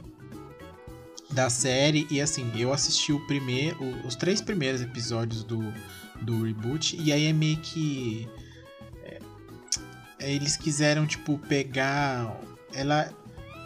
da 1.30 1.50
série 1.50 2.08
e 2.10 2.22
assim 2.22 2.50
eu 2.56 2.72
assisti 2.72 3.12
o 3.12 3.20
primeiro 3.28 3.78
os 4.06 4.16
três 4.16 4.40
primeiros 4.40 4.80
episódios 4.80 5.44
do, 5.44 5.74
do 6.22 6.44
reboot 6.44 6.98
e 7.02 7.12
aí 7.12 7.26
é 7.28 7.34
meio 7.34 7.58
que 7.58 8.28
é, 9.04 9.20
eles 10.34 10.58
quiseram 10.58 11.06
tipo 11.06 11.38
pegar 11.48 12.40
ela 12.74 13.10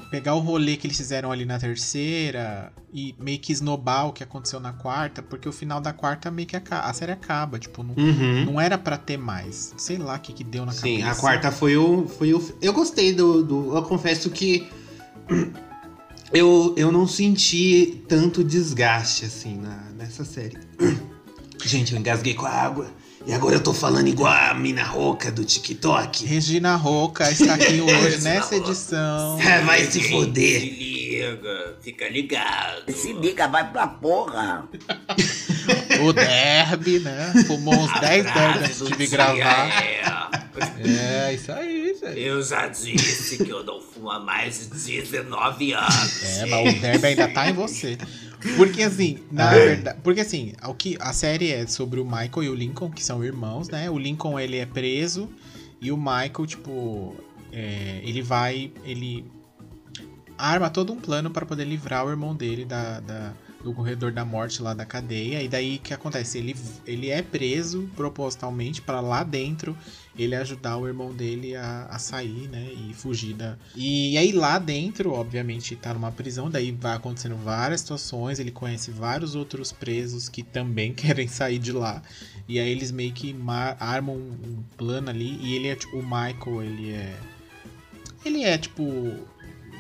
pegar 0.10 0.36
o 0.36 0.40
rolê 0.40 0.76
que 0.76 0.86
eles 0.88 0.98
fizeram 0.98 1.32
ali 1.32 1.46
na 1.46 1.58
terceira 1.58 2.72
e 2.94 3.16
meio 3.18 3.40
que 3.40 3.54
esnobar 3.54 4.08
o 4.08 4.12
que 4.12 4.22
aconteceu 4.22 4.60
na 4.60 4.74
quarta, 4.74 5.24
porque 5.24 5.48
o 5.48 5.54
final 5.54 5.80
da 5.80 5.94
quarta 5.94 6.30
meio 6.30 6.46
que 6.46 6.58
a, 6.58 6.62
a 6.82 6.92
série 6.92 7.14
acaba, 7.14 7.58
tipo, 7.58 7.82
não, 7.82 7.96
Uhum. 7.96 8.44
não 8.48 8.60
era 8.60 8.78
pra 8.78 8.98
ter 8.98 9.16
mais. 9.16 9.74
Sei 9.78 9.98
lá 9.98 10.16
o 10.16 10.20
que, 10.20 10.34
que 10.34 10.44
deu 10.44 10.66
na 10.66 10.74
Sim, 10.74 11.00
cabeça. 11.00 11.18
a 11.18 11.22
quarta 11.22 11.52
foi 11.54 11.78
o, 11.78 12.06
foi 12.10 12.34
o. 12.34 12.58
Eu 12.62 12.74
gostei 12.74 13.14
do, 13.14 13.42
do. 13.42 13.74
Eu 13.78 13.84
confesso 13.84 14.30
que. 14.30 14.68
Eu, 16.34 16.74
eu 16.78 16.92
não 16.92 17.08
senti 17.08 18.04
tanto 18.10 18.44
desgaste 18.44 19.24
assim 19.24 19.58
na, 19.58 19.78
nessa 19.98 20.26
série. 20.26 20.58
Gente, 21.64 21.94
eu 21.94 22.00
engasguei 22.00 22.34
com 22.34 22.46
a 22.46 22.50
água. 22.52 22.88
E 23.26 23.34
agora 23.34 23.56
eu 23.56 23.62
tô 23.62 23.72
falando 23.72 24.08
igual 24.08 24.34
a 24.34 24.54
mina 24.56 24.84
rouca 24.84 25.32
do 25.32 25.46
TikTok. 25.46 26.26
Regina 26.26 26.76
Roca 26.76 27.30
está 27.32 27.54
aqui 27.54 27.80
hoje 27.82 28.20
nessa 28.22 28.56
Roca. 28.56 28.70
edição. 28.70 29.40
É, 29.40 29.62
vai 29.62 29.86
se 29.86 30.02
Se 30.02 30.10
foder. 30.10 30.62
liga, 30.64 31.78
fica 31.84 32.10
ligado. 32.10 32.92
Se 32.92 33.14
liga, 33.14 33.48
vai 33.48 33.72
pra 33.72 33.88
porra. 33.88 34.68
O 36.04 36.12
Derby, 36.12 37.00
né? 37.00 37.32
Fumou 37.46 37.76
uns 37.76 38.00
10 38.00 38.24
derbys 38.24 38.82
antes 38.82 38.88
de 38.88 38.94
vir 38.96 39.10
gravar. 39.10 39.68
É. 39.84 40.02
É, 41.30 41.34
isso 41.34 41.52
aí, 41.52 41.96
gente. 42.02 42.20
Eu 42.20 42.42
já 42.42 42.68
disse 42.68 43.38
que 43.44 43.50
eu 43.50 43.64
não 43.64 43.80
fumo 43.80 44.10
há 44.10 44.20
mais 44.20 44.60
de 44.62 45.00
19 45.02 45.74
anos. 45.74 46.24
É, 46.40 46.46
mas 46.48 46.76
o 46.76 46.80
Derby 46.82 47.06
ainda 47.08 47.28
tá 47.28 47.48
em 47.50 47.54
você. 47.54 47.98
Porque 48.56 48.82
assim, 48.84 49.20
na 49.32 49.52
verdade. 49.52 50.00
Porque 50.04 50.22
assim, 50.22 50.54
o 50.68 50.74
que, 50.74 50.98
a 51.00 51.14
série 51.14 51.52
é 51.52 51.66
sobre 51.68 52.00
o 52.00 52.06
Michael 52.06 52.44
e 52.44 52.50
o 52.50 52.56
Lincoln, 52.56 52.90
que 52.92 53.04
são 53.04 53.24
irmãos, 53.24 53.70
né? 53.70 53.90
O 53.90 53.98
Lincoln 53.98 54.40
ele 54.40 54.58
é 54.58 54.66
preso 54.66 55.30
e 55.80 55.92
o 55.92 55.98
Michael, 55.98 56.46
tipo. 56.48 57.16
é, 57.52 58.02
ele 58.04 58.22
vai. 58.22 58.72
Ele 58.84 59.26
arma 60.38 60.70
todo 60.70 60.92
um 60.94 60.98
plano 61.00 61.30
para 61.30 61.46
poder 61.46 61.66
livrar 61.66 62.06
o 62.06 62.10
irmão 62.10 62.36
dele 62.36 62.66
da, 62.66 63.00
da- 63.00 63.34
do 63.64 63.74
corredor 63.74 64.12
da 64.12 64.26
morte 64.26 64.60
lá 64.62 64.74
da 64.74 64.86
cadeia. 64.86 65.42
E 65.44 65.48
daí 65.48 65.76
o 65.76 65.80
que 65.80 65.94
acontece? 65.94 66.40
Ele, 66.40 66.56
ele 66.86 67.10
é 67.10 67.22
preso 67.22 67.88
propositalmente 67.96 68.82
para 68.82 69.00
lá 69.02 69.24
dentro 69.24 69.78
ele 70.18 70.36
ajudar 70.36 70.78
o 70.78 70.88
irmão 70.88 71.14
dele 71.14 71.56
a, 71.56 71.86
a 71.90 71.98
sair, 72.00 72.48
né? 72.50 72.70
E 72.74 72.94
fugir 72.94 73.34
da. 73.34 73.58
E 73.76 74.18
aí 74.18 74.32
lá 74.32 74.60
dentro, 74.60 75.14
obviamente, 75.14 75.76
tá 75.76 75.94
numa 75.94 76.12
prisão, 76.12 76.50
daí 76.50 76.72
vai 76.72 76.96
acontecendo 76.96 77.36
várias 77.38 77.82
situações, 77.82 78.40
ele 78.40 78.52
conhece 78.52 78.92
vários 78.92 79.36
outros 79.36 79.72
presos 79.72 80.28
que 80.30 80.44
também 80.44 80.92
querem 80.96 81.28
sair 81.28 81.60
de 81.60 81.72
lá. 81.72 82.02
E 82.48 82.60
aí 82.60 82.70
eles 82.70 82.92
meio 82.92 83.14
que 83.14 83.34
ma- 83.34 83.78
armam 83.80 84.16
um 84.18 84.64
plano 84.78 85.10
ali, 85.10 85.38
e 85.42 85.56
ele 85.56 85.68
é 85.70 85.76
tipo, 85.76 85.98
o 85.98 86.04
Michael, 86.04 86.64
ele 86.64 86.92
é. 86.92 87.16
Ele 88.26 88.44
é 88.44 88.58
tipo 88.58 88.84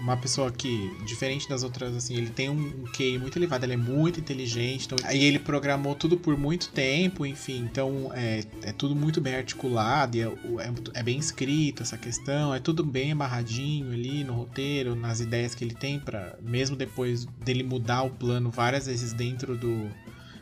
uma 0.01 0.17
pessoa 0.17 0.51
que, 0.51 0.91
diferente 1.05 1.47
das 1.47 1.63
outras, 1.63 1.95
assim, 1.95 2.15
ele 2.15 2.31
tem 2.31 2.49
um, 2.49 2.83
QI 2.91 3.19
muito 3.19 3.37
elevado, 3.37 3.63
ele 3.63 3.73
é 3.73 3.77
muito 3.77 4.19
inteligente. 4.19 4.85
Então, 4.85 4.97
aí 5.03 5.23
ele 5.23 5.37
programou 5.37 5.93
tudo 5.93 6.17
por 6.17 6.35
muito 6.35 6.69
tempo, 6.69 7.25
enfim. 7.25 7.67
Então 7.71 8.11
é, 8.13 8.43
é 8.63 8.71
tudo 8.71 8.95
muito 8.95 9.21
bem 9.21 9.35
articulado, 9.35 10.17
é, 10.17 10.23
é, 10.23 10.99
é 10.99 11.03
bem 11.03 11.19
escrito 11.19 11.83
essa 11.83 11.97
questão, 11.97 12.53
é 12.53 12.59
tudo 12.59 12.83
bem 12.83 13.11
amarradinho 13.11 13.91
ali 13.91 14.23
no 14.23 14.33
roteiro, 14.33 14.95
nas 14.95 15.19
ideias 15.19 15.53
que 15.53 15.63
ele 15.63 15.75
tem, 15.75 15.99
para 15.99 16.35
mesmo 16.41 16.75
depois 16.75 17.25
dele 17.45 17.63
mudar 17.63 18.01
o 18.01 18.09
plano 18.09 18.49
várias 18.49 18.87
vezes 18.87 19.13
dentro 19.13 19.55
do, 19.55 19.87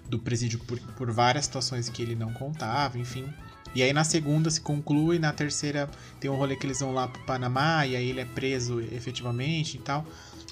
do 0.08 0.18
presídio 0.18 0.60
por, 0.60 0.80
por 0.80 1.12
várias 1.12 1.46
situações 1.46 1.90
que 1.90 2.02
ele 2.02 2.16
não 2.16 2.32
contava, 2.32 2.98
enfim. 2.98 3.26
E 3.76 3.84
aí 3.84 3.94
na 3.94 4.04
segunda 4.04 4.50
se 4.50 4.62
conclui, 4.62 5.20
na 5.20 5.32
terceira 5.32 5.90
tem 6.20 6.30
um 6.30 6.36
rolê 6.36 6.56
que 6.56 6.66
eles 6.66 6.80
vão 6.80 6.94
lá 6.94 7.08
pro 7.08 7.22
Panamá 7.24 7.86
e 7.86 7.96
aí 7.96 8.10
ele 8.10 8.20
é 8.22 8.26
preso 8.26 8.80
efetivamente 8.82 9.76
e 9.78 9.80
tal. 9.80 10.06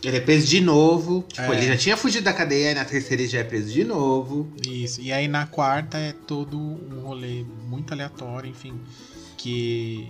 Ele 0.03 0.17
é 0.17 0.19
preso 0.19 0.45
de 0.47 0.61
novo. 0.61 1.25
Tipo, 1.27 1.51
É. 1.53 1.57
ele 1.57 1.65
já 1.67 1.75
tinha 1.77 1.97
fugido 1.97 2.25
da 2.25 2.31
cadeia, 2.33 2.71
e 2.71 2.75
na 2.75 2.85
terceira 2.85 3.23
ele 3.23 3.29
já 3.31 3.39
é 3.39 3.43
preso 3.43 3.73
de 3.73 3.83
novo. 3.83 4.47
Isso. 4.67 5.01
E 5.01 5.11
aí 5.11 5.27
na 5.27 5.47
quarta 5.47 5.97
é 5.97 6.11
todo 6.13 6.55
um 6.59 7.01
rolê 7.01 7.43
muito 7.67 7.91
aleatório, 7.93 8.47
enfim, 8.47 8.79
que 9.35 10.07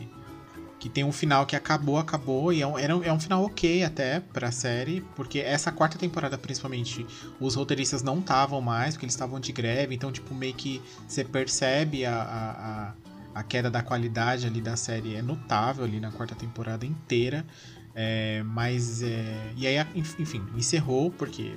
que 0.80 0.90
tem 0.90 1.04
um 1.04 1.12
final 1.12 1.46
que 1.46 1.56
acabou, 1.56 1.98
acabou 1.98 2.54
e 2.54 2.62
é 2.62 2.68
um, 2.68 2.78
é 2.78 3.12
um 3.12 3.20
final 3.20 3.44
ok 3.44 3.84
até 3.84 4.20
pra 4.20 4.52
série, 4.52 5.02
porque 5.16 5.40
essa 5.40 5.72
quarta 5.72 5.98
temporada 5.98 6.38
principalmente 6.38 7.06
os 7.40 7.56
roteiristas 7.56 8.04
não 8.04 8.20
estavam 8.20 8.62
mais, 8.62 8.94
porque 8.94 9.06
eles 9.06 9.14
estavam 9.14 9.40
de 9.40 9.52
greve, 9.52 9.96
então 9.96 10.12
tipo 10.12 10.36
meio 10.36 10.54
que 10.54 10.82
você 11.08 11.24
percebe 11.24 12.06
a, 12.06 12.16
a, 12.16 12.52
a, 12.52 13.40
a 13.40 13.44
queda 13.44 13.72
da 13.72 13.82
qualidade 13.82 14.46
ali 14.46 14.62
da 14.62 14.76
série 14.76 15.16
é 15.16 15.22
notável 15.22 15.84
ali 15.84 16.00
na 16.00 16.12
quarta 16.12 16.36
temporada 16.36 16.86
inteira, 16.86 17.44
é, 17.96 18.44
mas 18.44 19.02
é, 19.02 19.54
e 19.56 19.66
aí 19.66 19.84
enfim 19.96 20.46
encerrou 20.56 21.10
porque 21.10 21.56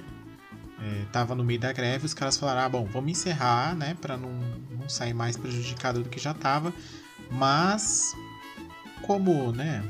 é, 0.80 1.04
tava 1.12 1.34
no 1.34 1.44
meio 1.44 1.60
da 1.60 1.72
greve, 1.74 2.06
os 2.06 2.14
caras 2.14 2.38
falaram, 2.38 2.62
ah, 2.62 2.68
bom, 2.70 2.86
vamos 2.86 3.10
encerrar, 3.10 3.76
né, 3.76 3.94
pra 4.00 4.16
não, 4.16 4.32
não 4.70 4.88
sair 4.88 5.12
mais 5.12 5.36
prejudicado 5.36 6.02
do 6.02 6.08
que 6.08 6.18
já 6.18 6.32
tava, 6.32 6.72
mas 7.30 8.14
como, 9.02 9.52
né, 9.52 9.82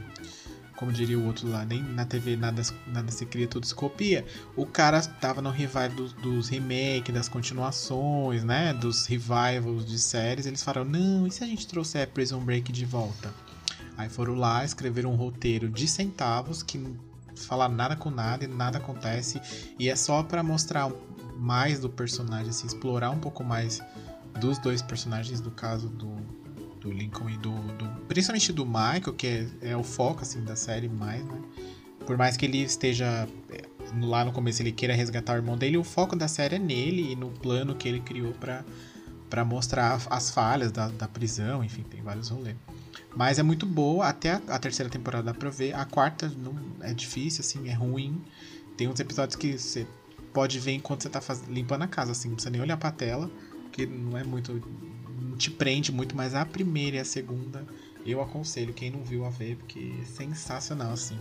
como 0.81 0.91
diria 0.91 1.19
o 1.19 1.27
outro 1.27 1.47
lá, 1.47 1.63
nem 1.65 1.83
na 1.83 2.07
TV 2.07 2.37
nada, 2.37 2.63
nada 2.87 3.11
se 3.11 3.27
cria, 3.27 3.47
tudo 3.47 3.67
se 3.67 3.75
copia, 3.75 4.25
o 4.57 4.65
cara 4.65 5.01
tava 5.03 5.43
no 5.43 5.51
revival 5.51 5.91
dos, 5.91 6.13
dos 6.15 6.49
remakes, 6.49 7.15
das 7.15 7.29
continuações, 7.29 8.43
né, 8.43 8.73
dos 8.73 9.05
revivals 9.07 9.85
de 9.85 9.99
séries, 9.99 10.47
eles 10.47 10.63
falaram, 10.63 10.89
não, 10.89 11.27
e 11.27 11.31
se 11.31 11.45
a 11.45 11.47
gente 11.47 11.67
trouxer 11.67 12.09
Prison 12.09 12.41
Break 12.41 12.73
de 12.73 12.87
volta? 12.87 13.31
Aí 13.95 14.09
foram 14.09 14.35
lá, 14.35 14.65
escreveram 14.65 15.13
um 15.13 15.17
roteiro 15.17 15.69
de 15.69 15.87
centavos, 15.87 16.63
que 16.63 16.79
não 16.79 16.97
fala 17.37 17.69
nada 17.69 17.95
com 17.95 18.11
nada 18.11 18.45
e 18.45 18.49
nada 18.49 18.79
acontece, 18.79 19.39
e 19.79 19.89
é 19.89 19.95
só 19.95 20.23
pra 20.23 20.43
mostrar 20.43 20.91
mais 21.37 21.79
do 21.79 21.91
personagem, 21.91 22.49
assim, 22.49 22.67
explorar 22.67 23.11
um 23.11 23.19
pouco 23.19 23.45
mais 23.45 23.83
dos 24.41 24.59
dois 24.59 24.81
personagens, 24.81 25.43
do 25.43 25.51
caso 25.51 25.91
do, 25.91 26.40
do 26.81 26.91
Lincoln 26.91 27.29
e 27.31 27.37
do, 27.39 27.51
do- 27.51 28.01
Principalmente 28.09 28.53
do 28.53 28.65
Michael, 28.67 29.13
que 29.17 29.27
é, 29.27 29.47
é 29.71 29.77
o 29.77 29.83
foco, 29.83 30.23
assim, 30.23 30.43
da 30.45 30.57
série 30.57 30.89
mais, 30.89 31.25
né? 31.25 31.41
Por 32.07 32.17
mais 32.17 32.37
que 32.37 32.47
ele 32.47 32.59
esteja... 32.63 33.29
é, 33.51 33.69
Lá 34.03 34.25
no 34.25 34.31
começo 34.31 34.63
ele 34.63 34.71
queira 34.71 34.95
resgatar 34.95 35.33
o 35.33 35.37
irmão 35.37 35.59
dele, 35.59 35.77
o 35.77 35.83
foco 35.83 36.15
da 36.15 36.29
série 36.29 36.57
é 36.57 36.59
nele 36.61 37.13
e 37.13 37.17
no 37.17 37.31
plano 37.31 37.75
que 37.75 37.89
ele 37.89 37.99
criou 38.01 38.33
pra, 38.35 38.65
pra 39.29 39.45
mostrar 39.45 40.01
as 40.09 40.31
falhas 40.31 40.71
da, 40.71 40.89
da 40.89 41.09
prisão, 41.09 41.65
enfim, 41.65 41.83
tem 41.83 42.01
vários 42.01 42.29
rolês. 42.29 42.55
Mas 43.17 43.39
é 43.41 43.43
muito 43.43 43.67
boa, 43.67 44.07
até 44.07 44.33
a, 44.35 44.43
a 44.49 44.59
terceira 44.61 44.89
temporada 44.89 45.25
dá 45.25 45.35
pra 45.35 45.51
ver. 45.51 45.75
A 45.75 45.85
quarta 45.85 46.29
não, 46.39 46.55
é 46.83 46.95
difícil, 46.95 47.41
assim, 47.41 47.69
é 47.69 47.73
ruim. 47.73 48.23
Tem 48.77 48.87
uns 48.87 49.01
episódios 49.01 49.35
que 49.35 49.59
você 49.59 49.85
pode 50.33 50.61
ver 50.61 50.73
enquanto 50.73 51.03
você 51.03 51.09
tá 51.09 51.21
faz- 51.21 51.43
limpando 51.49 51.83
a 51.83 51.89
casa, 51.89 52.13
assim, 52.13 52.29
não 52.29 52.37
precisa 52.37 52.51
nem 52.53 52.61
olhar 52.61 52.77
pra 52.77 52.93
tela, 52.93 53.29
que 53.73 53.87
não 53.87 54.17
é 54.17 54.23
muito. 54.23 54.63
Te 55.41 55.51
prende 55.51 55.91
muito, 55.91 56.15
mas 56.15 56.35
a 56.35 56.45
primeira 56.45 56.97
e 56.97 57.01
a 57.01 57.05
segunda 57.05 57.67
eu 58.05 58.21
aconselho 58.21 58.73
quem 58.73 58.91
não 58.91 59.03
viu 59.03 59.25
a 59.25 59.31
ver, 59.31 59.57
porque 59.57 59.93
é 60.01 60.05
sensacional, 60.05 60.93
assim. 60.93 61.19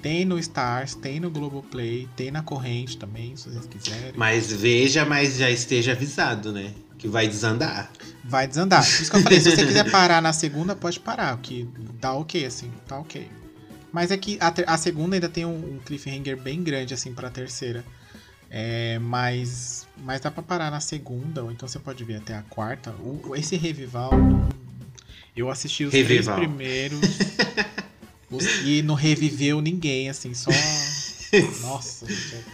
Tem 0.00 0.24
no 0.24 0.38
Stars, 0.38 0.94
tem 0.94 1.20
no 1.20 1.30
Globoplay, 1.30 2.08
tem 2.16 2.30
na 2.30 2.42
corrente 2.42 2.96
também, 2.96 3.36
se 3.36 3.48
vocês 3.48 3.66
quiserem. 3.66 4.12
Mas 4.16 4.50
veja, 4.52 5.04
mas 5.04 5.36
já 5.36 5.50
esteja 5.50 5.92
avisado, 5.92 6.52
né? 6.52 6.72
Que 6.98 7.08
vai 7.08 7.28
desandar. 7.28 7.90
Vai 8.24 8.46
desandar. 8.46 8.82
Por 8.82 9.02
isso 9.02 9.10
que 9.10 9.16
eu 9.16 9.22
falei, 9.22 9.40
se 9.40 9.50
você 9.50 9.66
quiser 9.66 9.90
parar 9.90 10.22
na 10.22 10.32
segunda, 10.32 10.74
pode 10.74 10.98
parar, 10.98 11.36
que 11.38 11.68
tá 12.00 12.14
ok, 12.14 12.44
assim, 12.46 12.70
tá 12.86 12.98
ok. 12.98 13.28
Mas 13.92 14.10
é 14.10 14.16
que 14.16 14.38
a, 14.40 14.52
a 14.74 14.78
segunda 14.78 15.16
ainda 15.16 15.28
tem 15.28 15.44
um, 15.44 15.76
um 15.76 15.78
cliffhanger 15.78 16.40
bem 16.40 16.62
grande, 16.62 16.94
assim, 16.94 17.14
pra 17.14 17.30
terceira. 17.30 17.84
É, 18.50 18.98
mas, 18.98 19.83
mas 19.98 20.20
dá 20.20 20.30
pra 20.30 20.42
parar 20.42 20.70
na 20.70 20.80
segunda, 20.80 21.42
ou 21.42 21.50
então 21.52 21.68
você 21.68 21.78
pode 21.78 22.02
ver 22.04 22.16
até 22.16 22.34
a 22.34 22.42
quarta. 22.42 22.90
O, 22.92 23.34
esse 23.36 23.56
revival, 23.56 24.10
eu 25.36 25.50
assisti 25.50 25.84
os 25.84 25.92
Revival. 25.92 26.36
três 26.36 26.48
primeiros 26.48 27.00
os- 28.30 28.44
e 28.64 28.82
não 28.82 28.94
reviveu 28.94 29.60
ninguém, 29.60 30.08
assim, 30.08 30.34
só... 30.34 30.50
Nossa, 31.62 32.06
gente, 32.06 32.44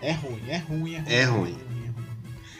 é, 0.00 0.10
é 0.10 0.12
ruim, 0.12 0.42
é 0.48 0.56
ruim, 0.58 0.94
é 0.94 0.98
ruim. 1.00 1.12
É 1.12 1.24
ruim. 1.24 1.50
é 1.50 1.86
ruim. 1.90 2.06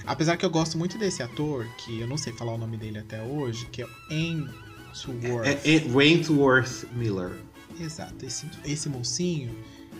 Apesar 0.06 0.36
que 0.36 0.44
eu 0.44 0.50
gosto 0.50 0.78
muito 0.78 0.96
desse 0.98 1.22
ator, 1.22 1.66
que 1.78 2.00
eu 2.00 2.06
não 2.06 2.16
sei 2.16 2.32
falar 2.32 2.52
o 2.54 2.58
nome 2.58 2.76
dele 2.76 2.98
até 2.98 3.20
hoje, 3.22 3.66
que 3.66 3.82
é 3.82 3.84
o 3.84 3.90
Ainsworth. 4.10 5.46
É, 5.46 5.76
é 5.76 5.84
Wentworth 5.92 6.84
Miller. 6.94 7.32
Exato, 7.78 8.24
esse, 8.24 8.46
esse 8.64 8.88
mocinho, 8.88 9.54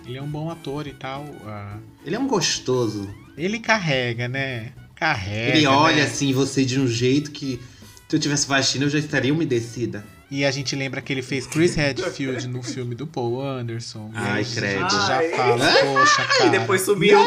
ele 0.07 0.19
é 0.19 0.23
um 0.23 0.29
bom 0.29 0.51
ator 0.51 0.87
e 0.87 0.93
tal. 0.93 1.25
ah, 1.47 1.79
Ele 2.05 2.15
é 2.17 2.19
um 2.19 2.27
gostoso. 2.29 3.09
ele 3.37 3.59
carrega, 3.59 4.29
né? 4.29 4.73
Carrega. 4.95 5.57
Ele 5.57 5.67
olha 5.67 5.97
né? 5.97 6.03
assim 6.03 6.33
você 6.33 6.65
de 6.65 6.81
um 6.81 6.87
jeito 6.89 7.31
que 7.31 7.61
Se 8.09 8.17
eu 8.17 8.21
tivesse 8.21 8.47
vagina, 8.47 8.85
eu 8.85 8.91
já 8.91 8.99
estaria 8.99 9.33
umedecida. 9.35 10.05
E 10.31 10.45
a 10.45 10.51
gente 10.51 10.75
lembra 10.75 11.01
que 11.01 11.13
ele 11.13 11.23
fez 11.23 11.47
Chris 11.47 11.75
Redfield 11.77 12.49
no 12.49 12.61
filme 12.63 12.95
do 12.97 13.07
Paul 13.07 13.41
Anderson. 13.41 14.11
E 14.13 14.17
Ai, 14.17 14.39
aí 14.39 14.45
credo. 14.45 14.81
Gente 14.81 15.07
já 15.07 15.19
Ai. 15.19 15.29
fala, 15.31 15.59
poxa, 15.83 16.25
cara. 16.25 16.47
E 16.47 16.51
depois 16.51 16.83
sumiu. 16.83 17.19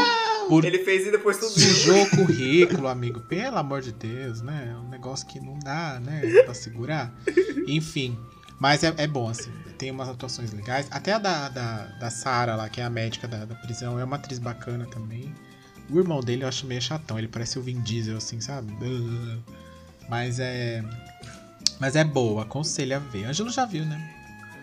Por- 0.49 0.65
Ele 0.65 0.79
fez 0.79 1.05
e 1.07 1.11
depois 1.11 1.37
sumiu. 1.37 1.51
Sujou 1.51 2.01
o 2.03 2.09
currículo, 2.09 2.87
amigo. 2.87 3.19
Pelo 3.21 3.55
amor 3.57 3.81
de 3.81 3.91
Deus, 3.93 4.41
né? 4.41 4.73
É 4.73 4.77
um 4.77 4.89
negócio 4.89 5.25
que 5.27 5.39
não 5.39 5.57
dá, 5.59 5.99
né? 6.03 6.21
Pra 6.43 6.53
segurar. 6.53 7.13
Enfim. 7.67 8.17
Mas 8.59 8.83
é, 8.83 8.93
é 8.97 9.07
bom, 9.07 9.29
assim. 9.29 9.51
Tem 9.77 9.89
umas 9.91 10.09
atuações 10.09 10.51
legais. 10.51 10.87
Até 10.91 11.13
a 11.13 11.17
da, 11.17 11.47
da, 11.49 11.85
da 11.99 12.09
Sarah 12.09 12.55
lá, 12.55 12.67
que 12.67 12.81
é 12.81 12.83
a 12.83 12.89
médica 12.89 13.27
da, 13.27 13.45
da 13.45 13.55
prisão, 13.55 13.97
é 13.97 14.03
uma 14.03 14.17
atriz 14.17 14.37
bacana 14.39 14.85
também. 14.87 15.33
O 15.89 15.97
irmão 15.97 16.19
dele 16.19 16.43
eu 16.43 16.47
acho 16.47 16.67
meio 16.67 16.81
chatão. 16.81 17.17
Ele 17.17 17.27
parece 17.27 17.57
o 17.57 17.61
Vin 17.61 17.79
Diesel, 17.79 18.17
assim, 18.17 18.41
sabe? 18.41 18.71
Mas 20.09 20.39
é. 20.39 20.83
Mas 21.79 21.95
é 21.95 22.03
boa, 22.03 22.43
aconselho 22.43 22.95
a 22.97 22.99
ver. 22.99 23.25
Ângelo 23.25 23.49
já 23.49 23.65
viu, 23.65 23.85
né? 23.85 24.15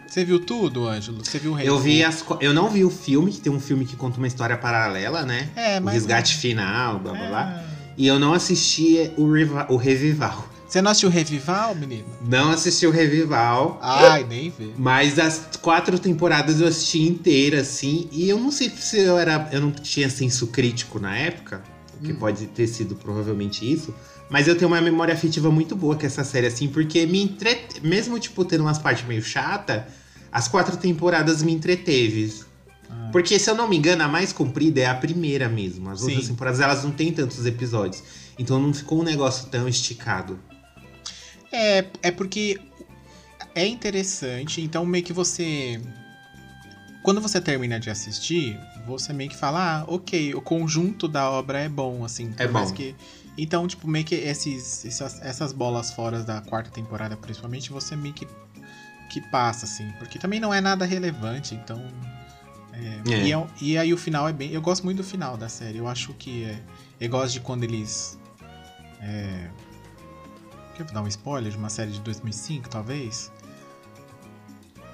Você 0.07 0.25
viu 0.25 0.39
tudo, 0.39 0.87
Ângelo? 0.87 1.25
Você 1.25 1.39
viu 1.39 1.53
o 1.53 1.55
Rei 1.55 1.69
Eu 1.69 1.79
vi 1.79 2.05
as. 2.05 2.25
Eu 2.41 2.53
não 2.53 2.69
vi 2.69 2.85
o 2.85 2.91
filme, 2.91 3.33
que 3.33 3.41
tem 3.41 3.53
um 3.53 3.59
filme 3.61 3.85
que 3.87 3.97
conta 3.97 4.19
uma 4.19 4.27
história 4.27 4.57
paralela, 4.57 5.23
né? 5.25 5.49
É, 5.57 5.79
o 5.79 5.83
mas. 5.83 5.95
resgate 5.95 6.37
final, 6.37 6.99
blá 6.99 7.13
blá 7.13 7.25
é. 7.25 7.29
blá. 7.29 7.65
E 7.97 8.07
eu 8.07 8.19
não 8.19 8.35
assisti 8.35 9.11
o, 9.17 9.33
Riva- 9.33 9.67
o 9.71 9.77
Revival. 9.77 10.47
Você 10.69 10.83
não 10.83 10.91
assistiu 10.91 11.09
Revival, 11.09 11.75
menino? 11.77 12.07
Não 12.29 12.51
assisti 12.51 12.87
o 12.87 12.91
Revival. 12.91 13.79
Ai, 13.81 14.25
nem 14.25 14.51
vê. 14.51 14.71
Mas 14.77 15.19
as 15.19 15.49
quatro 15.63 15.99
temporadas 15.99 16.61
eu 16.61 16.67
assisti 16.67 17.03
inteira, 17.03 17.61
assim. 17.61 18.09
E 18.11 18.29
eu 18.29 18.39
não 18.39 18.51
sei 18.51 18.69
se 18.71 18.99
eu 18.99 19.17
era. 19.17 19.49
Eu 19.53 19.61
não 19.61 19.71
tinha 19.71 20.11
senso 20.11 20.49
crítico 20.49 20.99
na 20.99 21.17
época. 21.17 21.63
Que 22.03 22.13
Hum. 22.13 22.17
pode 22.17 22.47
ter 22.49 22.67
sido 22.67 22.95
provavelmente 22.97 23.71
isso. 23.71 23.95
Mas 24.29 24.49
eu 24.49 24.57
tenho 24.57 24.71
uma 24.71 24.81
memória 24.81 25.15
afetiva 25.15 25.51
muito 25.51 25.77
boa 25.77 25.95
com 25.97 26.05
essa 26.05 26.25
série, 26.25 26.49
assim, 26.49 26.67
porque 26.69 27.07
me 27.07 27.23
entrete... 27.23 27.81
Mesmo, 27.81 28.19
tipo, 28.19 28.45
tendo 28.45 28.63
umas 28.63 28.77
partes 28.79 29.07
meio 29.07 29.23
chata, 29.23 29.87
as 30.33 30.49
quatro 30.49 30.77
temporadas 30.77 31.43
me 31.45 31.53
entreteve. 31.53 32.35
Ah. 32.91 33.09
Porque, 33.13 33.39
se 33.39 33.49
eu 33.49 33.55
não 33.55 33.69
me 33.69 33.77
engano, 33.77 34.03
a 34.03 34.09
mais 34.09 34.33
comprida 34.33 34.81
é 34.81 34.87
a 34.87 34.95
primeira 34.95 35.49
mesmo. 35.49 35.89
As 35.89 36.01
Sim. 36.01 36.07
outras 36.09 36.27
temporadas, 36.29 36.61
elas 36.61 36.83
não 36.83 36.91
têm 36.91 37.13
tantos 37.13 37.47
episódios. 37.47 38.03
Então 38.39 38.61
não 38.61 38.75
ficou 38.75 39.01
um 39.01 39.05
negócio 39.05 39.47
tão 39.49 39.67
esticado. 39.69 40.39
É, 41.53 41.85
é 42.03 42.11
porque 42.11 42.61
é 43.55 43.67
interessante, 43.67 44.61
então 44.61 44.85
meio 44.85 45.05
que 45.05 45.13
você. 45.13 45.81
Quando 47.03 47.21
você 47.21 47.41
termina 47.41 47.79
de 47.79 47.89
assistir, 47.89 48.59
você 48.85 49.13
meio 49.13 49.31
que 49.31 49.37
fala, 49.37 49.81
ah, 49.81 49.85
ok, 49.87 50.35
o 50.35 50.41
conjunto 50.43 51.07
da 51.07 51.31
obra 51.31 51.61
é 51.61 51.69
bom, 51.69 52.05
assim. 52.05 52.35
É 52.37 52.47
bom. 52.49 52.73
Que... 52.73 52.97
Então, 53.39 53.67
tipo, 53.69 53.87
meio 53.87 54.05
que 54.05 54.15
esses, 54.17 54.85
essas, 54.85 55.23
essas 55.23 55.53
bolas 55.53 55.93
fora 55.93 56.23
da 56.25 56.41
quarta 56.41 56.71
temporada, 56.71 57.17
principalmente, 57.17 57.71
você 57.71 57.95
meio 57.95 58.13
que, 58.13 58.27
que 59.09 59.21
passa, 59.31 59.67
assim. 59.67 59.89
Porque 60.01 60.19
também 60.19 60.41
não 60.41 60.53
é 60.53 60.61
nada 60.61 60.85
relevante, 60.85 61.55
então. 61.55 61.81
é, 62.73 63.13
É. 63.13 63.23
E, 63.27 63.33
é- 63.33 63.47
e 63.61 63.79
aí 63.79 63.93
o 63.95 63.97
final 63.97 64.29
é 64.29 64.33
bem. 64.33 64.51
Eu 64.51 64.61
gosto 64.61 64.83
muito 64.85 64.99
do 64.99 65.05
final 65.05 65.37
da 65.37 65.49
série. 65.49 65.79
Eu 65.79 65.87
acho 65.87 66.13
que. 66.15 66.45
É, 66.45 66.59
eu 67.01 67.09
gosto 67.09 67.35
de 67.35 67.41
quando 67.41 67.63
eles. 67.63 68.19
Quer 70.77 70.85
dar 70.85 71.03
um 71.03 71.09
spoiler 71.09 71.51
de 71.51 71.57
uma 71.59 71.71
série 71.71 71.91
de 71.91 72.01
2005, 72.01 72.69
talvez? 72.69 73.31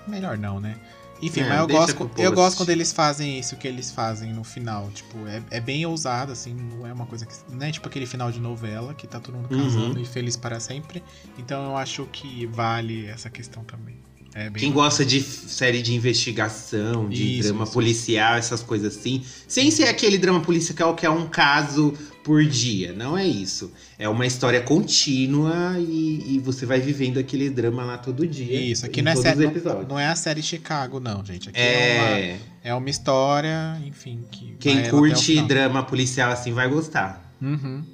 Melhor 0.07 0.37
não, 0.39 0.61
né? 0.61 0.77
Enfim, 1.21 1.41
É, 1.43 1.49
mas 1.49 1.61
eu 1.61 1.69
gosto, 1.69 2.11
eu 2.19 2.33
gosto 2.33 2.57
quando 2.57 2.71
eles 2.71 2.93
fazem 2.93 3.39
isso 3.39 3.57
que 3.57 3.69
eles 3.69 3.93
fazem 3.93 4.33
no 4.33 4.43
final. 4.43 4.91
Tipo, 4.91 5.25
é, 5.29 5.41
é 5.53 5.61
bem 5.61 5.87
ousado, 5.87 6.33
assim, 6.33 6.53
não 6.53 6.85
é 6.85 6.93
uma 6.93 7.07
coisa 7.07 7.25
que. 7.25 7.33
Não 7.49 7.65
é 7.65 7.71
tipo 7.71 7.87
aquele 7.87 8.07
final 8.07 8.33
de 8.33 8.41
novela 8.41 8.93
que 8.93 9.07
tá 9.07 9.21
todo 9.21 9.37
mundo 9.37 9.55
Uhum. 9.55 9.63
casando 9.63 10.01
e 10.01 10.05
feliz 10.05 10.37
para 10.37 10.59
sempre. 10.59 11.01
Então 11.39 11.65
eu 11.67 11.77
acho 11.77 12.07
que 12.11 12.47
vale 12.47 13.07
essa 13.07 13.31
questão 13.31 13.63
também. 13.63 13.95
É 14.35 14.51
bem. 14.51 14.63
Quem 14.63 14.73
gosta 14.73 15.05
de 15.05 15.21
série 15.21 15.81
de 15.81 15.95
investigação, 15.95 17.09
de 17.09 17.39
Isso, 17.39 17.49
drama 17.51 17.65
isso. 17.65 17.73
policial, 17.73 18.35
essas 18.35 18.63
coisas 18.63 18.97
assim, 18.97 19.23
sem 19.47 19.71
ser 19.71 19.85
aquele 19.89 20.19
drama 20.19 20.41
policial 20.41 20.97
que 20.97 21.07
é 21.07 21.11
um 21.11 21.29
caso 21.29 21.93
por 22.25 22.45
dia, 22.45 22.93
não 22.95 23.17
é 23.17 23.27
isso. 23.27 23.71
É 23.99 24.09
uma 24.09 24.27
história 24.27 24.61
contínua 24.61 25.77
e, 25.79 26.35
e 26.35 26.39
você 26.41 26.67
vai 26.67 26.81
vivendo 26.81 27.19
aquele 27.19 27.49
drama 27.51 27.85
lá 27.85 27.99
todo 27.99 28.27
dia. 28.27 28.61
Isso, 28.61 28.85
aqui 28.87 29.01
em 29.01 29.03
não 29.03 29.13
é, 29.13 29.17
série, 29.17 29.37
os 29.39 29.45
não, 29.45 29.51
episódios. 29.51 29.89
não 29.89 29.99
é 29.99 30.07
a 30.09 30.17
série 30.17 30.43
Chicago, 30.43 30.99
não, 30.99 31.25
gente. 31.25 31.49
Aqui 31.51 31.61
é, 31.61 31.99
uma, 32.01 32.09
É, 32.19 32.39
é 32.65 32.75
uma 32.75 32.91
história, 32.91 33.81
enfim, 33.87 34.25
que. 34.31 34.57
quem 34.59 34.89
curte 34.89 35.41
drama 35.43 35.83
policial 35.85 36.33
assim 36.33 36.53
vai 36.53 36.69
gostar. 36.69 37.23
Uhum. 37.41 37.85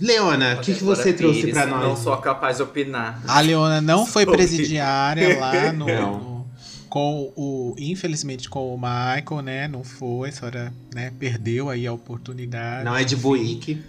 Leona, 0.00 0.54
o 0.54 0.60
que, 0.60 0.74
que 0.74 0.82
você 0.82 1.12
trouxe 1.12 1.40
Pires, 1.42 1.54
pra 1.54 1.66
Não 1.66 1.90
nós? 1.90 2.00
sou 2.00 2.16
capaz 2.16 2.56
de 2.56 2.64
opinar. 2.64 3.22
A 3.26 3.40
Leona 3.40 3.80
não 3.80 4.04
foi 4.04 4.26
presidiária 4.26 5.38
lá 5.38 5.52
no, 5.72 5.86
Não. 5.86 6.18
no- 6.18 6.31
com 6.92 7.32
o 7.34 7.74
infelizmente 7.78 8.50
com 8.50 8.74
o 8.74 8.76
Michael, 8.76 9.40
né? 9.42 9.66
Não 9.66 9.82
foi, 9.82 10.28
a 10.28 10.32
senhora, 10.32 10.74
né, 10.94 11.10
perdeu 11.18 11.70
aí 11.70 11.86
a 11.86 11.92
oportunidade. 11.94 12.84
Não 12.84 12.94
é 12.94 13.02
de 13.02 13.16
Buick. 13.16 13.80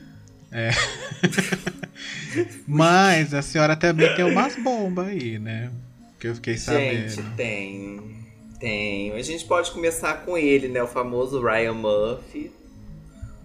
Mas 2.66 3.34
a 3.34 3.42
senhora 3.42 3.76
também 3.76 4.16
tem 4.16 4.24
umas 4.24 4.56
bombas 4.56 5.08
aí, 5.08 5.38
né? 5.38 5.70
Que 6.18 6.28
eu 6.28 6.36
fiquei 6.36 6.54
Gente, 6.56 7.12
sabendo. 7.12 7.36
tem. 7.36 8.02
Tem. 8.58 9.12
A 9.12 9.22
gente 9.22 9.44
pode 9.44 9.70
começar 9.72 10.24
com 10.26 10.38
ele, 10.38 10.70
né? 10.70 10.82
O 10.82 10.88
famoso 10.88 11.44
Ryan 11.44 11.74
Murphy. 11.74 12.52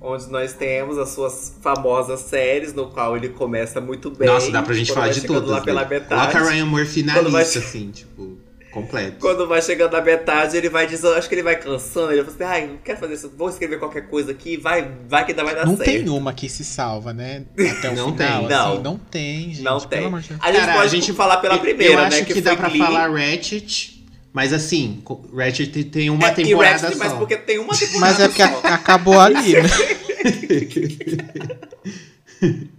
Onde 0.01 0.31
nós 0.31 0.53
temos 0.53 0.99
as 0.99 1.09
suas 1.09 1.57
famosas 1.61 2.21
séries, 2.21 2.73
no 2.73 2.91
qual 2.91 3.17
ele 3.17 3.31
começa 3.31 3.81
muito 3.81 4.09
bem. 4.13 4.29
Nossa, 4.29 4.53
dá 4.53 4.63
pra 4.63 4.73
gente 4.73 4.93
falar 4.93 5.07
vai 5.07 5.15
de 5.15 5.27
todas. 5.27 5.51
lá 5.51 5.61
pela 5.61 5.83
né? 5.83 5.89
metade. 5.99 6.31
Coloca 6.33 6.51
Ryan 6.53 6.67
Murphy 6.67 7.03
na 7.03 7.21
vai 7.23 7.43
lista, 7.43 7.61
che- 7.61 7.67
assim, 7.67 7.91
tipo, 7.91 8.39
completo. 8.71 9.17
Quando 9.21 9.47
vai 9.49 9.61
chegando 9.63 9.93
na 9.93 10.01
metade, 10.03 10.57
ele 10.57 10.69
vai 10.69 10.87
dizendo, 10.87 11.15
acho 11.15 11.29
que 11.29 11.35
ele 11.35 11.43
vai 11.43 11.57
cansando, 11.57 12.13
ele 12.13 12.23
vai 12.23 12.35
assim, 12.35 12.45
ai, 12.45 12.67
não 12.69 12.77
quero 12.79 12.99
fazer 13.01 13.15
isso, 13.15 13.33
vou 13.37 13.49
escrever 13.49 13.79
qualquer 13.79 14.09
coisa 14.09 14.31
aqui, 14.33 14.57
vai, 14.57 14.91
vai 15.09 15.25
que 15.25 15.33
ainda 15.33 15.45
vai 15.45 15.55
dar 15.55 15.67
Não 15.67 15.77
certo. 15.77 15.89
tem 15.91 16.09
uma 16.09 16.33
que 16.33 16.49
se 16.49 16.65
salva, 16.65 17.13
né? 17.13 17.45
Até 17.79 17.91
o 17.91 17.95
Não 17.97 18.13
final, 18.13 18.17
tem. 18.17 18.27
assim. 18.29 18.49
Não. 18.49 18.83
Não 18.83 18.99
tem, 18.99 19.41
gente. 19.55 19.63
Não 19.63 19.79
pelo 19.79 19.89
tem. 19.91 20.05
amor 20.07 20.21
de 20.21 20.29
Deus. 20.29 20.41
A 20.43 20.47
gente 20.53 20.61
Cara, 20.61 20.73
pode 20.75 20.87
a 20.87 20.89
gente- 20.89 21.13
falar 21.13 21.37
pela 21.39 21.59
primeira, 21.59 21.95
eu 21.95 21.99
acho 21.99 22.19
né? 22.19 22.25
que, 22.25 22.33
foi 22.35 22.43
dá 22.43 22.57
pra 22.57 22.69
Glee. 22.69 22.79
falar 22.81 23.11
Ratchet, 23.11 24.05
mas 24.33 24.53
assim, 24.53 25.03
Ratchet 25.35 25.85
tem 25.85 26.11
uma 26.11 26.29
É, 26.29 26.33
temporada 26.33 26.77
Ratchet, 26.79 26.99
só. 26.99 27.05
mas 27.05 27.13
porque 27.15 27.37
tem 27.37 27.59
uma 27.59 27.75
temporada 27.77 28.01
Mas 28.01 28.21
é 28.21 28.29
porque 28.29 28.43
a- 28.43 28.75
acabou 28.75 29.19
ali, 29.21 29.55
né? 29.55 29.69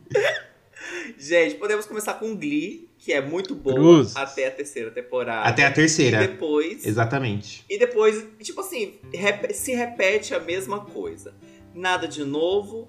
Gente, 1.17 1.55
podemos 1.55 1.85
começar 1.85 2.13
com 2.15 2.35
Glee, 2.35 2.88
que 2.99 3.11
é 3.13 3.21
muito 3.21 3.55
boa 3.55 3.75
Cruz. 3.75 4.15
até 4.15 4.47
a 4.47 4.51
terceira 4.51 4.91
temporada. 4.91 5.47
Até 5.47 5.65
a 5.65 5.69
E 5.69 5.73
terceira. 5.73 6.19
depois. 6.19 6.85
Exatamente. 6.85 7.63
E 7.69 7.79
depois, 7.79 8.23
tipo 8.43 8.59
assim, 8.61 8.95
rep- 9.13 9.51
se 9.53 9.73
repete 9.73 10.35
a 10.35 10.39
mesma 10.39 10.81
coisa. 10.81 11.33
Nada 11.73 12.07
de 12.07 12.23
novo. 12.25 12.87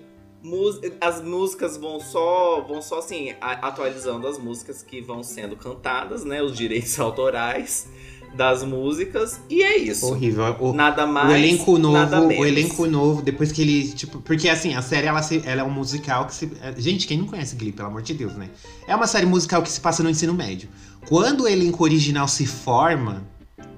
As 1.00 1.22
músicas 1.22 1.76
vão 1.76 2.00
só, 2.00 2.62
vão 2.62 2.80
só 2.82 2.98
assim, 2.98 3.34
atualizando 3.40 4.26
as 4.26 4.38
músicas 4.38 4.82
que 4.82 5.00
vão 5.00 5.22
sendo 5.22 5.54
cantadas, 5.54 6.24
né? 6.24 6.42
Os 6.42 6.56
direitos 6.56 6.98
autorais 7.00 7.88
das 8.34 8.62
músicas. 8.64 9.40
E 9.50 9.62
é 9.62 9.76
isso. 9.76 10.06
Horrível. 10.06 10.56
O, 10.60 10.72
Nada 10.72 11.06
mais. 11.06 11.28
o 11.28 11.32
elenco 11.34 11.78
nada 11.78 12.16
novo, 12.16 12.28
menos. 12.28 12.44
o 12.44 12.46
elenco 12.46 12.86
novo, 12.86 13.22
depois 13.22 13.50
que 13.52 13.60
ele, 13.62 13.88
tipo, 13.92 14.20
porque 14.20 14.48
assim, 14.48 14.74
a 14.74 14.82
série 14.82 15.06
ela, 15.08 15.22
se- 15.22 15.42
ela 15.44 15.60
é 15.62 15.64
um 15.64 15.70
musical 15.70 16.26
que 16.26 16.34
se, 16.34 16.50
é, 16.62 16.72
gente, 16.80 17.06
quem 17.06 17.18
não 17.18 17.26
conhece 17.26 17.56
Glee, 17.56 17.72
pelo 17.72 17.88
amor 17.88 18.02
de 18.02 18.14
Deus, 18.14 18.34
né? 18.36 18.48
É 18.86 18.94
uma 18.94 19.06
série 19.06 19.26
musical 19.26 19.62
que 19.62 19.70
se 19.70 19.80
passa 19.80 20.02
no 20.02 20.08
ensino 20.10 20.32
médio. 20.32 20.68
Quando 21.08 21.42
o 21.42 21.48
elenco 21.48 21.82
original 21.82 22.28
se 22.28 22.46
forma 22.46 23.24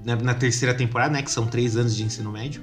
na, 0.05 0.17
na 0.17 0.35
terceira 0.35 0.75
temporada, 0.75 1.13
né, 1.15 1.23
que 1.23 1.31
são 1.31 1.47
três 1.47 1.77
anos 1.77 1.97
de 1.97 2.03
ensino 2.03 2.31
médio, 2.31 2.61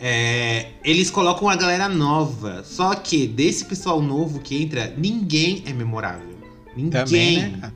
é, 0.00 0.66
eles 0.84 1.10
colocam 1.10 1.48
a 1.48 1.56
galera 1.56 1.88
nova. 1.88 2.62
Só 2.64 2.94
que 2.94 3.26
desse 3.26 3.64
pessoal 3.64 4.00
novo 4.02 4.40
que 4.40 4.60
entra, 4.62 4.92
ninguém 4.96 5.62
é 5.66 5.72
memorável. 5.72 6.32
Ninguém. 6.76 6.90
Também, 6.90 7.38
né? 7.52 7.72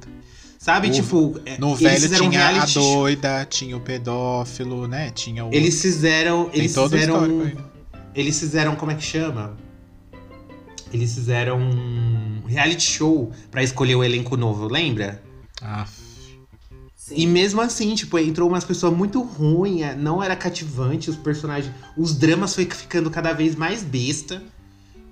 Sabe, 0.66 0.88
No- 0.88 0.94
tipo, 0.94 1.40
é, 1.46 1.58
No 1.58 1.68
eles 1.68 1.80
velho 1.80 2.00
fizeram 2.00 2.26
um 2.26 2.30
tinha 2.30 2.42
a 2.44 2.48
reality 2.48 2.72
show. 2.72 2.96
doida, 2.96 3.44
tinha 3.48 3.76
o 3.76 3.80
pedófilo, 3.80 4.88
né? 4.88 5.10
Tinha 5.10 5.44
o. 5.44 5.54
Eles 5.54 5.80
fizeram. 5.80 6.46
Tem 6.46 6.58
Eles 6.58 6.74
todo 6.74 6.86
o 6.86 6.90
fizeram. 6.98 7.52
Eles 8.12 8.40
fizeram. 8.40 8.74
Como 8.74 8.90
é 8.90 8.96
que 8.96 9.04
chama? 9.04 9.56
Eles 10.92 11.14
fizeram 11.14 11.60
um 11.60 12.42
reality 12.48 12.82
show 12.82 13.30
pra 13.48 13.62
escolher 13.62 13.94
o 13.94 14.02
elenco 14.02 14.36
novo, 14.36 14.66
lembra? 14.66 15.22
Ah, 15.62 15.86
Sim. 16.96 17.14
E 17.16 17.26
mesmo 17.28 17.60
assim, 17.60 17.94
tipo, 17.94 18.18
entrou 18.18 18.48
umas 18.48 18.64
pessoas 18.64 18.92
muito 18.92 19.22
ruins, 19.22 19.82
é, 19.82 19.94
não 19.94 20.20
era 20.20 20.34
cativante, 20.34 21.08
os 21.08 21.14
personagens. 21.16 21.72
Os 21.96 22.12
dramas 22.18 22.56
foi 22.56 22.64
ficando 22.64 23.08
cada 23.08 23.32
vez 23.32 23.54
mais 23.54 23.84
besta. 23.84 24.42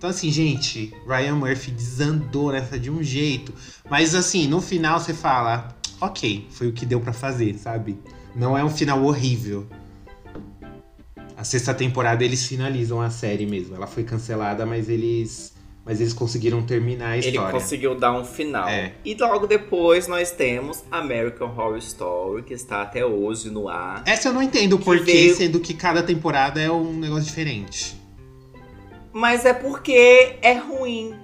Então, 0.05 0.11
assim, 0.11 0.31
gente, 0.31 0.93
Ryan 1.09 1.35
Murphy 1.37 1.71
desandou 1.71 2.53
nessa 2.53 2.79
de 2.79 2.91
um 2.91 3.03
jeito. 3.03 3.55
Mas, 3.89 4.15
assim, 4.15 4.47
no 4.47 4.61
final 4.61 5.01
você 5.01 5.15
fala, 5.15 5.75
ok, 5.99 6.47
foi 6.51 6.69
o 6.69 6.75
que 6.75 6.85
deu 6.85 7.01
pra 7.01 7.15
fazer, 7.15 7.55
sabe? 7.55 7.99
Não 8.37 8.55
é 8.59 8.63
um 8.63 8.69
final 8.69 9.03
horrível. 9.03 9.67
A 11.35 11.43
sexta 11.43 11.73
temporada 11.73 12.23
eles 12.23 12.47
finalizam 12.47 13.01
a 13.01 13.09
série 13.09 13.47
mesmo. 13.47 13.77
Ela 13.77 13.87
foi 13.87 14.05
cancelada, 14.05 14.67
mas 14.67 14.91
eles 14.91 15.55
Mas 15.87 16.03
eles 16.03 16.13
conseguiram 16.13 16.63
terminar 16.63 17.13
a 17.13 17.17
Ele 17.17 17.29
história. 17.29 17.53
conseguiu 17.59 17.95
dar 17.95 18.13
um 18.13 18.27
final. 18.27 18.69
É. 18.69 18.93
E 19.07 19.15
logo 19.15 19.47
depois 19.47 20.07
nós 20.07 20.31
temos 20.31 20.85
American 20.91 21.49
Horror 21.49 21.79
Story, 21.79 22.43
que 22.43 22.53
está 22.53 22.83
até 22.83 23.07
hoje 23.07 23.49
no 23.49 23.71
ar. 23.71 24.03
Essa 24.05 24.29
eu 24.29 24.35
não 24.35 24.43
entendo 24.43 24.79
por 24.79 24.99
quê, 24.99 25.05
veio- 25.13 25.35
sendo 25.35 25.61
que 25.61 25.73
cada 25.73 26.03
temporada 26.03 26.61
é 26.61 26.71
um 26.71 26.93
negócio 26.93 27.25
diferente. 27.25 28.04
Mas 29.15 29.45
é 29.47 29.55
porque 29.55 30.37
é 30.43 30.55
ruim. 30.55 31.15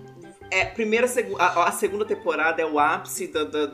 É, 0.53 0.65
primeira, 0.65 1.07
a, 1.39 1.69
a 1.69 1.73
segunda 1.73 2.05
temporada 2.05 2.61
é 2.63 2.67
o 2.67 2.79
ápice 2.79 3.27
da- 3.29 3.45
da- 3.45 3.67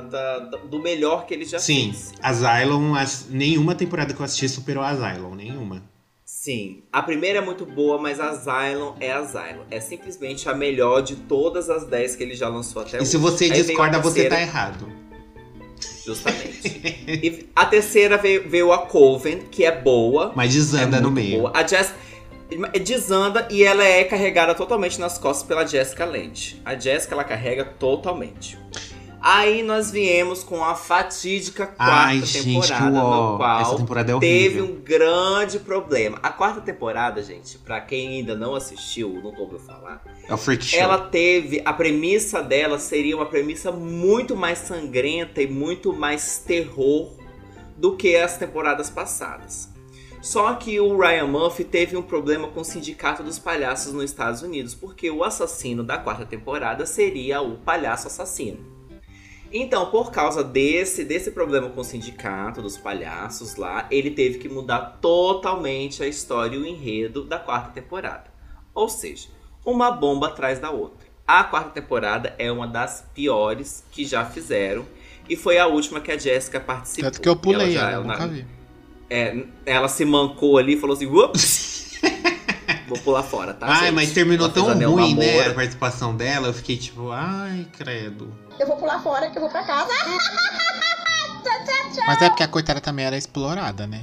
da- 0.00 0.38
do 0.38 0.78
melhor 0.80 1.26
que 1.26 1.34
ele 1.34 1.44
já 1.44 1.58
Sim, 1.58 1.92
fez. 1.92 2.12
Asylum, 2.22 2.94
as- 2.94 3.26
nenhuma 3.28 3.74
temporada 3.74 4.14
que 4.14 4.20
eu 4.20 4.24
assisti 4.24 4.48
superou 4.48 4.82
Asylum, 4.82 5.34
nenhuma. 5.34 5.82
Sim. 6.24 6.82
A 6.92 7.02
primeira 7.02 7.38
é 7.38 7.42
muito 7.42 7.66
boa, 7.66 7.98
mas 8.00 8.20
Asylum 8.20 8.94
é 9.00 9.12
Asylum. 9.12 9.64
É 9.70 9.80
simplesmente 9.80 10.48
a 10.48 10.54
melhor 10.54 11.02
de 11.02 11.16
todas 11.16 11.68
as 11.68 11.86
10 11.86 12.16
que 12.16 12.22
ele 12.22 12.34
já 12.34 12.48
lançou 12.48 12.82
até 12.82 12.96
e 12.96 13.00
hoje. 13.00 13.10
se 13.10 13.16
você 13.18 13.44
Aí 13.44 13.50
discorda, 13.52 13.98
você 13.98 14.26
tá 14.28 14.40
errado. 14.40 14.86
Justamente. 16.04 16.80
e 17.06 17.48
a 17.56 17.64
terceira 17.66 18.16
veio, 18.18 18.48
veio 18.48 18.72
a 18.72 18.78
Coven, 18.86 19.40
que 19.50 19.64
é 19.64 19.72
boa. 19.72 20.32
Mas 20.34 20.52
desanda 20.52 20.98
é 20.98 21.00
no 21.00 21.10
meio. 21.10 21.38
boa. 21.42 21.52
A 21.54 21.66
Jess 21.66 21.94
desanda 22.82 23.48
e 23.50 23.62
ela 23.64 23.84
é 23.84 24.04
carregada 24.04 24.54
totalmente 24.54 25.00
nas 25.00 25.18
costas 25.18 25.46
pela 25.46 25.66
Jessica 25.66 26.04
Lange. 26.04 26.60
A 26.64 26.74
Jessica 26.74 27.14
ela 27.14 27.24
carrega 27.24 27.64
totalmente. 27.64 28.58
Aí 29.26 29.62
nós 29.62 29.90
viemos 29.90 30.44
com 30.44 30.62
a 30.62 30.74
fatídica 30.74 31.66
quarta 31.66 31.94
Ai, 31.94 32.20
gente, 32.20 32.44
temporada, 32.44 32.84
que 32.84 32.90
no 32.90 33.02
uó. 33.02 33.36
qual 33.38 33.76
temporada 33.76 34.12
é 34.12 34.18
teve 34.18 34.60
um 34.60 34.74
grande 34.74 35.58
problema. 35.60 36.18
A 36.22 36.28
quarta 36.28 36.60
temporada, 36.60 37.22
gente, 37.22 37.56
pra 37.56 37.80
quem 37.80 38.18
ainda 38.18 38.36
não 38.36 38.54
assistiu, 38.54 39.08
nunca 39.22 39.40
ouviu 39.40 39.58
falar, 39.58 40.04
É 40.28 40.34
o 40.34 40.36
Freak 40.36 40.62
Show. 40.62 40.78
ela 40.78 40.98
teve. 40.98 41.62
A 41.64 41.72
premissa 41.72 42.42
dela 42.42 42.78
seria 42.78 43.16
uma 43.16 43.24
premissa 43.24 43.72
muito 43.72 44.36
mais 44.36 44.58
sangrenta 44.58 45.40
e 45.40 45.46
muito 45.46 45.90
mais 45.94 46.36
terror 46.46 47.10
do 47.78 47.96
que 47.96 48.14
as 48.16 48.36
temporadas 48.36 48.90
passadas. 48.90 49.70
Só 50.24 50.54
que 50.54 50.80
o 50.80 50.96
Ryan 50.98 51.26
Murphy 51.26 51.64
teve 51.64 51.98
um 51.98 52.02
problema 52.02 52.48
com 52.48 52.62
o 52.62 52.64
Sindicato 52.64 53.22
dos 53.22 53.38
Palhaços 53.38 53.92
nos 53.92 54.04
Estados 54.04 54.40
Unidos, 54.40 54.74
porque 54.74 55.10
o 55.10 55.22
assassino 55.22 55.84
da 55.84 55.98
quarta 55.98 56.24
temporada 56.24 56.86
seria 56.86 57.42
o 57.42 57.58
palhaço 57.58 58.06
assassino. 58.06 58.58
Então, 59.52 59.90
por 59.90 60.10
causa 60.10 60.42
desse, 60.42 61.04
desse 61.04 61.30
problema 61.30 61.68
com 61.68 61.82
o 61.82 61.84
sindicato 61.84 62.62
dos 62.62 62.78
palhaços 62.78 63.56
lá, 63.56 63.86
ele 63.90 64.10
teve 64.10 64.38
que 64.38 64.48
mudar 64.48 64.98
totalmente 65.02 66.02
a 66.02 66.08
história 66.08 66.56
e 66.56 66.58
o 66.58 66.64
enredo 66.66 67.22
da 67.24 67.38
quarta 67.38 67.70
temporada. 67.72 68.24
Ou 68.74 68.88
seja, 68.88 69.28
uma 69.62 69.90
bomba 69.90 70.28
atrás 70.28 70.58
da 70.58 70.70
outra. 70.70 71.06
A 71.26 71.44
quarta 71.44 71.68
temporada 71.68 72.34
é 72.38 72.50
uma 72.50 72.66
das 72.66 73.04
piores 73.14 73.84
que 73.92 74.06
já 74.06 74.24
fizeram. 74.24 74.86
E 75.28 75.36
foi 75.36 75.58
a 75.58 75.66
última 75.66 76.00
que 76.00 76.10
a 76.10 76.16
Jessica 76.18 76.58
participou. 76.58 77.10
Tanto 77.10 77.20
que 77.22 77.28
eu 77.28 77.36
pulei 77.36 77.76
Ela 77.76 77.82
ela, 77.84 77.90
já- 77.90 77.92
eu 77.98 78.04
nunca 78.04 78.26
vi. 78.26 78.46
É, 79.10 79.44
ela 79.66 79.88
se 79.88 80.04
mancou 80.04 80.58
ali 80.58 80.74
e 80.74 80.80
falou 80.80 80.94
assim: 80.96 81.06
Ups! 81.06 82.00
Vou 82.88 82.98
pular 82.98 83.22
fora, 83.22 83.54
tá? 83.54 83.66
Ai, 83.66 83.86
gente? 83.86 83.94
mas 83.94 84.12
terminou 84.12 84.46
Ela 84.46 84.54
tão 84.54 84.64
ruim, 84.90 85.14
né? 85.14 85.26
namoro. 85.32 85.50
A 85.50 85.54
participação 85.54 86.14
dela, 86.14 86.48
eu 86.48 86.54
fiquei 86.54 86.76
tipo, 86.76 87.10
ai, 87.10 87.66
credo. 87.76 88.32
Eu 88.60 88.66
vou 88.66 88.76
pular 88.76 89.02
fora, 89.02 89.30
que 89.30 89.38
eu 89.38 89.42
vou 89.42 89.50
pra 89.50 89.64
casa. 89.64 89.90
Mas 92.06 92.20
é 92.22 92.28
porque 92.28 92.42
a 92.42 92.48
coitada 92.48 92.80
também 92.80 93.04
era 93.06 93.16
explorada, 93.16 93.86
né? 93.86 94.02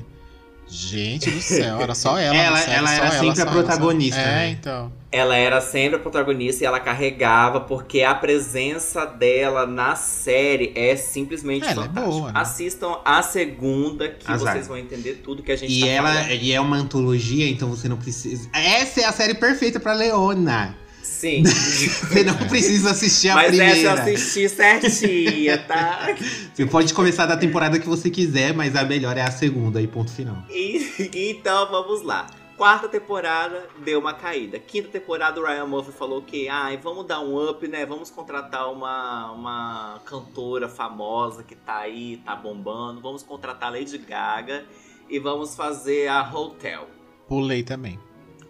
Gente 0.67 1.29
do 1.29 1.41
céu, 1.41 1.81
era 1.81 1.93
só 1.93 2.17
ela. 2.17 2.35
Ela- 2.35 2.57
série, 2.57 2.75
ela 2.77 2.87
só 2.87 2.93
era 3.03 3.11
sempre 3.11 3.29
a 3.29 3.35
só 3.35 3.41
ela, 3.41 3.51
só- 3.51 3.57
protagonista, 3.57 4.19
É, 4.19 4.25
né? 4.25 4.49
então. 4.49 4.91
Ela 5.11 5.35
era 5.35 5.59
sempre 5.59 5.97
a 5.97 5.99
protagonista 5.99 6.63
e 6.63 6.65
ela 6.67 6.79
carregava, 6.79 7.59
porque 7.59 8.01
a 8.01 8.15
presença 8.15 9.05
dela 9.05 9.65
na 9.67 9.93
série 9.97 10.71
é 10.73 10.95
simplesmente 10.95 11.63
Ela 11.67 11.71
é 11.71 11.75
fantástica. 11.87 12.01
boa, 12.07 12.31
né? 12.31 12.39
Assistam 12.39 12.97
a 13.03 13.21
segunda, 13.21 14.07
que 14.07 14.31
Azar. 14.31 14.53
vocês 14.53 14.67
vão 14.69 14.77
entender 14.77 15.15
tudo 15.21 15.43
que 15.43 15.51
a 15.51 15.55
gente 15.57 15.73
E 15.73 15.81
tá 15.81 15.87
ela 15.87 16.13
falando. 16.13 16.31
e 16.31 16.53
é 16.53 16.61
uma 16.61 16.77
antologia, 16.77 17.45
então 17.49 17.69
você 17.69 17.89
não 17.89 17.97
precisa. 17.97 18.47
Essa 18.53 19.01
é 19.01 19.03
a 19.05 19.11
série 19.11 19.33
perfeita 19.33 19.81
pra 19.81 19.91
Leona. 19.93 20.77
Sim. 21.03 21.43
Você 21.45 22.23
não 22.23 22.35
precisa 22.47 22.91
assistir 22.91 23.29
a 23.29 23.35
Mas 23.35 23.53
essa 23.53 23.63
eu 23.63 23.69
primeira. 23.93 24.01
assisti 24.13 24.49
certinha, 24.49 25.57
tá? 25.59 26.15
Você 26.53 26.65
pode 26.65 26.93
começar 26.93 27.25
da 27.27 27.35
temporada 27.37 27.77
que 27.79 27.87
você 27.87 28.09
quiser, 28.09 28.53
mas 28.53 28.75
a 28.75 28.83
melhor 28.83 29.15
é 29.17 29.21
a 29.21 29.29
segunda 29.31 29.79
e 29.81 29.87
ponto 29.87 30.11
final. 30.11 30.37
E- 30.49 31.09
então 31.13 31.69
vamos 31.69 32.03
lá. 32.03 32.27
Quarta 32.61 32.87
temporada 32.87 33.67
deu 33.83 33.99
uma 33.99 34.13
caída. 34.13 34.59
Quinta 34.59 34.87
temporada 34.87 35.41
o 35.41 35.43
Ryan 35.43 35.65
Murphy 35.65 35.91
falou 35.91 36.21
que, 36.21 36.47
ai, 36.47 36.77
vamos 36.77 37.07
dar 37.07 37.19
um 37.19 37.49
up, 37.49 37.67
né? 37.67 37.87
Vamos 37.87 38.11
contratar 38.11 38.71
uma, 38.71 39.31
uma 39.31 39.99
cantora 40.05 40.69
famosa 40.69 41.41
que 41.41 41.55
tá 41.55 41.77
aí, 41.77 42.17
tá 42.17 42.35
bombando. 42.35 43.01
Vamos 43.01 43.23
contratar 43.23 43.69
a 43.69 43.71
Lady 43.71 43.97
Gaga 43.97 44.63
e 45.09 45.17
vamos 45.17 45.55
fazer 45.55 46.07
a 46.07 46.21
Hotel. 46.31 46.87
Pulei 47.27 47.63
também. 47.63 47.99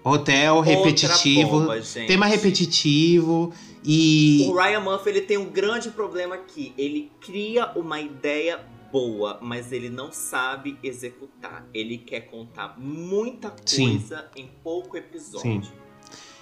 Hotel 0.03 0.59
repetitivo, 0.59 1.61
bomba, 1.61 1.79
tema 2.05 2.25
repetitivo 2.25 3.53
e 3.81 4.45
O 4.49 4.55
Ryan 4.55 4.81
Murphy 4.81 5.09
ele 5.09 5.21
tem 5.21 5.37
um 5.37 5.49
grande 5.49 5.89
problema 5.89 6.35
aqui. 6.35 6.73
Ele 6.77 7.09
cria 7.21 7.71
uma 7.77 8.01
ideia 8.01 8.59
boa, 8.91 9.39
mas 9.41 9.71
ele 9.71 9.89
não 9.89 10.11
sabe 10.11 10.77
executar. 10.83 11.65
Ele 11.73 11.97
quer 11.97 12.21
contar 12.21 12.75
muita 12.77 13.53
Sim. 13.65 13.97
coisa 13.99 14.25
em 14.35 14.47
pouco 14.63 14.97
episódio. 14.97 15.63
Sim. 15.63 15.71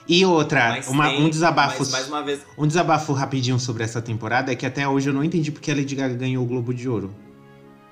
e 0.08 0.26
outra, 0.26 0.82
uma- 0.88 1.08
tem- 1.10 1.24
um 1.24 1.30
desabafo, 1.30 1.78
mas, 1.80 1.92
mais 1.92 2.08
uma 2.08 2.24
vez, 2.24 2.42
um 2.58 2.66
desabafo 2.66 3.14
rapidinho 3.14 3.60
sobre 3.60 3.84
essa 3.84 4.02
temporada 4.02 4.52
é 4.52 4.56
que 4.56 4.66
até 4.66 4.88
hoje 4.88 5.08
eu 5.10 5.14
não 5.14 5.24
entendi 5.24 5.52
porque 5.52 5.70
a 5.70 5.76
Lady 5.76 5.94
Gaga 5.94 6.16
ganhou 6.16 6.44
o 6.44 6.48
Globo 6.48 6.74
de 6.74 6.90
Ouro. 6.90 7.14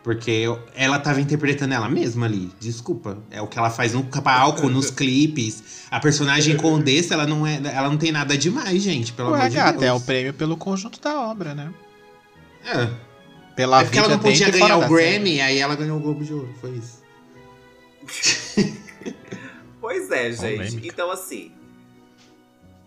Porque 0.03 0.31
eu- 0.31 0.59
ela 0.73 0.97
tava 0.99 1.19
interpretando 1.21 1.73
ela 1.73 1.87
mesma 1.89 2.25
ali. 2.25 2.49
Desculpa. 2.59 3.19
É 3.29 3.39
o 3.41 3.47
que 3.47 3.59
ela 3.59 3.69
faz 3.69 3.93
no 3.93 4.03
palco, 4.05 4.67
nos 4.69 4.89
clipes. 4.89 5.85
A 5.91 5.99
personagem 5.99 6.55
Condessa, 6.57 7.13
ela 7.13 7.27
não, 7.27 7.45
é, 7.45 7.59
ela 7.71 7.89
não 7.89 7.97
tem 7.97 8.11
nada 8.11 8.35
demais, 8.37 8.81
gente. 8.81 9.11
Pelo 9.13 9.31
Ué, 9.31 9.37
amor 9.39 9.49
de 9.49 9.55
gata, 9.57 9.85
é 9.85 9.91
o 9.91 9.95
Deus. 9.95 10.03
prêmio 10.03 10.33
pelo 10.33 10.55
conjunto 10.57 10.99
da 11.01 11.19
obra, 11.21 11.53
né? 11.53 11.71
É. 12.65 12.89
Pela 13.57 13.81
É 13.81 13.83
porque 13.85 13.97
ela 13.97 14.07
não 14.07 14.19
podia 14.19 14.51
ganhar 14.51 14.77
o 14.77 14.81
da 14.81 14.87
série. 14.87 15.13
Grammy, 15.13 15.41
aí 15.41 15.57
ela 15.57 15.75
ganhou 15.75 15.97
o 15.97 15.99
Globo 15.99 16.23
de 16.23 16.31
Ouro. 16.31 16.53
Foi 16.61 16.69
isso. 16.71 17.01
Pois 19.79 20.11
é, 20.11 20.31
gente. 20.33 20.57
Polêmica. 20.57 20.87
Então, 20.87 21.09
assim. 21.11 21.51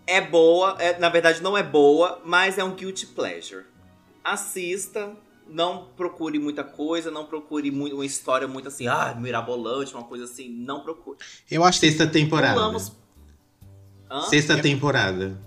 É 0.05 0.21
boa, 0.21 0.75
é- 0.79 0.99
na 0.99 1.09
verdade 1.09 1.41
não 1.41 1.57
é 1.57 1.63
boa, 1.63 2.21
mas 2.23 2.57
é 2.57 2.63
um 2.63 2.75
guilty 2.75 3.07
pleasure. 3.07 3.65
Assista, 4.23 5.11
não 5.47 5.85
procure 5.97 6.37
muita 6.37 6.63
coisa, 6.63 7.09
não 7.09 7.25
procure 7.25 7.71
muito, 7.71 7.95
uma 7.95 8.05
história 8.05 8.47
muito 8.47 8.67
assim, 8.67 8.87
ah, 8.87 9.15
mirabolante, 9.17 9.93
uma 9.95 10.03
coisa 10.03 10.25
assim, 10.25 10.49
não 10.49 10.81
procure. 10.81 11.17
Eu 11.49 11.63
acho 11.63 11.79
que 11.79 11.87
Sexta 11.87 12.05
temporada. 12.07 12.53
Pulamos. 12.53 12.91
Hã? 14.09 14.21
Sexta 14.23 14.57
temporada. 14.61 15.41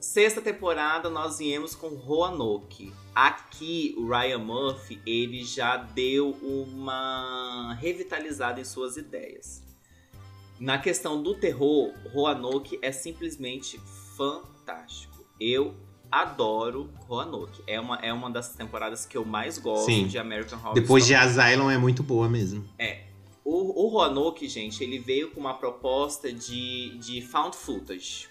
Sexta 0.00 0.40
temporada 0.40 1.10
nós 1.10 1.38
viemos 1.38 1.74
com 1.74 1.88
Roanoke. 1.88 2.90
Aqui 3.14 3.94
o 3.98 4.08
Ryan 4.08 4.38
Murphy 4.38 4.98
ele 5.04 5.44
já 5.44 5.76
deu 5.76 6.30
uma 6.40 7.74
revitalizada 7.78 8.58
em 8.58 8.64
suas 8.64 8.96
ideias. 8.96 9.62
Na 10.58 10.78
questão 10.78 11.22
do 11.22 11.34
terror, 11.34 11.92
Roanoke 12.14 12.78
é 12.80 12.90
simplesmente 12.90 13.78
fantástico. 14.16 15.22
Eu 15.38 15.76
adoro 16.10 16.90
Roanoke. 17.06 17.62
É 17.66 17.78
uma, 17.78 17.96
é 17.96 18.10
uma 18.10 18.30
das 18.30 18.54
temporadas 18.54 19.04
que 19.04 19.18
eu 19.18 19.24
mais 19.26 19.58
gosto 19.58 19.84
Sim. 19.84 20.06
de 20.06 20.18
American 20.18 20.58
Horror 20.60 20.74
Depois 20.74 21.06
de 21.06 21.12
Story. 21.12 21.40
Asylum 21.40 21.70
é 21.70 21.76
muito 21.76 22.02
boa 22.02 22.26
mesmo. 22.26 22.66
O, 23.44 23.84
o 23.84 23.88
Roanoke, 23.88 24.48
gente, 24.48 24.82
ele 24.82 24.98
veio 24.98 25.30
com 25.30 25.40
uma 25.40 25.54
proposta 25.54 26.32
de, 26.32 26.96
de 26.98 27.20
found 27.20 27.54
footage, 27.54 28.28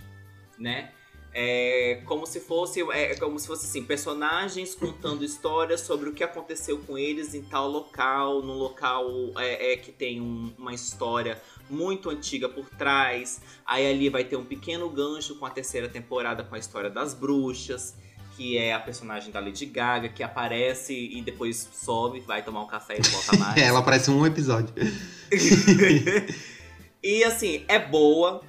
né? 0.58 0.94
É 1.34 2.02
como 2.06 2.26
se 2.26 2.40
fosse, 2.40 2.82
é 2.92 3.14
como 3.16 3.38
se 3.40 3.46
fosse 3.46 3.66
assim, 3.68 3.84
personagens 3.84 4.74
contando 4.74 5.24
histórias 5.24 5.82
sobre 5.82 6.10
o 6.10 6.14
que 6.14 6.24
aconteceu 6.24 6.80
com 6.80 6.98
eles 6.98 7.36
em 7.36 7.44
tal 7.44 7.70
local, 7.70 8.42
num 8.42 8.56
local 8.58 9.06
é, 9.38 9.74
é, 9.74 9.78
que 9.78 9.92
tem 9.92 10.20
um- 10.20 10.52
uma 10.58 10.74
história 10.74 11.40
muito 11.70 12.10
antiga 12.10 12.50
por 12.50 12.68
trás. 12.70 13.42
Aí 13.66 13.88
ali 13.88 14.10
vai 14.10 14.24
ter 14.24 14.38
um 14.38 14.44
pequeno 14.44 14.90
gancho 14.90 15.36
com 15.36 15.46
a 15.46 15.52
terceira 15.52 15.88
temporada 15.88 16.44
com 16.44 16.56
a 16.56 16.58
história 16.58 16.90
das 16.90 17.14
bruxas, 17.14 17.94
que 18.36 18.58
é 18.58 18.74
a 18.74 18.80
personagem 18.80 19.32
da 19.32 19.40
Lady 19.40 19.68
Gaga, 19.68 20.10
que 20.10 20.24
aparece 20.24 20.94
e 20.96 21.22
depois 21.22 21.70
sobe, 21.74 22.22
vai 22.22 22.42
tomar 22.44 22.64
um 22.64 22.68
café 22.68 22.96
e 22.98 23.02
não 23.04 23.10
volta 23.12 23.38
mais. 23.38 23.58
É, 23.58 23.66
ela 23.66 23.80
aparece 23.80 24.10
um 24.10 24.26
episódio. 24.26 24.74
e 27.04 27.24
assim, 27.24 27.64
é 27.68 27.78
boa. 27.78 28.42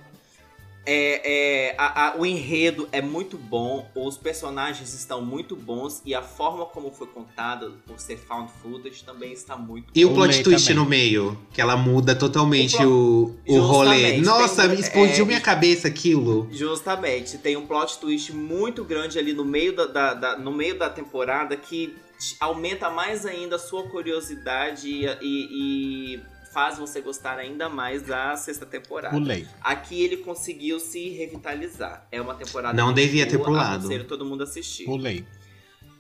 É, 0.93 1.69
é, 1.69 1.75
a- 1.79 2.09
a- 2.09 2.17
o 2.19 2.27
enredo 2.27 2.89
é 2.91 3.01
muito 3.01 3.39
bom, 3.39 3.89
os 3.95 4.17
personagens 4.19 4.93
estão 4.93 5.23
muito 5.25 5.55
bons 5.55 6.03
e 6.05 6.13
a 6.17 6.21
forma 6.21 6.67
como 6.67 6.91
foi 6.91 7.07
contada, 7.07 7.71
por 7.87 8.01
ser 8.01 8.17
found 8.17 8.51
footage, 8.61 9.05
também 9.05 9.33
está 9.33 9.57
muito 9.57 9.87
E 9.95 10.05
o 10.05 10.11
O 10.11 10.15
plot 10.15 10.43
twist 10.43 10.67
também. 10.67 10.83
no 10.83 10.89
meio, 10.91 11.39
que 11.53 11.61
ela 11.61 11.77
muda 11.77 12.15
totalmente 12.17 12.77
O 12.85 13.37
o, 13.47 13.57
o 13.57 13.61
rolê. 13.61 14.17
Nossa, 14.21 14.69
tem- 14.69 14.81
explodiu 14.81 15.25
é, 15.25 15.29
minha 15.29 15.41
cabeça 15.41 15.87
aquilo. 15.87 16.49
Justamente, 16.51 17.39
tem 17.39 17.57
um 17.57 17.67
plot 17.69 17.99
twist 17.99 18.33
muito 18.33 18.83
grande 18.83 19.17
ali 19.17 19.33
no 19.33 19.45
meio 19.45 19.77
da, 19.77 19.87
da- 19.87 20.15
da- 20.15 20.39
no 20.39 20.51
meio 20.53 20.77
da 20.77 20.91
temporada 20.91 21.57
que 21.57 21.95
aumenta 22.41 22.91
mais 22.91 23.25
ainda 23.25 23.55
a 23.57 23.59
sua 23.61 23.85
curiosidade 23.85 24.89
e, 24.89 25.07
e- 25.23 26.15
e 26.17 26.21
faz 26.53 26.79
você 26.79 27.01
gostar 27.01 27.39
ainda 27.39 27.69
mais 27.69 28.03
da 28.03 28.37
sexta 28.37 28.67
temporada. 28.67 29.15
Pulei. 29.15 29.47
Aqui 29.63 30.03
ele 30.03 30.19
conseguiu 30.19 30.81
se 30.81 31.09
revitalizar. 31.11 32.07
É 32.11 32.21
uma 32.21 32.35
temporada 32.35 32.77
Não 32.77 32.87
muito 32.87 32.97
devia 32.97 33.27
ter 33.27 33.37
boa, 33.37 33.49
pulado. 33.49 33.79
aconselho 33.81 34.05
todo 34.05 34.25
mundo 34.25 34.43
assistir. 34.43 34.85
Pulei. 34.85 35.25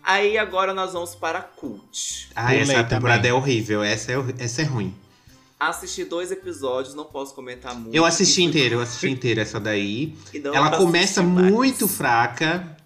Aí 0.03 0.39
agora 0.39 0.73
nós 0.73 0.93
vamos 0.93 1.15
para 1.15 1.41
Cult. 1.43 2.31
Ah, 2.35 2.45
Pulei 2.47 2.61
essa 2.61 2.85
temporada 2.85 3.19
também. 3.19 3.31
é 3.31 3.35
horrível. 3.35 3.83
Essa 3.83 4.13
é, 4.13 4.17
essa 4.39 4.63
é 4.63 4.65
ruim. 4.65 4.95
Assisti 5.59 6.05
dois 6.05 6.31
episódios, 6.33 6.95
não 6.95 7.05
posso 7.05 7.35
comentar 7.35 7.75
muito. 7.75 7.95
Eu 7.95 8.07
assisti 8.07 8.41
Isso- 8.41 8.49
inteiro, 8.49 8.77
eu 8.77 8.81
assisti 8.81 9.11
inteiro 9.11 9.41
essa 9.41 9.61
daí. 9.61 10.15
Ela 10.43 10.77
começa 10.79 11.21
assistir 11.21 11.23
mais. 11.23 11.53
muito 11.53 11.87
fraca. 11.87 12.77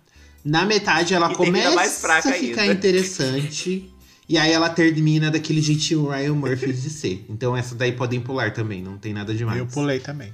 Na 0.44 0.64
metade 0.66 1.14
ela 1.14 1.30
E 1.32 1.36
começa 1.36 1.70
mais 1.74 2.00
fraca 2.00 2.28
a 2.28 2.32
ficar 2.32 2.62
ainda. 2.62 2.74
interessante. 2.74 3.93
E 4.28 4.38
aí 4.38 4.52
ela 4.52 4.70
termina 4.70 5.30
daquele 5.30 5.60
jeitinho 5.60 6.08
Ryan 6.08 6.34
Murphy 6.34 6.72
de 6.72 6.90
ser. 6.90 7.26
Então 7.28 7.56
essa 7.56 7.74
daí 7.74 7.92
podem 7.92 8.20
pular 8.20 8.52
também, 8.52 8.82
não 8.82 8.96
tem 8.96 9.12
nada 9.12 9.34
demais. 9.34 9.58
Eu 9.58 9.66
pulei 9.66 10.00
também. 10.00 10.32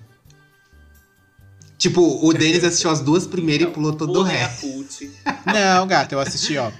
Tipo, 1.77 2.27
o 2.27 2.33
Denis 2.35 2.63
assistiu 2.63 2.91
as 2.91 3.01
duas 3.01 3.27
primeiras 3.27 3.69
e 3.69 3.71
pulou 3.71 3.95
todo 3.95 4.21
o 4.21 4.23
resto. 4.23 4.67
Não, 5.47 5.87
gato, 5.87 6.13
eu 6.13 6.21
assisti, 6.21 6.59
ó. 6.59 6.71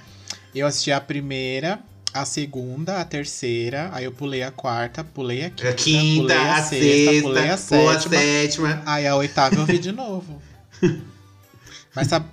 Eu 0.53 0.67
assisti 0.67 0.91
a 0.91 1.01
primeira, 1.01 1.79
a 2.13 2.23
segunda, 2.23 3.01
a 3.01 3.05
terceira, 3.05 3.89
aí 3.93 4.05
eu 4.05 4.11
pulei 4.11 4.43
a 4.43 4.51
quarta, 4.51 5.03
pulei 5.03 5.45
a 5.45 5.49
quinta, 5.49 5.69
A 5.69 5.73
quinta, 5.73 6.21
pulei 6.21 6.37
a, 6.37 6.53
a 6.53 6.61
sexta, 6.61 6.85
sexta, 6.85 7.21
pulei 7.23 7.49
a 7.49 7.57
pulou 7.57 7.89
a 7.89 7.99
sétima. 7.99 8.15
sétima. 8.15 8.83
Aí 8.85 9.07
a 9.07 9.15
oitava 9.15 9.55
eu 9.55 9.65
vi 9.65 9.79
de 9.79 9.91
novo. 9.91 10.39
Mas 11.95 12.07
sabe, 12.07 12.27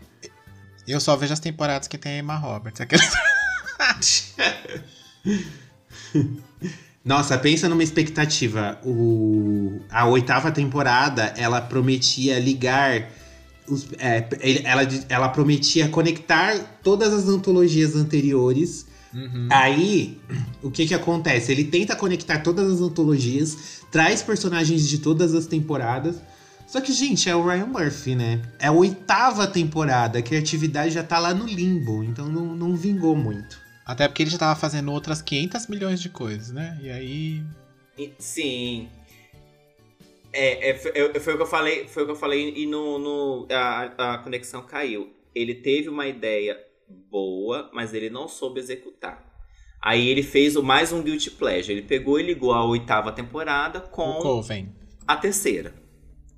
eu 0.87 1.01
só 1.01 1.17
vejo 1.17 1.33
as 1.33 1.41
temporadas 1.41 1.89
que 1.89 1.97
tem 1.97 2.13
a 2.13 2.19
Emma 2.19 2.37
Roberts. 2.37 2.83
Aquelas... 2.83 3.09
Nossa, 7.05 7.39
pensa 7.39 7.69
numa 7.69 7.83
expectativa. 7.83 8.79
O, 8.85 9.81
a 9.91 10.07
oitava 10.07 10.51
temporada, 10.51 11.33
ela 11.37 11.61
prometia 11.61 12.39
ligar. 12.39 13.09
os- 13.69 13.87
é, 13.99 14.27
ela, 14.65 14.83
ela 15.09 15.29
prometia 15.29 15.89
conectar 15.89 16.57
todas 16.83 17.13
as 17.15 17.29
antologias 17.29 17.95
anteriores. 17.97 18.87
Uhum. 19.15 19.49
Aí, 19.51 20.21
o 20.63 20.71
que 20.71 20.87
que 20.87 20.95
acontece? 20.95 21.51
Ele 21.51 21.65
tenta 21.65 21.97
conectar 21.97 22.41
todas 22.41 22.71
as 22.71 22.81
antologias, 22.81 23.81
traz 23.91 24.23
personagens 24.23 24.87
de 24.87 24.99
todas 24.99 25.35
as 25.35 25.47
temporadas. 25.47 26.17
Só 26.67 26.83
que, 26.83 26.93
gente, 26.93 27.31
é 27.31 27.35
o 27.35 27.43
Ryan 27.47 27.65
Murphy, 27.67 28.15
né? 28.15 28.43
É 28.59 28.67
a 28.67 28.73
oitava 28.73 29.47
temporada, 29.47 30.19
a 30.19 30.23
criatividade 30.23 30.91
já 30.93 31.03
tá 31.03 31.19
lá 31.19 31.33
no 31.33 31.47
limbo, 31.47 32.05
então 32.05 32.29
não, 32.29 32.55
não 32.55 32.77
vingou 32.77 33.17
muito. 33.17 33.59
Até 33.89 34.07
porque 34.07 34.23
ele 34.23 34.31
já 34.31 34.37
tava 34.39 34.61
fazendo 34.61 34.93
outras 34.93 35.23
500 35.23 35.67
milhões 35.67 35.99
de 36.01 36.11
coisas, 36.11 36.53
né? 36.53 36.79
E 36.83 36.91
aí. 36.91 37.43
Sim. 38.19 38.89
É, 40.33 40.71
é, 40.71 40.75
foi, 40.75 40.93
eu- 40.95 41.21
foi 41.21 41.33
o 41.33 41.37
que 41.37 41.43
eu 41.43 41.47
falei, 41.47 41.89
foi 41.89 42.03
o 42.03 42.07
que 42.07 42.13
eu 42.13 42.17
falei 42.17 42.53
e 42.55 42.67
no, 42.67 42.99
no- 42.99 43.47
a, 43.51 44.15
a 44.15 44.19
conexão 44.19 44.63
caiu. 44.63 45.11
Ele 45.35 45.55
teve 45.55 45.89
uma 45.89 46.07
ideia 46.07 46.59
boa, 47.11 47.71
mas 47.73 47.95
ele 47.95 48.11
não 48.11 48.29
soube 48.29 48.61
executar. 48.61 49.27
Aí 49.81 50.09
ele 50.09 50.23
fez 50.23 50.55
o 50.55 50.63
mais 50.63 50.93
um 50.93 51.03
guilty 51.03 51.31
pleasure. 51.31 51.73
Ele 51.73 51.83
pegou 51.87 52.21
e 52.21 52.23
ligou 52.23 52.53
a 52.53 52.65
oitava 52.65 53.11
temporada 53.11 53.79
O 53.79 53.89
com 53.89 54.43
a 55.07 55.17
terceira. 55.17 55.75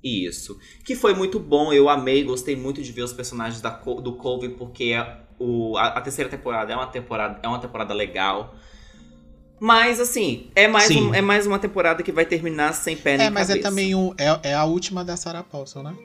Isso. 0.03 0.57
Que 0.85 0.95
foi 0.95 1.13
muito 1.13 1.39
bom, 1.39 1.73
eu 1.73 1.89
amei, 1.89 2.23
gostei 2.23 2.55
muito 2.55 2.81
de 2.81 2.91
ver 2.91 3.03
os 3.03 3.13
personagens 3.13 3.61
da, 3.61 3.69
do 3.69 4.13
Cove, 4.15 4.49
porque 4.49 4.85
é 4.85 5.21
o, 5.41 5.77
a, 5.77 5.87
a 5.87 6.01
terceira 6.01 6.29
temporada 6.29 6.71
é 6.71 6.75
uma 6.75 6.87
temporada, 6.87 7.39
é 7.41 7.47
uma 7.47 7.59
temporada 7.59 7.93
legal. 7.93 8.55
Mas, 9.59 9.99
assim, 9.99 10.49
é 10.55 10.67
mais, 10.67 10.89
um- 10.89 11.13
é 11.13 11.21
mais 11.21 11.45
uma 11.45 11.59
temporada 11.59 12.01
que 12.01 12.11
vai 12.11 12.25
terminar 12.25 12.73
sem 12.73 12.97
pé 12.97 13.17
nem 13.17 13.27
É, 13.27 13.29
mas 13.29 13.49
é 13.49 13.57
também 13.57 13.93
o, 13.93 14.13
é, 14.17 14.49
é 14.49 14.53
a 14.55 14.63
última 14.65 15.03
da 15.05 15.15
Sarah 15.15 15.43
Paulson, 15.43 15.83
né? 15.83 15.95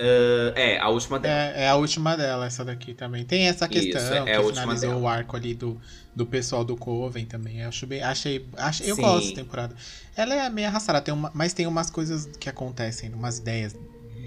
Uh, 0.00 0.54
é, 0.54 0.78
a 0.78 0.88
última 0.88 1.18
dela. 1.18 1.34
É, 1.34 1.64
é 1.64 1.68
a 1.68 1.74
última 1.74 2.16
dela, 2.16 2.46
essa 2.46 2.64
daqui 2.64 2.94
também. 2.94 3.24
Tem 3.24 3.48
essa 3.48 3.66
questão 3.66 4.00
Isso, 4.00 4.12
é 4.12 4.36
que 4.40 4.44
finalizou 4.48 4.90
dela. 4.90 5.02
o 5.02 5.08
arco 5.08 5.36
ali 5.36 5.54
do, 5.54 5.78
do 6.14 6.24
pessoal 6.24 6.64
do 6.64 6.76
Coven 6.76 7.26
também. 7.26 7.60
Eu 7.62 7.68
acho 7.68 7.84
bem, 7.84 8.00
achei, 8.00 8.46
achei 8.56 8.88
eu 8.90 8.96
gosto 8.96 9.30
dessa 9.30 9.34
temporada. 9.34 9.74
Ela 10.16 10.34
é 10.36 10.48
meio 10.50 10.68
arrastada, 10.68 11.00
tem 11.00 11.12
uma, 11.12 11.32
mas 11.34 11.52
tem 11.52 11.66
umas 11.66 11.90
coisas 11.90 12.26
que 12.38 12.48
acontecem, 12.48 13.12
umas 13.12 13.38
ideias 13.38 13.74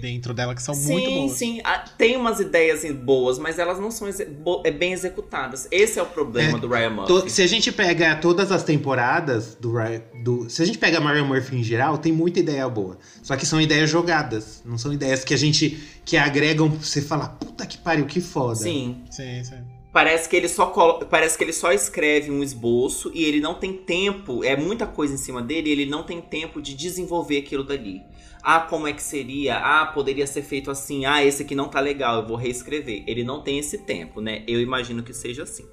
dentro 0.02 0.34
dela 0.34 0.52
que 0.54 0.62
são 0.62 0.74
muito 0.74 1.06
sim, 1.08 1.14
boas. 1.26 1.32
sim. 1.38 1.60
Ah, 1.62 1.84
tem 1.96 2.16
umas 2.16 2.40
ideias 2.40 2.84
boas, 2.92 3.38
mas 3.38 3.58
elas 3.58 3.78
não 3.78 3.88
são 3.90 4.08
é, 4.08 4.70
bem 4.72 4.92
executadas. 4.92 5.68
Esse 5.70 5.98
é 6.00 6.02
o 6.02 6.06
problema 6.06 6.58
É, 6.58 6.60
do 6.60 6.66
Ryan 6.68 6.90
Murphy. 6.90 7.30
Se 7.30 7.40
a 7.40 7.46
gente 7.46 7.70
pega 7.70 8.16
todas 8.16 8.50
as 8.50 8.64
temporadas 8.64 9.54
do, 9.54 9.72
Ryan- 9.72 10.02
do. 10.24 10.50
Se 10.50 10.60
a 10.60 10.66
gente 10.66 10.76
pega 10.76 11.00
Mario 11.00 11.24
Murphy 11.24 11.56
em 11.56 11.62
geral, 11.62 11.96
tem 11.98 12.10
muita 12.12 12.40
ideia 12.40 12.68
boa. 12.68 12.98
Só 13.22 13.36
que 13.36 13.46
são 13.46 13.60
ideias 13.60 13.88
jogadas. 13.88 14.60
Não 14.64 14.76
são 14.76 14.92
ideias 14.92 15.24
que 15.24 15.32
a 15.32 15.38
gente. 15.38 15.78
que 16.04 16.16
agregam 16.16 16.68
pra 16.68 16.80
você 16.80 17.00
falar, 17.00 17.28
puta 17.28 17.64
que 17.64 17.78
pariu, 17.78 18.04
que 18.04 18.20
foda. 18.20 18.56
Sim. 18.56 19.04
Sim, 19.08 19.44
sim. 19.44 19.58
Parece 19.92 20.28
que 20.28 20.34
ele 20.34 20.48
só 20.48 20.66
colo- 20.66 21.04
parece 21.06 21.36
que 21.38 21.44
ele 21.44 21.52
só 21.52 21.70
escreve 21.70 22.30
um 22.30 22.42
esboço 22.42 23.12
e 23.14 23.22
ele 23.24 23.40
não 23.40 23.54
tem 23.54 23.74
tempo, 23.74 24.42
é 24.42 24.56
muita 24.56 24.86
coisa 24.86 25.12
em 25.14 25.18
cima 25.18 25.42
dele, 25.42 25.68
e 25.68 25.72
ele 25.72 25.86
não 25.86 26.02
tem 26.02 26.18
tempo 26.20 26.60
de 26.62 26.72
desenvolver 26.74 27.36
aquilo 27.38 27.62
dali. 27.62 28.00
Ah, 28.42 28.60
como 28.60 28.88
é 28.88 28.92
que 28.92 29.02
seria? 29.02 29.56
Ah, 29.58 29.86
poderia 29.86 30.26
ser 30.26 30.42
feito 30.42 30.70
assim. 30.70 31.04
Ah, 31.04 31.24
esse 31.24 31.42
aqui 31.42 31.54
não 31.54 31.68
tá 31.68 31.78
legal, 31.80 32.20
eu 32.22 32.26
vou 32.26 32.36
reescrever. 32.36 33.04
Ele 33.06 33.22
não 33.22 33.40
tem 33.42 33.58
esse 33.58 33.78
tempo, 33.78 34.20
né? 34.20 34.42
Eu 34.48 34.60
imagino 34.60 35.02
que 35.02 35.12
seja 35.14 35.44
assim. 35.44 35.64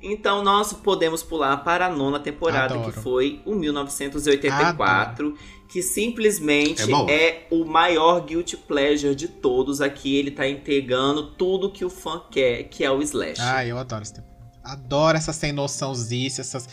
Então 0.00 0.44
nós 0.44 0.72
podemos 0.72 1.24
pular 1.24 1.56
para 1.64 1.86
a 1.86 1.90
nona 1.90 2.20
temporada, 2.20 2.74
Adoro. 2.74 2.92
que 2.92 3.00
foi 3.00 3.42
o 3.44 3.54
1984, 3.56 5.34
que 5.68 5.82
simplesmente 5.82 6.82
É 7.10 7.14
é 7.30 7.46
o 7.50 7.64
maior 7.64 8.20
guilty 8.24 8.56
pleasure 8.56 9.14
de 9.14 9.26
todos 9.28 9.80
aqui. 9.80 10.14
Ele 10.16 10.30
tá 10.30 10.48
entregando 10.48 11.32
tudo 11.32 11.70
que 11.72 11.84
o 11.84 11.90
fã 11.90 12.22
quer, 12.30 12.64
que 12.64 12.84
é 12.84 12.90
o 12.90 13.02
slash. 13.02 13.40
Ah, 13.40 13.64
eu 13.66 13.76
adoro 13.76 14.02
esse 14.02 14.14
tempo. 14.14 14.28
Adoro 14.62 15.16
essa 15.16 15.32
sem 15.32 15.50
noçãozice, 15.50 16.40
essas, 16.42 16.68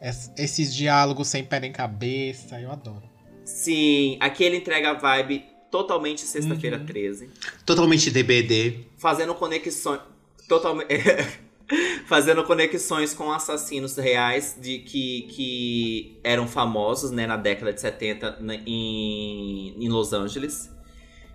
es- 0.00 0.32
esses 0.38 0.74
diálogos 0.74 1.28
sem 1.28 1.44
pé 1.44 1.60
nem 1.60 1.72
cabeça. 1.72 2.58
Eu 2.60 2.70
adoro. 2.72 3.09
Sim, 3.50 4.16
aqui 4.20 4.44
ele 4.44 4.56
entrega 4.56 4.90
a 4.90 4.94
vibe 4.94 5.44
totalmente 5.70 6.22
sexta-feira 6.22 6.78
Uhum. 6.78 6.86
13, 6.86 7.30
Totalmente 7.64 8.10
DBD. 8.10 8.86
fazendo 8.96 9.34
conexões 9.34 10.00
totalmente 10.48 10.88
fazendo 12.06 12.42
conexões 12.42 13.14
com 13.14 13.30
assassinos 13.30 13.96
reais 13.96 14.56
de 14.60 14.78
que, 14.80 15.22
que 15.30 16.18
eram 16.24 16.48
famosos, 16.48 17.12
né, 17.12 17.26
na 17.26 17.36
década 17.36 17.72
de 17.72 17.80
70 17.80 18.38
na- 18.40 18.56
em, 18.56 19.76
em 19.78 19.88
Los 19.88 20.12
Angeles. 20.12 20.68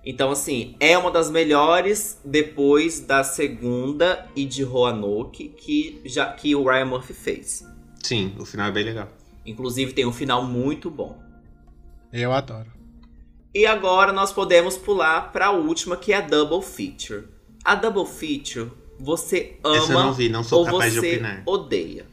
Então, 0.05 0.29
assim, 0.29 0.75
é 0.79 0.97
uma 0.97 1.09
das 1.09 1.31
melhores 1.31 2.19
depois 2.25 2.99
da 2.99 3.23
segunda 3.23 4.27
e 4.35 4.43
de 4.45 4.61
Roanoke 4.63 5.47
que, 5.57 6.01
já, 6.05 6.25
que 6.33 6.53
o 6.53 6.63
Ryan 6.69 6.85
Murphy 6.85 7.13
fez. 7.13 7.63
Sim, 8.03 8.35
o 8.37 8.45
final 8.45 8.67
é 8.67 8.71
bem 8.71 8.83
legal. 8.83 9.07
Inclusive, 9.45 9.93
tem 9.93 10.05
um 10.05 10.11
final 10.11 10.43
muito 10.45 10.91
bom. 10.91 11.17
Eu 12.17 12.31
adoro. 12.31 12.71
E 13.53 13.65
agora 13.65 14.13
nós 14.13 14.31
podemos 14.31 14.77
pular 14.77 15.33
para 15.33 15.47
a 15.47 15.51
última, 15.51 15.97
que 15.97 16.13
é 16.13 16.17
a 16.17 16.21
Double 16.21 16.61
Feature. 16.61 17.27
A 17.63 17.75
Double 17.75 18.05
Feature, 18.05 18.71
você 18.97 19.59
ama 19.63 19.77
Essa 19.77 19.91
eu 19.91 19.99
não 19.99 20.13
vi, 20.13 20.29
não 20.29 20.43
sou 20.43 20.59
ou 20.59 20.65
capaz 20.65 20.93
de 20.93 20.99
você 20.99 21.13
opinar. 21.15 21.43
odeia. 21.45 22.05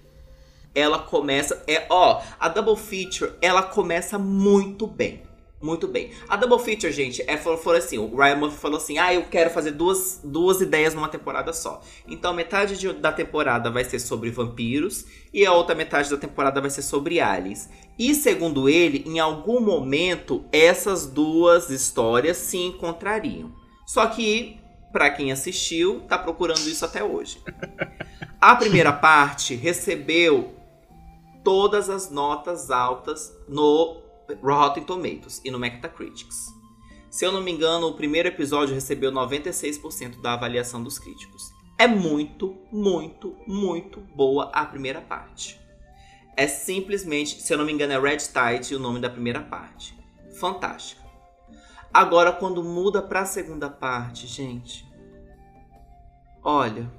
Ela 0.75 0.99
começa, 0.99 1.63
é, 1.69 1.87
ó, 1.89 2.21
a 2.41 2.49
Double 2.49 2.77
Feature, 2.77 3.33
ela 3.41 3.63
começa 3.63 4.19
muito 4.19 4.87
bem. 4.87 5.23
Muito 5.63 5.87
bem. 5.87 6.11
A 6.29 6.37
Double 6.37 6.59
Feature, 6.59 6.93
gente, 6.93 7.23
é 7.29 7.37
falou, 7.37 7.57
falou 7.57 7.79
assim, 7.79 7.97
o 7.97 8.17
Ryan 8.17 8.35
Murphy 8.37 8.59
falou 8.59 8.79
assim: 8.79 8.99
"Ah, 8.99 9.15
eu 9.15 9.23
quero 9.23 9.49
fazer 9.49 9.71
duas, 9.71 10.21
duas 10.25 10.61
ideias 10.61 10.93
numa 10.93 11.09
temporada 11.09 11.53
só". 11.53 11.81
Então, 12.09 12.35
metade 12.35 12.77
de- 12.77 12.93
da 12.93 13.13
temporada 13.13 13.71
vai 13.71 13.85
ser 13.85 14.01
sobre 14.01 14.29
vampiros 14.31 15.05
e 15.33 15.47
a 15.47 15.53
outra 15.53 15.75
metade 15.77 16.11
da 16.11 16.17
temporada 16.17 16.61
vai 16.61 16.69
ser 16.69 16.83
sobre 16.83 17.21
aliens. 17.21 17.71
E 17.97 18.13
segundo 18.13 18.69
ele, 18.69 19.05
em 19.07 19.21
algum 19.21 19.61
momento 19.61 20.45
essas 20.51 21.07
duas 21.07 21.71
histórias 21.71 22.39
se 22.39 22.59
encontrariam. 22.59 23.53
Só 23.87 24.05
que 24.07 24.59
pra 24.93 25.11
quem 25.11 25.31
assistiu, 25.31 26.01
tá 26.09 26.19
procurando 26.19 26.67
isso 26.69 26.85
até 26.85 27.05
hoje. 27.05 27.41
A 28.41 28.57
primeira 28.57 28.93
parte 28.93 29.55
recebeu 29.55 30.55
todas 31.45 31.89
as 31.89 32.11
notas 32.11 32.71
altas 32.71 33.33
no 33.49 34.02
Rotten 34.43 34.85
Tomatoes 34.85 35.41
e 35.45 35.51
no 35.51 35.59
Metacritics. 35.59 36.55
Se 37.11 37.27
eu 37.27 37.33
não 37.33 37.43
me 37.43 37.53
engano, 37.53 37.89
o 37.89 37.95
primeiro 37.95 38.29
episódio 38.29 38.75
recebeu 38.75 39.13
96% 39.13 40.21
da 40.21 40.33
avaliação 40.33 40.83
dos 40.83 40.99
críticos. 40.99 41.51
É 41.79 41.87
muito, 41.87 42.57
muito, 42.71 43.37
muito 43.47 44.01
boa 44.01 44.51
a 44.53 44.65
primeira 44.65 45.01
parte. 45.01 45.61
É 46.37 46.47
simplesmente, 46.47 47.41
se 47.43 47.53
eu 47.53 47.59
não 47.59 47.65
me 47.65 47.73
engano, 47.73 47.93
é 47.93 48.01
Red 48.01 48.19
Tide 48.19 48.75
o 48.75 48.79
nome 48.79 49.01
da 49.01 49.11
primeira 49.11 49.41
parte. 49.41 49.95
Fantástica. 50.39 51.03
Agora, 51.93 52.33
quando 52.33 52.65
muda 52.65 53.03
pra 53.03 53.27
segunda 53.27 53.69
parte, 53.69 54.27
gente. 54.27 54.91
Olha, 56.43 56.91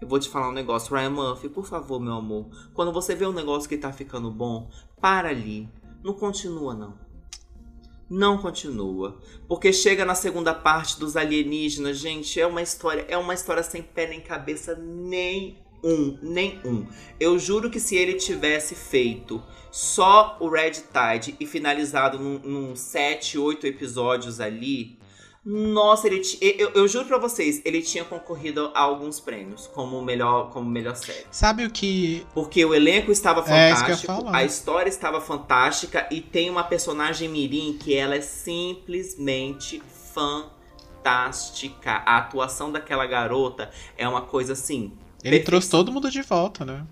eu 0.00 0.06
vou 0.06 0.20
te 0.20 0.28
falar 0.28 0.50
um 0.50 0.52
negócio, 0.52 0.94
Ryan 0.94 1.10
Murphy, 1.10 1.48
por 1.48 1.64
favor, 1.64 1.98
meu 1.98 2.12
amor. 2.12 2.46
Quando 2.74 2.92
você 2.92 3.14
vê 3.14 3.26
um 3.26 3.32
negócio 3.32 3.68
que 3.68 3.78
tá 3.78 3.92
ficando 3.92 4.30
bom, 4.30 4.68
para 5.00 5.30
ali. 5.30 5.68
Não 6.02 6.14
continua, 6.14 6.74
não. 6.74 6.98
Não 8.08 8.38
continua. 8.38 9.20
Porque 9.46 9.72
chega 9.72 10.04
na 10.04 10.14
segunda 10.14 10.54
parte 10.54 10.98
dos 10.98 11.16
alienígenas, 11.16 11.98
gente, 11.98 12.40
é 12.40 12.46
uma 12.46 12.62
história, 12.62 13.04
é 13.08 13.18
uma 13.18 13.34
história 13.34 13.62
sem 13.62 13.82
pé 13.82 14.08
nem 14.08 14.20
cabeça 14.20 14.74
nem 14.74 15.58
um, 15.82 16.18
nem 16.22 16.58
um. 16.64 16.86
Eu 17.20 17.38
juro 17.38 17.70
que 17.70 17.78
se 17.78 17.96
ele 17.96 18.14
tivesse 18.14 18.74
feito 18.74 19.42
só 19.70 20.36
o 20.40 20.48
Red 20.48 20.72
Tide 20.72 21.36
e 21.38 21.46
finalizado 21.46 22.18
num, 22.18 22.38
num 22.38 22.76
7, 22.76 23.38
8 23.38 23.66
episódios 23.66 24.40
ali, 24.40 24.98
nossa, 25.44 26.06
ele 26.06 26.20
t... 26.20 26.38
eu, 26.40 26.70
eu 26.70 26.86
juro 26.88 27.06
pra 27.06 27.16
vocês, 27.18 27.62
ele 27.64 27.80
tinha 27.80 28.04
concorrido 28.04 28.70
a 28.74 28.80
alguns 28.80 29.18
prêmios 29.20 29.66
como 29.68 30.02
melhor, 30.02 30.50
como 30.50 30.68
melhor 30.68 30.94
série. 30.96 31.24
Sabe 31.30 31.64
o 31.64 31.70
que. 31.70 32.26
Porque 32.34 32.64
o 32.64 32.74
elenco 32.74 33.10
estava 33.10 33.40
É, 33.50 33.72
isso 33.72 33.84
que 33.84 33.90
eu 33.90 33.94
ia 33.94 33.96
fantástico, 33.96 34.12
falar. 34.24 34.36
a 34.36 34.44
história 34.44 34.88
estava 34.88 35.20
fantástica 35.20 36.06
e 36.10 36.20
tem 36.20 36.50
uma 36.50 36.64
personagem 36.64 37.28
Mirim 37.28 37.78
que 37.78 37.94
ela 37.94 38.14
é 38.16 38.20
simplesmente 38.20 39.82
fantástica. 40.12 42.02
A 42.04 42.18
atuação 42.18 42.70
daquela 42.70 43.06
garota 43.06 43.70
é 43.96 44.06
uma 44.08 44.22
coisa 44.22 44.52
assim. 44.52 44.92
Ele 45.22 45.36
perfeição. 45.36 45.44
trouxe 45.44 45.70
todo 45.70 45.92
mundo 45.92 46.10
de 46.10 46.22
volta, 46.22 46.64
né? 46.64 46.84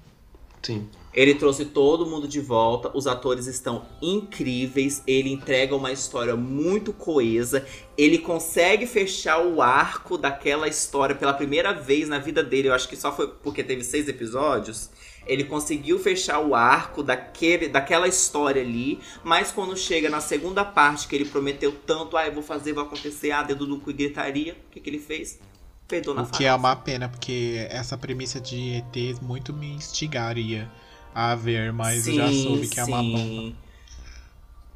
Sim. 0.63 0.89
Ele 1.17 1.35
trouxe 1.35 1.65
todo 1.65 2.05
mundo 2.05 2.29
de 2.29 2.41
volta, 2.43 2.91
os 2.93 3.07
atores 3.07 3.47
estão 3.47 3.87
incríveis, 4.03 5.03
ele 5.07 5.33
entrega 5.33 5.75
uma 5.75 5.91
história 5.91 6.37
muito 6.37 6.93
coesa, 6.93 7.67
ele 7.97 8.19
consegue 8.19 8.87
fechar 8.87 9.39
o 9.39 9.63
arco 9.63 10.19
daquela 10.19 10.69
história 10.69 11.17
pela 11.17 11.33
primeira 11.33 11.73
vez 11.73 12.07
na 12.07 12.19
vida 12.19 12.45
dele, 12.45 12.69
eu 12.69 12.75
acho 12.75 12.87
que 12.87 12.97
só 12.97 13.17
foi 13.17 13.29
porque 13.29 13.65
teve 13.65 13.83
seis 13.83 14.09
episódios. 14.09 14.91
Ele 15.27 15.43
conseguiu 15.43 15.99
fechar 15.99 16.39
o 16.39 16.55
arco 16.55 17.03
daquele, 17.03 17.69
daquela 17.69 18.07
história 18.07 18.63
ali, 18.63 19.01
mas 19.25 19.51
quando 19.51 19.77
chega 19.77 20.09
na 20.11 20.21
segunda 20.21 20.65
parte, 20.65 21.09
que 21.09 21.17
ele 21.17 21.25
prometeu 21.25 21.73
tanto, 21.73 22.17
ah, 22.17 22.27
eu 22.27 22.33
vou 22.33 22.43
fazer, 22.43 22.75
vai 22.75 22.85
acontecer, 22.85 23.31
ah, 23.33 23.43
dedo 23.43 23.67
no 23.67 23.81
cu 23.81 23.91
e 23.91 23.95
gritaria, 23.95 24.57
o 24.69 24.71
que, 24.71 24.79
que 24.79 24.91
ele 24.91 25.01
fez? 25.01 25.41
Perdeu 25.89 26.15
na 26.15 26.23
O 26.23 26.31
que 26.31 26.45
é 26.45 26.55
uma 26.55 26.77
pena, 26.77 27.09
porque 27.09 27.67
essa 27.71 27.97
premissa 27.97 28.39
de 28.39 28.75
ET 28.75 29.21
muito 29.21 29.53
me 29.53 29.73
instigaria 29.73 30.71
a 31.19 31.35
ver, 31.35 31.73
mas 31.73 32.07
eu 32.07 32.15
já 32.15 32.31
soube 32.31 32.69
que 32.69 32.79
é 32.79 32.85
uma 32.85 33.03
bomba. 33.03 33.57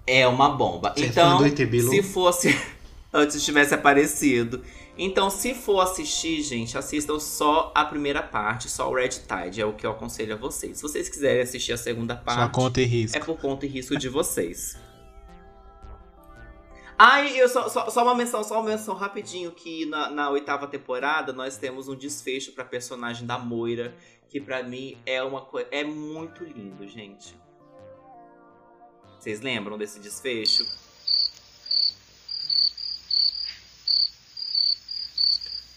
É 0.07 0.27
uma 0.27 0.49
bomba. 0.49 0.95
Você 0.97 1.05
é 1.05 1.07
então, 1.09 1.39
Bilu? 1.69 1.91
se 1.91 2.03
fosse. 2.03 2.59
Antes 3.13 3.45
tivesse 3.45 3.75
aparecido. 3.75 4.63
Então, 4.97 5.29
se 5.29 5.53
for 5.53 5.81
assistir, 5.81 6.43
gente, 6.43 6.79
assistam 6.79 7.21
só 7.21 7.71
a 7.75 7.85
primeira 7.85 8.23
parte, 8.23 8.71
só 8.71 8.91
o 8.91 8.95
Red 8.95 9.09
Tide. 9.11 9.61
É 9.61 9.67
o 9.67 9.75
que 9.75 9.85
eu 9.85 9.91
aconselho 9.91 10.33
a 10.33 10.37
vocês. 10.37 10.79
Se 10.79 10.83
vocês 10.83 11.11
quiserem 11.11 11.43
assistir 11.43 11.75
a 11.75 11.77
segunda 11.77 12.17
parte, 12.17 12.55
conta 12.55 12.81
e 12.81 12.87
risco. 12.87 13.19
é 13.19 13.21
por 13.21 13.37
conta 13.39 13.67
e 13.67 13.69
risco 13.69 13.99
de 13.99 14.09
vocês. 14.09 14.79
Ai, 17.03 17.41
eu 17.41 17.49
só, 17.49 17.67
só, 17.67 17.89
só 17.89 18.03
uma 18.03 18.15
menção, 18.15 18.45
só 18.45 18.61
uma 18.61 18.69
menção 18.69 18.95
rapidinho 18.95 19.51
que 19.53 19.87
na, 19.87 20.11
na 20.11 20.29
oitava 20.29 20.67
temporada 20.67 21.33
nós 21.33 21.57
temos 21.57 21.89
um 21.89 21.95
desfecho 21.97 22.53
pra 22.53 22.63
personagem 22.63 23.27
da 23.27 23.39
Moira, 23.39 23.95
que 24.29 24.39
pra 24.39 24.63
mim 24.63 24.99
é 25.07 25.23
uma 25.23 25.41
coisa 25.41 25.67
é 25.71 25.83
muito 25.83 26.45
lindo, 26.45 26.87
gente. 26.87 27.35
Vocês 29.19 29.41
lembram 29.41 29.79
desse 29.79 29.99
desfecho? 29.99 30.67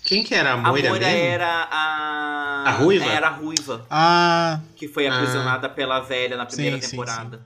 Quem 0.04 0.24
que 0.24 0.36
era 0.36 0.52
a 0.52 0.54
A 0.56 0.58
Moira, 0.58 0.90
Moira 0.90 1.06
mesmo? 1.08 1.22
era 1.26 1.68
a 1.72 2.64
A 2.68 2.72
ruiva? 2.72 3.06
Era 3.06 3.28
a 3.28 3.32
ruiva, 3.32 3.86
Ah, 3.90 4.60
que 4.76 4.90
foi 4.90 5.08
Ah. 5.08 5.16
aprisionada 5.16 5.70
pela 5.70 6.02
velha 6.02 6.36
na 6.36 6.46
primeira 6.46 6.76
Sim, 6.76 6.82
sim, 6.82 6.90
temporada. 6.92 7.42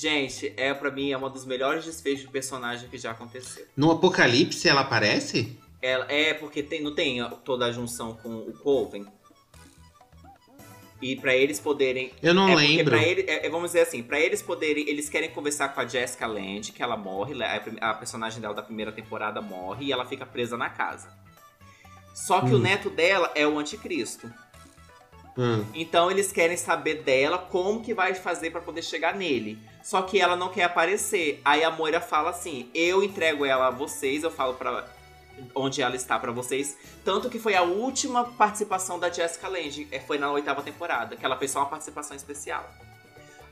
Gente, 0.00 0.54
é 0.56 0.72
pra 0.72 0.90
mim 0.90 1.10
é 1.12 1.16
uma 1.16 1.28
dos 1.28 1.44
melhores 1.44 1.84
desfechos 1.84 2.22
de 2.22 2.28
personagem 2.28 2.88
que 2.88 2.96
já 2.96 3.10
aconteceu. 3.10 3.66
No 3.76 3.90
Apocalipse 3.90 4.66
ela 4.66 4.80
aparece? 4.80 5.58
Ela, 5.82 6.06
é 6.10 6.32
porque 6.32 6.62
tem, 6.62 6.80
não 6.82 6.94
tem 6.94 7.18
toda 7.44 7.66
a 7.66 7.72
junção 7.72 8.14
com 8.14 8.30
o 8.34 8.52
Coven. 8.54 9.04
E 11.02 11.16
pra 11.16 11.34
eles 11.36 11.60
poderem. 11.60 12.12
Eu 12.22 12.32
não 12.32 12.48
é 12.48 12.54
lembro. 12.54 12.96
ele, 12.96 13.22
é, 13.28 13.46
é, 13.46 13.50
vamos 13.50 13.72
dizer 13.72 13.80
assim, 13.80 14.02
pra 14.02 14.18
eles 14.18 14.40
poderem. 14.40 14.88
Eles 14.88 15.10
querem 15.10 15.30
conversar 15.30 15.68
com 15.70 15.80
a 15.82 15.86
Jessica 15.86 16.26
Land, 16.26 16.72
que 16.72 16.82
ela 16.82 16.96
morre, 16.96 17.34
a, 17.42 17.90
a 17.90 17.94
personagem 17.94 18.40
dela 18.40 18.54
da 18.54 18.62
primeira 18.62 18.92
temporada 18.92 19.42
morre 19.42 19.86
e 19.86 19.92
ela 19.92 20.06
fica 20.06 20.24
presa 20.24 20.56
na 20.56 20.70
casa. 20.70 21.08
Só 22.14 22.40
que 22.40 22.54
o 22.54 22.56
Hum. 22.56 22.60
neto 22.60 22.88
dela 22.88 23.30
é 23.34 23.46
o 23.46 23.58
anticristo. 23.58 24.32
Hum. 25.36 25.62
Então 25.74 26.10
eles 26.10 26.32
querem 26.32 26.56
saber 26.56 27.02
dela 27.02 27.36
como 27.38 27.82
que 27.82 27.92
vai 27.92 28.14
fazer 28.14 28.50
pra 28.50 28.62
poder 28.62 28.82
chegar 28.82 29.14
nele. 29.14 29.58
Só 29.82 30.02
que 30.02 30.20
ela 30.20 30.36
não 30.36 30.48
quer 30.48 30.64
aparecer. 30.64 31.40
Aí 31.44 31.64
a 31.64 31.70
Moira 31.70 32.00
fala 32.00 32.30
assim: 32.30 32.70
"Eu 32.74 33.02
entrego 33.02 33.44
ela 33.44 33.68
a 33.68 33.70
vocês, 33.70 34.22
eu 34.22 34.30
falo 34.30 34.54
para 34.54 34.86
onde 35.54 35.80
ela 35.82 35.96
está 35.96 36.18
pra 36.18 36.32
vocês". 36.32 36.76
Tanto 37.04 37.30
que 37.30 37.38
foi 37.38 37.54
a 37.54 37.62
última 37.62 38.24
participação 38.24 38.98
da 38.98 39.10
Jessica 39.10 39.48
Lange, 39.48 39.88
é, 39.90 39.98
foi 40.00 40.18
na 40.18 40.30
oitava 40.30 40.62
temporada, 40.62 41.16
que 41.16 41.24
ela 41.24 41.36
fez 41.36 41.50
só 41.50 41.60
uma 41.60 41.68
participação 41.68 42.16
especial. 42.16 42.68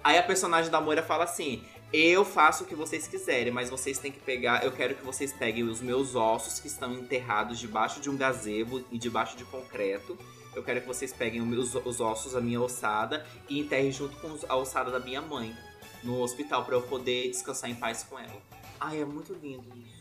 Aí 0.05 0.19
a 0.19 0.23
personagem 0.23 0.71
da 0.71 0.81
Moira 0.81 1.03
fala 1.03 1.25
assim: 1.25 1.65
"Eu 1.93 2.25
faço 2.25 2.65
o 2.65 2.67
que 2.67 2.75
vocês 2.75 3.09
quiserem, 3.09 3.53
mas 3.53 3.71
vocês 3.71 3.99
têm 3.99 4.13
que 4.13 4.21
pegar, 4.21 4.65
eu 4.65 4.73
quero 4.73 4.95
que 4.95 5.05
vocês 5.05 5.33
peguem 5.33 5.65
os 5.65 5.81
meus 5.81 6.15
ossos 6.15 6.61
que 6.61 6.67
estão 6.67 6.93
enterrados 6.93 7.59
debaixo 7.59 8.01
de 8.01 8.11
um 8.11 8.17
gazebo 8.17 8.85
e 8.93 8.99
debaixo 8.99 9.37
de 9.37 9.45
concreto 9.45 10.17
eu 10.59 10.63
quero 10.65 10.81
que 10.81 10.89
vocês 10.89 11.13
peguem 11.13 11.41
os, 11.41 11.75
os 11.75 12.01
ossos, 12.01 12.35
a 12.35 12.41
minha 12.41 12.61
ossada, 12.61 13.25
e 13.49 13.61
enterrem 13.61 13.93
junto 13.93 14.17
com 14.17 14.37
a 14.49 14.57
ossada 14.57 14.91
da 14.91 14.99
minha 14.99 15.23
mãe 15.23 15.57
no 16.03 16.21
hospital 16.23 16.65
pra 16.65 16.75
eu 16.77 16.83
poder 16.83 17.29
descansar 17.31 17.69
em 17.71 17.75
paz 17.75 18.05
com 18.09 18.19
ela. 18.19 18.41
Ai, 18.81 19.01
é 19.01 19.05
muito 19.05 19.33
lindo 19.35 19.65
isso. 19.77 19.99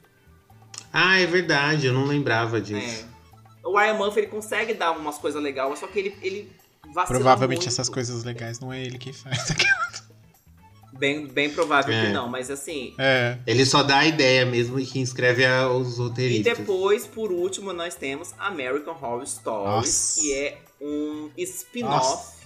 Ah, 0.93 1.19
é 1.19 1.25
verdade, 1.25 1.87
eu 1.87 1.93
não 1.93 2.05
lembrava 2.05 2.61
disso. 2.61 3.05
É. 3.13 3.67
O 3.67 3.77
Ryan 3.77 3.95
Murphy 3.95 4.19
ele 4.21 4.27
consegue 4.27 4.73
dar 4.73 4.91
umas 4.91 5.17
coisas 5.17 5.41
legais, 5.41 5.79
só 5.79 5.87
que 5.87 5.99
ele, 5.99 6.17
ele 6.21 6.51
vacila 6.93 7.19
provavelmente 7.19 7.59
muito. 7.59 7.67
essas 7.69 7.89
coisas 7.89 8.23
legais 8.23 8.59
não 8.59 8.71
é 8.71 8.81
ele 8.83 8.97
que 8.97 9.11
faz. 9.11 9.47
Bem, 10.93 11.27
bem 11.27 11.47
provável 11.53 11.93
É. 11.93 12.07
que 12.07 12.11
não, 12.11 12.27
mas 12.27 12.49
assim. 12.49 12.95
É. 12.97 13.37
Ele 13.45 13.63
só 13.67 13.83
dá 13.83 13.99
a 13.99 14.05
ideia 14.07 14.45
mesmo 14.47 14.79
e 14.79 14.85
quem 14.85 15.03
escreve 15.03 15.43
é 15.43 15.63
os 15.67 15.95
E 15.95 15.99
roteiristas. 15.99 16.57
depois, 16.57 17.05
por 17.05 17.31
último, 17.31 17.71
nós 17.71 17.93
temos 17.93 18.33
American 18.39 18.95
Horror 18.99 19.27
Stories, 19.27 19.65
Nossa. 19.85 20.19
que 20.19 20.33
é 20.33 20.57
um 20.81 21.29
spin-off 21.37 22.37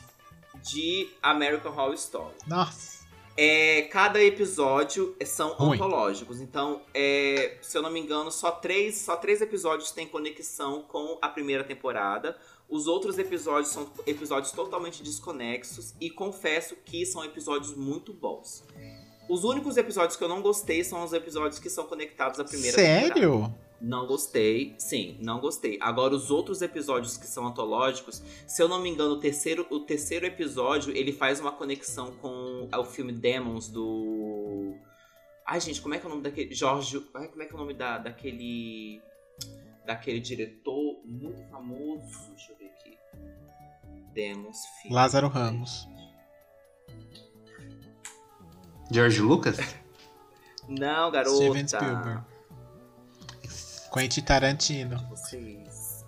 de 0.69 1.07
American 1.23 1.71
Horror 1.71 1.93
Story. 1.93 2.33
Nossa. 2.45 2.90
É, 3.37 3.83
cada 3.83 4.21
episódio 4.21 5.15
são 5.25 5.53
Ruim. 5.53 5.75
antológicos. 5.75 6.41
Então, 6.41 6.81
é, 6.93 7.57
se 7.61 7.77
eu 7.77 7.81
não 7.81 7.89
me 7.89 7.99
engano, 7.99 8.31
só 8.31 8.51
três, 8.51 8.97
só 8.97 9.15
três 9.15 9.41
episódios 9.41 9.91
têm 9.91 10.07
conexão 10.07 10.83
com 10.83 11.17
a 11.21 11.29
primeira 11.29 11.63
temporada. 11.63 12.37
Os 12.69 12.87
outros 12.87 13.17
episódios 13.17 13.69
são 13.69 13.89
episódios 14.07 14.51
totalmente 14.51 15.03
desconexos 15.03 15.93
e 15.99 16.09
confesso 16.09 16.75
que 16.85 17.05
são 17.05 17.23
episódios 17.23 17.75
muito 17.75 18.13
bons. 18.13 18.63
Os 19.29 19.43
únicos 19.43 19.77
episódios 19.77 20.15
que 20.15 20.23
eu 20.23 20.29
não 20.29 20.41
gostei 20.41 20.83
são 20.83 21.03
os 21.03 21.13
episódios 21.13 21.59
que 21.59 21.69
são 21.69 21.85
conectados 21.85 22.39
à 22.39 22.43
primeira 22.43 22.75
temporada. 22.75 23.13
Sério? 23.13 23.53
Não 23.81 24.05
gostei, 24.05 24.75
sim, 24.77 25.17
não 25.19 25.39
gostei. 25.39 25.79
Agora, 25.81 26.13
os 26.13 26.29
outros 26.29 26.61
episódios 26.61 27.17
que 27.17 27.25
são 27.25 27.47
antológicos, 27.47 28.21
se 28.45 28.61
eu 28.61 28.67
não 28.67 28.79
me 28.79 28.87
engano, 28.87 29.15
o 29.15 29.19
terceiro, 29.19 29.65
o 29.71 29.79
terceiro 29.79 30.23
episódio 30.23 30.95
ele 30.95 31.11
faz 31.11 31.39
uma 31.39 31.51
conexão 31.51 32.11
com 32.17 32.69
o 32.71 32.85
filme 32.85 33.11
Demons 33.11 33.69
do. 33.69 34.75
Ai, 35.47 35.59
gente, 35.59 35.81
como 35.81 35.95
é 35.95 35.97
que 35.97 36.05
é 36.05 36.07
o 36.07 36.11
nome 36.11 36.21
daquele. 36.21 36.53
Jorge. 36.53 37.03
Ai, 37.15 37.27
como 37.27 37.41
é 37.41 37.45
que 37.47 37.53
é 37.53 37.55
o 37.55 37.57
nome 37.57 37.73
da, 37.73 37.97
daquele. 37.97 39.01
Daquele 39.83 40.19
diretor 40.19 41.01
muito 41.03 41.41
famoso. 41.49 42.29
Deixa 42.29 42.51
eu 42.51 42.57
ver 42.57 42.67
aqui. 42.67 42.97
Demons 44.13 44.59
filme. 44.81 44.95
Lázaro 44.95 45.27
Ramos. 45.27 45.87
George 48.91 49.21
Lucas? 49.21 49.57
Não, 50.69 51.09
garota. 51.09 51.35
Steven 51.35 51.67
Spielberg. 51.67 52.30
Quentin 53.93 54.21
Tarantino. 54.21 54.97
Vocês. 55.09 56.05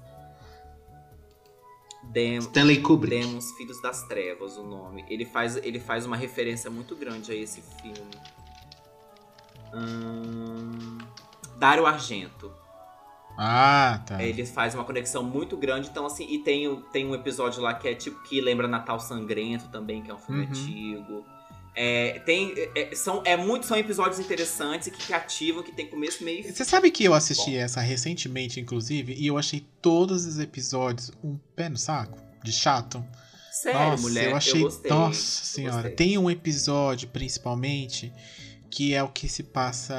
Dem... 2.11 2.37
Stanley 2.39 2.81
Kubrick. 2.81 3.15
Demos 3.25 3.51
Filhos 3.53 3.81
das 3.81 4.03
Trevas, 4.03 4.57
o 4.57 4.63
nome. 4.63 5.05
Ele 5.09 5.25
faz, 5.25 5.55
ele 5.57 5.79
faz 5.79 6.05
uma 6.05 6.15
referência 6.15 6.69
muito 6.69 6.95
grande 6.95 7.31
a 7.31 7.35
esse 7.35 7.61
filme. 7.81 8.11
Hum, 9.73 10.97
Dario 11.57 11.85
Argento. 11.85 12.51
Ah, 13.35 13.99
tá. 14.05 14.21
É, 14.21 14.27
Eles 14.29 14.51
fazem 14.51 14.79
uma 14.79 14.85
conexão 14.85 15.23
muito 15.23 15.57
grande, 15.57 15.89
então 15.89 16.05
assim, 16.05 16.27
e 16.29 16.37
tem, 16.37 16.75
tem 16.91 17.07
um 17.07 17.15
episódio 17.15 17.63
lá 17.63 17.73
que 17.73 17.87
é 17.87 17.95
tipo 17.95 18.21
que 18.23 18.39
lembra 18.39 18.67
Natal 18.67 18.99
Sangrento 18.99 19.69
também, 19.69 20.03
que 20.03 20.11
é 20.11 20.13
um 20.13 20.19
filme 20.19 20.43
Uhum. 20.43 20.49
antigo. 20.49 21.25
É, 21.75 22.19
tem, 22.19 22.53
é, 22.55 22.91
é, 22.91 22.95
são, 22.95 23.23
é 23.25 23.35
muito, 23.35 23.65
são 23.65 23.75
episódios 23.75 24.19
interessantes 24.19 24.89
que 24.89 25.07
cativam, 25.07 25.63
que 25.63 25.71
tem 25.71 25.87
começo, 25.87 26.23
meio. 26.23 26.43
Você 26.43 26.63
sabe 26.63 26.91
que 26.91 27.03
eu 27.03 27.13
assisti 27.13 27.55
essa 27.55 27.81
recentemente, 27.81 28.59
inclusive, 28.59 29.13
e 29.13 29.25
eu 29.25 29.37
achei 29.37 29.65
todos 29.81 30.25
os 30.25 30.37
episódios 30.37 31.11
um 31.23 31.37
pé 31.55 31.69
no 31.69 31.77
saco, 31.77 32.19
de 32.43 32.51
chato. 32.51 33.03
Sério, 33.51 33.79
nossa, 33.79 34.01
mulher, 34.01 34.29
eu 34.29 34.35
achei. 34.35 34.61
gostei. 34.61 34.91
nossa 34.91 35.41
eu 35.41 35.45
senhora. 35.45 35.75
gostei. 35.89 35.95
Tem 35.95 36.17
um 36.17 36.29
episódio, 36.29 37.07
principalmente, 37.09 38.13
que 38.69 38.93
é 38.93 39.01
o 39.01 39.07
que 39.07 39.27
se 39.27 39.41
passa 39.43 39.95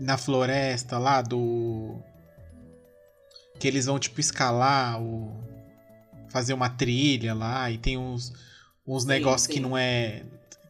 na 0.00 0.16
floresta 0.16 0.98
lá 0.98 1.22
do. 1.22 1.98
Que 3.60 3.68
eles 3.68 3.86
vão, 3.86 3.98
tipo, 3.98 4.20
escalar 4.20 5.00
o. 5.00 5.36
Fazer 6.30 6.54
uma 6.54 6.70
trilha 6.70 7.34
lá 7.34 7.68
e 7.72 7.76
tem 7.76 7.98
uns, 7.98 8.32
uns 8.96 9.04
negócios 9.04 9.46
que 9.46 9.60
não 9.60 9.76
é. 9.76 10.22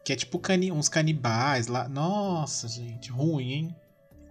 Que 0.03 0.13
é 0.13 0.15
tipo 0.15 0.39
cani, 0.39 0.71
uns 0.71 0.89
canibais 0.89 1.67
lá. 1.67 1.87
Nossa, 1.87 2.67
gente, 2.67 3.11
ruim, 3.11 3.51
hein? 3.51 3.75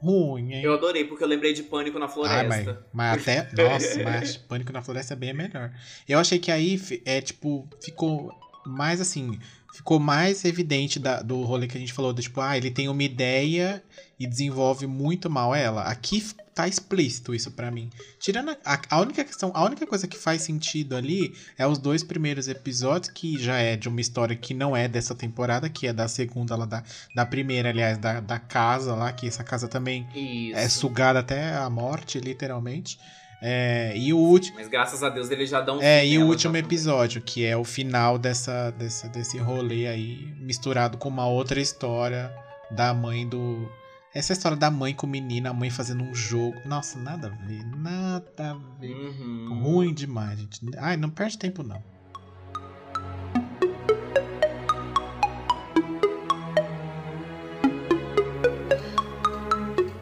Ruim, 0.03 0.53
hein? 0.55 0.63
Eu 0.63 0.73
adorei, 0.75 1.05
porque 1.05 1.23
eu 1.23 1.29
lembrei 1.29 1.53
de 1.53 1.63
Pânico 1.63 1.99
na 1.99 2.07
Ah, 2.07 2.09
Floresta. 2.09 2.49
mas, 2.93 3.17
mas 3.19 3.23
até. 3.23 3.49
Nossa, 3.63 4.03
mas 4.03 4.37
Pânico 4.37 4.73
na 4.73 4.83
Floresta 4.83 5.15
é 5.15 5.17
bem 5.17 5.33
melhor. 5.35 5.73
Eu 6.09 6.19
achei 6.19 6.39
que 6.39 6.51
aí 6.51 6.81
é 7.05 7.21
tipo. 7.21 7.69
Ficou 7.83 8.33
mais 8.67 9.01
assim. 9.01 9.39
Ficou 9.73 9.99
mais 10.01 10.45
evidente 10.45 10.99
da- 10.99 11.23
do 11.23 11.43
rolê 11.43 11.67
que 11.67 11.77
a 11.77 11.81
gente 11.81 11.93
falou. 11.93 12.13
Do, 12.13 12.21
tipo, 12.21 12.41
ah, 12.41 12.57
ele 12.57 12.71
tem 12.71 12.89
uma 12.89 13.03
ideia 13.03 13.83
e 14.19 14.27
desenvolve 14.27 14.87
muito 14.87 15.31
mal 15.31 15.55
ela. 15.55 15.83
Aqui 15.85 16.23
tá 16.55 16.67
explícito 16.69 17.35
isso 17.35 17.51
pra 17.53 17.71
mim. 17.71 17.89
Tirando 18.19 18.51
a, 18.51 18.57
a- 18.65 18.81
a 18.91 19.01
única 19.01 19.25
questão, 19.25 19.51
a 19.55 19.65
única 19.65 19.87
coisa 19.87 20.07
que 20.07 20.19
faz 20.19 20.43
sentido 20.43 20.95
ali 20.97 21.35
é 21.57 21.67
os 21.67 21.79
dois 21.79 22.03
primeiros 22.03 22.49
episódios, 22.49 23.11
que 23.15 23.39
já 23.43 23.59
é 23.59 23.77
de 23.77 23.89
uma 23.89 24.01
história 24.01 24.37
que 24.37 24.53
não 24.53 24.77
é 24.77 24.89
dessa 24.89 25.15
temporada, 25.15 25.71
que 25.71 25.87
é 25.87 25.93
da 25.93 26.09
segunda 26.09 26.57
lá 26.57 26.67
da, 26.67 26.83
da 27.15 27.25
primeira, 27.25 27.71
aliás, 27.71 27.97
da, 27.97 28.21
da 28.21 28.39
casa 28.39 28.95
lá, 28.95 29.13
que 29.13 29.27
essa 29.27 29.45
casa 29.45 29.69
também 29.69 30.07
Isso. 30.15 30.59
é 30.59 30.69
sugada 30.69 31.21
até 31.21 31.55
a 31.55 31.71
morte, 31.71 32.19
literalmente. 32.19 32.99
É, 33.43 33.93
e 33.97 34.13
o 34.13 34.19
último. 34.19 34.59
Mas 34.59 34.69
graças 34.69 35.03
a 35.03 35.09
Deus 35.09 35.31
eles 35.31 35.49
já 35.49 35.61
dão 35.61 35.81
É, 35.81 36.03
fim 36.03 36.09
e 36.09 36.19
o 36.19 36.27
último 36.27 36.57
episódio, 36.57 37.23
que 37.23 37.45
é 37.45 37.57
o 37.57 37.65
final 37.65 38.19
dessa, 38.19 38.71
dessa, 38.73 39.09
desse 39.09 39.39
rolê 39.39 39.87
aí, 39.87 40.35
misturado 40.39 40.99
com 40.99 41.09
uma 41.09 41.27
outra 41.27 41.61
história 41.61 42.35
da 42.71 42.93
mãe 42.93 43.27
do. 43.27 43.71
Essa 44.13 44.33
história 44.33 44.57
da 44.57 44.71
mãe 44.71 44.93
com 44.93 45.07
o 45.07 45.11
menino, 45.11 45.49
a 45.49 45.53
mãe 45.55 45.71
fazendo 45.71 46.03
um 46.03 46.15
jogo. 46.15 46.57
Nossa, 46.67 46.99
nada 46.99 47.29
a 47.29 47.47
ver, 47.47 47.65
nada 47.77 48.51
a 48.51 48.79
ver. 48.81 48.93
Uhum. 48.93 49.61
Ruim 49.63 49.95
demais, 49.95 50.39
gente. 50.39 50.61
Ai, 50.79 50.97
não 50.97 51.09
perde 51.09 51.39
tempo, 51.39 51.63
não. 51.63 51.83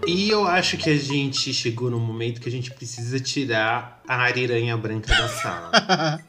E 0.08 0.30
eu 0.30 0.46
acho 0.46 0.78
que 0.78 0.88
a 0.88 0.96
gente 0.96 1.52
chegou 1.52 1.90
no 1.90 2.00
momento 2.00 2.40
que 2.40 2.48
a 2.48 2.52
gente 2.52 2.70
precisa 2.70 3.20
tirar 3.20 4.02
a 4.08 4.22
ariranha 4.22 4.74
branca 4.74 5.14
da 5.14 5.28
sala. 5.28 5.70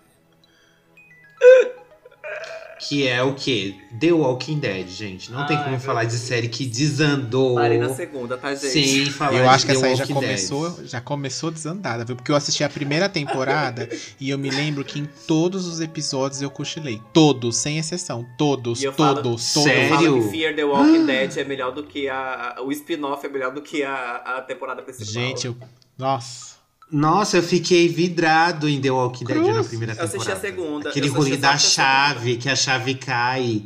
que 2.89 3.07
é 3.07 3.21
o 3.23 3.35
quê? 3.35 3.75
The 3.99 4.11
Walking 4.11 4.59
Dead, 4.59 4.87
gente. 4.87 5.31
Não 5.31 5.45
tem 5.45 5.55
Ai, 5.55 5.63
como 5.63 5.75
meu 5.77 5.79
falar 5.79 6.03
de 6.05 6.17
série 6.17 6.47
que 6.49 6.65
desandou 6.65 7.55
Parei 7.55 7.77
na 7.77 7.89
segunda, 7.93 8.37
tá, 8.37 8.53
gente? 8.55 8.67
sem 8.71 9.05
falar 9.05 9.33
Eu 9.37 9.43
de 9.43 9.49
acho 9.49 9.65
que 9.65 9.71
The 9.73 9.77
essa 9.77 9.85
aí 9.87 9.95
já 9.95 10.07
começou, 10.07 10.69
Dead. 10.71 10.87
já 10.87 11.01
começou 11.01 11.51
desandada, 11.51 12.03
viu? 12.03 12.15
Porque 12.15 12.31
eu 12.31 12.35
assisti 12.35 12.63
a 12.63 12.69
primeira 12.69 13.07
temporada 13.07 13.87
e 14.19 14.29
eu 14.29 14.37
me 14.37 14.49
lembro 14.49 14.83
que 14.83 14.99
em 14.99 15.07
todos 15.27 15.67
os 15.67 15.79
episódios 15.79 16.41
eu 16.41 16.49
cochilei. 16.49 17.01
Todos, 17.13 17.57
sem 17.57 17.77
exceção. 17.77 18.25
Todos, 18.37 18.81
E 18.81 18.85
eu 18.85 18.93
falo- 18.93 19.21
todos, 19.21 19.53
todos. 19.53 19.69
Sério? 19.71 19.89
Fala 19.95 20.21
que 20.23 20.29
Fear 20.31 20.55
the 20.55 20.63
Walking 20.63 21.05
Dead 21.05 21.37
é 21.37 21.43
melhor 21.43 21.71
do 21.71 21.83
que 21.83 22.07
a. 22.09 22.55
a- 22.57 22.61
O 22.63 22.71
spin-off 22.71 23.25
é 23.25 23.29
melhor 23.29 23.53
do 23.53 23.61
que 23.61 23.83
a, 23.83 24.15
a 24.37 24.41
temporada 24.41 24.81
principal. 24.81 25.07
Gente, 25.13 25.45
eu. 25.47 25.55
Nossa. 25.97 26.58
Nossa, 26.91 27.37
eu 27.37 27.43
fiquei 27.43 27.87
vidrado 27.87 28.67
em 28.67 28.81
The 28.81 28.89
Walking 28.89 29.25
Dead 29.25 29.37
Cruz. 29.37 29.55
na 29.55 29.63
primeira 29.63 29.93
Eu 29.93 29.97
temporada. 29.97 30.17
assisti 30.17 30.31
a 30.31 30.39
segunda. 30.39 30.89
Aquele 30.89 31.07
eu 31.07 31.13
rolê 31.13 31.37
da 31.37 31.57
chave, 31.57 32.37
que 32.37 32.49
a 32.49 32.55
chave 32.55 32.95
cai, 32.95 33.63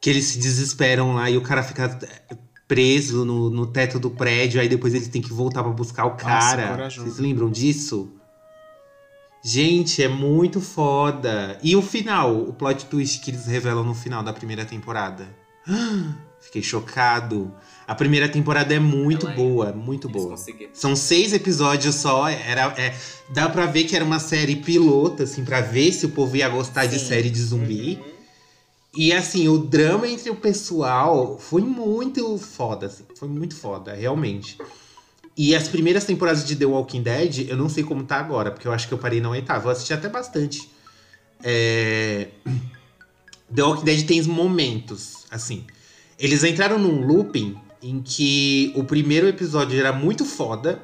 que 0.00 0.08
eles 0.08 0.24
se 0.26 0.38
desesperam 0.38 1.14
lá 1.14 1.28
e 1.30 1.36
o 1.36 1.42
cara 1.42 1.62
fica 1.62 1.98
preso 2.66 3.24
no, 3.24 3.50
no 3.50 3.66
teto 3.66 3.98
do 3.98 4.10
prédio, 4.10 4.60
aí 4.60 4.68
depois 4.68 4.94
eles 4.94 5.08
têm 5.08 5.20
que 5.20 5.32
voltar 5.32 5.62
pra 5.62 5.72
buscar 5.72 6.06
o 6.06 6.16
cara. 6.16 6.68
corajoso. 6.68 7.06
Vocês 7.06 7.18
lembram 7.18 7.50
disso? 7.50 8.10
Gente, 9.44 10.02
é 10.02 10.08
muito 10.08 10.60
foda. 10.60 11.58
E 11.62 11.74
o 11.76 11.82
final, 11.82 12.34
o 12.34 12.52
plot 12.54 12.86
twist 12.86 13.20
que 13.22 13.30
eles 13.30 13.46
revelam 13.46 13.84
no 13.84 13.94
final 13.94 14.22
da 14.22 14.32
primeira 14.32 14.64
temporada. 14.64 15.28
Fiquei 16.40 16.62
chocado. 16.62 17.52
A 17.92 17.94
primeira 17.94 18.26
temporada 18.26 18.72
é 18.72 18.78
muito 18.78 19.26
Ela 19.26 19.34
é- 19.34 19.36
boa, 19.36 19.72
muito 19.74 20.06
Eles 20.08 20.16
boa. 20.16 20.30
conseguiram. 20.30 20.70
São 20.72 20.96
seis 20.96 21.34
episódios 21.34 21.94
só. 21.96 22.26
Era, 22.26 22.72
é, 22.78 22.96
dá 23.34 23.50
pra 23.50 23.66
ver 23.66 23.84
que 23.84 23.94
era 23.94 24.02
uma 24.02 24.18
série 24.18 24.56
pilota, 24.56 25.24
assim, 25.24 25.44
pra 25.44 25.60
ver 25.60 25.92
se 25.92 26.06
o 26.06 26.08
povo 26.08 26.34
ia 26.34 26.48
gostar 26.48 26.86
de 26.86 26.98
Sim. 26.98 27.04
série 27.08 27.28
de 27.28 27.42
zumbi. 27.42 27.98
Uhum. 28.02 28.12
E 28.96 29.12
assim, 29.12 29.46
o 29.46 29.58
drama 29.58 30.08
entre 30.08 30.30
o 30.30 30.34
pessoal 30.34 31.38
foi 31.38 31.60
muito 31.60 32.38
foda, 32.38 32.86
assim. 32.86 33.04
Foi 33.14 33.28
muito 33.28 33.54
foda, 33.54 33.92
realmente. 33.92 34.56
E 35.36 35.54
as 35.54 35.68
primeiras 35.68 36.04
temporadas 36.06 36.46
de 36.46 36.56
The 36.56 36.64
Walking 36.64 37.02
Dead, 37.02 37.46
eu 37.46 37.58
não 37.58 37.68
sei 37.68 37.84
como 37.84 38.04
tá 38.04 38.16
agora, 38.16 38.50
porque 38.50 38.66
eu 38.66 38.72
acho 38.72 38.88
que 38.88 38.94
eu 38.94 38.98
parei 38.98 39.20
na 39.20 39.28
oitava. 39.28 39.66
Eu 39.68 39.72
assisti 39.72 39.92
até 39.92 40.08
bastante. 40.08 40.66
É... 41.44 42.28
The 43.54 43.62
Walking 43.62 43.84
Dead 43.84 44.06
tem 44.06 44.22
momentos, 44.22 45.26
assim. 45.30 45.66
Eles 46.18 46.42
entraram 46.42 46.78
num 46.78 47.06
looping 47.06 47.54
em 47.82 48.00
que 48.00 48.72
o 48.76 48.84
primeiro 48.84 49.26
episódio 49.26 49.78
era 49.78 49.92
muito 49.92 50.24
foda, 50.24 50.80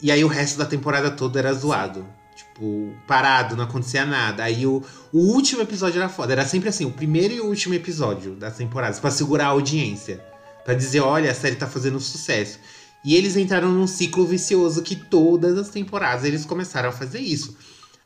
e 0.00 0.10
aí 0.10 0.22
o 0.22 0.28
resto 0.28 0.58
da 0.58 0.66
temporada 0.66 1.10
toda 1.10 1.38
era 1.38 1.52
zoado. 1.54 2.06
Tipo, 2.34 2.92
parado, 3.06 3.56
não 3.56 3.64
acontecia 3.64 4.04
nada. 4.04 4.42
Aí 4.44 4.66
o, 4.66 4.82
o 5.12 5.18
último 5.18 5.62
episódio 5.62 5.98
era 5.98 6.08
foda. 6.08 6.32
Era 6.32 6.44
sempre 6.44 6.68
assim, 6.68 6.84
o 6.84 6.90
primeiro 6.90 7.32
e 7.32 7.40
o 7.40 7.46
último 7.46 7.74
episódio 7.74 8.34
das 8.34 8.56
temporadas, 8.56 8.98
pra 9.00 9.10
segurar 9.10 9.46
a 9.46 9.50
audiência. 9.50 10.22
Pra 10.64 10.74
dizer, 10.74 11.00
olha, 11.00 11.30
a 11.30 11.34
série 11.34 11.56
tá 11.56 11.66
fazendo 11.66 12.00
sucesso. 12.00 12.58
E 13.04 13.16
eles 13.16 13.36
entraram 13.36 13.70
num 13.70 13.86
ciclo 13.86 14.26
vicioso 14.26 14.82
que 14.82 14.96
todas 14.96 15.56
as 15.58 15.70
temporadas 15.70 16.24
eles 16.24 16.44
começaram 16.44 16.88
a 16.88 16.92
fazer 16.92 17.20
isso. 17.20 17.56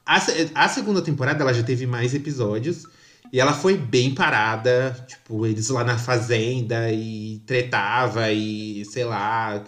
A, 0.05 0.21
a 0.55 0.69
segunda 0.69 1.03
temporada 1.03 1.43
ela 1.43 1.53
já 1.53 1.63
teve 1.63 1.87
mais 1.87 2.15
episódios. 2.15 2.85
E 3.33 3.41
ela 3.41 3.53
foi 3.53 3.77
bem 3.77 4.15
parada. 4.15 4.97
Tipo, 5.07 5.47
eles 5.47 5.69
lá 5.69 5.85
na 5.85 5.99
fazenda 5.99 6.91
e 6.93 7.41
tretava 7.47 8.31
e 8.33 8.85
sei 8.87 9.05
lá. 9.05 9.63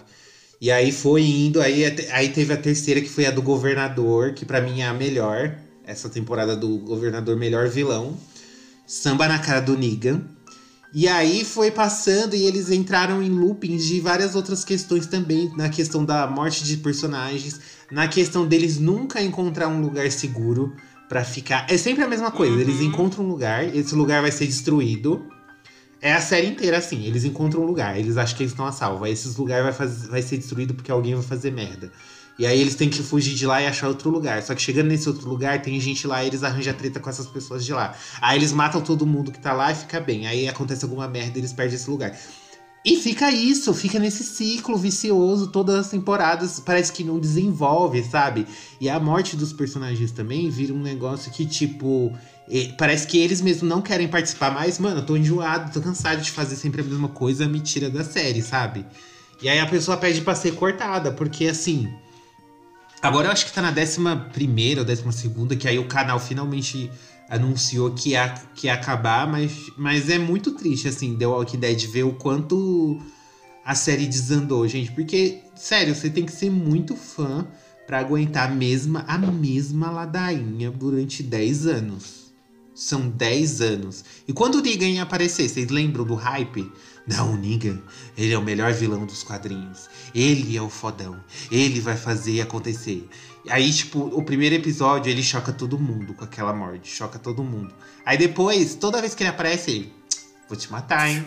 E 0.61 0.71
aí 0.71 0.93
foi 0.93 1.23
indo. 1.23 1.61
Aí, 1.61 1.85
aí 2.11 2.29
teve 2.31 2.53
a 2.53 2.57
terceira, 2.57 3.01
que 3.01 3.09
foi 3.09 3.27
a 3.27 3.31
do 3.31 3.43
governador, 3.43 4.33
que 4.33 4.45
pra 4.45 4.61
mim 4.61 4.81
é 4.81 4.87
a 4.87 4.95
melhor. 4.95 5.55
Essa 5.85 6.09
temporada 6.09 6.57
do 6.57 6.79
governador 6.79 7.37
melhor 7.37 7.69
vilão. 7.69 8.17
Samba 8.87 9.29
na 9.29 9.39
cara 9.39 9.61
do 9.61 9.77
Negan. 9.77 10.23
E 10.95 11.07
aí 11.07 11.45
foi 11.45 11.71
passando 11.71 12.35
e 12.35 12.47
eles 12.47 12.71
entraram 12.71 13.23
em 13.23 13.29
loopings 13.29 13.85
de 13.85 14.01
várias 14.01 14.35
outras 14.35 14.65
questões 14.65 15.07
também, 15.07 15.53
na 15.55 15.69
questão 15.69 16.03
da 16.03 16.27
morte 16.27 16.65
de 16.65 16.79
personagens, 16.79 17.61
na 17.93 18.09
questão 18.09 18.47
deles 18.47 18.79
nunca 18.79 19.21
encontrar 19.21 19.69
um 19.69 19.83
lugar 19.83 20.11
seguro 20.11 20.75
pra 21.09 21.25
ficar. 21.25 21.67
É 21.69 21.77
sempre 21.79 22.05
a 22.05 22.09
mesma 22.09 22.31
coisa, 22.31 22.61
eles 22.61 22.77
Uhum. 22.77 22.83
encontram 22.87 23.25
um 23.25 23.29
lugar, 23.29 23.65
esse 23.75 23.95
lugar 23.95 24.21
vai 24.23 24.31
ser 24.31 24.47
destruído. 24.47 25.27
É 26.01 26.13
a 26.13 26.21
série 26.21 26.47
inteira 26.47 26.79
assim, 26.79 27.05
eles 27.07 27.25
encontram 27.25 27.63
um 27.63 27.67
lugar, 27.67 27.99
eles 27.99 28.17
acham 28.17 28.37
que 28.37 28.43
eles 28.45 28.53
estão 28.53 28.67
a 28.67 28.73
salvo. 28.73 29.05
Aí 29.05 29.13
esse 29.13 29.37
lugar 29.39 29.63
vai, 29.65 29.73
faz- 29.73 30.07
vai 30.07 30.23
ser 30.23 30.37
destruído 30.37 30.75
porque 30.75 30.91
alguém 30.93 31.15
vai 31.15 31.25
fazer 31.25 31.51
merda. 31.51 31.91
E 32.39 32.47
aí 32.47 32.61
eles 32.61 32.77
têm 32.77 32.89
que 32.89 33.03
fugir 33.03 33.35
de 33.35 33.45
lá 33.45 33.61
e 33.61 33.67
achar 33.67 33.89
outro 33.89 34.09
lugar. 34.11 34.41
Só 34.45 34.55
que 34.55 34.63
chegando 34.63 34.87
nesse 34.87 35.09
outro 35.09 35.29
lugar, 35.29 35.61
tem 35.61 35.81
gente 35.81 36.07
lá 36.07 36.23
e 36.23 36.29
eles 36.29 36.45
arranjam 36.45 36.73
treta 36.73 37.01
com 37.01 37.11
essas 37.11 37.27
pessoas 37.27 37.65
de 37.65 37.73
lá. 37.73 37.97
Aí 38.21 38.39
eles 38.39 38.53
matam 38.53 38.81
todo 38.81 39.05
mundo 39.05 39.33
que 39.33 39.41
tá 39.41 39.53
lá 39.53 39.73
e 39.73 39.75
fica 39.75 39.99
bem. 39.99 40.29
Aí 40.29 40.47
acontece 40.49 40.85
alguma 40.85 41.09
merda 41.09 41.37
e 41.37 41.41
eles 41.41 41.53
perdem 41.53 41.75
esse 41.75 41.91
lugar. 41.91 42.17
E 42.85 42.97
fica 42.97 43.31
isso, 43.31 43.75
fica 43.75 43.99
nesse 43.99 44.25
ciclo 44.25 44.77
vicioso 44.77 45.49
todas 45.49 45.75
as 45.77 45.91
temporadas. 45.91 46.61
Parece 46.61 46.93
que 46.93 47.05
não 47.05 47.19
desenvolve, 47.19 48.03
sabe? 48.05 48.47
E 48.81 48.89
a 48.89 48.99
morte 49.01 49.37
dos 49.37 49.53
personagens 49.53 50.13
também 50.13 50.49
vira 50.49 50.73
um 50.73 50.81
negócio 50.81 51.31
que, 51.31 51.45
tipo. 51.45 52.17
Parece 52.79 53.07
que 53.07 53.19
eles 53.19 53.43
mesmos 53.43 53.69
não 53.69 53.83
querem 53.83 54.09
participar 54.09 54.51
mais. 54.51 54.79
Mano, 54.79 55.01
eu 55.01 55.07
tô 55.07 55.17
enjoado, 55.17 55.71
tô 55.71 55.83
cansado 55.83 56.23
de 56.23 56.31
fazer 56.31 56.57
sempre 56.57 56.81
a 56.81 56.85
mesma 56.85 57.09
coisa, 57.09 57.47
me 57.47 57.61
tira 57.61 57.91
da 57.91 58.03
série, 58.03 58.41
sabe? 58.41 58.87
E 59.43 59.49
aí 59.49 59.59
a 59.59 59.67
pessoa 59.67 59.97
pede 59.97 60.23
pra 60.23 60.35
ser 60.35 60.55
cortada, 60.55 61.13
porque 61.13 61.47
assim. 61.47 61.93
Agora 63.03 63.29
eu 63.29 63.33
acho 63.33 63.45
que 63.45 63.53
tá 63.53 63.61
na 63.61 63.71
décima 63.71 64.31
primeira 64.33 64.81
ou 64.81 64.87
décima 64.87 65.13
segunda, 65.13 65.55
que 65.55 65.69
aí 65.69 65.79
o 65.79 65.87
canal 65.87 66.19
finalmente 66.19 66.91
anunciou 67.29 67.91
que 67.91 68.11
ia, 68.11 68.29
que 68.55 68.67
ia 68.67 68.75
acabar, 68.75 69.27
mas, 69.31 69.53
mas 69.77 70.09
é 70.09 70.19
muito 70.19 70.53
triste, 70.53 70.89
assim, 70.89 71.17
The 71.17 71.27
Walking 71.27 71.59
Dead 71.59 71.87
ver 71.87 72.05
o 72.05 72.15
quanto 72.15 73.01
a 73.65 73.75
série 73.75 74.07
desandou, 74.07 74.67
gente. 74.67 74.91
Porque, 74.93 75.43
sério, 75.55 75.95
você 75.95 76.09
tem 76.09 76.25
que 76.25 76.33
ser 76.33 76.51
muito 76.51 76.97
fã 76.97 77.47
pra 77.87 77.99
aguentar 78.01 78.51
a 78.51 78.55
mesma, 78.55 79.05
a 79.07 79.19
mesma 79.19 79.91
ladainha 79.91 80.71
durante 80.71 81.23
10 81.23 81.67
anos. 81.67 82.33
São 82.75 83.09
10 83.09 83.61
anos. 83.61 84.05
E 84.27 84.33
quando 84.33 84.57
o 84.57 84.63
Negan 84.63 84.89
ia 84.89 85.03
aparecer, 85.03 85.49
vocês 85.49 85.69
lembram 85.69 86.05
do 86.05 86.15
hype? 86.15 86.71
Não, 87.07 87.33
o 87.33 87.37
Negan, 87.37 87.81
ele 88.17 88.35
é 88.35 88.39
o 88.39 88.43
melhor 88.43 88.73
vilão 88.73 89.07
dos 89.07 89.23
quadrinhos. 89.23 89.89
Ele 90.15 90.57
é 90.57 90.63
o 90.63 90.69
fodão. 90.69 91.19
Ele 91.51 91.81
vai 91.81 91.97
fazer 91.97 92.41
acontecer. 92.41 93.09
Aí, 93.51 93.73
tipo, 93.73 94.01
o 94.01 94.23
primeiro 94.23 94.55
episódio 94.55 95.11
ele 95.11 95.23
choca 95.23 95.53
todo 95.53 95.79
mundo 95.79 96.15
com 96.15 96.25
aquela 96.25 96.53
morte. 96.53 96.91
Choca 96.91 97.19
todo 97.19 97.43
mundo. 97.43 97.75
Aí 98.05 98.17
depois, 98.17 98.75
toda 98.75 99.01
vez 99.01 99.15
que 99.15 99.23
ele 99.23 99.31
aparece, 99.31 99.71
ele. 99.71 99.93
Vou 100.49 100.57
te 100.57 100.71
matar, 100.71 101.09
hein? 101.09 101.25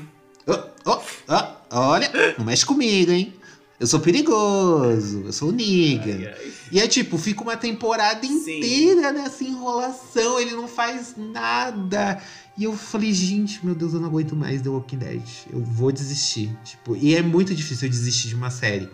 Oh, 0.48 0.58
oh, 0.86 1.02
oh, 1.28 1.78
olha, 1.78 2.12
não 2.38 2.46
mexe 2.46 2.66
comigo, 2.66 3.12
hein? 3.12 3.34
Eu 3.80 3.88
sou 3.88 4.00
perigoso, 4.00 5.24
eu 5.26 5.34
sou 5.34 5.50
o 5.50 5.56
ai. 5.56 6.36
E 6.72 6.80
é 6.80 6.88
tipo, 6.88 7.18
fica 7.18 7.42
uma 7.42 7.58
temporada 7.58 8.26
Sim. 8.28 8.58
inteira 8.58 9.12
nessa 9.12 9.44
enrolação, 9.44 10.40
ele 10.40 10.52
não 10.52 10.68
faz 10.68 11.16
nada. 11.18 12.22
E 12.56 12.64
eu 12.64 12.74
falei, 12.74 13.12
gente, 13.12 13.66
meu 13.66 13.74
Deus, 13.74 13.96
eu 13.96 14.00
não 14.00 14.10
aguento 14.10 14.36
mais 14.36 14.62
The 14.62 14.70
Walking 14.70 14.98
Dead. 14.98 15.24
Eu 15.52 15.64
vou 15.64 15.92
desistir. 15.92 16.56
Tipo, 16.64 16.96
e 16.96 17.16
é 17.16 17.24
muito 17.24 17.56
difícil 17.56 17.88
eu 17.88 17.92
desistir 17.92 18.28
de 18.28 18.36
uma 18.36 18.52
série. 18.52 18.88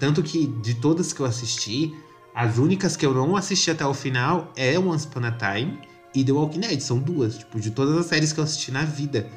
Tanto 0.00 0.20
que 0.20 0.48
de 0.48 0.74
todas 0.74 1.12
que 1.12 1.20
eu 1.20 1.26
assisti, 1.26 1.94
as 2.34 2.58
únicas 2.58 2.96
que 2.96 3.06
eu 3.06 3.14
não 3.14 3.36
assisti 3.36 3.70
até 3.70 3.86
o 3.86 3.94
final 3.94 4.52
é 4.56 4.78
Once 4.78 5.06
Upon 5.06 5.24
a 5.24 5.32
Time 5.32 5.78
e 6.14 6.24
The 6.24 6.32
Walking 6.32 6.60
Dead. 6.60 6.80
São 6.80 6.98
duas, 6.98 7.38
tipo, 7.38 7.60
de 7.60 7.70
todas 7.70 7.96
as 7.96 8.06
séries 8.06 8.32
que 8.32 8.40
eu 8.40 8.44
assisti 8.44 8.70
na 8.72 8.82
vida. 8.84 9.28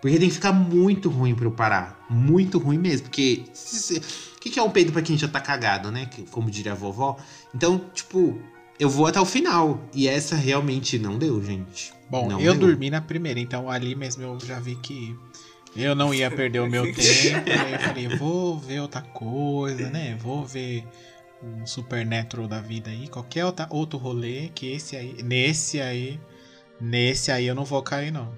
Porque 0.00 0.18
tem 0.18 0.28
que 0.28 0.34
ficar 0.34 0.52
muito 0.52 1.08
ruim 1.08 1.34
pra 1.34 1.44
eu 1.46 1.50
parar. 1.50 2.06
Muito 2.08 2.58
ruim 2.58 2.78
mesmo. 2.78 3.04
Porque. 3.08 3.44
O 4.36 4.40
que, 4.40 4.50
que 4.50 4.58
é 4.58 4.62
um 4.62 4.70
peido 4.70 4.92
pra 4.92 5.02
quem 5.02 5.18
já 5.18 5.26
tá 5.26 5.40
cagado, 5.40 5.90
né? 5.90 6.08
Como 6.30 6.50
diria 6.50 6.72
a 6.72 6.74
vovó. 6.74 7.16
Então, 7.54 7.80
tipo, 7.92 8.38
eu 8.78 8.88
vou 8.88 9.06
até 9.06 9.20
o 9.20 9.24
final. 9.24 9.80
E 9.92 10.06
essa 10.06 10.36
realmente 10.36 10.98
não 10.98 11.18
deu, 11.18 11.42
gente. 11.42 11.92
Bom, 12.08 12.28
Não 12.28 12.40
eu 12.40 12.54
deu. 12.54 12.68
dormi 12.68 12.88
na 12.88 13.00
primeira, 13.00 13.40
então 13.40 13.68
ali 13.68 13.96
mesmo 13.96 14.22
eu 14.22 14.38
já 14.46 14.60
vi 14.60 14.76
que 14.76 15.16
eu 15.74 15.94
não 15.96 16.14
ia 16.14 16.30
perder 16.30 16.60
o 16.60 16.68
meu 16.70 16.84
tempo. 16.94 17.50
aí 17.50 17.72
eu 17.72 17.78
falei, 17.80 18.08
vou 18.16 18.58
ver 18.58 18.80
outra 18.80 19.02
coisa, 19.02 19.90
né? 19.90 20.16
Vou 20.22 20.44
ver 20.46 20.84
um 21.42 21.66
Supernatural 21.66 22.46
da 22.48 22.60
vida 22.60 22.90
aí, 22.90 23.08
qualquer 23.08 23.44
outra, 23.44 23.66
outro 23.70 23.98
rolê, 23.98 24.48
que 24.54 24.72
esse 24.72 24.96
aí, 24.96 25.22
nesse 25.22 25.80
aí, 25.80 26.18
nesse 26.80 27.30
aí 27.30 27.46
eu 27.46 27.54
não 27.54 27.64
vou 27.64 27.82
cair, 27.82 28.10
não. 28.10 28.32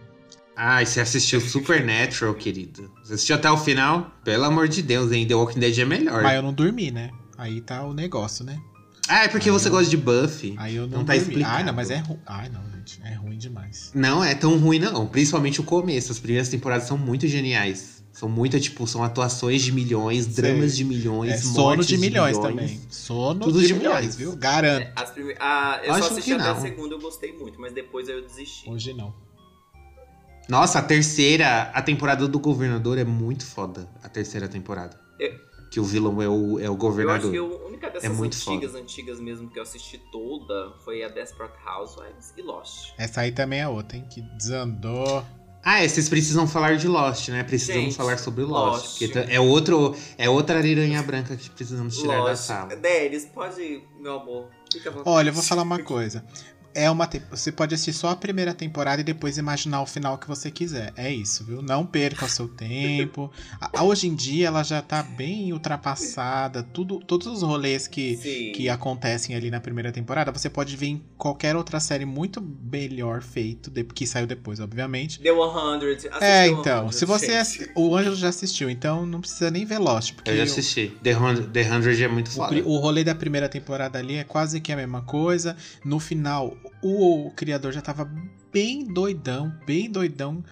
Ai, 0.57 0.85
você 0.85 1.01
assistiu 1.01 1.41
Supernatural, 1.41 2.35
querido. 2.35 2.93
Você 3.05 3.15
assistiu 3.15 3.37
até 3.37 3.49
o 3.51 3.57
final? 3.57 4.11
Pelo 4.25 4.45
amor 4.45 4.67
de 4.69 4.83
Deus, 4.83 5.13
hein? 5.13 5.27
The 5.27 5.35
Walking 5.35 5.61
Dead 5.61 5.79
é 5.79 5.85
melhor. 5.85 6.23
Mas 6.23 6.35
eu 6.35 6.43
não 6.43 6.53
dormi, 6.53 6.91
né? 6.91 7.11
Aí 7.37 7.61
tá 7.61 7.85
o 7.85 7.95
negócio, 7.95 8.45
né? 8.45 8.59
Ah, 9.09 9.25
é 9.25 9.29
porque 9.29 9.49
Aí 9.49 9.53
você 9.53 9.69
eu- 9.69 9.73
gosta 9.73 9.89
de 9.89 9.97
Buffy. 9.97 10.55
Aí 10.59 10.75
eu 10.75 10.87
não, 10.89 10.99
Não 10.99 11.05
tá 11.05 11.13
dormi. 11.15 11.29
explicado. 11.29 11.57
Ai, 11.59 11.65
não, 11.65 11.73
mas 11.73 11.91
é 11.91 11.99
ruim. 11.99 12.19
Ai, 12.27 12.49
não, 12.49 12.61
gente, 12.73 13.01
é 13.05 13.15
ruim 13.15 13.39
demais. 13.39 13.93
Não 13.95 14.23
é 14.23 14.35
tão 14.35 14.59
ruim, 14.59 14.81
não. 14.81 15.07
Principalmente 15.07 15.61
o 15.61 15.65
começo. 15.65 16.11
As 16.11 16.19
primeiras 16.19 16.49
temporadas 16.49 16.89
são 16.89 16.99
muito 16.99 17.27
geniais. 17.29 17.98
São 18.13 18.29
muito, 18.29 18.59
tipo, 18.59 18.85
são 18.87 19.05
atuações 19.05 19.63
de 19.63 19.71
milhões, 19.71 20.25
Sei. 20.25 20.35
dramas 20.35 20.77
de 20.77 20.85
milhões, 20.85 21.33
É 21.33 21.37
sono 21.37 21.55
mortes 21.69 21.87
de 21.87 21.99
milhões, 21.99 22.37
também. 22.39 22.81
Sono 22.91 23.41
Tudo 23.45 23.61
de, 23.61 23.69
de 23.69 23.75
milhões, 23.75 23.97
milhões. 23.99 24.17
viu? 24.17 24.35
Garanto. 24.37 24.91
As 24.97 25.11
prime... 25.11 25.35
ah, 25.39 25.81
eu 25.85 25.93
Acho 25.93 26.03
só 26.03 26.09
que 26.09 26.13
assisti 26.15 26.33
até 26.33 26.49
a 26.49 26.61
segunda, 26.61 26.95
eu 26.97 27.01
gostei 27.01 27.33
muito, 27.33 27.61
mas 27.61 27.73
depois 27.73 28.09
eu 28.09 28.21
desisti. 28.23 28.69
Hoje 28.69 28.93
não. 28.93 29.15
Nossa, 30.49 30.79
a 30.79 30.83
terceira, 30.83 31.65
a 31.75 31.83
temporada 31.83 32.27
do 32.27 32.39
governador 32.41 32.99
é 32.99 33.05
muito 33.05 33.45
foda. 33.45 33.89
A 34.03 34.09
terceira 34.09 34.49
temporada. 34.49 34.99
É. 35.21 35.35
Que 35.71 35.79
o 35.79 35.85
vilão 35.85 36.23
é 36.23 36.29
o, 36.29 36.59
é 36.59 36.63
o 36.63 36.65
Eu 36.65 36.69
acho 36.73 36.77
governador. 36.79 37.31
que 37.31 37.37
a 37.37 37.43
única 37.45 37.91
dessas 37.91 38.05
É 38.05 38.09
muito 38.09 38.35
antigas, 38.35 38.75
antigas 38.75 39.21
mesmo 39.21 39.51
que 39.51 39.59
eu 39.59 39.63
assisti 39.63 39.99
toda 40.11 40.73
foi 40.83 41.05
a 41.05 41.09
Desperate 41.09 41.55
Housewives 41.67 42.33
e 42.37 42.43
Lost. 42.43 42.93
Essa 42.97 43.21
aí 43.21 43.31
também 43.33 43.61
é 43.61 43.69
outra, 43.69 43.99
hein? 43.99 44.07
Que 44.11 44.23
desandou. 44.23 45.23
Ah, 45.63 45.83
é, 45.83 45.89
vocês 45.89 46.09
precisam 46.09 46.47
falar 46.47 46.77
de 46.77 46.89
Lost, 46.89 47.29
né? 47.29 47.43
Precisamos 47.43 47.83
Gente, 47.85 47.97
falar 47.97 48.17
sobre 48.19 48.45
Lost. 48.45 48.85
Lost. 48.85 48.99
porque 48.99 49.33
é, 49.33 49.41
outro, 49.41 49.95
é 50.17 50.29
outra 50.29 50.59
ariranha 50.59 51.03
branca 51.03 51.37
que 51.37 51.51
precisamos 51.51 51.97
tirar 51.99 52.17
da 52.17 52.23
Lost. 52.31 52.45
sala. 52.45 52.77
Denis, 52.77 53.27
pode, 53.27 53.83
meu 54.01 54.21
amor. 54.21 54.49
Fica 54.73 54.89
à 54.89 54.93
vontade. 54.93 55.17
Olha, 55.17 55.29
eu 55.31 55.35
vou 55.35 55.43
falar 55.43 55.63
uma 55.63 55.83
coisa. 55.83 56.25
É 56.75 56.89
uma 56.91 57.07
te- 57.07 57.23
Você 57.31 57.51
pode 57.51 57.75
assistir 57.75 57.93
só 57.93 58.11
a 58.11 58.17
primeira 58.17 58.55
temporada 58.55 59.01
e 59.01 59.05
depois 59.05 59.37
imaginar 59.39 59.83
o 59.83 59.87
final 59.87 60.17
que 60.19 60.29
você 60.29 60.51
quiser. 60.51 60.93
É 60.97 61.13
isso, 61.13 61.45
viu? 61.45 61.61
Não 61.63 61.85
perca 61.85 62.25
o 62.27 62.29
seu 62.29 62.47
tempo. 62.55 63.33
A- 63.61 63.83
Hoje 63.83 64.07
em 64.07 64.15
dia 64.15 64.47
ela 64.49 64.63
já 64.63 64.81
tá 64.83 65.03
bem 65.03 65.53
ultrapassada. 65.53 66.63
Tudo, 66.63 67.01
todos 67.01 67.27
os 67.27 67.43
rolês 67.43 67.87
que, 67.89 68.17
Sim. 68.17 68.53
que 68.53 68.69
acontecem 68.69 69.35
ali 69.35 69.51
na 69.51 69.61
primeira 69.61 69.91
temporada, 69.91 70.31
você 70.31 70.49
pode 70.51 70.77
ver 70.77 70.87
em 70.87 71.03
qualquer 71.17 71.57
outra 71.57 71.81
série 71.81 72.05
muito 72.05 72.41
melhor 72.41 73.23
feito, 73.23 73.71
de- 73.71 73.85
que 73.85 74.07
saiu 74.07 74.27
depois, 74.27 74.61
obviamente. 74.61 75.21
The 75.21 75.31
100. 75.31 76.09
assiste 76.11 76.23
É, 76.23 76.47
então, 76.49 76.91
100, 76.91 76.99
se 76.99 77.05
você. 77.07 77.33
assi- 77.33 77.71
O 77.75 77.97
Ângelo 77.97 78.17
já 78.17 78.29
assistiu, 78.29 78.69
então 78.71 79.07
não 79.07 79.21
precisa 79.21 79.51
nem 79.51 79.65
ver 79.65 79.79
Lost. 79.79 80.15
Porque 80.15 80.31
Eu 80.31 80.37
já 80.37 80.43
o- 80.43 80.45
assisti. 80.45 80.93
The 81.03 81.17
Hundred, 81.17 81.49
The 81.49 81.73
Hundred 81.73 82.05
é 82.05 82.09
muito 82.09 82.29
O, 82.29 82.33
foda. 82.33 82.49
pri- 82.49 82.63
o 82.65 82.77
rolê 82.79 83.03
da 83.05 83.15
primeira 83.15 83.49
temporada 83.49 83.99
ali 83.99 84.17
é 84.17 84.25
quase 84.25 84.61
que 84.61 84.71
a 84.73 84.77
mesma 84.77 85.03
coisa. 85.03 85.57
No 85.85 85.99
final, 85.99 86.57
o, 86.83 87.27
o 87.27 87.31
criador 87.33 87.73
já 87.73 87.81
tava 87.81 88.11
bem 88.53 88.85
doidão, 88.85 89.53
bem 89.67 89.91
doidão. 89.91 90.43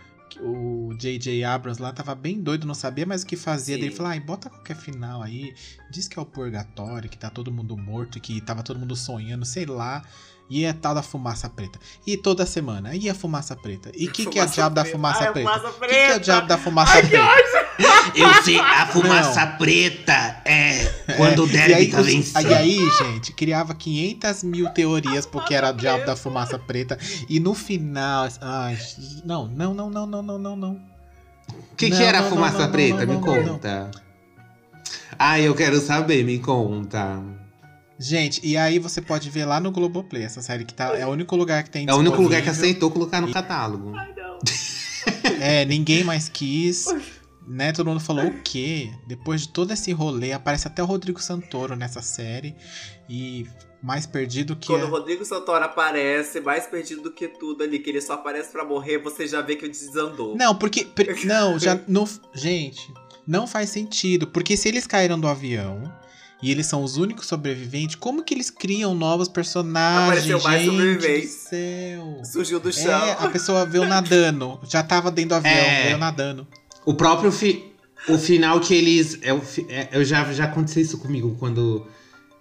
O 0.40 0.92
J.J. 0.98 1.44
Abrams 1.44 1.80
lá 1.80 1.92
tava 1.92 2.14
bem 2.14 2.42
doido, 2.42 2.66
não 2.66 2.74
sabia 2.74 3.06
mais 3.06 3.22
o 3.22 3.26
que 3.26 3.36
fazia. 3.36 3.76
Sim. 3.76 3.80
Daí 3.80 3.88
ele 3.88 3.96
falou: 3.96 4.12
ai, 4.12 4.20
bota 4.20 4.50
qualquer 4.50 4.76
final 4.76 5.22
aí. 5.22 5.54
Diz 5.90 6.08
que 6.08 6.18
é 6.18 6.22
o 6.22 6.26
purgatório, 6.26 7.08
que 7.08 7.16
tá 7.16 7.30
todo 7.30 7.50
mundo 7.50 7.76
morto, 7.76 8.20
que 8.20 8.40
tava 8.40 8.62
todo 8.62 8.78
mundo 8.78 8.94
sonhando, 8.94 9.46
sei 9.46 9.64
lá. 9.64 10.04
E 10.48 10.64
é 10.64 10.72
tal 10.72 10.94
da 10.94 11.02
fumaça 11.02 11.48
preta. 11.50 11.78
E 12.06 12.16
toda 12.16 12.46
semana, 12.46 12.94
e 12.94 13.10
a 13.10 13.14
fumaça 13.14 13.56
preta? 13.56 13.90
E 13.96 14.06
o 14.06 14.12
que, 14.12 14.26
que 14.26 14.38
é 14.38 14.44
o 14.44 14.46
diabo 14.46 14.74
da 14.76 14.84
fumaça 14.84 15.32
preta? 15.32 15.50
O 15.50 15.80
que, 15.80 15.86
que 15.88 15.94
é 15.94 16.16
o 16.16 16.20
diabo 16.20 16.46
da 16.46 16.56
fumaça 16.56 16.92
Ai, 16.92 17.02
preta? 17.06 17.66
Eu 18.14 18.42
sei, 18.44 18.58
a 18.60 18.86
fumaça 18.86 19.46
preta 19.58 20.40
é 20.44 20.84
quando 21.16 21.42
o 21.42 21.46
e 21.46 21.50
derby 21.52 21.74
aí, 21.74 21.90
tá 21.90 22.00
os- 22.00 22.06
vencendo. 22.06 22.48
E 22.48 22.54
aí, 22.54 22.90
gente, 22.98 23.32
criava 23.32 23.74
500 23.74 24.44
mil 24.44 24.68
teorias 24.70 25.26
porque 25.26 25.52
era 25.52 25.70
o 25.70 25.72
diabo 25.72 26.06
da 26.06 26.14
fumaça 26.14 26.58
preta. 26.58 26.96
E 27.28 27.40
no 27.40 27.52
final. 27.52 28.28
Ai, 28.40 28.78
não, 29.24 29.48
não, 29.48 29.74
não, 29.74 29.90
não, 29.90 30.06
não, 30.06 30.22
não, 30.22 30.38
não, 30.38 30.56
não. 30.56 30.72
O 31.72 31.76
que, 31.76 31.90
que 31.90 31.96
Não, 31.98 32.02
era 32.02 32.18
a 32.20 32.22
não, 32.22 32.30
fumaça 32.30 32.58
não, 32.58 32.64
não, 32.66 32.72
preta? 32.72 33.04
não, 33.04 33.14
me 33.14 33.20
não, 33.20 33.36
não, 33.36 33.52
conta. 33.52 33.90
Ai, 35.18 35.42
eu 35.46 35.54
quero 35.54 35.80
saber, 35.80 36.24
me 36.24 36.38
conta. 36.38 37.20
Gente, 37.98 38.40
e 38.46 38.56
aí 38.56 38.78
você 38.78 39.00
pode 39.00 39.30
ver 39.30 39.46
lá 39.46 39.58
no 39.58 39.70
Globoplay 39.70 40.22
essa 40.22 40.42
série 40.42 40.64
que 40.64 40.74
tá. 40.74 40.96
É 40.96 41.06
o 41.06 41.10
único 41.10 41.34
lugar 41.34 41.62
que 41.62 41.70
tem 41.70 41.86
É 41.88 41.94
o 41.94 41.96
único 41.96 42.20
lugar 42.20 42.42
que 42.42 42.50
aceitou 42.50 42.90
colocar 42.90 43.20
no 43.20 43.32
catálogo. 43.32 43.94
É, 45.40 45.64
ninguém 45.64 46.04
mais 46.04 46.28
quis. 46.28 46.86
Né, 47.46 47.70
todo 47.70 47.86
mundo 47.86 48.00
falou 48.00 48.26
o 48.26 48.42
quê? 48.42 48.90
Depois 49.06 49.42
de 49.42 49.50
todo 49.50 49.72
esse 49.72 49.92
rolê, 49.92 50.32
aparece 50.32 50.66
até 50.66 50.82
o 50.82 50.86
Rodrigo 50.86 51.22
Santoro 51.22 51.76
nessa 51.76 52.02
série. 52.02 52.56
E 53.08 53.46
mais 53.80 54.04
perdido 54.04 54.56
que. 54.56 54.66
Quando 54.66 54.82
o 54.82 54.86
é- 54.86 54.90
Rodrigo 54.90 55.24
Santoro 55.24 55.64
aparece, 55.64 56.40
mais 56.40 56.66
perdido 56.66 57.02
do 57.02 57.12
que 57.12 57.28
tudo 57.28 57.62
ali, 57.62 57.78
que 57.78 57.88
ele 57.88 58.00
só 58.00 58.14
aparece 58.14 58.50
pra 58.50 58.64
morrer, 58.64 58.98
você 58.98 59.28
já 59.28 59.40
vê 59.42 59.54
que 59.54 59.68
desandou. 59.68 60.36
Não, 60.36 60.56
porque. 60.56 60.88
Não, 61.24 61.56
já. 61.56 61.78
Não, 61.86 62.08
gente, 62.34 62.92
não 63.24 63.46
faz 63.46 63.70
sentido. 63.70 64.26
Porque 64.26 64.56
se 64.56 64.68
eles 64.68 64.86
caíram 64.86 65.18
do 65.18 65.28
avião 65.28 65.82
e 66.42 66.50
eles 66.50 66.66
são 66.66 66.82
os 66.84 66.96
únicos 66.96 67.26
sobreviventes, 67.26 67.94
como 67.96 68.22
que 68.22 68.34
eles 68.34 68.50
criam 68.50 68.94
novos 68.94 69.26
personagens? 69.28 70.04
Apareceu 70.08 70.42
mais 70.42 70.62
gente 70.62 70.70
sobreviventes. 70.70 71.34
do 71.34 71.48
céu. 71.48 72.20
Surgiu 72.24 72.60
do 72.60 72.72
chão. 72.72 72.90
É, 73.04 73.12
a 73.12 73.28
pessoa 73.28 73.64
veio 73.64 73.84
nadando. 73.88 74.58
Já 74.68 74.82
tava 74.82 75.10
dentro 75.10 75.30
do 75.30 75.34
avião, 75.36 75.52
É. 75.52 75.84
veio 75.86 75.98
nadando. 75.98 76.46
O 76.84 76.94
próprio 76.94 77.32
fi- 77.32 77.64
o 78.08 78.18
final 78.18 78.60
que 78.60 78.74
eles. 78.74 79.18
É 79.22 79.32
o 79.32 79.40
fi- 79.40 79.66
é- 79.68 79.88
eu 79.92 80.04
já, 80.04 80.30
já 80.32 80.44
aconteceu 80.44 80.82
isso 80.82 80.98
comigo 80.98 81.34
quando, 81.38 81.86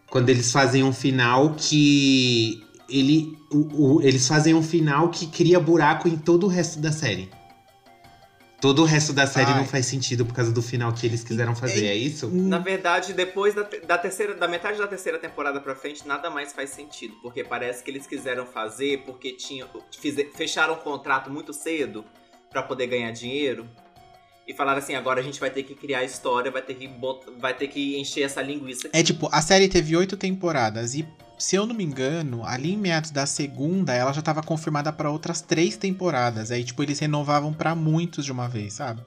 quando 0.10 0.30
eles 0.30 0.52
fazem 0.52 0.84
um 0.84 0.94
final 0.94 1.56
que. 1.58 2.62
Ele, 2.88 3.36
o- 3.52 3.96
o- 3.96 4.02
eles 4.04 4.28
fazem 4.28 4.54
um 4.54 4.62
final 4.62 5.10
que 5.10 5.26
cria 5.26 5.60
buraco 5.60 6.08
em 6.08 6.16
todo 6.18 6.44
o 6.44 6.48
resto 6.48 6.78
da 6.80 6.92
série. 6.92 7.30
Todo 8.60 8.82
o 8.82 8.86
resto 8.86 9.14
da 9.14 9.28
série 9.28 9.52
Ai. 9.52 9.58
não 9.58 9.66
faz 9.66 9.86
sentido 9.86 10.26
por 10.26 10.34
causa 10.34 10.52
do 10.52 10.62
final 10.62 10.92
que 10.94 11.06
eles 11.06 11.24
quiseram 11.24 11.56
fazer, 11.56 11.88
é 11.88 11.94
isso? 11.94 12.30
Na 12.30 12.58
verdade, 12.58 13.14
depois 13.14 13.54
da, 13.54 13.64
da 13.86 13.98
terceira, 13.98 14.34
da 14.34 14.48
metade 14.48 14.78
da 14.78 14.88
terceira 14.88 15.20
temporada 15.20 15.60
pra 15.60 15.76
frente, 15.76 16.08
nada 16.08 16.30
mais 16.30 16.54
faz 16.54 16.70
sentido. 16.70 17.16
Porque 17.22 17.44
parece 17.44 17.84
que 17.84 17.92
eles 17.92 18.08
quiseram 18.08 18.46
fazer 18.46 19.04
porque 19.06 19.34
tinham, 19.34 19.68
fecharam 20.34 20.74
um 20.74 20.78
contrato 20.78 21.30
muito 21.30 21.54
cedo 21.54 22.06
pra 22.50 22.64
poder 22.64 22.88
ganhar 22.88 23.12
dinheiro. 23.12 23.70
E 24.48 24.54
falaram 24.54 24.78
assim, 24.78 24.94
agora 24.94 25.20
a 25.20 25.24
gente 25.24 25.40
vai 25.40 25.50
ter 25.50 25.64
que 25.64 25.74
criar 25.74 26.04
história, 26.04 26.52
vai 26.52 26.62
ter 26.62 26.76
que, 26.76 26.88
bot... 26.88 27.26
vai 27.40 27.54
ter 27.54 27.68
que 27.68 28.00
encher 28.00 28.22
essa 28.22 28.42
linguiça. 28.42 28.90
É 28.94 29.02
tipo, 29.02 29.28
a 29.32 29.42
série 29.42 29.68
teve 29.68 29.98
oito 29.98 30.16
temporadas 30.16 30.94
e, 30.94 31.08
se 31.38 31.56
eu 31.56 31.66
não 31.66 31.74
me 31.74 31.84
engano, 31.84 32.46
ali 32.46 32.74
em 32.74 32.78
meados 32.78 33.10
da 33.10 33.26
segunda, 33.26 33.94
ela 33.94 34.14
já 34.14 34.22
tava 34.22 34.44
confirmada 34.44 34.94
pra 34.94 35.10
outras 35.10 35.42
três 35.42 35.76
temporadas. 35.76 36.52
Aí, 36.52 36.64
tipo, 36.64 36.84
eles 36.84 37.00
renovavam 37.00 37.52
pra 37.52 37.74
muitos 37.74 38.24
de 38.24 38.32
uma 38.32 38.48
vez, 38.48 38.74
sabe? 38.74 39.02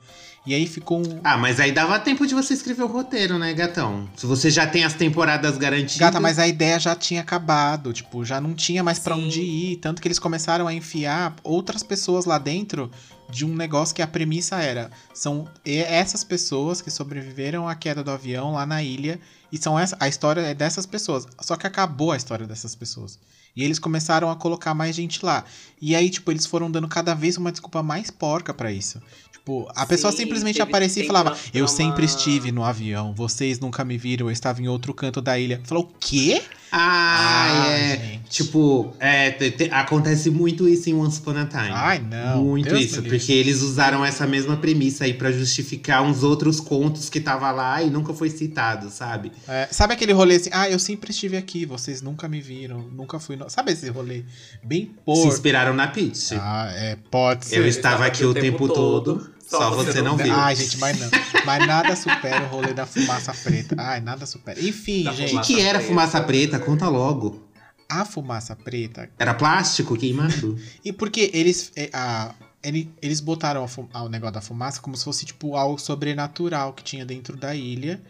E 0.44 0.54
aí 0.54 0.66
ficou 0.66 1.06
um. 1.06 1.20
Ah, 1.22 1.36
mas 1.36 1.60
aí 1.60 1.70
dava 1.70 2.00
tempo 2.00 2.26
de 2.26 2.34
você 2.34 2.54
escrever 2.54 2.82
o 2.82 2.86
roteiro, 2.86 3.38
né, 3.38 3.52
gatão? 3.52 4.08
Se 4.16 4.24
você 4.24 4.50
já 4.50 4.66
tem 4.66 4.82
as 4.82 4.94
temporadas 4.94 5.56
garantidas. 5.58 5.98
Gata, 5.98 6.18
mas 6.18 6.38
a 6.38 6.48
ideia 6.48 6.80
já 6.80 6.96
tinha 6.96 7.20
acabado, 7.20 7.92
tipo, 7.92 8.24
já 8.24 8.40
não 8.40 8.54
tinha 8.54 8.82
mais 8.82 8.98
pra 8.98 9.14
Sim. 9.14 9.26
onde 9.26 9.40
ir. 9.42 9.76
Tanto 9.76 10.00
que 10.00 10.08
eles 10.08 10.18
começaram 10.18 10.66
a 10.66 10.72
enfiar 10.72 11.36
outras 11.44 11.82
pessoas 11.82 12.24
lá 12.24 12.38
dentro 12.38 12.90
de 13.30 13.44
um 13.44 13.54
negócio 13.54 13.94
que 13.94 14.02
a 14.02 14.06
premissa 14.06 14.56
era: 14.56 14.90
são 15.14 15.48
essas 15.64 16.24
pessoas 16.24 16.80
que 16.80 16.90
sobreviveram 16.90 17.68
à 17.68 17.74
queda 17.74 18.02
do 18.02 18.10
avião 18.10 18.52
lá 18.52 18.66
na 18.66 18.82
ilha. 18.82 19.20
E 19.50 19.56
são 19.56 19.78
essa, 19.78 19.96
a 19.98 20.06
história 20.06 20.42
é 20.42 20.54
dessas 20.54 20.84
pessoas. 20.84 21.26
Só 21.40 21.56
que 21.56 21.66
acabou 21.66 22.12
a 22.12 22.16
história 22.16 22.46
dessas 22.46 22.74
pessoas. 22.74 23.18
E 23.56 23.64
eles 23.64 23.78
começaram 23.78 24.30
a 24.30 24.36
colocar 24.36 24.74
mais 24.74 24.94
gente 24.94 25.24
lá. 25.24 25.44
E 25.80 25.96
aí, 25.96 26.10
tipo, 26.10 26.30
eles 26.30 26.46
foram 26.46 26.70
dando 26.70 26.86
cada 26.86 27.14
vez 27.14 27.36
uma 27.36 27.50
desculpa 27.50 27.82
mais 27.82 28.10
porca 28.10 28.52
pra 28.52 28.70
isso. 28.70 29.02
Tipo, 29.48 29.66
a 29.74 29.86
pessoa 29.86 30.10
Sim, 30.12 30.18
simplesmente 30.18 30.56
teve- 30.56 30.68
aparecia 30.68 31.02
e 31.02 31.06
falava: 31.06 31.30
uma- 31.30 31.38
Eu 31.54 31.62
uma- 31.62 31.68
sempre 31.68 32.04
estive 32.04 32.52
no 32.52 32.62
avião, 32.62 33.14
vocês 33.14 33.58
nunca 33.58 33.82
me 33.82 33.96
viram, 33.96 34.26
eu 34.26 34.30
estava 34.30 34.60
em 34.60 34.68
outro 34.68 34.92
canto 34.92 35.22
da 35.22 35.38
ilha. 35.38 35.58
Falou, 35.64 35.84
o 35.84 35.90
quê? 35.98 36.42
Ah, 36.70 37.46
Ah, 37.64 37.70
é. 37.70 37.96
gente. 37.96 38.18
Tipo, 38.28 38.92
é, 39.00 39.30
te- 39.30 39.50
te- 39.52 39.70
acontece 39.72 40.28
muito 40.28 40.68
isso 40.68 40.90
em 40.90 40.94
Once 40.94 41.18
Upon 41.18 41.30
a 41.38 41.46
Time. 41.46 41.70
Ai, 41.72 41.98
não. 41.98 42.44
Muito 42.44 42.68
Deus 42.68 42.82
isso, 42.82 43.02
porque 43.02 43.32
eles 43.32 43.62
usaram 43.62 44.04
essa 44.04 44.26
mesma 44.26 44.54
premissa 44.58 45.04
aí 45.04 45.14
pra 45.14 45.32
justificar 45.32 46.02
uns 46.02 46.22
outros 46.22 46.60
contos 46.60 47.08
que 47.08 47.20
tava 47.20 47.50
lá 47.50 47.82
e 47.82 47.88
nunca 47.88 48.12
foi 48.12 48.28
citado, 48.28 48.90
sabe? 48.90 49.32
É, 49.48 49.66
sabe 49.70 49.94
aquele 49.94 50.12
rolê 50.12 50.34
assim? 50.36 50.50
Ah, 50.52 50.68
eu 50.68 50.78
sempre 50.78 51.10
estive 51.10 51.38
aqui, 51.38 51.64
vocês 51.64 52.02
nunca 52.02 52.28
me 52.28 52.38
viram, 52.38 52.80
nunca 52.92 53.18
fui. 53.18 53.34
No... 53.34 53.48
Sabe 53.48 53.72
esse 53.72 53.88
rolê? 53.88 54.24
Bem 54.62 54.82
Se 54.88 54.90
porco. 55.06 55.26
inspiraram 55.26 55.72
na 55.72 55.86
Peach. 55.86 56.34
Ah, 56.34 56.70
é, 56.74 56.98
pode 57.10 57.46
ser. 57.46 57.56
Eu 57.60 57.66
estava 57.66 58.04
aqui 58.04 58.26
o 58.26 58.34
tempo 58.34 58.68
todo, 58.68 59.26
só 59.48 59.70
você 59.70 60.02
não 60.02 60.16
viu. 60.16 60.34
Ai, 60.34 60.54
gente, 60.54 60.76
mas 60.78 60.98
não. 60.98 61.08
Mas 61.44 61.66
nada 61.66 61.96
supera 61.96 62.44
o 62.44 62.48
rolê 62.48 62.72
da 62.74 62.86
fumaça 62.86 63.32
preta. 63.32 63.74
Ai, 63.78 64.00
nada 64.00 64.26
supera. 64.26 64.60
Enfim, 64.60 65.04
Da 65.04 65.12
O 65.12 65.14
gente. 65.14 65.40
que, 65.40 65.54
que 65.54 65.60
era 65.60 65.80
fumaça 65.80 66.20
preta? 66.20 66.58
Conta 66.58 66.88
logo. 66.88 67.42
A 67.88 68.04
fumaça 68.04 68.54
preta. 68.54 69.08
Era 69.18 69.32
plástico 69.32 69.96
queimado? 69.96 70.58
E 70.84 70.92
porque 70.92 71.30
eles. 71.32 71.72
é, 71.74 71.88
a, 71.92 72.34
ele- 72.62 72.92
eles 73.00 73.20
botaram 73.20 73.64
o 73.94 74.08
negócio 74.08 74.34
da 74.34 74.40
fumaça 74.42 74.80
como 74.80 74.96
se 74.96 75.04
fosse, 75.04 75.24
tipo, 75.24 75.56
algo 75.56 75.78
sobrenatural 75.78 76.72
que 76.74 76.82
tinha 76.84 77.06
dentro 77.06 77.36
da 77.36 77.54
ilha. 77.54 78.00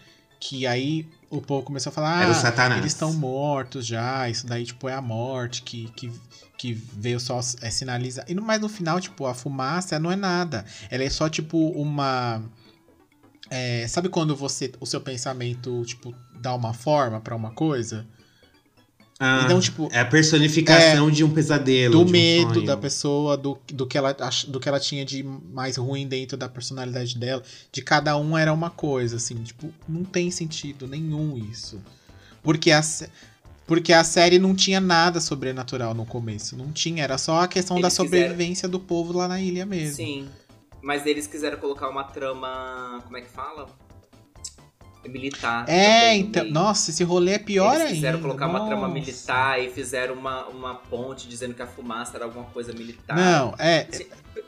Que 0.40 0.66
aí 0.66 1.06
o 1.30 1.40
povo 1.40 1.64
começou 1.64 1.90
a 1.90 1.92
falar. 1.92 2.22
Era 2.22 2.28
o 2.28 2.32
ah, 2.32 2.34
Satanás. 2.34 2.80
Eles 2.80 2.92
estão 2.92 3.12
mortos 3.12 3.86
já, 3.86 4.28
isso 4.28 4.46
daí, 4.46 4.64
tipo, 4.64 4.88
é 4.88 4.94
a 4.94 5.00
morte 5.00 5.62
que, 5.62 5.90
que, 5.96 6.10
que 6.58 6.72
veio 6.72 7.20
só 7.20 7.40
é, 7.62 7.70
sinalizar. 7.70 8.24
E 8.28 8.34
no, 8.34 8.42
mas 8.42 8.60
no 8.60 8.68
final, 8.68 9.00
tipo, 9.00 9.24
a 9.26 9.32
fumaça 9.32 9.98
não 9.98 10.10
é 10.10 10.16
nada. 10.16 10.64
Ela 10.90 11.04
é 11.04 11.08
só, 11.10 11.28
tipo, 11.28 11.56
uma. 11.70 12.42
é, 13.48 13.86
sabe 13.86 14.08
quando 14.08 14.34
você. 14.34 14.72
O 14.80 14.84
seu 14.84 15.00
pensamento, 15.00 15.82
tipo, 15.86 16.12
dá 16.40 16.54
uma 16.54 16.74
forma 16.74 17.20
pra 17.20 17.36
uma 17.36 17.52
coisa? 17.52 18.04
Ah, 19.20 19.42
Então, 19.44 19.60
tipo, 19.60 19.88
é 19.92 20.00
a 20.00 20.04
personificação 20.04 21.10
de 21.10 21.24
um 21.24 21.30
pesadelo. 21.30 21.92
do 21.92 22.02
um 22.02 22.10
medo 22.10 22.54
sonho. 22.54 22.66
da 22.66 22.76
pessoa, 22.76 23.36
do, 23.36 23.58
do, 23.72 23.86
que 23.86 23.98
ela, 23.98 24.14
do 24.46 24.60
que 24.60 24.68
ela 24.68 24.78
tinha 24.78 25.04
de 25.04 25.22
mais 25.22 25.76
ruim 25.76 26.06
dentro 26.06 26.36
da 26.36 26.48
personalidade 26.48 27.16
dela. 27.18 27.42
De 27.72 27.82
cada 27.82 28.16
um 28.16 28.36
era 28.36 28.52
uma 28.52 28.70
coisa, 28.70 29.16
assim. 29.16 29.34
Tipo, 29.42 29.72
não 29.88 30.04
tem 30.04 30.30
sentido 30.30 30.86
nenhum 30.86 31.36
isso. 31.36 31.80
Porque 32.42 32.70
a, 32.70 32.80
porque 33.68 33.92
a 33.92 34.02
série 34.02 34.38
não 34.40 34.52
tinha 34.54 34.80
nada 34.80 35.20
sobrenatural 35.20 35.94
no 35.94 36.04
começo. 36.04 36.56
Não 36.56 36.72
tinha, 36.72 37.04
era 37.04 37.16
só 37.18 37.42
a 37.42 37.46
questão 37.46 37.76
da 37.76 37.86
Eles 37.86 37.92
quiseram- 37.96 38.06
sobrevivência 38.10 38.66
do 38.68 38.80
povo 38.80 39.12
lá 39.16 39.28
na 39.28 39.40
ilha 39.40 39.64
mesmo. 39.64 39.94
Sim. 39.94 40.28
Mas 40.82 41.06
eles 41.06 41.26
quiseram 41.28 41.58
colocar 41.58 41.88
uma 41.88 42.02
trama. 42.04 43.00
Como 43.04 43.16
é 43.16 43.20
que 43.20 43.28
fala? 43.30 43.68
Militar. 45.06 45.64
É, 45.68 46.12
no 46.14 46.20
então. 46.20 46.50
Nossa, 46.50 46.90
esse 46.90 47.02
rolê 47.02 47.32
é 47.32 47.38
pior 47.38 47.70
Eles 47.70 47.82
ainda. 47.82 47.94
quiseram 47.94 48.20
colocar 48.20 48.46
uma 48.46 48.66
trama 48.66 48.82
nossa. 48.88 48.92
militar 48.92 49.58
e 49.62 49.70
fizeram 49.70 50.14
uma, 50.14 50.44
uma 50.48 50.74
ponte 50.74 51.26
dizendo 51.26 51.54
que 51.54 51.62
a 51.62 51.66
fumaça 51.66 52.16
era 52.16 52.26
alguma 52.26 52.44
coisa 52.46 52.74
militar. 52.74 53.16
Não, 53.16 53.54
é. 53.58 53.86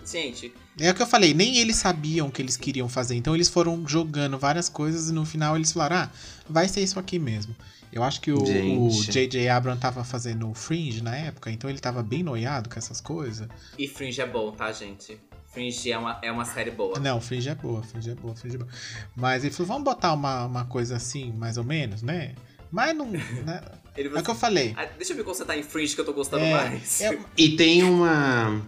Gente, 0.05 0.53
É 0.79 0.91
o 0.91 0.95
que 0.95 1.01
eu 1.01 1.07
falei, 1.07 1.33
nem 1.33 1.57
eles 1.57 1.77
sabiam 1.77 2.27
o 2.29 2.31
que 2.31 2.43
eles 2.43 2.59
queriam 2.59 2.89
fazer. 2.91 3.15
Então 3.15 3.35
eles 3.35 3.49
foram 3.49 3.87
jogando 3.89 4.39
várias 4.39 4.69
coisas 4.69 5.09
e 5.09 5.13
no 5.15 5.25
final 5.25 5.57
eles 5.57 5.73
falaram: 5.73 5.97
ah, 5.97 6.11
vai 6.49 6.69
ser 6.69 6.83
isso 6.83 6.99
aqui 6.99 7.19
mesmo. 7.19 7.57
Eu 7.93 8.03
acho 8.05 8.21
que 8.21 8.31
o, 8.33 8.39
o. 8.87 8.91
J.J. 8.91 9.49
Abrams 9.49 9.81
tava 9.81 10.05
fazendo 10.05 10.49
o 10.51 10.55
Fringe 10.55 11.03
na 11.03 11.17
época, 11.17 11.51
então 11.51 11.69
ele 11.69 11.79
tava 11.81 12.03
bem 12.03 12.23
noiado 12.23 12.69
com 12.69 12.79
essas 12.79 13.01
coisas. 13.01 13.49
e 13.79 13.89
Fringe 13.89 14.21
é 14.21 14.27
bom, 14.27 14.53
tá, 14.53 14.71
gente? 14.73 15.19
Fringe 15.53 15.91
é 15.91 15.99
uma, 15.99 16.19
é 16.23 16.31
uma 16.31 16.45
série 16.45 16.71
boa. 16.71 16.99
Não, 17.01 17.21
Fringe 17.21 17.49
é 17.49 17.55
boa, 17.57 17.83
Fringe 17.83 18.11
é 18.11 18.15
boa, 18.15 18.37
Fringe 18.37 18.55
é 18.55 18.59
boa. 18.59 18.71
Mas 19.17 19.43
ele 19.43 19.53
falou: 19.53 19.67
vamos 19.67 19.83
botar 19.85 20.13
uma, 20.13 20.47
uma 20.47 20.65
coisa 20.67 20.95
assim, 20.97 21.33
mais 21.33 21.57
ou 21.57 21.65
menos, 21.65 22.03
né? 22.03 22.35
Mas 22.71 22.97
não. 22.97 23.07
né? 23.45 23.61
Ele 23.97 24.09
É 24.09 24.13
o 24.13 24.23
que 24.23 24.31
eu 24.31 24.33
assim, 24.33 24.41
falei. 24.41 24.73
"Ah, 24.77 24.87
deixa 24.97 25.13
eu 25.13 25.17
me 25.17 25.25
concentrar 25.25 25.59
em 25.59 25.63
Fringe 25.65 25.95
que 25.97 26.01
eu 26.01 26.05
tô 26.05 26.13
gostando 26.13 26.45
É, 26.45 26.53
mais. 26.53 27.01
é- 27.01 27.19
E 27.37 27.57
tem 27.57 27.83
uma. 27.83 28.63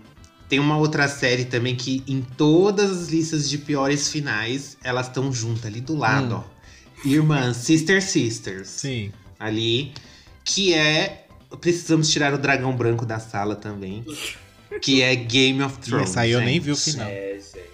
Tem 0.49 0.59
uma 0.59 0.77
outra 0.77 1.09
série 1.09 1.45
também 1.47 1.75
que 1.77 2.03
em 2.07 2.21
todas 2.21 2.91
as 2.91 3.09
listas 3.09 3.49
de 3.49 3.57
piores 3.57 4.09
finais, 4.11 4.77
elas 4.85 5.07
estão 5.07 5.33
juntas 5.33 5.65
ali 5.67 5.81
do 5.81 5.97
lado, 5.97 6.35
Hum. 6.35 6.45
ó. 6.47 6.52
Irmãs, 7.05 7.57
Sister 7.59 8.03
Sisters. 8.03 8.69
Sim. 8.69 9.13
Ali. 9.39 9.93
Que 10.45 10.75
é. 10.75 11.27
Precisamos 11.61 12.11
tirar 12.11 12.33
o 12.33 12.39
dragão 12.39 12.75
branco 12.75 13.05
da 13.05 13.19
sala 13.19 13.55
também. 13.55 14.05
Que 14.81 15.03
é 15.03 15.15
Game 15.15 15.63
of 15.63 15.79
Thrones. 15.79 16.11
essa 16.11 16.21
aí 16.23 16.31
eu 16.31 16.41
nem 16.41 16.59
vi 16.59 16.71
o 16.71 16.77
final. 16.77 17.07
É, 17.07 17.35
gente. 17.35 17.73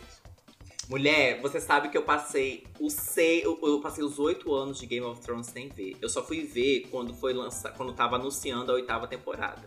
Mulher, 0.89 1.41
você 1.43 1.61
sabe 1.61 1.91
que 1.91 1.99
eu 1.99 2.03
passei 2.03 2.65
os 2.81 2.95
sei, 2.95 3.45
eu, 3.45 3.59
eu 3.63 3.81
passei 3.81 4.03
os 4.03 4.19
oito 4.19 4.55
anos 4.55 4.81
de 4.81 4.87
Game 4.87 5.05
of 5.05 5.21
Thrones 5.21 5.47
sem 5.47 5.69
ver. 5.69 5.97
Eu 6.01 6.09
só 6.09 6.25
fui 6.25 6.45
ver 6.45 6.89
quando 6.91 7.13
foi 7.15 7.35
lançar, 7.35 7.73
quando 7.75 7.93
tava 7.93 8.17
anunciando 8.17 8.73
a 8.73 8.75
oitava 8.75 9.07
temporada. 9.07 9.63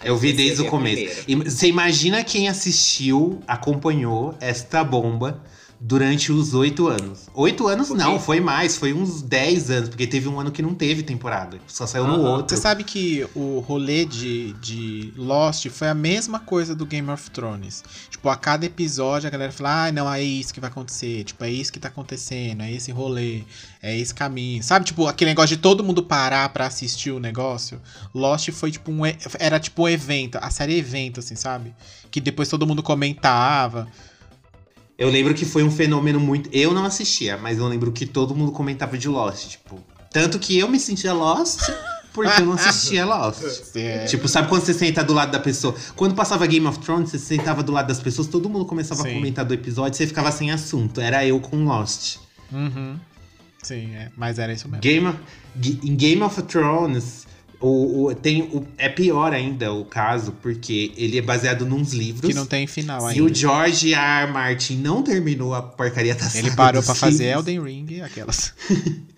Aí 0.00 0.08
Eu 0.08 0.16
vi 0.16 0.32
desde 0.32 0.62
o 0.62 0.66
começo. 0.70 1.22
primeira. 1.22 1.46
E 1.46 1.50
Você 1.50 1.68
imagina 1.68 2.24
quem 2.24 2.48
assistiu, 2.48 3.40
acompanhou 3.46 4.34
esta 4.40 4.82
bomba 4.82 5.44
durante 5.86 6.32
os 6.32 6.54
oito 6.54 6.88
anos. 6.88 7.28
Oito 7.34 7.68
anos 7.68 7.90
não, 7.90 8.18
foi 8.18 8.40
mais, 8.40 8.74
foi 8.74 8.94
uns 8.94 9.20
dez 9.20 9.70
anos, 9.70 9.90
porque 9.90 10.06
teve 10.06 10.26
um 10.26 10.40
ano 10.40 10.50
que 10.50 10.62
não 10.62 10.74
teve 10.74 11.02
temporada. 11.02 11.58
Só 11.66 11.86
saiu 11.86 12.06
no 12.06 12.22
outro. 12.22 12.56
Você 12.56 12.62
sabe 12.62 12.84
que 12.84 13.26
o 13.34 13.58
rolê 13.58 14.06
de, 14.06 14.54
de 14.54 15.12
Lost 15.14 15.68
foi 15.68 15.88
a 15.88 15.94
mesma 15.94 16.40
coisa 16.40 16.74
do 16.74 16.86
Game 16.86 17.10
of 17.10 17.30
Thrones. 17.30 17.84
Tipo, 18.08 18.30
a 18.30 18.36
cada 18.36 18.64
episódio 18.64 19.28
a 19.28 19.30
galera 19.30 19.52
fala, 19.52 19.88
ah, 19.88 19.92
não, 19.92 20.10
é 20.10 20.22
isso 20.22 20.54
que 20.54 20.60
vai 20.60 20.70
acontecer. 20.70 21.22
Tipo, 21.24 21.44
é 21.44 21.50
isso 21.50 21.70
que 21.70 21.78
tá 21.78 21.88
acontecendo, 21.88 22.62
é 22.62 22.72
esse 22.72 22.90
rolê, 22.90 23.42
é 23.82 23.94
esse 23.94 24.14
caminho. 24.14 24.62
Sabe, 24.62 24.86
tipo, 24.86 25.06
aquele 25.06 25.32
negócio 25.32 25.54
de 25.54 25.60
todo 25.60 25.84
mundo 25.84 26.02
parar 26.02 26.48
pra 26.48 26.66
assistir 26.66 27.10
o 27.10 27.20
negócio. 27.20 27.78
Lost 28.14 28.50
foi 28.52 28.70
tipo 28.70 28.90
um. 28.90 29.02
Era 29.38 29.60
tipo 29.60 29.82
um 29.82 29.88
evento, 29.88 30.38
a 30.40 30.48
série 30.48 30.78
evento, 30.78 31.20
assim, 31.20 31.36
sabe? 31.36 31.74
Que 32.10 32.22
depois 32.22 32.48
todo 32.48 32.66
mundo 32.66 32.82
comentava. 32.82 33.86
Eu 34.96 35.10
lembro 35.10 35.34
que 35.34 35.44
foi 35.44 35.62
um 35.62 35.70
fenômeno 35.70 36.20
muito. 36.20 36.48
Eu 36.52 36.72
não 36.72 36.84
assistia, 36.84 37.36
mas 37.36 37.58
eu 37.58 37.66
lembro 37.66 37.90
que 37.92 38.06
todo 38.06 38.34
mundo 38.34 38.52
comentava 38.52 38.96
de 38.96 39.08
Lost, 39.08 39.48
tipo. 39.48 39.82
Tanto 40.12 40.38
que 40.38 40.56
eu 40.58 40.68
me 40.68 40.78
sentia 40.78 41.12
Lost 41.12 41.68
porque 42.12 42.40
eu 42.40 42.46
não 42.46 42.52
assistia 42.52 43.04
Lost. 43.04 43.42
É, 43.74 44.04
Tipo, 44.04 44.28
sabe 44.28 44.48
quando 44.48 44.62
você 44.64 44.72
senta 44.72 45.02
do 45.02 45.12
lado 45.12 45.32
da 45.32 45.40
pessoa? 45.40 45.74
Quando 45.96 46.14
passava 46.14 46.46
Game 46.46 46.64
of 46.66 46.78
Thrones, 46.78 47.10
você 47.10 47.18
sentava 47.18 47.60
do 47.62 47.72
lado 47.72 47.88
das 47.88 47.98
pessoas, 47.98 48.28
todo 48.28 48.48
mundo 48.48 48.64
começava 48.64 49.02
a 49.02 49.04
Sim. 49.04 49.14
comentar 49.14 49.44
do 49.44 49.52
episódio, 49.52 49.96
você 49.96 50.06
ficava 50.06 50.30
sem 50.30 50.52
assunto. 50.52 51.00
Era 51.00 51.26
eu 51.26 51.40
com 51.40 51.64
Lost. 51.64 52.18
Uhum. 52.52 52.96
Sim, 53.60 53.94
é, 53.96 54.12
mas 54.16 54.38
era 54.38 54.52
isso 54.52 54.68
mesmo. 54.68 54.80
Game 54.80 55.08
of, 55.08 55.18
em 55.82 55.96
Game 55.96 56.22
of 56.22 56.40
Thrones, 56.42 57.26
o, 57.66 58.06
o- 58.06 58.14
tem, 58.14 58.42
o- 58.42 58.66
é 58.76 58.88
pior 58.88 59.32
ainda 59.32 59.72
o 59.72 59.84
caso, 59.84 60.32
porque 60.42 60.92
ele 60.96 61.16
é 61.18 61.22
baseado 61.22 61.64
nos 61.64 61.92
livros. 61.92 62.28
Que 62.28 62.34
não 62.34 62.46
tem 62.46 62.66
final 62.66 63.08
E 63.10 63.12
ainda. 63.12 63.22
o 63.24 63.34
George 63.34 63.94
R. 63.94 64.24
R. 64.24 64.32
Martin 64.32 64.76
não 64.76 65.02
terminou 65.02 65.54
a 65.54 65.62
porcaria 65.62 66.14
da 66.14 66.26
Ele 66.34 66.50
parou 66.52 66.82
pra 66.82 66.94
fazer. 66.94 67.24
Elden 67.26 67.62
Ring, 67.62 68.00
aquelas. 68.02 68.52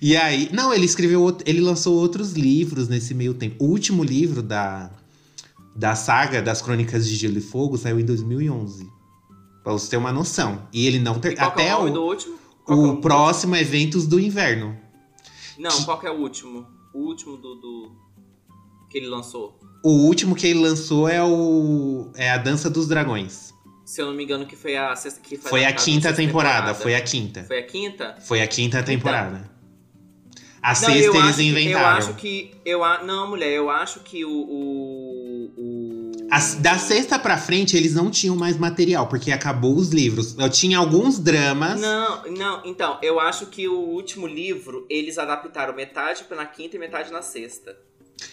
E 0.00 0.14
aí, 0.14 0.50
não, 0.52 0.74
ele 0.74 0.84
escreveu, 0.84 1.36
ele 1.46 1.60
lançou 1.60 1.96
outros 1.96 2.32
livros 2.34 2.86
nesse 2.86 3.14
meio 3.14 3.32
tempo. 3.32 3.64
O 3.64 3.68
último 3.68 4.04
livro 4.04 4.42
da, 4.42 4.90
da 5.74 5.94
saga 5.94 6.42
das 6.42 6.60
Crônicas 6.60 7.08
de 7.08 7.16
Gelo 7.16 7.38
e 7.38 7.40
Fogo 7.40 7.78
saiu 7.78 7.98
em 7.98 8.04
2011. 8.04 8.86
Pra 9.64 9.72
você 9.72 9.88
ter 9.90 9.96
uma 9.96 10.12
noção. 10.12 10.68
E 10.70 10.86
ele 10.86 10.98
não 10.98 11.18
ter, 11.18 11.32
E 11.32 11.36
é 11.38 11.40
até 11.42 11.74
o 11.74 11.78
nome 11.78 11.90
o, 11.90 11.94
do 11.94 12.02
último? 12.02 12.38
Qual 12.64 12.78
que 12.78 12.84
é 12.84 12.92
o 12.92 12.96
próximo 12.98 13.56
é 13.56 13.64
Ventos 13.64 14.06
do 14.06 14.20
Inverno. 14.20 14.76
Não, 15.58 15.82
qual 15.84 15.98
que 15.98 16.06
é 16.06 16.10
o 16.10 16.18
último? 16.20 16.66
O 16.94 16.98
último 17.00 17.36
do, 17.36 17.54
do- 17.56 17.92
que 18.88 18.98
ele 18.98 19.08
lançou. 19.08 19.58
O 19.82 19.90
último 20.06 20.34
que 20.34 20.46
ele 20.46 20.60
lançou 20.60 21.08
é 21.08 21.22
o 21.22 22.10
é 22.14 22.30
a 22.30 22.38
Dança 22.38 22.70
dos 22.70 22.86
Dragões. 22.88 23.52
Se 23.84 24.00
eu 24.00 24.06
não 24.06 24.14
me 24.14 24.24
engano, 24.24 24.46
que 24.46 24.56
foi 24.56 24.76
a 24.76 24.94
sexta. 24.96 25.20
Que 25.20 25.36
Foi 25.36 25.62
a 25.64 25.68
adaptada 25.68 25.84
quinta 25.84 26.08
sexta 26.08 26.22
temporada, 26.22 26.74
foi 26.74 26.94
a 26.94 27.00
quinta. 27.02 27.44
Foi 27.44 27.58
a 27.58 27.62
quinta? 27.66 28.16
Foi 28.20 28.40
a 28.42 28.46
quinta 28.46 28.82
temporada. 28.82 29.50
A 30.62 30.68
Não, 30.68 30.74
sexta 30.76 30.92
eu 31.02 31.14
eles 31.14 31.24
acho 31.26 31.36
que- 31.36 31.42
inventaram. 31.44 31.80
eu 31.90 31.96
acho 31.98 32.14
que. 32.14 32.54
Eu, 32.64 32.82
a- 32.84 33.02
não, 33.04 33.28
mulher, 33.28 33.50
eu 33.52 33.68
acho 33.68 34.00
que 34.00 34.24
o. 34.24 34.30
o, 34.30 35.03
o- 36.34 36.58
A- 36.58 36.60
da 36.60 36.78
sexta 36.78 37.18
pra 37.18 37.36
frente, 37.36 37.76
eles 37.76 37.94
não 37.94 38.10
tinham 38.10 38.36
mais 38.36 38.56
material, 38.56 39.06
porque 39.06 39.30
acabou 39.30 39.76
os 39.76 39.90
livros. 39.90 40.36
Eu 40.38 40.48
tinha 40.50 40.78
alguns 40.78 41.18
dramas. 41.18 41.80
Não, 41.80 42.22
não, 42.32 42.62
então, 42.64 42.98
eu 43.02 43.20
acho 43.20 43.46
que 43.46 43.68
o 43.68 43.78
último 43.78 44.26
livro, 44.26 44.86
eles 44.90 45.18
adaptaram 45.18 45.74
metade 45.74 46.24
na 46.34 46.44
quinta 46.46 46.76
e 46.76 46.78
metade 46.78 47.10
na 47.12 47.22
sexta. 47.22 47.76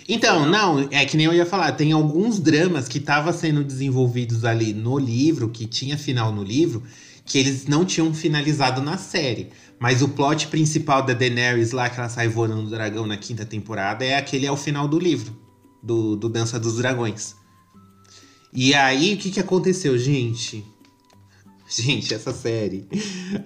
Então, 0.08 0.46
não, 0.48 0.88
é 0.92 1.06
que 1.06 1.18
nem 1.18 1.26
eu 1.26 1.34
ia 1.34 1.46
falar, 1.46 1.72
tem 1.74 1.92
alguns 1.92 2.40
dramas 2.40 2.88
que 2.88 2.98
estavam 2.98 3.34
sendo 3.34 3.64
desenvolvidos 3.64 4.46
ali 4.46 4.74
no 4.74 4.98
livro, 4.98 5.50
que 5.50 5.66
tinha 5.66 5.98
final 5.98 6.32
no 6.32 6.44
livro, 6.44 6.84
que 7.26 7.38
eles 7.38 7.66
não 7.68 7.84
tinham 7.84 8.14
finalizado 8.14 8.82
na 8.82 8.98
série. 8.98 9.50
Mas 9.80 10.02
o 10.02 10.10
plot 10.10 10.48
principal 10.48 11.02
da 11.04 11.14
Daenerys 11.14 11.72
lá, 11.72 11.90
que 11.90 12.00
ela 12.00 12.08
sai 12.10 12.28
voando 12.28 12.56
no 12.56 12.70
dragão 12.70 13.08
na 13.08 13.18
quinta 13.18 13.46
temporada, 13.46 14.06
é 14.06 14.16
aquele 14.16 14.46
é 14.46 14.52
o 14.52 14.58
final 14.58 14.88
do 14.88 15.00
livro, 15.00 15.36
do, 15.82 16.16
do 16.16 16.30
Dança 16.30 16.60
dos 16.60 16.78
Dragões. 16.78 17.36
E 18.54 18.74
aí, 18.74 19.14
o 19.14 19.18
que, 19.18 19.32
que 19.32 19.40
aconteceu, 19.40 19.98
gente? 19.98 20.66
Gente, 21.74 22.14
essa 22.14 22.34
série. 22.34 22.86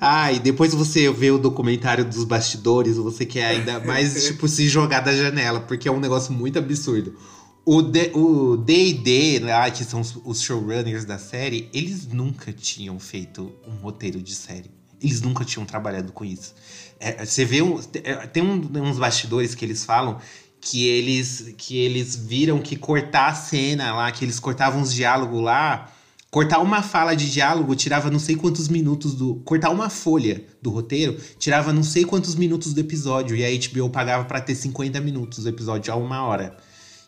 Ai, 0.01 0.39
depois 0.39 0.73
você 0.73 1.11
vê 1.11 1.29
o 1.29 1.37
documentário 1.37 2.03
dos 2.03 2.23
bastidores, 2.23 2.97
você 2.97 3.23
quer 3.23 3.45
ainda 3.45 3.79
mais, 3.79 4.25
tipo, 4.25 4.47
se 4.47 4.67
jogar 4.67 5.01
da 5.01 5.13
janela, 5.15 5.59
porque 5.59 5.87
é 5.87 5.91
um 5.91 5.99
negócio 5.99 6.33
muito 6.33 6.57
absurdo. 6.57 7.15
O 7.63 7.83
D&D, 7.83 9.39
lá, 9.43 9.69
que 9.69 9.83
são 9.83 10.01
os, 10.01 10.17
os 10.25 10.41
showrunners 10.41 11.05
da 11.05 11.19
série, 11.19 11.69
eles 11.71 12.07
nunca 12.07 12.51
tinham 12.51 12.99
feito 12.99 13.51
um 13.67 13.75
roteiro 13.75 14.19
de 14.19 14.33
série. 14.33 14.71
Eles 14.99 15.21
nunca 15.21 15.45
tinham 15.45 15.63
trabalhado 15.65 16.11
com 16.11 16.25
isso. 16.25 16.55
É, 16.99 17.23
você 17.25 17.45
vê, 17.45 17.61
um, 17.61 17.79
é, 18.03 18.25
tem 18.27 18.41
um- 18.41 18.69
uns 18.87 18.97
bastidores 18.97 19.53
que 19.53 19.63
eles 19.63 19.83
falam 19.85 20.17
que 20.65 20.87
eles, 20.87 21.53
que 21.59 21.77
eles 21.77 22.15
viram 22.15 22.59
que 22.59 22.75
cortar 22.75 23.27
a 23.27 23.35
cena 23.35 23.93
lá, 23.93 24.11
que 24.11 24.25
eles 24.25 24.39
cortavam 24.39 24.81
os 24.81 24.91
diálogos 24.91 25.39
lá, 25.39 25.91
cortar 26.31 26.59
uma 26.59 26.81
fala 26.81 27.15
de 27.15 27.31
diálogo 27.31 27.75
tirava 27.75 28.09
não 28.09 28.17
sei 28.17 28.35
quantos 28.35 28.67
minutos 28.67 29.13
do. 29.13 29.35
Cortar 29.45 29.69
uma 29.69 29.91
folha 29.91 30.43
do 30.63 30.71
roteiro 30.71 31.17
tirava 31.37 31.71
não 31.71 31.83
sei 31.83 32.03
quantos 32.03 32.33
minutos 32.33 32.73
do 32.73 32.79
episódio. 32.79 33.35
E 33.37 33.45
a 33.45 33.69
HBO 33.69 33.91
pagava 33.91 34.25
pra 34.25 34.41
ter 34.41 34.55
50 34.55 34.99
minutos 35.01 35.43
do 35.43 35.49
episódio 35.49 35.93
a 35.93 35.95
uma 35.95 36.23
hora. 36.23 36.57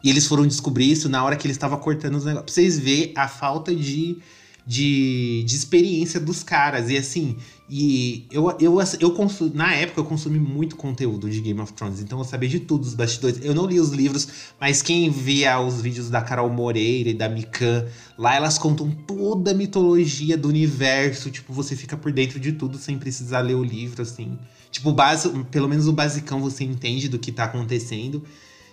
E 0.04 0.10
eles 0.12 0.28
foram 0.28 0.46
descobrir 0.46 0.92
isso 0.92 1.10
na 1.10 1.24
hora 1.24 1.36
que 1.36 1.48
eles 1.48 1.58
estavam 1.58 1.80
cortando 1.80 2.14
os 2.14 2.26
negócios. 2.26 2.54
Pra 2.54 2.54
vocês 2.54 2.78
verem 2.78 3.12
a 3.18 3.28
falta 3.28 3.76
de, 3.76 4.20
de, 4.68 5.44
de 5.48 5.56
experiência 5.56 6.20
dos 6.20 6.44
caras. 6.44 6.92
E 6.92 6.98
assim, 6.98 7.38
e 7.70 8.26
eu, 8.32 8.50
eu, 8.60 8.78
eu 9.00 9.12
consu- 9.12 9.52
na 9.54 9.74
época 9.74 10.00
eu 10.00 10.06
consumi 10.06 10.40
muito 10.40 10.78
conteúdo 10.78 11.30
de 11.30 11.42
Game 11.42 11.60
of 11.60 11.74
Thrones, 11.74 12.00
então 12.00 12.18
eu 12.18 12.24
sabia 12.24 12.48
de 12.48 12.62
tudo, 12.62 12.84
os 12.84 12.94
bastidores. 12.94 13.40
Eu 13.44 13.54
não 13.54 13.66
li 13.66 13.78
os 13.80 13.90
livros, 13.90 14.28
mas 14.60 14.82
quem 14.82 15.10
via 15.10 15.60
os 15.60 15.82
vídeos 15.82 16.10
da 16.10 16.22
Carol 16.22 16.50
Moreira 16.50 17.10
e 17.10 17.14
da 17.14 17.28
Mikan, 17.28 17.86
lá 18.18 18.36
elas 18.36 18.58
contam 18.58 18.90
toda 19.06 19.52
a 19.52 19.54
mitologia 19.54 20.38
do 20.38 20.48
universo. 20.48 21.30
Tipo, 21.30 21.52
você 21.52 21.76
fica 21.76 21.98
por 21.98 22.12
dentro 22.12 22.40
de 22.40 22.54
tudo 22.54 22.78
sem 22.78 22.98
precisar 22.98 23.42
ler 23.42 23.56
o 23.56 23.64
livro, 23.64 24.02
assim. 24.02 24.38
Tipo, 24.72 24.94
base, 24.94 25.28
pelo 25.52 25.68
menos 25.68 25.88
o 25.88 25.94
basicão 25.94 26.40
você 26.40 26.64
entende 26.64 27.10
do 27.10 27.20
que 27.20 27.32
tá 27.34 27.44
acontecendo. 27.46 28.24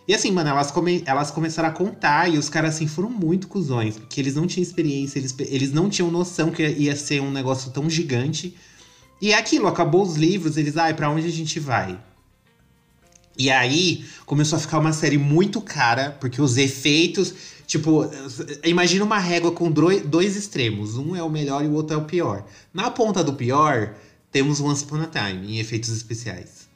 E 0.06 0.14
assim, 0.14 0.30
mano, 0.30 0.50
elas, 0.50 0.70
come- 0.70 1.02
elas 1.06 1.30
começaram 1.30 1.68
a 1.68 1.72
contar 1.72 2.32
e 2.32 2.36
os 2.38 2.48
caras, 2.48 2.74
assim, 2.76 2.86
foram 2.86 3.08
muito 3.10 3.48
cuzões, 3.48 3.96
porque 3.96 4.20
eles 4.20 4.34
não 4.34 4.46
tinham 4.46 4.62
experiência, 4.62 5.18
eles, 5.18 5.34
eles 5.38 5.72
não 5.72 5.88
tinham 5.88 6.10
noção 6.10 6.50
que 6.50 6.62
ia 6.62 6.94
ser 6.94 7.20
um 7.22 7.30
negócio 7.32 7.70
tão 7.72 7.88
gigante. 7.88 8.54
E 9.20 9.32
é 9.32 9.38
aquilo, 9.38 9.66
acabou 9.66 10.02
os 10.02 10.16
livros, 10.16 10.56
eles, 10.56 10.76
ai, 10.76 10.94
pra 10.94 11.08
onde 11.08 11.26
a 11.26 11.30
gente 11.30 11.58
vai? 11.58 11.98
E 13.36 13.50
aí 13.50 14.04
começou 14.26 14.56
a 14.56 14.60
ficar 14.60 14.78
uma 14.78 14.92
série 14.92 15.18
muito 15.18 15.60
cara, 15.60 16.16
porque 16.20 16.40
os 16.40 16.56
efeitos. 16.56 17.34
Tipo, 17.66 18.08
imagina 18.62 19.04
uma 19.04 19.18
régua 19.18 19.50
com 19.50 19.70
dois 19.70 20.36
extremos. 20.36 20.96
Um 20.96 21.16
é 21.16 21.22
o 21.22 21.30
melhor 21.30 21.64
e 21.64 21.66
o 21.66 21.72
outro 21.72 21.94
é 21.94 21.98
o 21.98 22.04
pior. 22.04 22.44
Na 22.72 22.90
ponta 22.90 23.24
do 23.24 23.32
pior, 23.32 23.94
temos 24.30 24.60
Once 24.60 24.84
Upon 24.84 25.00
a 25.00 25.06
Time, 25.06 25.54
em 25.54 25.58
efeitos 25.58 25.90
especiais. 25.90 26.68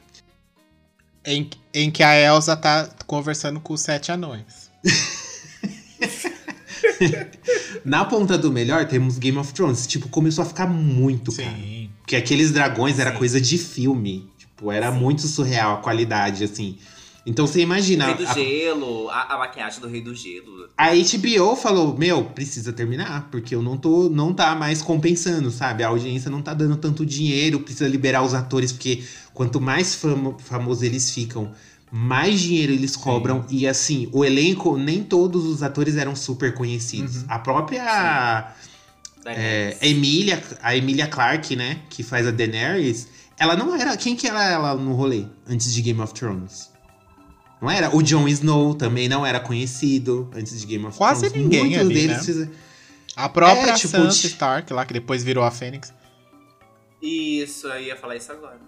Em, 1.25 1.51
em 1.75 1.91
que 1.91 2.03
a 2.03 2.19
Elsa 2.19 2.57
tá 2.57 2.89
conversando 3.07 3.61
com 3.61 3.75
os 3.75 3.83
sete 3.83 4.11
anões. 4.11 4.71
Na 7.85 8.05
ponta 8.05 8.39
do 8.39 8.51
melhor, 8.51 8.87
temos 8.87 9.19
Game 9.19 9.39
of 9.39 9.53
Thrones. 9.53 9.87
Tipo, 9.87 10.09
começou 10.09 10.43
a 10.43 10.47
ficar 10.47 10.67
muito 10.67 11.35
caro. 11.35 11.49
Sim. 12.09 12.17
Porque 12.17 12.17
aqueles 12.17 12.51
dragões 12.53 12.99
era 12.99 13.13
Sim. 13.13 13.19
coisa 13.19 13.41
de 13.41 13.59
filme. 13.59 14.29
Tipo, 14.39 14.73
era 14.73 14.91
muito 14.91 15.27
surreal 15.29 15.75
a 15.75 15.77
qualidade, 15.77 16.43
assim. 16.43 16.79
Então 17.27 17.47
você 17.47 17.61
imagina. 17.61 18.07
Rei 18.07 18.15
do 18.15 18.27
a- 18.27 18.33
Gelo, 18.35 19.11
a, 19.11 19.35
a 19.35 19.39
maquiagem 19.39 19.81
do 19.81 19.87
Rei 19.89 20.01
do 20.01 20.15
Gelo. 20.15 20.69
A 20.77 20.89
HBO 20.95 21.55
falou, 21.55 21.97
meu, 21.99 22.25
precisa 22.25 22.73
terminar, 22.73 23.29
porque 23.31 23.55
eu 23.55 23.61
não 23.61 23.77
tô, 23.77 24.09
não 24.09 24.33
tá 24.33 24.55
mais 24.55 24.81
compensando, 24.81 25.51
sabe? 25.51 25.83
A 25.85 25.89
audiência 25.89 26.31
não 26.31 26.41
tá 26.41 26.55
dando 26.55 26.77
tanto 26.77 27.05
dinheiro, 27.05 27.61
precisa 27.61 27.87
liberar 27.87 28.23
os 28.23 28.33
atores, 28.33 28.73
porque 28.73 29.03
quanto 29.35 29.61
mais 29.61 29.95
famo, 29.95 30.39
famosos 30.43 30.83
eles 30.83 31.11
ficam, 31.11 31.53
mais 31.93 32.41
dinheiro 32.41 32.73
eles 32.73 32.97
cobram. 32.97 33.45
E 33.51 33.67
assim, 33.69 34.09
o 34.13 34.25
elenco, 34.25 34.79
nem 34.79 35.03
todos 35.05 35.45
os 35.45 35.63
atores 35.63 35.97
eram 35.97 36.17
super 36.17 36.55
conhecidos. 36.55 37.17
Uhum. 37.17 37.25
A 37.29 37.39
própria 37.39 38.55
é. 39.37 39.77
Emília, 39.83 40.43
a 40.63 40.77
Emília 40.77 41.07
Clarke, 41.07 41.55
né, 41.57 41.81
que 41.91 42.03
faz 42.03 42.27
a 42.27 42.31
Daenerys, 42.31 43.09
ela 43.39 43.57
não 43.57 43.75
era. 43.75 43.97
Quem 43.97 44.15
que 44.17 44.27
era 44.27 44.45
ela 44.45 44.75
no 44.75 44.95
rolê 44.95 45.25
antes 45.49 45.73
de 45.73 45.81
Game 45.83 46.01
of 46.01 46.13
Thrones? 46.15 46.71
Não 47.61 47.71
era? 47.71 47.95
O 47.95 48.03
Jon 48.03 48.29
Snow 48.29 48.75
também 48.75 49.09
não 49.09 49.27
era 49.27 49.41
conhecido 49.41 50.31
antes 50.35 50.61
de 50.61 50.67
Game 50.67 50.85
of 50.87 50.97
Quase 50.97 51.23
Thrones. 51.29 51.43
ninguém 51.43 51.61
Muitos 51.65 51.81
ali, 51.81 51.95
deles 51.95 52.17
né? 52.19 52.23
fizeram- 52.25 52.53
A 53.17 53.29
própria 53.29 53.71
É, 53.73 53.75
tipo, 53.75 53.89
Sansa 53.89 54.27
Stark 54.29 54.73
lá, 54.73 54.87
que 54.87 54.93
depois 54.93 55.25
virou 55.25 55.43
a 55.43 55.51
Fênix. 55.51 55.93
Isso, 57.03 57.67
eu 57.69 57.81
ia 57.81 57.97
falar 57.97 58.17
isso 58.17 58.31
agora. 58.33 58.61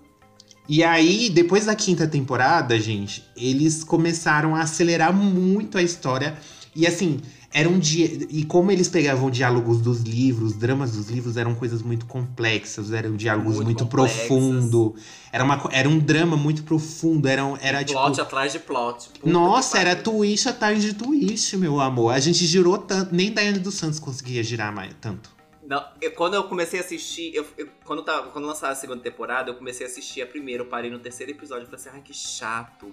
E 0.69 0.85
aí, 0.85 1.31
depois 1.31 1.67
da 1.67 1.75
quinta 1.75 2.07
temporada, 2.07 2.79
gente, 2.79 3.25
eles 3.37 3.83
começaram 3.83 4.55
a 4.55 4.63
acelerar 4.63 5.13
muito 5.13 5.77
a 5.79 5.83
história. 5.83 6.37
E 6.77 6.87
assim, 6.87 7.21
eram 7.53 7.79
dia... 7.79 8.07
E 8.31 8.45
como 8.45 8.71
eles 8.71 8.89
pegavam 8.89 9.31
diálogos 9.31 9.81
dos 9.81 10.03
livros, 10.03 10.55
dramas 10.55 10.93
dos 10.93 11.09
livros, 11.09 11.37
eram 11.37 11.55
coisas 11.55 11.83
muito 11.83 12.07
complexas, 12.07 12.93
eram 12.93 13.17
diálogos 13.17 13.57
muito, 13.57 13.67
Muito 13.67 13.85
complexas. 13.85 14.27
profundo. 14.27 14.95
Era, 15.33 15.45
uma... 15.45 15.69
era 15.73 15.89
um 15.89 15.99
drama 15.99 16.37
muito 16.37 16.63
profundo. 16.63 17.27
Era, 17.29 17.43
era 17.61 17.85
tipo. 17.85 17.99
plot 18.01 18.21
atrás 18.21 18.53
de 18.53 18.59
plot. 18.61 19.11
Nossa, 19.25 19.79
era 19.79 19.97
twist 19.97 20.49
atrás 20.49 20.83
de 20.83 20.95
twist, 20.95 21.57
meu 21.57 21.81
amor. 21.81 22.13
A 22.15 22.21
gente 22.21 22.45
girou 22.47 22.79
tanto. 22.79 23.15
Nem 23.15 23.33
Daiane 23.33 23.59
dos 23.59 23.75
Santos 23.75 23.99
conseguia 23.99 24.43
girar 24.43 24.73
mais 24.75 24.95
tanto. 25.01 25.31
Não, 25.67 25.85
eu- 26.01 26.11
quando 26.13 26.35
eu 26.35 26.43
comecei 26.45 26.81
a 26.81 26.83
assistir, 26.83 27.33
eu, 27.33 27.47
eu- 27.57 27.69
quando, 27.85 28.03
tava, 28.03 28.29
quando 28.31 28.45
lançaram 28.45 28.73
a 28.73 28.77
segunda 28.77 29.01
temporada, 29.01 29.51
eu 29.51 29.55
comecei 29.55 29.87
a 29.87 29.89
assistir 29.89 30.21
a 30.21 30.27
primeira, 30.27 30.63
eu 30.65 30.67
parei 30.67 30.91
no 30.91 30.99
terceiro 30.99 31.31
episódio 31.31 31.63
e 31.63 31.67
falei 31.67 31.81
assim, 31.81 31.91
ai, 31.93 32.01
que 32.03 32.13
chato. 32.13 32.93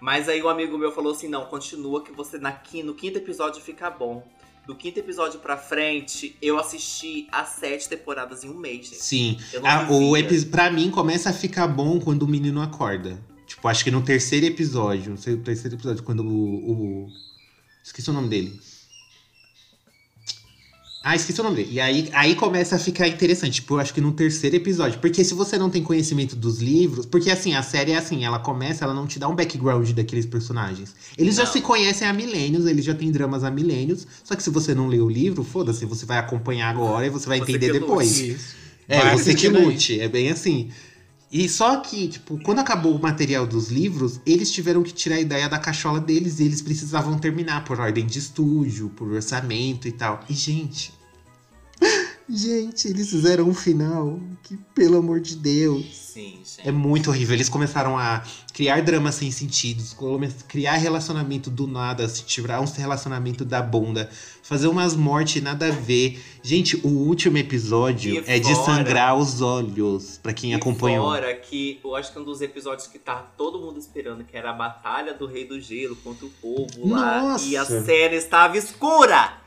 Mas 0.00 0.28
aí 0.28 0.42
um 0.42 0.48
amigo 0.48 0.76
meu 0.76 0.92
falou 0.92 1.12
assim, 1.12 1.28
não, 1.28 1.46
continua 1.46 2.02
que 2.02 2.12
você 2.12 2.38
na, 2.38 2.58
no 2.84 2.94
quinto 2.94 3.18
episódio 3.18 3.60
fica 3.62 3.90
bom. 3.90 4.26
Do 4.66 4.74
quinto 4.74 4.98
episódio 4.98 5.38
pra 5.38 5.56
frente, 5.56 6.36
eu 6.42 6.58
assisti 6.58 7.28
as 7.30 7.50
sete 7.50 7.88
temporadas 7.88 8.42
em 8.42 8.50
um 8.50 8.58
mês, 8.58 8.88
gente. 8.88 9.02
Sim. 9.02 9.38
Ah, 9.64 9.86
o 9.90 10.16
epi... 10.16 10.44
Pra 10.46 10.70
mim, 10.70 10.90
começa 10.90 11.30
a 11.30 11.32
ficar 11.32 11.68
bom 11.68 12.00
quando 12.00 12.24
o 12.24 12.28
menino 12.28 12.60
acorda. 12.60 13.16
Tipo, 13.46 13.68
acho 13.68 13.84
que 13.84 13.92
no 13.92 14.02
terceiro 14.02 14.44
episódio. 14.44 15.10
Não 15.10 15.16
sei, 15.16 15.34
o 15.34 15.42
terceiro 15.42 15.76
episódio, 15.76 16.02
quando 16.02 16.24
o. 16.26 17.04
o- 17.04 17.08
Esqueci 17.82 18.10
o 18.10 18.12
nome 18.12 18.28
dele. 18.28 18.60
Ah, 21.08 21.14
esqueci 21.14 21.40
o 21.40 21.44
nome 21.44 21.54
dele. 21.54 21.68
E 21.70 21.80
aí, 21.80 22.10
aí 22.12 22.34
começa 22.34 22.74
a 22.74 22.78
ficar 22.80 23.06
interessante. 23.06 23.60
Tipo, 23.60 23.74
eu 23.74 23.78
acho 23.78 23.94
que 23.94 24.00
no 24.00 24.10
terceiro 24.10 24.56
episódio. 24.56 24.98
Porque 24.98 25.22
se 25.22 25.34
você 25.34 25.56
não 25.56 25.70
tem 25.70 25.80
conhecimento 25.80 26.34
dos 26.34 26.58
livros. 26.60 27.06
Porque 27.06 27.30
assim, 27.30 27.54
a 27.54 27.62
série 27.62 27.92
é 27.92 27.96
assim, 27.96 28.24
ela 28.24 28.40
começa, 28.40 28.84
ela 28.84 28.92
não 28.92 29.06
te 29.06 29.16
dá 29.16 29.28
um 29.28 29.34
background 29.36 29.88
daqueles 29.92 30.26
personagens. 30.26 30.96
Eles 31.16 31.36
já 31.36 31.44
Não. 31.44 31.52
se 31.52 31.60
conhecem 31.60 32.08
há 32.08 32.12
milênios, 32.12 32.66
eles 32.66 32.84
já 32.84 32.92
têm 32.92 33.12
dramas 33.12 33.44
há 33.44 33.52
milênios. 33.52 34.04
Só 34.24 34.34
que 34.34 34.42
se 34.42 34.50
você 34.50 34.74
não 34.74 34.88
lê 34.88 34.98
o 34.98 35.08
livro, 35.08 35.44
foda-se, 35.44 35.86
você 35.86 36.04
vai 36.04 36.18
acompanhar 36.18 36.70
agora 36.70 37.06
e 37.06 37.08
você 37.08 37.28
vai 37.28 37.38
Você 37.38 37.52
entender 37.52 37.72
depois. 37.74 38.18
Isso. 38.18 38.56
É, 38.88 39.00
Vai 39.00 39.16
você 39.16 39.32
que 39.32 39.46
aí. 39.46 39.52
lute, 39.52 40.00
é 40.00 40.08
bem 40.08 40.28
assim. 40.30 40.70
E 41.30 41.48
só 41.48 41.76
que, 41.76 42.08
tipo, 42.08 42.38
quando 42.42 42.60
acabou 42.60 42.96
o 42.96 43.00
material 43.00 43.46
dos 43.46 43.68
livros, 43.68 44.20
eles 44.26 44.50
tiveram 44.50 44.82
que 44.82 44.92
tirar 44.92 45.16
a 45.16 45.20
ideia 45.20 45.48
da 45.48 45.58
cachola 45.58 46.00
deles 46.00 46.40
e 46.40 46.44
eles 46.44 46.62
precisavam 46.62 47.16
terminar 47.18 47.64
por 47.64 47.78
ordem 47.78 48.06
de 48.06 48.18
estúdio, 48.18 48.88
por 48.90 49.12
orçamento 49.12 49.86
e 49.86 49.92
tal. 49.92 50.24
E, 50.28 50.34
gente. 50.34 50.95
Gente, 52.28 52.88
eles 52.88 53.08
fizeram 53.10 53.44
um 53.48 53.54
final 53.54 54.18
que, 54.42 54.56
pelo 54.74 54.96
amor 54.98 55.20
de 55.20 55.36
Deus. 55.36 55.84
Sim, 55.96 56.40
gente. 56.44 56.66
É 56.68 56.72
muito 56.72 57.08
horrível. 57.10 57.34
Eles 57.34 57.48
começaram 57.48 57.96
a 57.96 58.22
criar 58.52 58.80
dramas 58.82 59.14
sem 59.14 59.30
sentidos, 59.30 59.92
come- 59.92 60.28
criar 60.48 60.72
relacionamento 60.76 61.50
do 61.50 61.66
nada, 61.68 62.08
se 62.08 62.24
tirar 62.24 62.60
um 62.60 62.64
relacionamento 62.64 63.44
da 63.44 63.62
bunda, 63.62 64.10
fazer 64.42 64.66
umas 64.66 64.96
mortes 64.96 65.40
nada 65.40 65.68
a 65.68 65.70
ver. 65.70 66.20
Gente, 66.42 66.76
o 66.84 66.88
último 66.88 67.38
episódio 67.38 68.14
E 68.14 68.18
é 68.26 68.38
de 68.40 68.54
fora- 68.54 68.64
sangrar 68.76 69.16
os 69.16 69.40
olhos, 69.40 70.18
pra 70.20 70.32
quem 70.32 70.50
E 70.50 70.54
acompanhou. 70.54 71.04
fora 71.04 71.32
que 71.34 71.78
eu 71.84 71.94
acho 71.94 72.12
que 72.12 72.18
um 72.18 72.24
dos 72.24 72.40
episódios 72.40 72.88
que 72.88 72.98
tava 72.98 73.22
todo 73.36 73.60
mundo 73.60 73.78
esperando, 73.78 74.24
que 74.24 74.36
era 74.36 74.50
a 74.50 74.54
Batalha 74.54 75.14
do 75.14 75.26
Rei 75.26 75.44
do 75.46 75.60
Gelo 75.60 75.94
contra 75.96 76.26
o 76.26 76.30
povo 76.42 76.88
lá. 76.88 77.22
Nossa! 77.22 77.44
E 77.46 77.56
a 77.56 77.64
cena 77.64 78.14
estava 78.16 78.56
escura! 78.58 79.45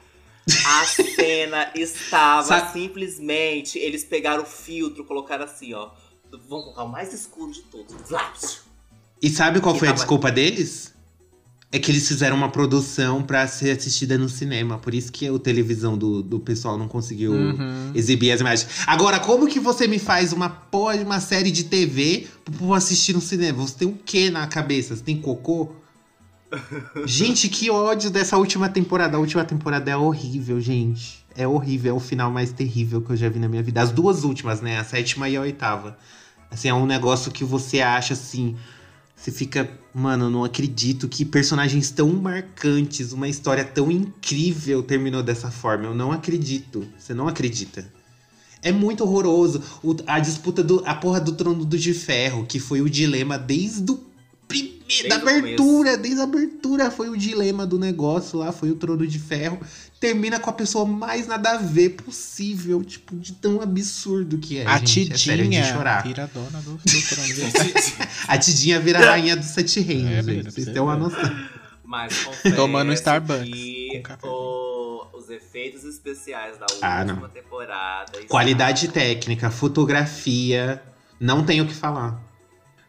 A 0.66 0.86
cena 0.86 1.72
estava 1.76 2.44
Sabe- 2.48 2.74
simplesmente. 2.74 3.78
Eles 3.78 4.04
pegaram 4.04 4.44
o 4.44 4.46
filtro, 4.46 5.04
colocaram 5.06 5.46
assim, 5.46 5.74
ó. 5.74 5.90
Vamos 6.32 6.66
colocar 6.66 6.84
o 6.84 6.90
mais 6.92 7.14
escuro 7.14 7.52
de 7.52 7.62
todos. 7.64 7.96
E 9.22 9.30
sabe 9.30 9.60
qual 9.60 9.76
E 9.76 9.80
foi 9.80 9.88
a 9.88 9.92
tava- 9.92 10.00
desculpa 10.02 10.32
deles? 10.32 10.94
É 11.72 11.78
que 11.78 11.92
eles 11.92 12.08
fizeram 12.08 12.36
uma 12.36 12.50
produção 12.50 13.22
pra 13.22 13.48
ser 13.48 13.78
assistida 13.78 14.18
no 14.18 14.28
cinema. 14.28 14.80
Por 14.80 14.96
isso 14.96 15.12
que 15.12 15.28
a 15.28 15.38
televisão 15.38 15.96
do, 15.96 16.24
do 16.24 16.40
pessoal 16.40 16.80
não 16.80 16.88
conseguiu 16.88 17.32
Uhum. 17.32 17.92
exibir 17.94 18.32
as 18.32 18.40
imagens. 18.42 18.68
Agora, 18.88 19.20
como 19.20 19.46
que 19.48 19.60
você 19.60 19.88
me 19.88 20.00
faz 20.00 20.34
uma 20.34 20.50
uma 21.04 21.20
série 21.20 21.52
de 21.52 21.66
TV 21.66 22.28
povo 22.58 22.74
assistir 22.74 23.14
no 23.14 23.22
cinema? 23.22 23.60
Você 23.68 23.76
tem 23.80 23.88
o 23.88 23.96
quê 24.04 24.32
na 24.32 24.48
cabeça? 24.48 24.96
Você 24.96 25.04
tem 25.04 25.22
cocô? 25.22 25.70
Gente, 27.06 27.50
que 27.50 27.70
ódio 27.70 28.10
dessa 28.10 28.38
última 28.38 28.70
temporada. 28.70 29.18
A 29.18 29.20
última 29.20 29.44
temporada 29.44 29.90
é 29.92 29.98
horrível, 29.98 30.60
gente. 30.60 31.26
É 31.36 31.48
horrível, 31.48 31.94
é 31.94 31.96
o 31.96 32.00
final 32.00 32.32
mais 32.32 32.52
terrível 32.52 33.02
que 33.02 33.12
eu 33.12 33.16
já 33.18 33.30
vi 33.30 33.40
na 33.40 33.48
minha 33.48 33.64
vida. 33.64 33.82
As 33.82 33.92
duas 33.92 34.24
últimas, 34.24 34.62
né? 34.62 34.78
A 34.80 34.84
sétima 34.84 35.30
e 35.30 35.38
a 35.38 35.42
oitava. 35.42 35.98
Assim, 36.52 36.68
é 36.68 36.74
um 36.74 36.86
negócio 36.86 37.32
que 37.32 37.44
você 37.44 37.82
acha 37.82 38.14
assim. 38.14 38.56
Você 39.16 39.32
fica, 39.32 39.70
mano, 39.94 40.26
eu 40.26 40.30
não 40.30 40.44
acredito 40.44 41.08
que 41.08 41.26
personagens 41.26 41.92
tão 41.92 42.10
marcantes, 42.14 43.12
uma 43.12 43.28
história 43.28 43.64
tão 43.66 43.92
incrível 43.92 44.82
terminou 44.82 45.22
dessa 45.22 45.52
forma. 45.52 45.86
Eu 45.86 45.94
não 45.96 46.12
acredito. 46.12 46.88
Você 46.98 47.14
não 47.14 47.28
acredita. 47.28 47.86
É 48.62 48.72
muito 48.72 49.04
horroroso. 49.04 49.62
O- 49.84 49.96
a 50.08 50.20
disputa 50.20 50.64
do. 50.64 50.82
A 50.86 50.96
porra 50.96 51.22
do 51.22 51.34
trono 51.34 51.64
do 51.64 51.78
de 51.78 51.94
ferro, 51.94 52.46
que 52.46 52.60
foi 52.60 52.82
o 52.82 52.90
dilema 52.90 53.38
desde 53.38 53.92
o 53.92 53.98
primeiro. 54.50 54.80
Da 55.08 55.18
Desde 55.18 55.30
abertura, 55.40 55.98
desde 55.98 56.20
a 56.20 56.24
abertura 56.24 56.90
foi 56.92 57.10
o 57.10 57.16
dilema 57.16 57.66
do 57.66 57.78
negócio 57.78 58.40
lá, 58.40 58.52
foi 58.52 58.72
o 58.72 58.76
trono 58.76 59.06
de 59.08 59.20
ferro. 59.20 59.60
Termina 60.00 60.40
com 60.40 60.50
a 60.50 60.54
pessoa 60.54 60.84
mais 60.86 61.28
nada 61.28 61.52
a 61.52 61.58
ver 61.58 61.90
possível, 61.92 62.84
tipo, 62.84 63.16
de 63.16 63.34
tão 63.34 63.62
absurdo 63.62 64.40
que 64.40 64.58
é. 64.58 64.66
a 64.66 64.78
gente. 64.80 65.14
É 65.14 65.18
sério 65.18 65.44
de 65.44 65.50
Tidinha 65.52 65.64
chorar. 65.74 66.02
vira 66.04 66.30
dona 66.34 66.60
do, 66.62 66.72
do 66.72 66.80
trono. 66.82 68.10
A 68.28 68.38
Tidinha 68.38 68.80
vira 68.80 69.00
a 69.00 69.12
rainha 69.12 69.36
dos 69.36 69.46
sete 69.48 69.80
reinos, 69.80 70.10
É, 70.12 70.24
gente. 70.24 70.44
Vocês 70.52 70.66
você 70.66 70.74
têm 70.74 70.82
uma 70.82 70.96
noção. 70.96 71.36
Mas 71.84 72.14
Tomando 72.56 72.90
um 72.90 72.94
Starbucks 72.94 73.44
que 73.50 74.02
o- 74.24 75.08
os 75.14 75.30
efeitos 75.30 75.84
especiais 75.84 76.58
da 76.58 76.66
Ah, 76.82 77.02
última 77.02 77.22
não. 77.22 77.30
temporada. 77.30 78.12
Qualidade 78.28 78.86
estavam- 78.88 79.08
técnica, 79.10 79.52
fotografia, 79.52 80.82
não 81.20 81.44
tenho 81.46 81.64
o 81.64 81.68
que 81.68 81.74
falar. 81.74 82.20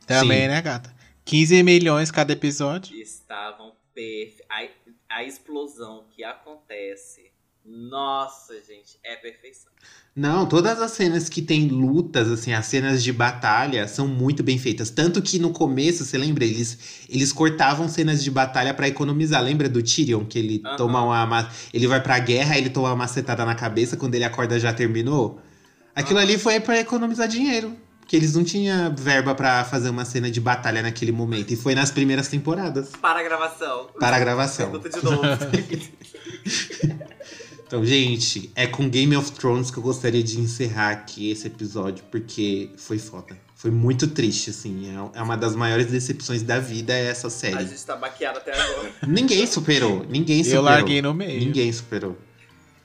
Também, 0.07 0.43
Sim. 0.43 0.49
né, 0.49 0.63
gata? 0.63 0.91
15 1.31 1.63
milhões 1.63 2.11
cada 2.11 2.33
episódio. 2.33 2.95
estavam 3.01 3.73
perfeitos. 3.95 4.41
A, 4.51 5.17
a 5.19 5.25
explosão 5.25 6.05
que 6.15 6.25
acontece. 6.25 7.31
Nossa, 7.65 8.55
gente, 8.67 8.99
é 9.05 9.15
perfeição. 9.17 9.71
Não, 10.17 10.45
todas 10.47 10.81
as 10.81 10.91
cenas 10.91 11.29
que 11.29 11.41
tem 11.41 11.69
lutas, 11.69 12.29
assim, 12.31 12.53
as 12.53 12.67
cenas 12.67 13.03
de 13.03 13.13
batalha 13.13 13.87
são 13.87 14.09
muito 14.09 14.43
bem 14.43 14.59
feitas. 14.59 14.91
Tanto 14.91 15.23
que 15.23 15.39
no 15.39 15.51
começo, 15.53 16.05
você 16.05 16.19
lembra, 16.19 16.45
eles, 16.45 17.07
eles 17.09 17.33
cortavam 17.33 17.89
cenas 17.89 18.25
de 18.25 18.31
batalha 18.31 18.75
pra 18.75 18.89
economizar. 18.89 19.41
Lembra 19.43 19.69
do 19.69 19.83
Tyrion, 19.83 20.25
que 20.25 20.39
ele 20.39 20.59
toma 20.77 21.01
uma. 21.03 21.27
ma- 21.27 21.51
Ele 21.73 21.87
vai 21.87 22.03
pra 22.03 22.19
guerra, 22.19 22.59
ele 22.59 22.71
toma 22.71 22.89
uma 22.89 22.97
macetada 22.97 23.45
na 23.45 23.55
cabeça, 23.55 23.97
quando 23.97 24.15
ele 24.17 24.25
acorda 24.25 24.59
já 24.59 24.73
terminou? 24.73 25.41
Aquilo 25.95 26.19
ali 26.19 26.39
foi 26.39 26.59
pra 26.61 26.81
economizar 26.81 27.29
dinheiro. 27.29 27.77
Porque 28.11 28.17
eles 28.17 28.35
não 28.35 28.43
tinham 28.43 28.93
verba 28.93 29.37
pra 29.37 29.63
fazer 29.65 29.89
uma 29.89 30.05
cena 30.05 30.29
de 30.29 30.41
batalha 30.41 30.83
naquele 30.83 31.13
momento. 31.13 31.53
E 31.53 31.57
foi 31.57 31.77
nas 31.77 31.93
primeiras 31.93 32.27
temporadas. 32.27 32.89
Para 33.01 33.21
a 33.21 33.23
gravação. 33.23 33.87
Para 34.01 34.17
a 34.17 34.19
gravação. 34.19 34.73
De 34.81 35.05
novo. 35.05 35.23
Então, 37.65 37.85
gente, 37.85 38.51
é 38.57 38.67
com 38.67 38.89
Game 38.89 39.17
of 39.17 39.31
Thrones 39.31 39.71
que 39.71 39.79
eu 39.79 39.83
gostaria 39.85 40.25
de 40.25 40.41
encerrar 40.41 40.91
aqui 40.91 41.31
esse 41.31 41.47
episódio, 41.47 42.03
porque 42.11 42.71
foi 42.77 42.99
foda. 42.99 43.39
Foi 43.55 43.71
muito 43.71 44.09
triste, 44.09 44.51
assim. 44.51 44.89
É- 45.15 45.21
É 45.21 45.23
uma 45.23 45.37
das 45.37 45.55
maiores 45.55 45.87
decepções 45.87 46.43
da 46.43 46.59
vida 46.59 46.93
é 46.93 47.07
essa 47.07 47.29
a 47.29 47.31
série. 47.31 47.65
gente 47.69 47.87
tá 47.87 47.95
maquiado 47.97 48.39
até 48.39 48.61
agora. 48.61 48.91
Ninguém 49.07 49.47
superou. 49.47 50.05
Ninguém 50.11 50.43
superou. 50.43 50.65
Eu 50.65 50.69
larguei 50.69 51.01
no 51.01 51.15
meio. 51.15 51.39
Ninguém 51.39 51.73
superou. 51.73 52.19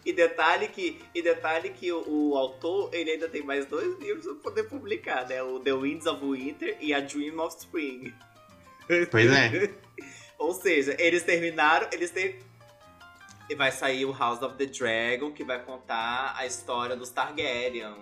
E 0.06 0.14
detalhe 0.14 0.68
que, 0.68 1.02
e 1.16 1.22
detalhe 1.22 1.70
que 1.70 1.92
o, 1.92 2.04
o 2.08 2.38
autor 2.38 2.94
ele 2.94 3.12
ainda 3.12 3.28
tem 3.28 3.44
mais 3.44 3.66
dois 3.66 3.98
livros 4.00 4.26
pra 4.26 4.36
poder 4.36 4.64
publicar, 4.64 5.28
né? 5.28 5.42
O 5.42 5.60
The 5.60 5.74
Winds 5.74 6.06
of 6.06 6.24
Winter 6.24 6.78
e 6.80 6.94
A 6.94 7.00
Dream 7.00 7.40
of 7.40 7.58
Spring. 7.58 8.14
Pois 9.10 9.32
é. 9.32 9.74
Ou 10.38 10.54
seja, 10.54 10.96
eles 11.00 11.24
terminaram, 11.24 11.88
eles 11.92 12.12
têm. 12.12 12.36
E 13.50 13.56
vai 13.56 13.72
sair 13.72 14.06
o 14.06 14.12
House 14.12 14.42
of 14.42 14.56
the 14.58 14.66
Dragon, 14.66 15.32
que 15.32 15.44
vai 15.44 15.64
contar 15.64 16.36
a 16.38 16.46
história 16.46 16.96
dos 16.96 17.10
Targaryen. 17.10 17.96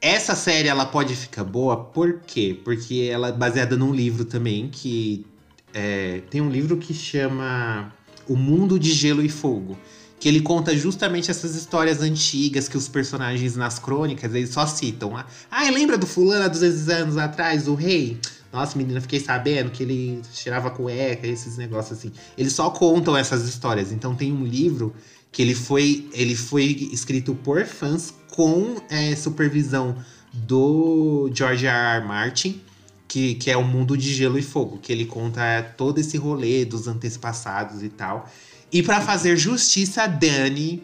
Essa 0.00 0.34
série 0.34 0.68
ela 0.68 0.84
pode 0.84 1.14
ficar 1.14 1.44
boa, 1.44 1.76
por 1.76 2.20
quê? 2.20 2.58
Porque 2.64 3.08
ela 3.10 3.28
é 3.28 3.32
baseada 3.32 3.76
num 3.76 3.94
livro 3.94 4.24
também 4.24 4.68
que 4.68 5.24
é, 5.72 6.22
tem 6.28 6.40
um 6.40 6.50
livro 6.50 6.76
que 6.76 6.92
chama 6.92 7.92
O 8.28 8.36
Mundo 8.36 8.78
de 8.78 8.92
Gelo 8.92 9.22
e 9.22 9.28
Fogo. 9.28 9.78
Que 10.22 10.28
ele 10.28 10.40
conta 10.40 10.76
justamente 10.76 11.32
essas 11.32 11.56
histórias 11.56 12.00
antigas 12.00 12.68
que 12.68 12.76
os 12.76 12.86
personagens 12.86 13.56
nas 13.56 13.80
crônicas 13.80 14.32
eles 14.32 14.50
só 14.50 14.64
citam. 14.68 15.16
Ah, 15.50 15.68
lembra 15.68 15.98
do 15.98 16.06
fulano 16.06 16.44
há 16.44 16.48
200 16.48 16.88
anos 16.90 17.16
atrás, 17.16 17.66
o 17.66 17.74
rei? 17.74 18.20
Nossa, 18.52 18.78
menina, 18.78 19.00
fiquei 19.00 19.18
sabendo 19.18 19.72
que 19.72 19.82
ele 19.82 20.22
tirava 20.32 20.70
cueca, 20.70 21.26
esses 21.26 21.56
negócios 21.56 21.98
assim. 21.98 22.12
Eles 22.38 22.52
só 22.52 22.70
contam 22.70 23.16
essas 23.16 23.48
histórias. 23.48 23.90
Então 23.90 24.14
tem 24.14 24.32
um 24.32 24.44
livro 24.44 24.94
que 25.32 25.42
ele 25.42 25.56
foi, 25.56 26.08
ele 26.12 26.36
foi 26.36 26.88
escrito 26.92 27.34
por 27.34 27.64
fãs 27.64 28.14
com 28.30 28.76
é, 28.88 29.16
supervisão 29.16 29.96
do 30.32 31.28
George 31.34 31.66
R. 31.66 31.96
R. 31.96 32.06
Martin, 32.06 32.62
que, 33.08 33.34
que 33.34 33.50
é 33.50 33.56
o 33.56 33.64
Mundo 33.64 33.98
de 33.98 34.14
Gelo 34.14 34.38
e 34.38 34.42
Fogo, 34.42 34.78
que 34.78 34.92
ele 34.92 35.04
conta 35.04 35.74
todo 35.76 35.98
esse 35.98 36.16
rolê 36.16 36.64
dos 36.64 36.86
antepassados 36.86 37.82
e 37.82 37.88
tal. 37.88 38.30
E 38.72 38.82
pra 38.82 39.00
fazer 39.00 39.36
justiça 39.36 40.04
a 40.04 40.06
Dani, 40.06 40.82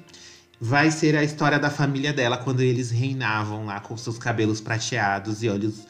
vai 0.61 0.91
ser 0.91 1.17
a 1.17 1.23
história 1.25 1.59
da 1.59 1.71
família 1.71 2.13
dela 2.13 2.37
quando 2.37 2.61
eles 2.61 2.91
reinavam 2.91 3.65
lá 3.65 3.81
com 3.81 3.97
seus 3.97 4.19
cabelos 4.19 4.61
prateados 4.61 5.43
e 5.43 5.49
olhos 5.49 5.87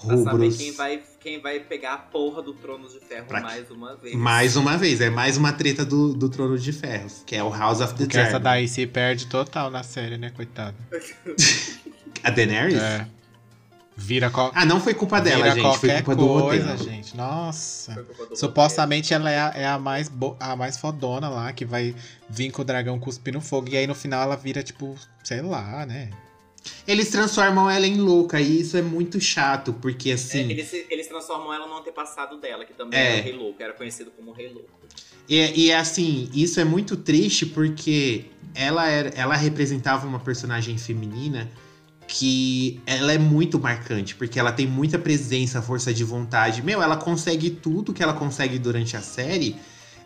Pra 0.00 0.16
saber 0.16 0.30
rubros. 0.30 0.56
quem 0.56 0.72
vai, 0.72 1.02
quem 1.20 1.40
vai 1.40 1.58
pegar 1.60 1.94
a 1.94 1.98
porra 1.98 2.42
do 2.42 2.52
Trono 2.54 2.86
de 2.88 3.00
Ferro 3.00 3.26
Pra- 3.26 3.40
mais 3.40 3.70
uma 3.70 3.96
vez. 3.96 4.14
Mais 4.14 4.56
uma 4.56 4.76
vez, 4.76 5.00
é 5.00 5.10
mais 5.10 5.36
uma 5.36 5.52
treta 5.52 5.84
do, 5.84 6.12
do 6.14 6.28
Trono 6.28 6.58
de 6.58 6.72
Ferros, 6.72 7.22
que 7.26 7.34
é 7.34 7.42
o 7.42 7.50
House 7.50 7.80
of 7.80 7.94
the 7.94 8.04
Porque 8.04 8.16
essa 8.18 8.30
Dragon. 8.30 8.44
daí 8.44 8.68
se 8.68 8.86
perde 8.86 9.26
total 9.26 9.70
na 9.70 9.82
série, 9.82 10.16
né, 10.18 10.30
coitada? 10.30 10.76
A 12.22 12.30
Daenerys? 12.30 12.76
É. 12.80 13.06
Vira, 13.98 14.28
co 14.30 14.50
Ah, 14.54 14.64
não 14.66 14.78
foi 14.78 14.92
culpa 14.92 15.20
dela, 15.20 15.44
vira 15.44 15.54
gente. 15.54 15.62
Foi 15.62 15.88
qualquer 15.88 16.02
culpa 16.04 16.16
do 16.20 16.28
coisa, 16.28 16.70
roteiro. 16.72 16.84
gente. 16.92 17.16
Nossa. 17.16 17.94
Foi 17.94 18.04
culpa 18.04 18.26
do 18.26 18.36
Supostamente 18.36 19.14
ela 19.14 19.30
é 19.30 19.38
a, 19.40 19.52
é 19.56 19.66
a 19.66 19.78
mais 19.78 20.08
bo- 20.08 20.36
a 20.38 20.54
mais 20.54 20.76
fodona 20.76 21.28
lá, 21.30 21.52
que 21.52 21.64
vai 21.64 21.94
vir 22.28 22.50
com 22.50 22.60
o 22.60 22.64
dragão 22.64 22.98
cuspindo 22.98 23.40
fogo. 23.40 23.68
E 23.70 23.76
aí 23.76 23.86
no 23.86 23.94
final 23.94 24.22
ela 24.22 24.36
vira, 24.36 24.62
tipo, 24.62 24.94
sei 25.24 25.40
lá, 25.40 25.86
né? 25.86 26.10
Eles 26.86 27.08
transformam 27.10 27.70
ela 27.70 27.86
em 27.86 27.96
louca 27.96 28.40
e 28.40 28.60
isso 28.60 28.76
é 28.76 28.82
muito 28.82 29.20
chato, 29.20 29.72
porque 29.72 30.10
É, 30.10 30.14
assim. 30.14 30.50
eles, 30.50 30.72
eles 30.90 31.06
transformam 31.06 31.54
ela 31.54 31.66
no 31.66 31.76
antepassado 31.78 32.36
dela, 32.38 32.64
que 32.64 32.74
também 32.74 32.98
É. 32.98 33.12
era 33.12 33.20
o 33.20 33.24
Rei 33.24 33.32
Louco, 33.36 33.62
era 33.62 33.72
conhecido 33.72 34.10
como 34.10 34.32
Rei 34.32 34.48
Louco. 34.52 34.68
E, 35.28 35.66
e 35.66 35.72
assim, 35.72 36.28
isso 36.34 36.58
é 36.60 36.64
muito 36.64 36.96
triste 36.96 37.46
porque 37.46 38.26
ela, 38.54 38.88
era, 38.88 39.08
ela 39.10 39.36
representava 39.36 40.06
uma 40.06 40.18
personagem 40.18 40.76
feminina 40.76 41.48
que 42.08 42.80
ela 42.86 43.12
é 43.12 43.18
muito 43.18 43.58
marcante, 43.58 44.14
porque 44.14 44.38
ela 44.38 44.52
tem 44.52 44.66
muita 44.66 44.98
presença, 44.98 45.60
força 45.60 45.92
de 45.92 46.04
vontade. 46.04 46.62
Meu, 46.62 46.80
ela 46.82 46.96
consegue 46.96 47.50
tudo 47.50 47.92
que 47.92 48.02
ela 48.02 48.12
consegue 48.14 48.58
durante 48.58 48.96
a 48.96 49.00
série. 49.02 49.56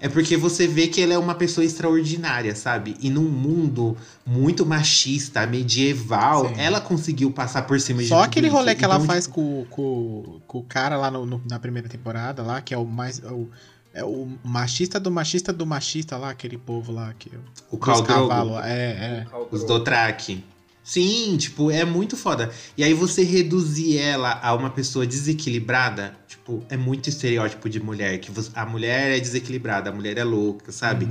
É 0.03 0.09
porque 0.09 0.35
você 0.35 0.67
vê 0.67 0.87
que 0.89 1.03
ela 1.03 1.13
é 1.13 1.19
uma 1.19 1.35
pessoa 1.35 1.63
extraordinária, 1.63 2.55
sabe? 2.57 2.97
E 3.03 3.11
num 3.11 3.29
mundo 3.29 3.95
muito 4.25 4.65
machista, 4.65 5.47
medieval, 5.47 6.49
Sim. 6.49 6.55
ela 6.57 6.81
conseguiu 6.81 7.31
passar 7.31 7.63
por 7.67 7.79
cima 7.79 8.03
de 8.03 8.09
Só 8.09 8.15
tudo 8.21 8.25
aquele 8.25 8.47
isso. 8.47 8.57
rolê 8.57 8.75
que 8.75 8.83
ela 8.83 8.95
Então, 8.95 9.07
faz 9.07 9.27
com, 9.27 9.67
com, 9.69 10.41
com 10.47 10.59
o 10.59 10.63
cara 10.63 10.97
lá 10.97 11.11
no- 11.11 11.27
no- 11.27 11.43
na 11.47 11.59
primeira 11.59 11.87
temporada, 11.87 12.43
lá, 12.43 12.63
que 12.63 12.73
é 12.73 12.79
o 12.79 12.87
mais. 12.87 13.19
O, 13.19 13.47
é 13.93 14.03
o 14.03 14.27
machista 14.43 14.99
do 14.99 15.11
machista 15.11 15.53
do 15.53 15.67
machista 15.67 16.17
lá, 16.17 16.31
aquele 16.31 16.57
povo 16.57 16.93
lá 16.93 17.13
que. 17.19 17.29
O 17.71 17.77
Os 17.77 17.79
Khal 17.81 18.01
Drogo, 18.03 18.29
cavalos. 18.29 18.65
É, 18.65 18.71
é. 18.71 19.27
os 19.51 19.65
Dothraki. 19.65 20.43
Sim, 20.83 21.37
tipo, 21.37 21.71
é 21.71 21.85
muito 21.85 22.17
foda. 22.17 22.51
E 22.77 22.83
aí 22.83 22.95
você 22.95 23.23
reduzir 23.23 23.99
ela 23.99 24.41
a 24.43 24.55
uma 24.55 24.71
pessoa 24.71 25.07
desequilibrada, 25.07 26.17
tipo, 26.27 26.65
é 26.69 26.77
muito 26.77 27.09
estereótipo 27.09 27.69
de 27.69 27.79
mulher. 27.79 28.19
Que 28.19 28.31
você- 28.31 28.51
a 28.55 28.65
mulher 28.67 29.17
é 29.17 29.21
desequilibrada, 29.21 29.91
a 29.91 29.93
mulher 29.93 30.17
é 30.19 30.25
louca, 30.25 30.73
sabe? 30.73 31.07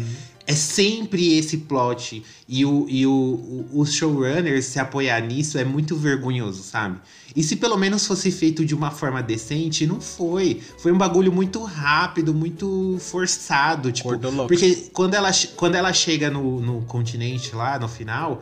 É 0.46 0.54
sempre 0.56 1.38
esse 1.38 1.58
plot. 1.58 2.24
E, 2.48 2.66
o, 2.66 2.88
e 2.90 3.06
o, 3.06 3.12
o, 3.12 3.80
os 3.80 3.94
showrunners 3.94 4.66
se 4.66 4.80
apoiar 4.80 5.22
nisso 5.22 5.58
é 5.60 5.64
muito 5.64 5.96
vergonhoso, 5.96 6.64
sabe? 6.64 7.00
E 7.36 7.44
se 7.44 7.56
pelo 7.56 7.78
menos 7.78 8.06
fosse 8.08 8.32
feito 8.32 8.66
de 8.66 8.74
uma 8.74 8.90
forma 8.90 9.22
decente, 9.22 9.86
não 9.86 10.02
foi. 10.02 10.60
Foi 10.80 10.92
um 10.92 10.98
bagulho 10.98 11.32
muito 11.32 11.64
rápido, 11.64 12.34
muito 12.34 12.98
forçado. 13.00 13.92
Tipo, 13.92 14.10
porque 14.48 14.90
quando 14.92 15.14
ela, 15.14 15.30
quando 15.56 15.76
ela 15.76 15.94
chega 15.94 16.32
no, 16.32 16.60
no 16.60 16.82
continente 16.86 17.56
lá, 17.56 17.78
no 17.78 17.88
final, 17.88 18.42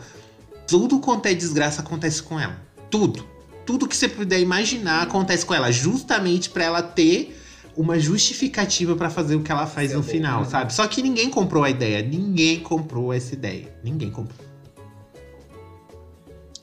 tudo 0.67 0.99
quanto 0.99 1.25
é 1.27 1.33
desgraça 1.33 1.81
acontece 1.81 2.21
com 2.21 2.39
ela. 2.39 2.61
Tudo. 2.91 3.25
Tudo 3.65 3.87
que 3.87 3.95
você 3.95 4.07
puder 4.07 4.39
imaginar 4.39 5.03
acontece 5.03 5.45
com 5.45 5.53
ela. 5.53 5.71
Justamente 5.71 6.49
pra 6.49 6.63
ela 6.65 6.81
ter 6.81 7.37
uma 7.75 7.99
justificativa 7.99 8.95
pra 8.95 9.09
fazer 9.09 9.35
o 9.35 9.41
que 9.41 9.51
ela 9.51 9.67
faz 9.67 9.91
é 9.91 9.95
no 9.95 10.01
bom, 10.01 10.07
final, 10.09 10.41
né? 10.41 10.49
sabe? 10.49 10.73
Só 10.73 10.87
que 10.87 11.01
ninguém 11.01 11.29
comprou 11.29 11.63
a 11.63 11.69
ideia. 11.69 12.01
Ninguém 12.01 12.59
comprou 12.59 13.13
essa 13.13 13.33
ideia. 13.33 13.73
Ninguém 13.83 14.09
comprou. 14.09 14.45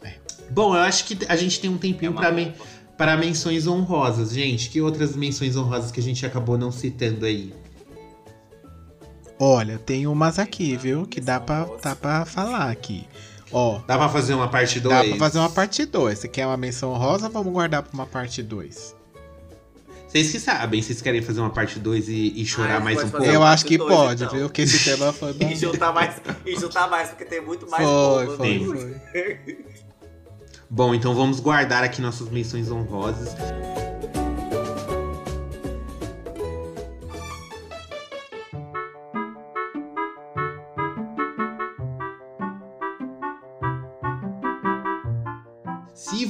É. 0.03 0.15
Bom, 0.51 0.75
eu 0.75 0.83
acho 0.83 1.05
que 1.05 1.19
a 1.29 1.37
gente 1.37 1.61
tem 1.61 1.71
um 1.71 1.77
É 1.77 1.79
tempinho 1.79 2.13
men 2.13 2.47
roupa. 2.47 2.65
para 2.97 3.17
menções 3.17 3.67
honrosas. 3.67 4.33
Gente, 4.33 4.71
que 4.71 4.81
outras 4.81 5.15
menções 5.15 5.57
honrosas 5.57 5.91
que 5.91 6.01
a 6.01 6.03
gente 6.03 6.25
acabou 6.27 6.59
não 6.59 6.73
citando 6.73 7.25
aí? 7.27 7.53
Olha, 9.39 9.79
tem 9.79 10.07
umas 10.07 10.39
aqui, 10.39 10.77
viu? 10.77 11.07
Que 11.07 11.21
dá 11.21 11.39
pra, 11.41 11.69
dá 11.83 11.95
pra 11.95 12.25
falar 12.25 12.71
aqui. 12.71 13.07
Ó, 13.55 13.79
Dá 13.87 13.97
pra 13.97 14.09
fazer 14.09 14.35
uma 14.35 14.49
parte 14.49 14.81
2? 14.81 14.95
dá 14.95 15.05
pra 15.05 15.17
fazer 15.17 15.39
uma 15.39 15.49
parte 15.49 15.87
2. 15.87 16.19
Você 16.19 16.27
quer 16.29 16.45
uma 16.47 16.57
menção 16.57 16.93
rosa? 16.95 17.29
Vamos 17.29 17.53
guardar 17.53 17.83
pra 17.83 17.93
uma 17.95 18.05
parte 18.07 18.43
2. 18.43 18.97
Vocês 20.09 20.31
que 20.31 20.39
sabem, 20.41 20.81
vocês 20.83 21.01
querem 21.01 21.23
fazer 21.23 21.41
uma 21.41 21.51
parte 21.51 21.79
2 21.79 22.09
e, 22.09 22.41
e 22.41 22.45
chorar 22.47 22.77
Ah, 22.77 22.81
mais 22.81 23.03
um 23.03 23.09
pouco? 23.09 23.27
Eu 23.27 23.43
acho 23.43 23.65
que 23.65 23.77
dois, 23.79 23.93
pode, 23.93 24.25
então. 24.25 24.37
viu? 24.37 24.51
Que 24.51 24.63
esse 24.63 24.85
tema 24.85 25.13
foi 25.13 25.33
bom. 25.35 25.49
E 25.49 25.57
juntar 25.57 25.93
mais, 25.93 26.21
e 26.47 26.57
juntar 26.57 26.89
mais, 26.89 27.09
porque 27.11 27.25
tem 27.25 27.41
muito 27.41 27.69
mais 27.69 27.83
Foi, 27.85 28.27
boba, 28.27 28.37
foi, 28.37 28.59
viu? 28.59 28.77
foi. 28.77 29.65
Bom, 30.71 30.93
então 30.95 31.15
vamos 31.15 31.39
guardar 31.39 31.85
aqui 31.85 32.01
nossas 32.01 32.29
menções 32.31 32.69
honrosas. 32.71 33.29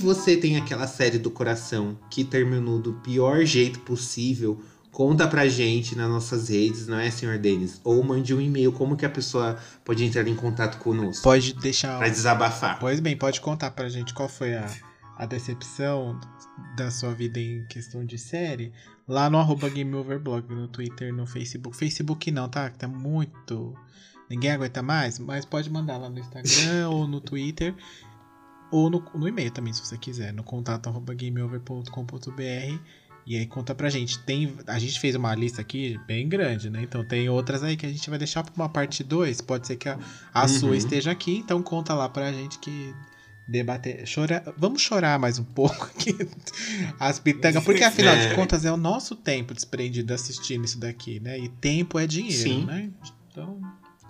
Você 0.05 0.37
tem 0.37 0.57
aquela 0.57 0.87
série 0.87 1.19
do 1.19 1.31
coração 1.31 1.99
que 2.11 2.25
terminou 2.25 2.79
do 2.79 2.93
pior 2.95 3.45
jeito 3.45 3.81
possível, 3.81 4.61
conta 4.93 5.27
pra 5.27 5.49
gente 5.49 5.97
nas 5.97 6.09
nossas 6.09 6.49
redes, 6.49 6.87
não 6.87 6.99
é, 6.99 7.11
senhor 7.11 7.39
Denis? 7.39 7.81
Ou 7.83 8.03
mande 8.05 8.35
um 8.35 8.41
e-mail, 8.41 8.73
como 8.73 8.97
que 8.97 9.07
a 9.07 9.11
pessoa 9.11 9.59
pode 9.85 10.05
entrar 10.05 10.27
em 10.29 10.35
contato 10.35 10.79
conosco? 10.79 11.23
Pode 11.23 11.55
deixar. 11.55 11.99
Pra 11.99 12.09
desabafar. 12.09 12.79
Pois 12.79 13.01
bem, 13.01 13.17
pode 13.17 13.41
contar 13.41 13.71
pra 13.71 13.89
gente 13.89 14.15
qual 14.15 14.29
foi 14.29 14.55
a, 14.55 14.71
a 15.17 15.27
decepção 15.27 16.21
da 16.77 16.91
sua 16.91 17.13
vida 17.13 17.41
em 17.41 17.67
questão 17.67 18.05
de 18.05 18.19
série 18.19 18.73
lá 19.07 19.29
no 19.29 19.39
arroba 19.39 19.69
GameOverblog, 19.69 20.55
no 20.55 20.69
Twitter, 20.69 21.13
no 21.13 21.27
Facebook. 21.27 21.77
Facebook 21.77 22.31
não, 22.31 22.49
tá? 22.49 22.71
Que 22.71 22.79
tá 22.79 22.89
muito. 22.89 23.75
Ninguém 24.29 24.53
aguenta 24.53 24.83
mais, 24.83 25.19
mas 25.19 25.45
pode 25.45 25.71
mandar 25.71 25.99
lá 25.99 26.09
no 26.09 26.19
Instagram 26.19 26.89
ou 26.91 27.07
no 27.07 27.21
Twitter. 27.21 27.75
Ou 28.75 28.91
no, 28.91 29.01
no 29.15 29.29
e-mail 29.29 29.53
também, 29.53 29.73
se 29.73 29.81
você 29.81 29.97
quiser, 29.97 30.33
no 30.33 30.43
contato 30.43 30.89
arroba 30.89 31.15
gameover.com.br. 31.15 32.79
E 33.27 33.37
aí 33.39 33.47
conta 33.47 33.75
pra 33.75 33.89
gente. 33.89 34.19
Tem, 34.19 34.55
a 34.67 34.79
gente 34.79 34.99
fez 35.01 35.15
uma 35.15 35.35
lista 35.35 35.61
aqui 35.61 35.99
bem 36.07 36.29
grande, 36.29 36.69
né? 36.69 36.83
Então 36.83 37.05
tem 37.05 37.29
outras 37.29 37.63
aí 37.63 37.77
que 37.77 37.87
a 37.87 37.89
gente 37.89 38.11
vai 38.11 38.19
deixar 38.19 38.43
pra 38.43 38.53
uma 38.55 38.69
parte 38.69 39.03
2. 39.05 39.41
Pode 39.43 39.67
ser 39.67 39.77
que 39.77 39.89
a, 39.89 39.99
a 40.33 40.43
Uhum. 40.43 40.49
sua 40.49 40.77
esteja 40.77 41.11
aqui, 41.13 41.37
então 41.39 41.63
conta 41.63 41.95
lá 41.95 42.09
pra 42.09 42.33
gente 42.33 42.59
que 42.59 42.93
debater. 43.49 44.05
Chora, 44.13 44.43
vamos 44.59 44.83
chorar 44.83 45.19
mais 45.19 45.39
um 45.39 45.45
pouco 45.55 45.85
aqui. 45.85 46.15
As 47.01 47.19
pitangas, 47.19 47.63
porque 47.65 47.85
afinal 47.85 48.15
É. 48.15 48.29
de 48.29 48.35
contas 48.35 48.65
é 48.65 48.73
o 48.73 48.77
nosso 48.77 49.15
tempo 49.17 49.55
desprendido 49.55 50.13
assistindo 50.13 50.65
isso 50.65 50.79
daqui, 50.79 51.19
né? 51.21 51.39
E 51.39 51.49
tempo 51.49 51.99
é 51.99 52.07
dinheiro, 52.07 52.43
Sim. 52.43 52.65
né? 52.67 52.91
Então, 53.31 53.59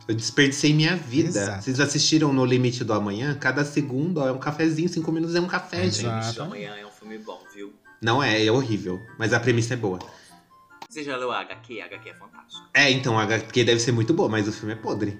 Eu 0.06 0.14
desperdicei 0.14 0.72
minha 0.74 0.96
vida. 0.96 1.28
Exato. 1.28 1.64
Vocês 1.64 1.80
assistiram 1.80 2.32
No 2.32 2.44
Limite 2.44 2.84
do 2.84 2.92
Amanhã? 2.92 3.34
Cada 3.34 3.64
segundo 3.64 4.18
ó, 4.20 4.28
é 4.28 4.32
um 4.32 4.38
cafezinho, 4.38 4.88
cinco 4.88 5.10
minutos 5.10 5.34
é 5.34 5.40
um 5.40 5.46
café, 5.46 5.84
Exato. 5.84 6.26
gente. 6.26 6.40
Amanhã 6.40 6.74
é 6.76 6.86
um 6.86 6.90
filme 6.90 7.18
bom, 7.18 7.40
viu? 7.54 7.72
Não 8.02 8.22
é, 8.22 8.44
é 8.44 8.52
horrível. 8.52 9.00
Mas 9.18 9.32
a 9.32 9.40
premissa 9.40 9.74
é 9.74 9.76
boa. 9.76 9.98
Você 10.90 11.02
já 11.02 11.16
leu 11.16 11.32
a 11.32 11.40
HQ? 11.40 11.80
A 11.80 11.86
HQ 11.86 12.08
é 12.10 12.14
fantástico. 12.14 12.68
É, 12.74 12.90
então, 12.90 13.18
a 13.18 13.26
porque 13.26 13.64
deve 13.64 13.80
ser 13.80 13.92
muito 13.92 14.12
boa, 14.12 14.28
mas 14.28 14.46
o 14.46 14.52
filme 14.52 14.74
é 14.74 14.76
podre. 14.76 15.18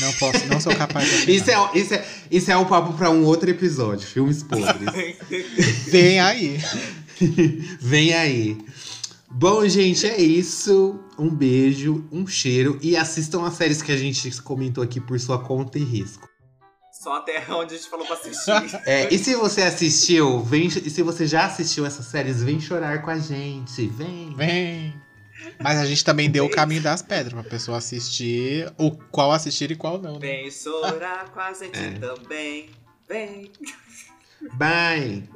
não 0.00 0.12
posso, 0.14 0.46
não 0.46 0.58
sou 0.60 0.74
capaz 0.74 1.08
de 1.08 1.14
opinar. 1.22 1.36
Isso 1.36 1.50
é, 1.50 1.78
isso, 1.78 1.94
é, 1.94 2.06
isso 2.30 2.50
é 2.50 2.56
um 2.56 2.64
papo 2.64 2.94
pra 2.94 3.10
um 3.10 3.24
outro 3.24 3.50
episódio. 3.50 4.06
Filmes 4.08 4.42
podres. 4.42 4.90
Vem 5.88 6.18
aí. 6.18 6.58
Vem 7.80 8.14
aí. 8.14 8.58
Bom, 9.30 9.66
gente, 9.68 10.06
é 10.06 10.20
isso. 10.20 10.98
Um 11.18 11.30
beijo, 11.30 12.04
um 12.10 12.26
cheiro. 12.26 12.78
E 12.82 12.96
assistam 12.96 13.46
as 13.46 13.54
séries 13.54 13.80
que 13.80 13.92
a 13.92 13.96
gente 13.96 14.42
comentou 14.42 14.82
aqui 14.82 15.00
por 15.00 15.18
sua 15.20 15.38
conta 15.38 15.78
e 15.78 15.84
risco. 15.84 16.28
Só 16.92 17.14
até 17.16 17.38
onde 17.50 17.74
a 17.74 17.76
gente 17.78 17.88
falou 17.88 18.04
pra 18.04 18.16
assistir. 18.16 18.50
É, 18.84 19.12
e 19.14 19.18
se 19.18 19.34
você 19.34 19.62
assistiu, 19.62 20.40
vem, 20.40 20.66
e 20.66 20.90
se 20.90 21.02
você 21.02 21.26
já 21.26 21.46
assistiu 21.46 21.86
essas 21.86 22.06
séries, 22.06 22.42
vem 22.42 22.60
chorar 22.60 23.02
com 23.02 23.10
a 23.10 23.18
gente. 23.18 23.86
Vem. 23.86 24.34
Vem. 24.34 24.94
Mas 25.62 25.78
a 25.78 25.86
gente 25.86 26.04
também 26.04 26.28
deu 26.30 26.44
o 26.44 26.50
caminho 26.50 26.82
das 26.82 27.00
pedras 27.00 27.32
pra 27.32 27.42
pessoa 27.42 27.78
assistir, 27.78 28.70
o 28.76 28.90
qual 28.90 29.32
assistir 29.32 29.70
e 29.70 29.76
qual 29.76 29.98
não, 29.98 30.14
né? 30.14 30.18
Vem 30.20 30.50
chorar 30.50 31.30
com 31.30 31.40
a 31.40 31.52
gente 31.54 31.78
É. 31.78 31.92
também. 31.92 32.68
Vem. 33.08 33.50
Bye. 34.54 35.28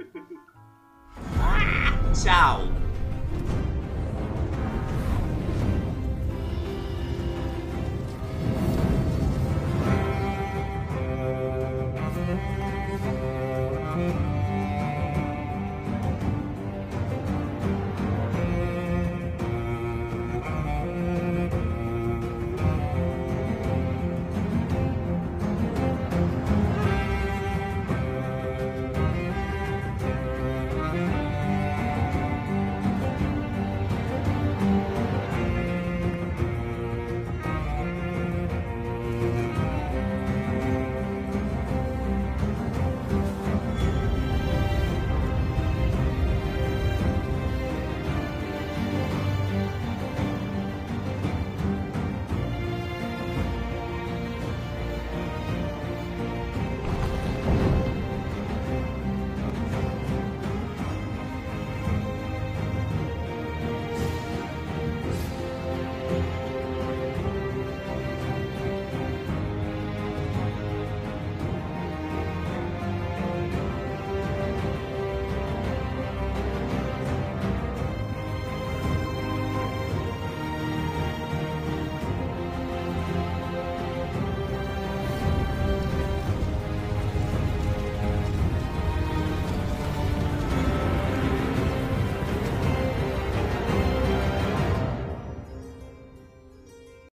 Tchau. 2.12 2.22
Tchau. 2.22 3.63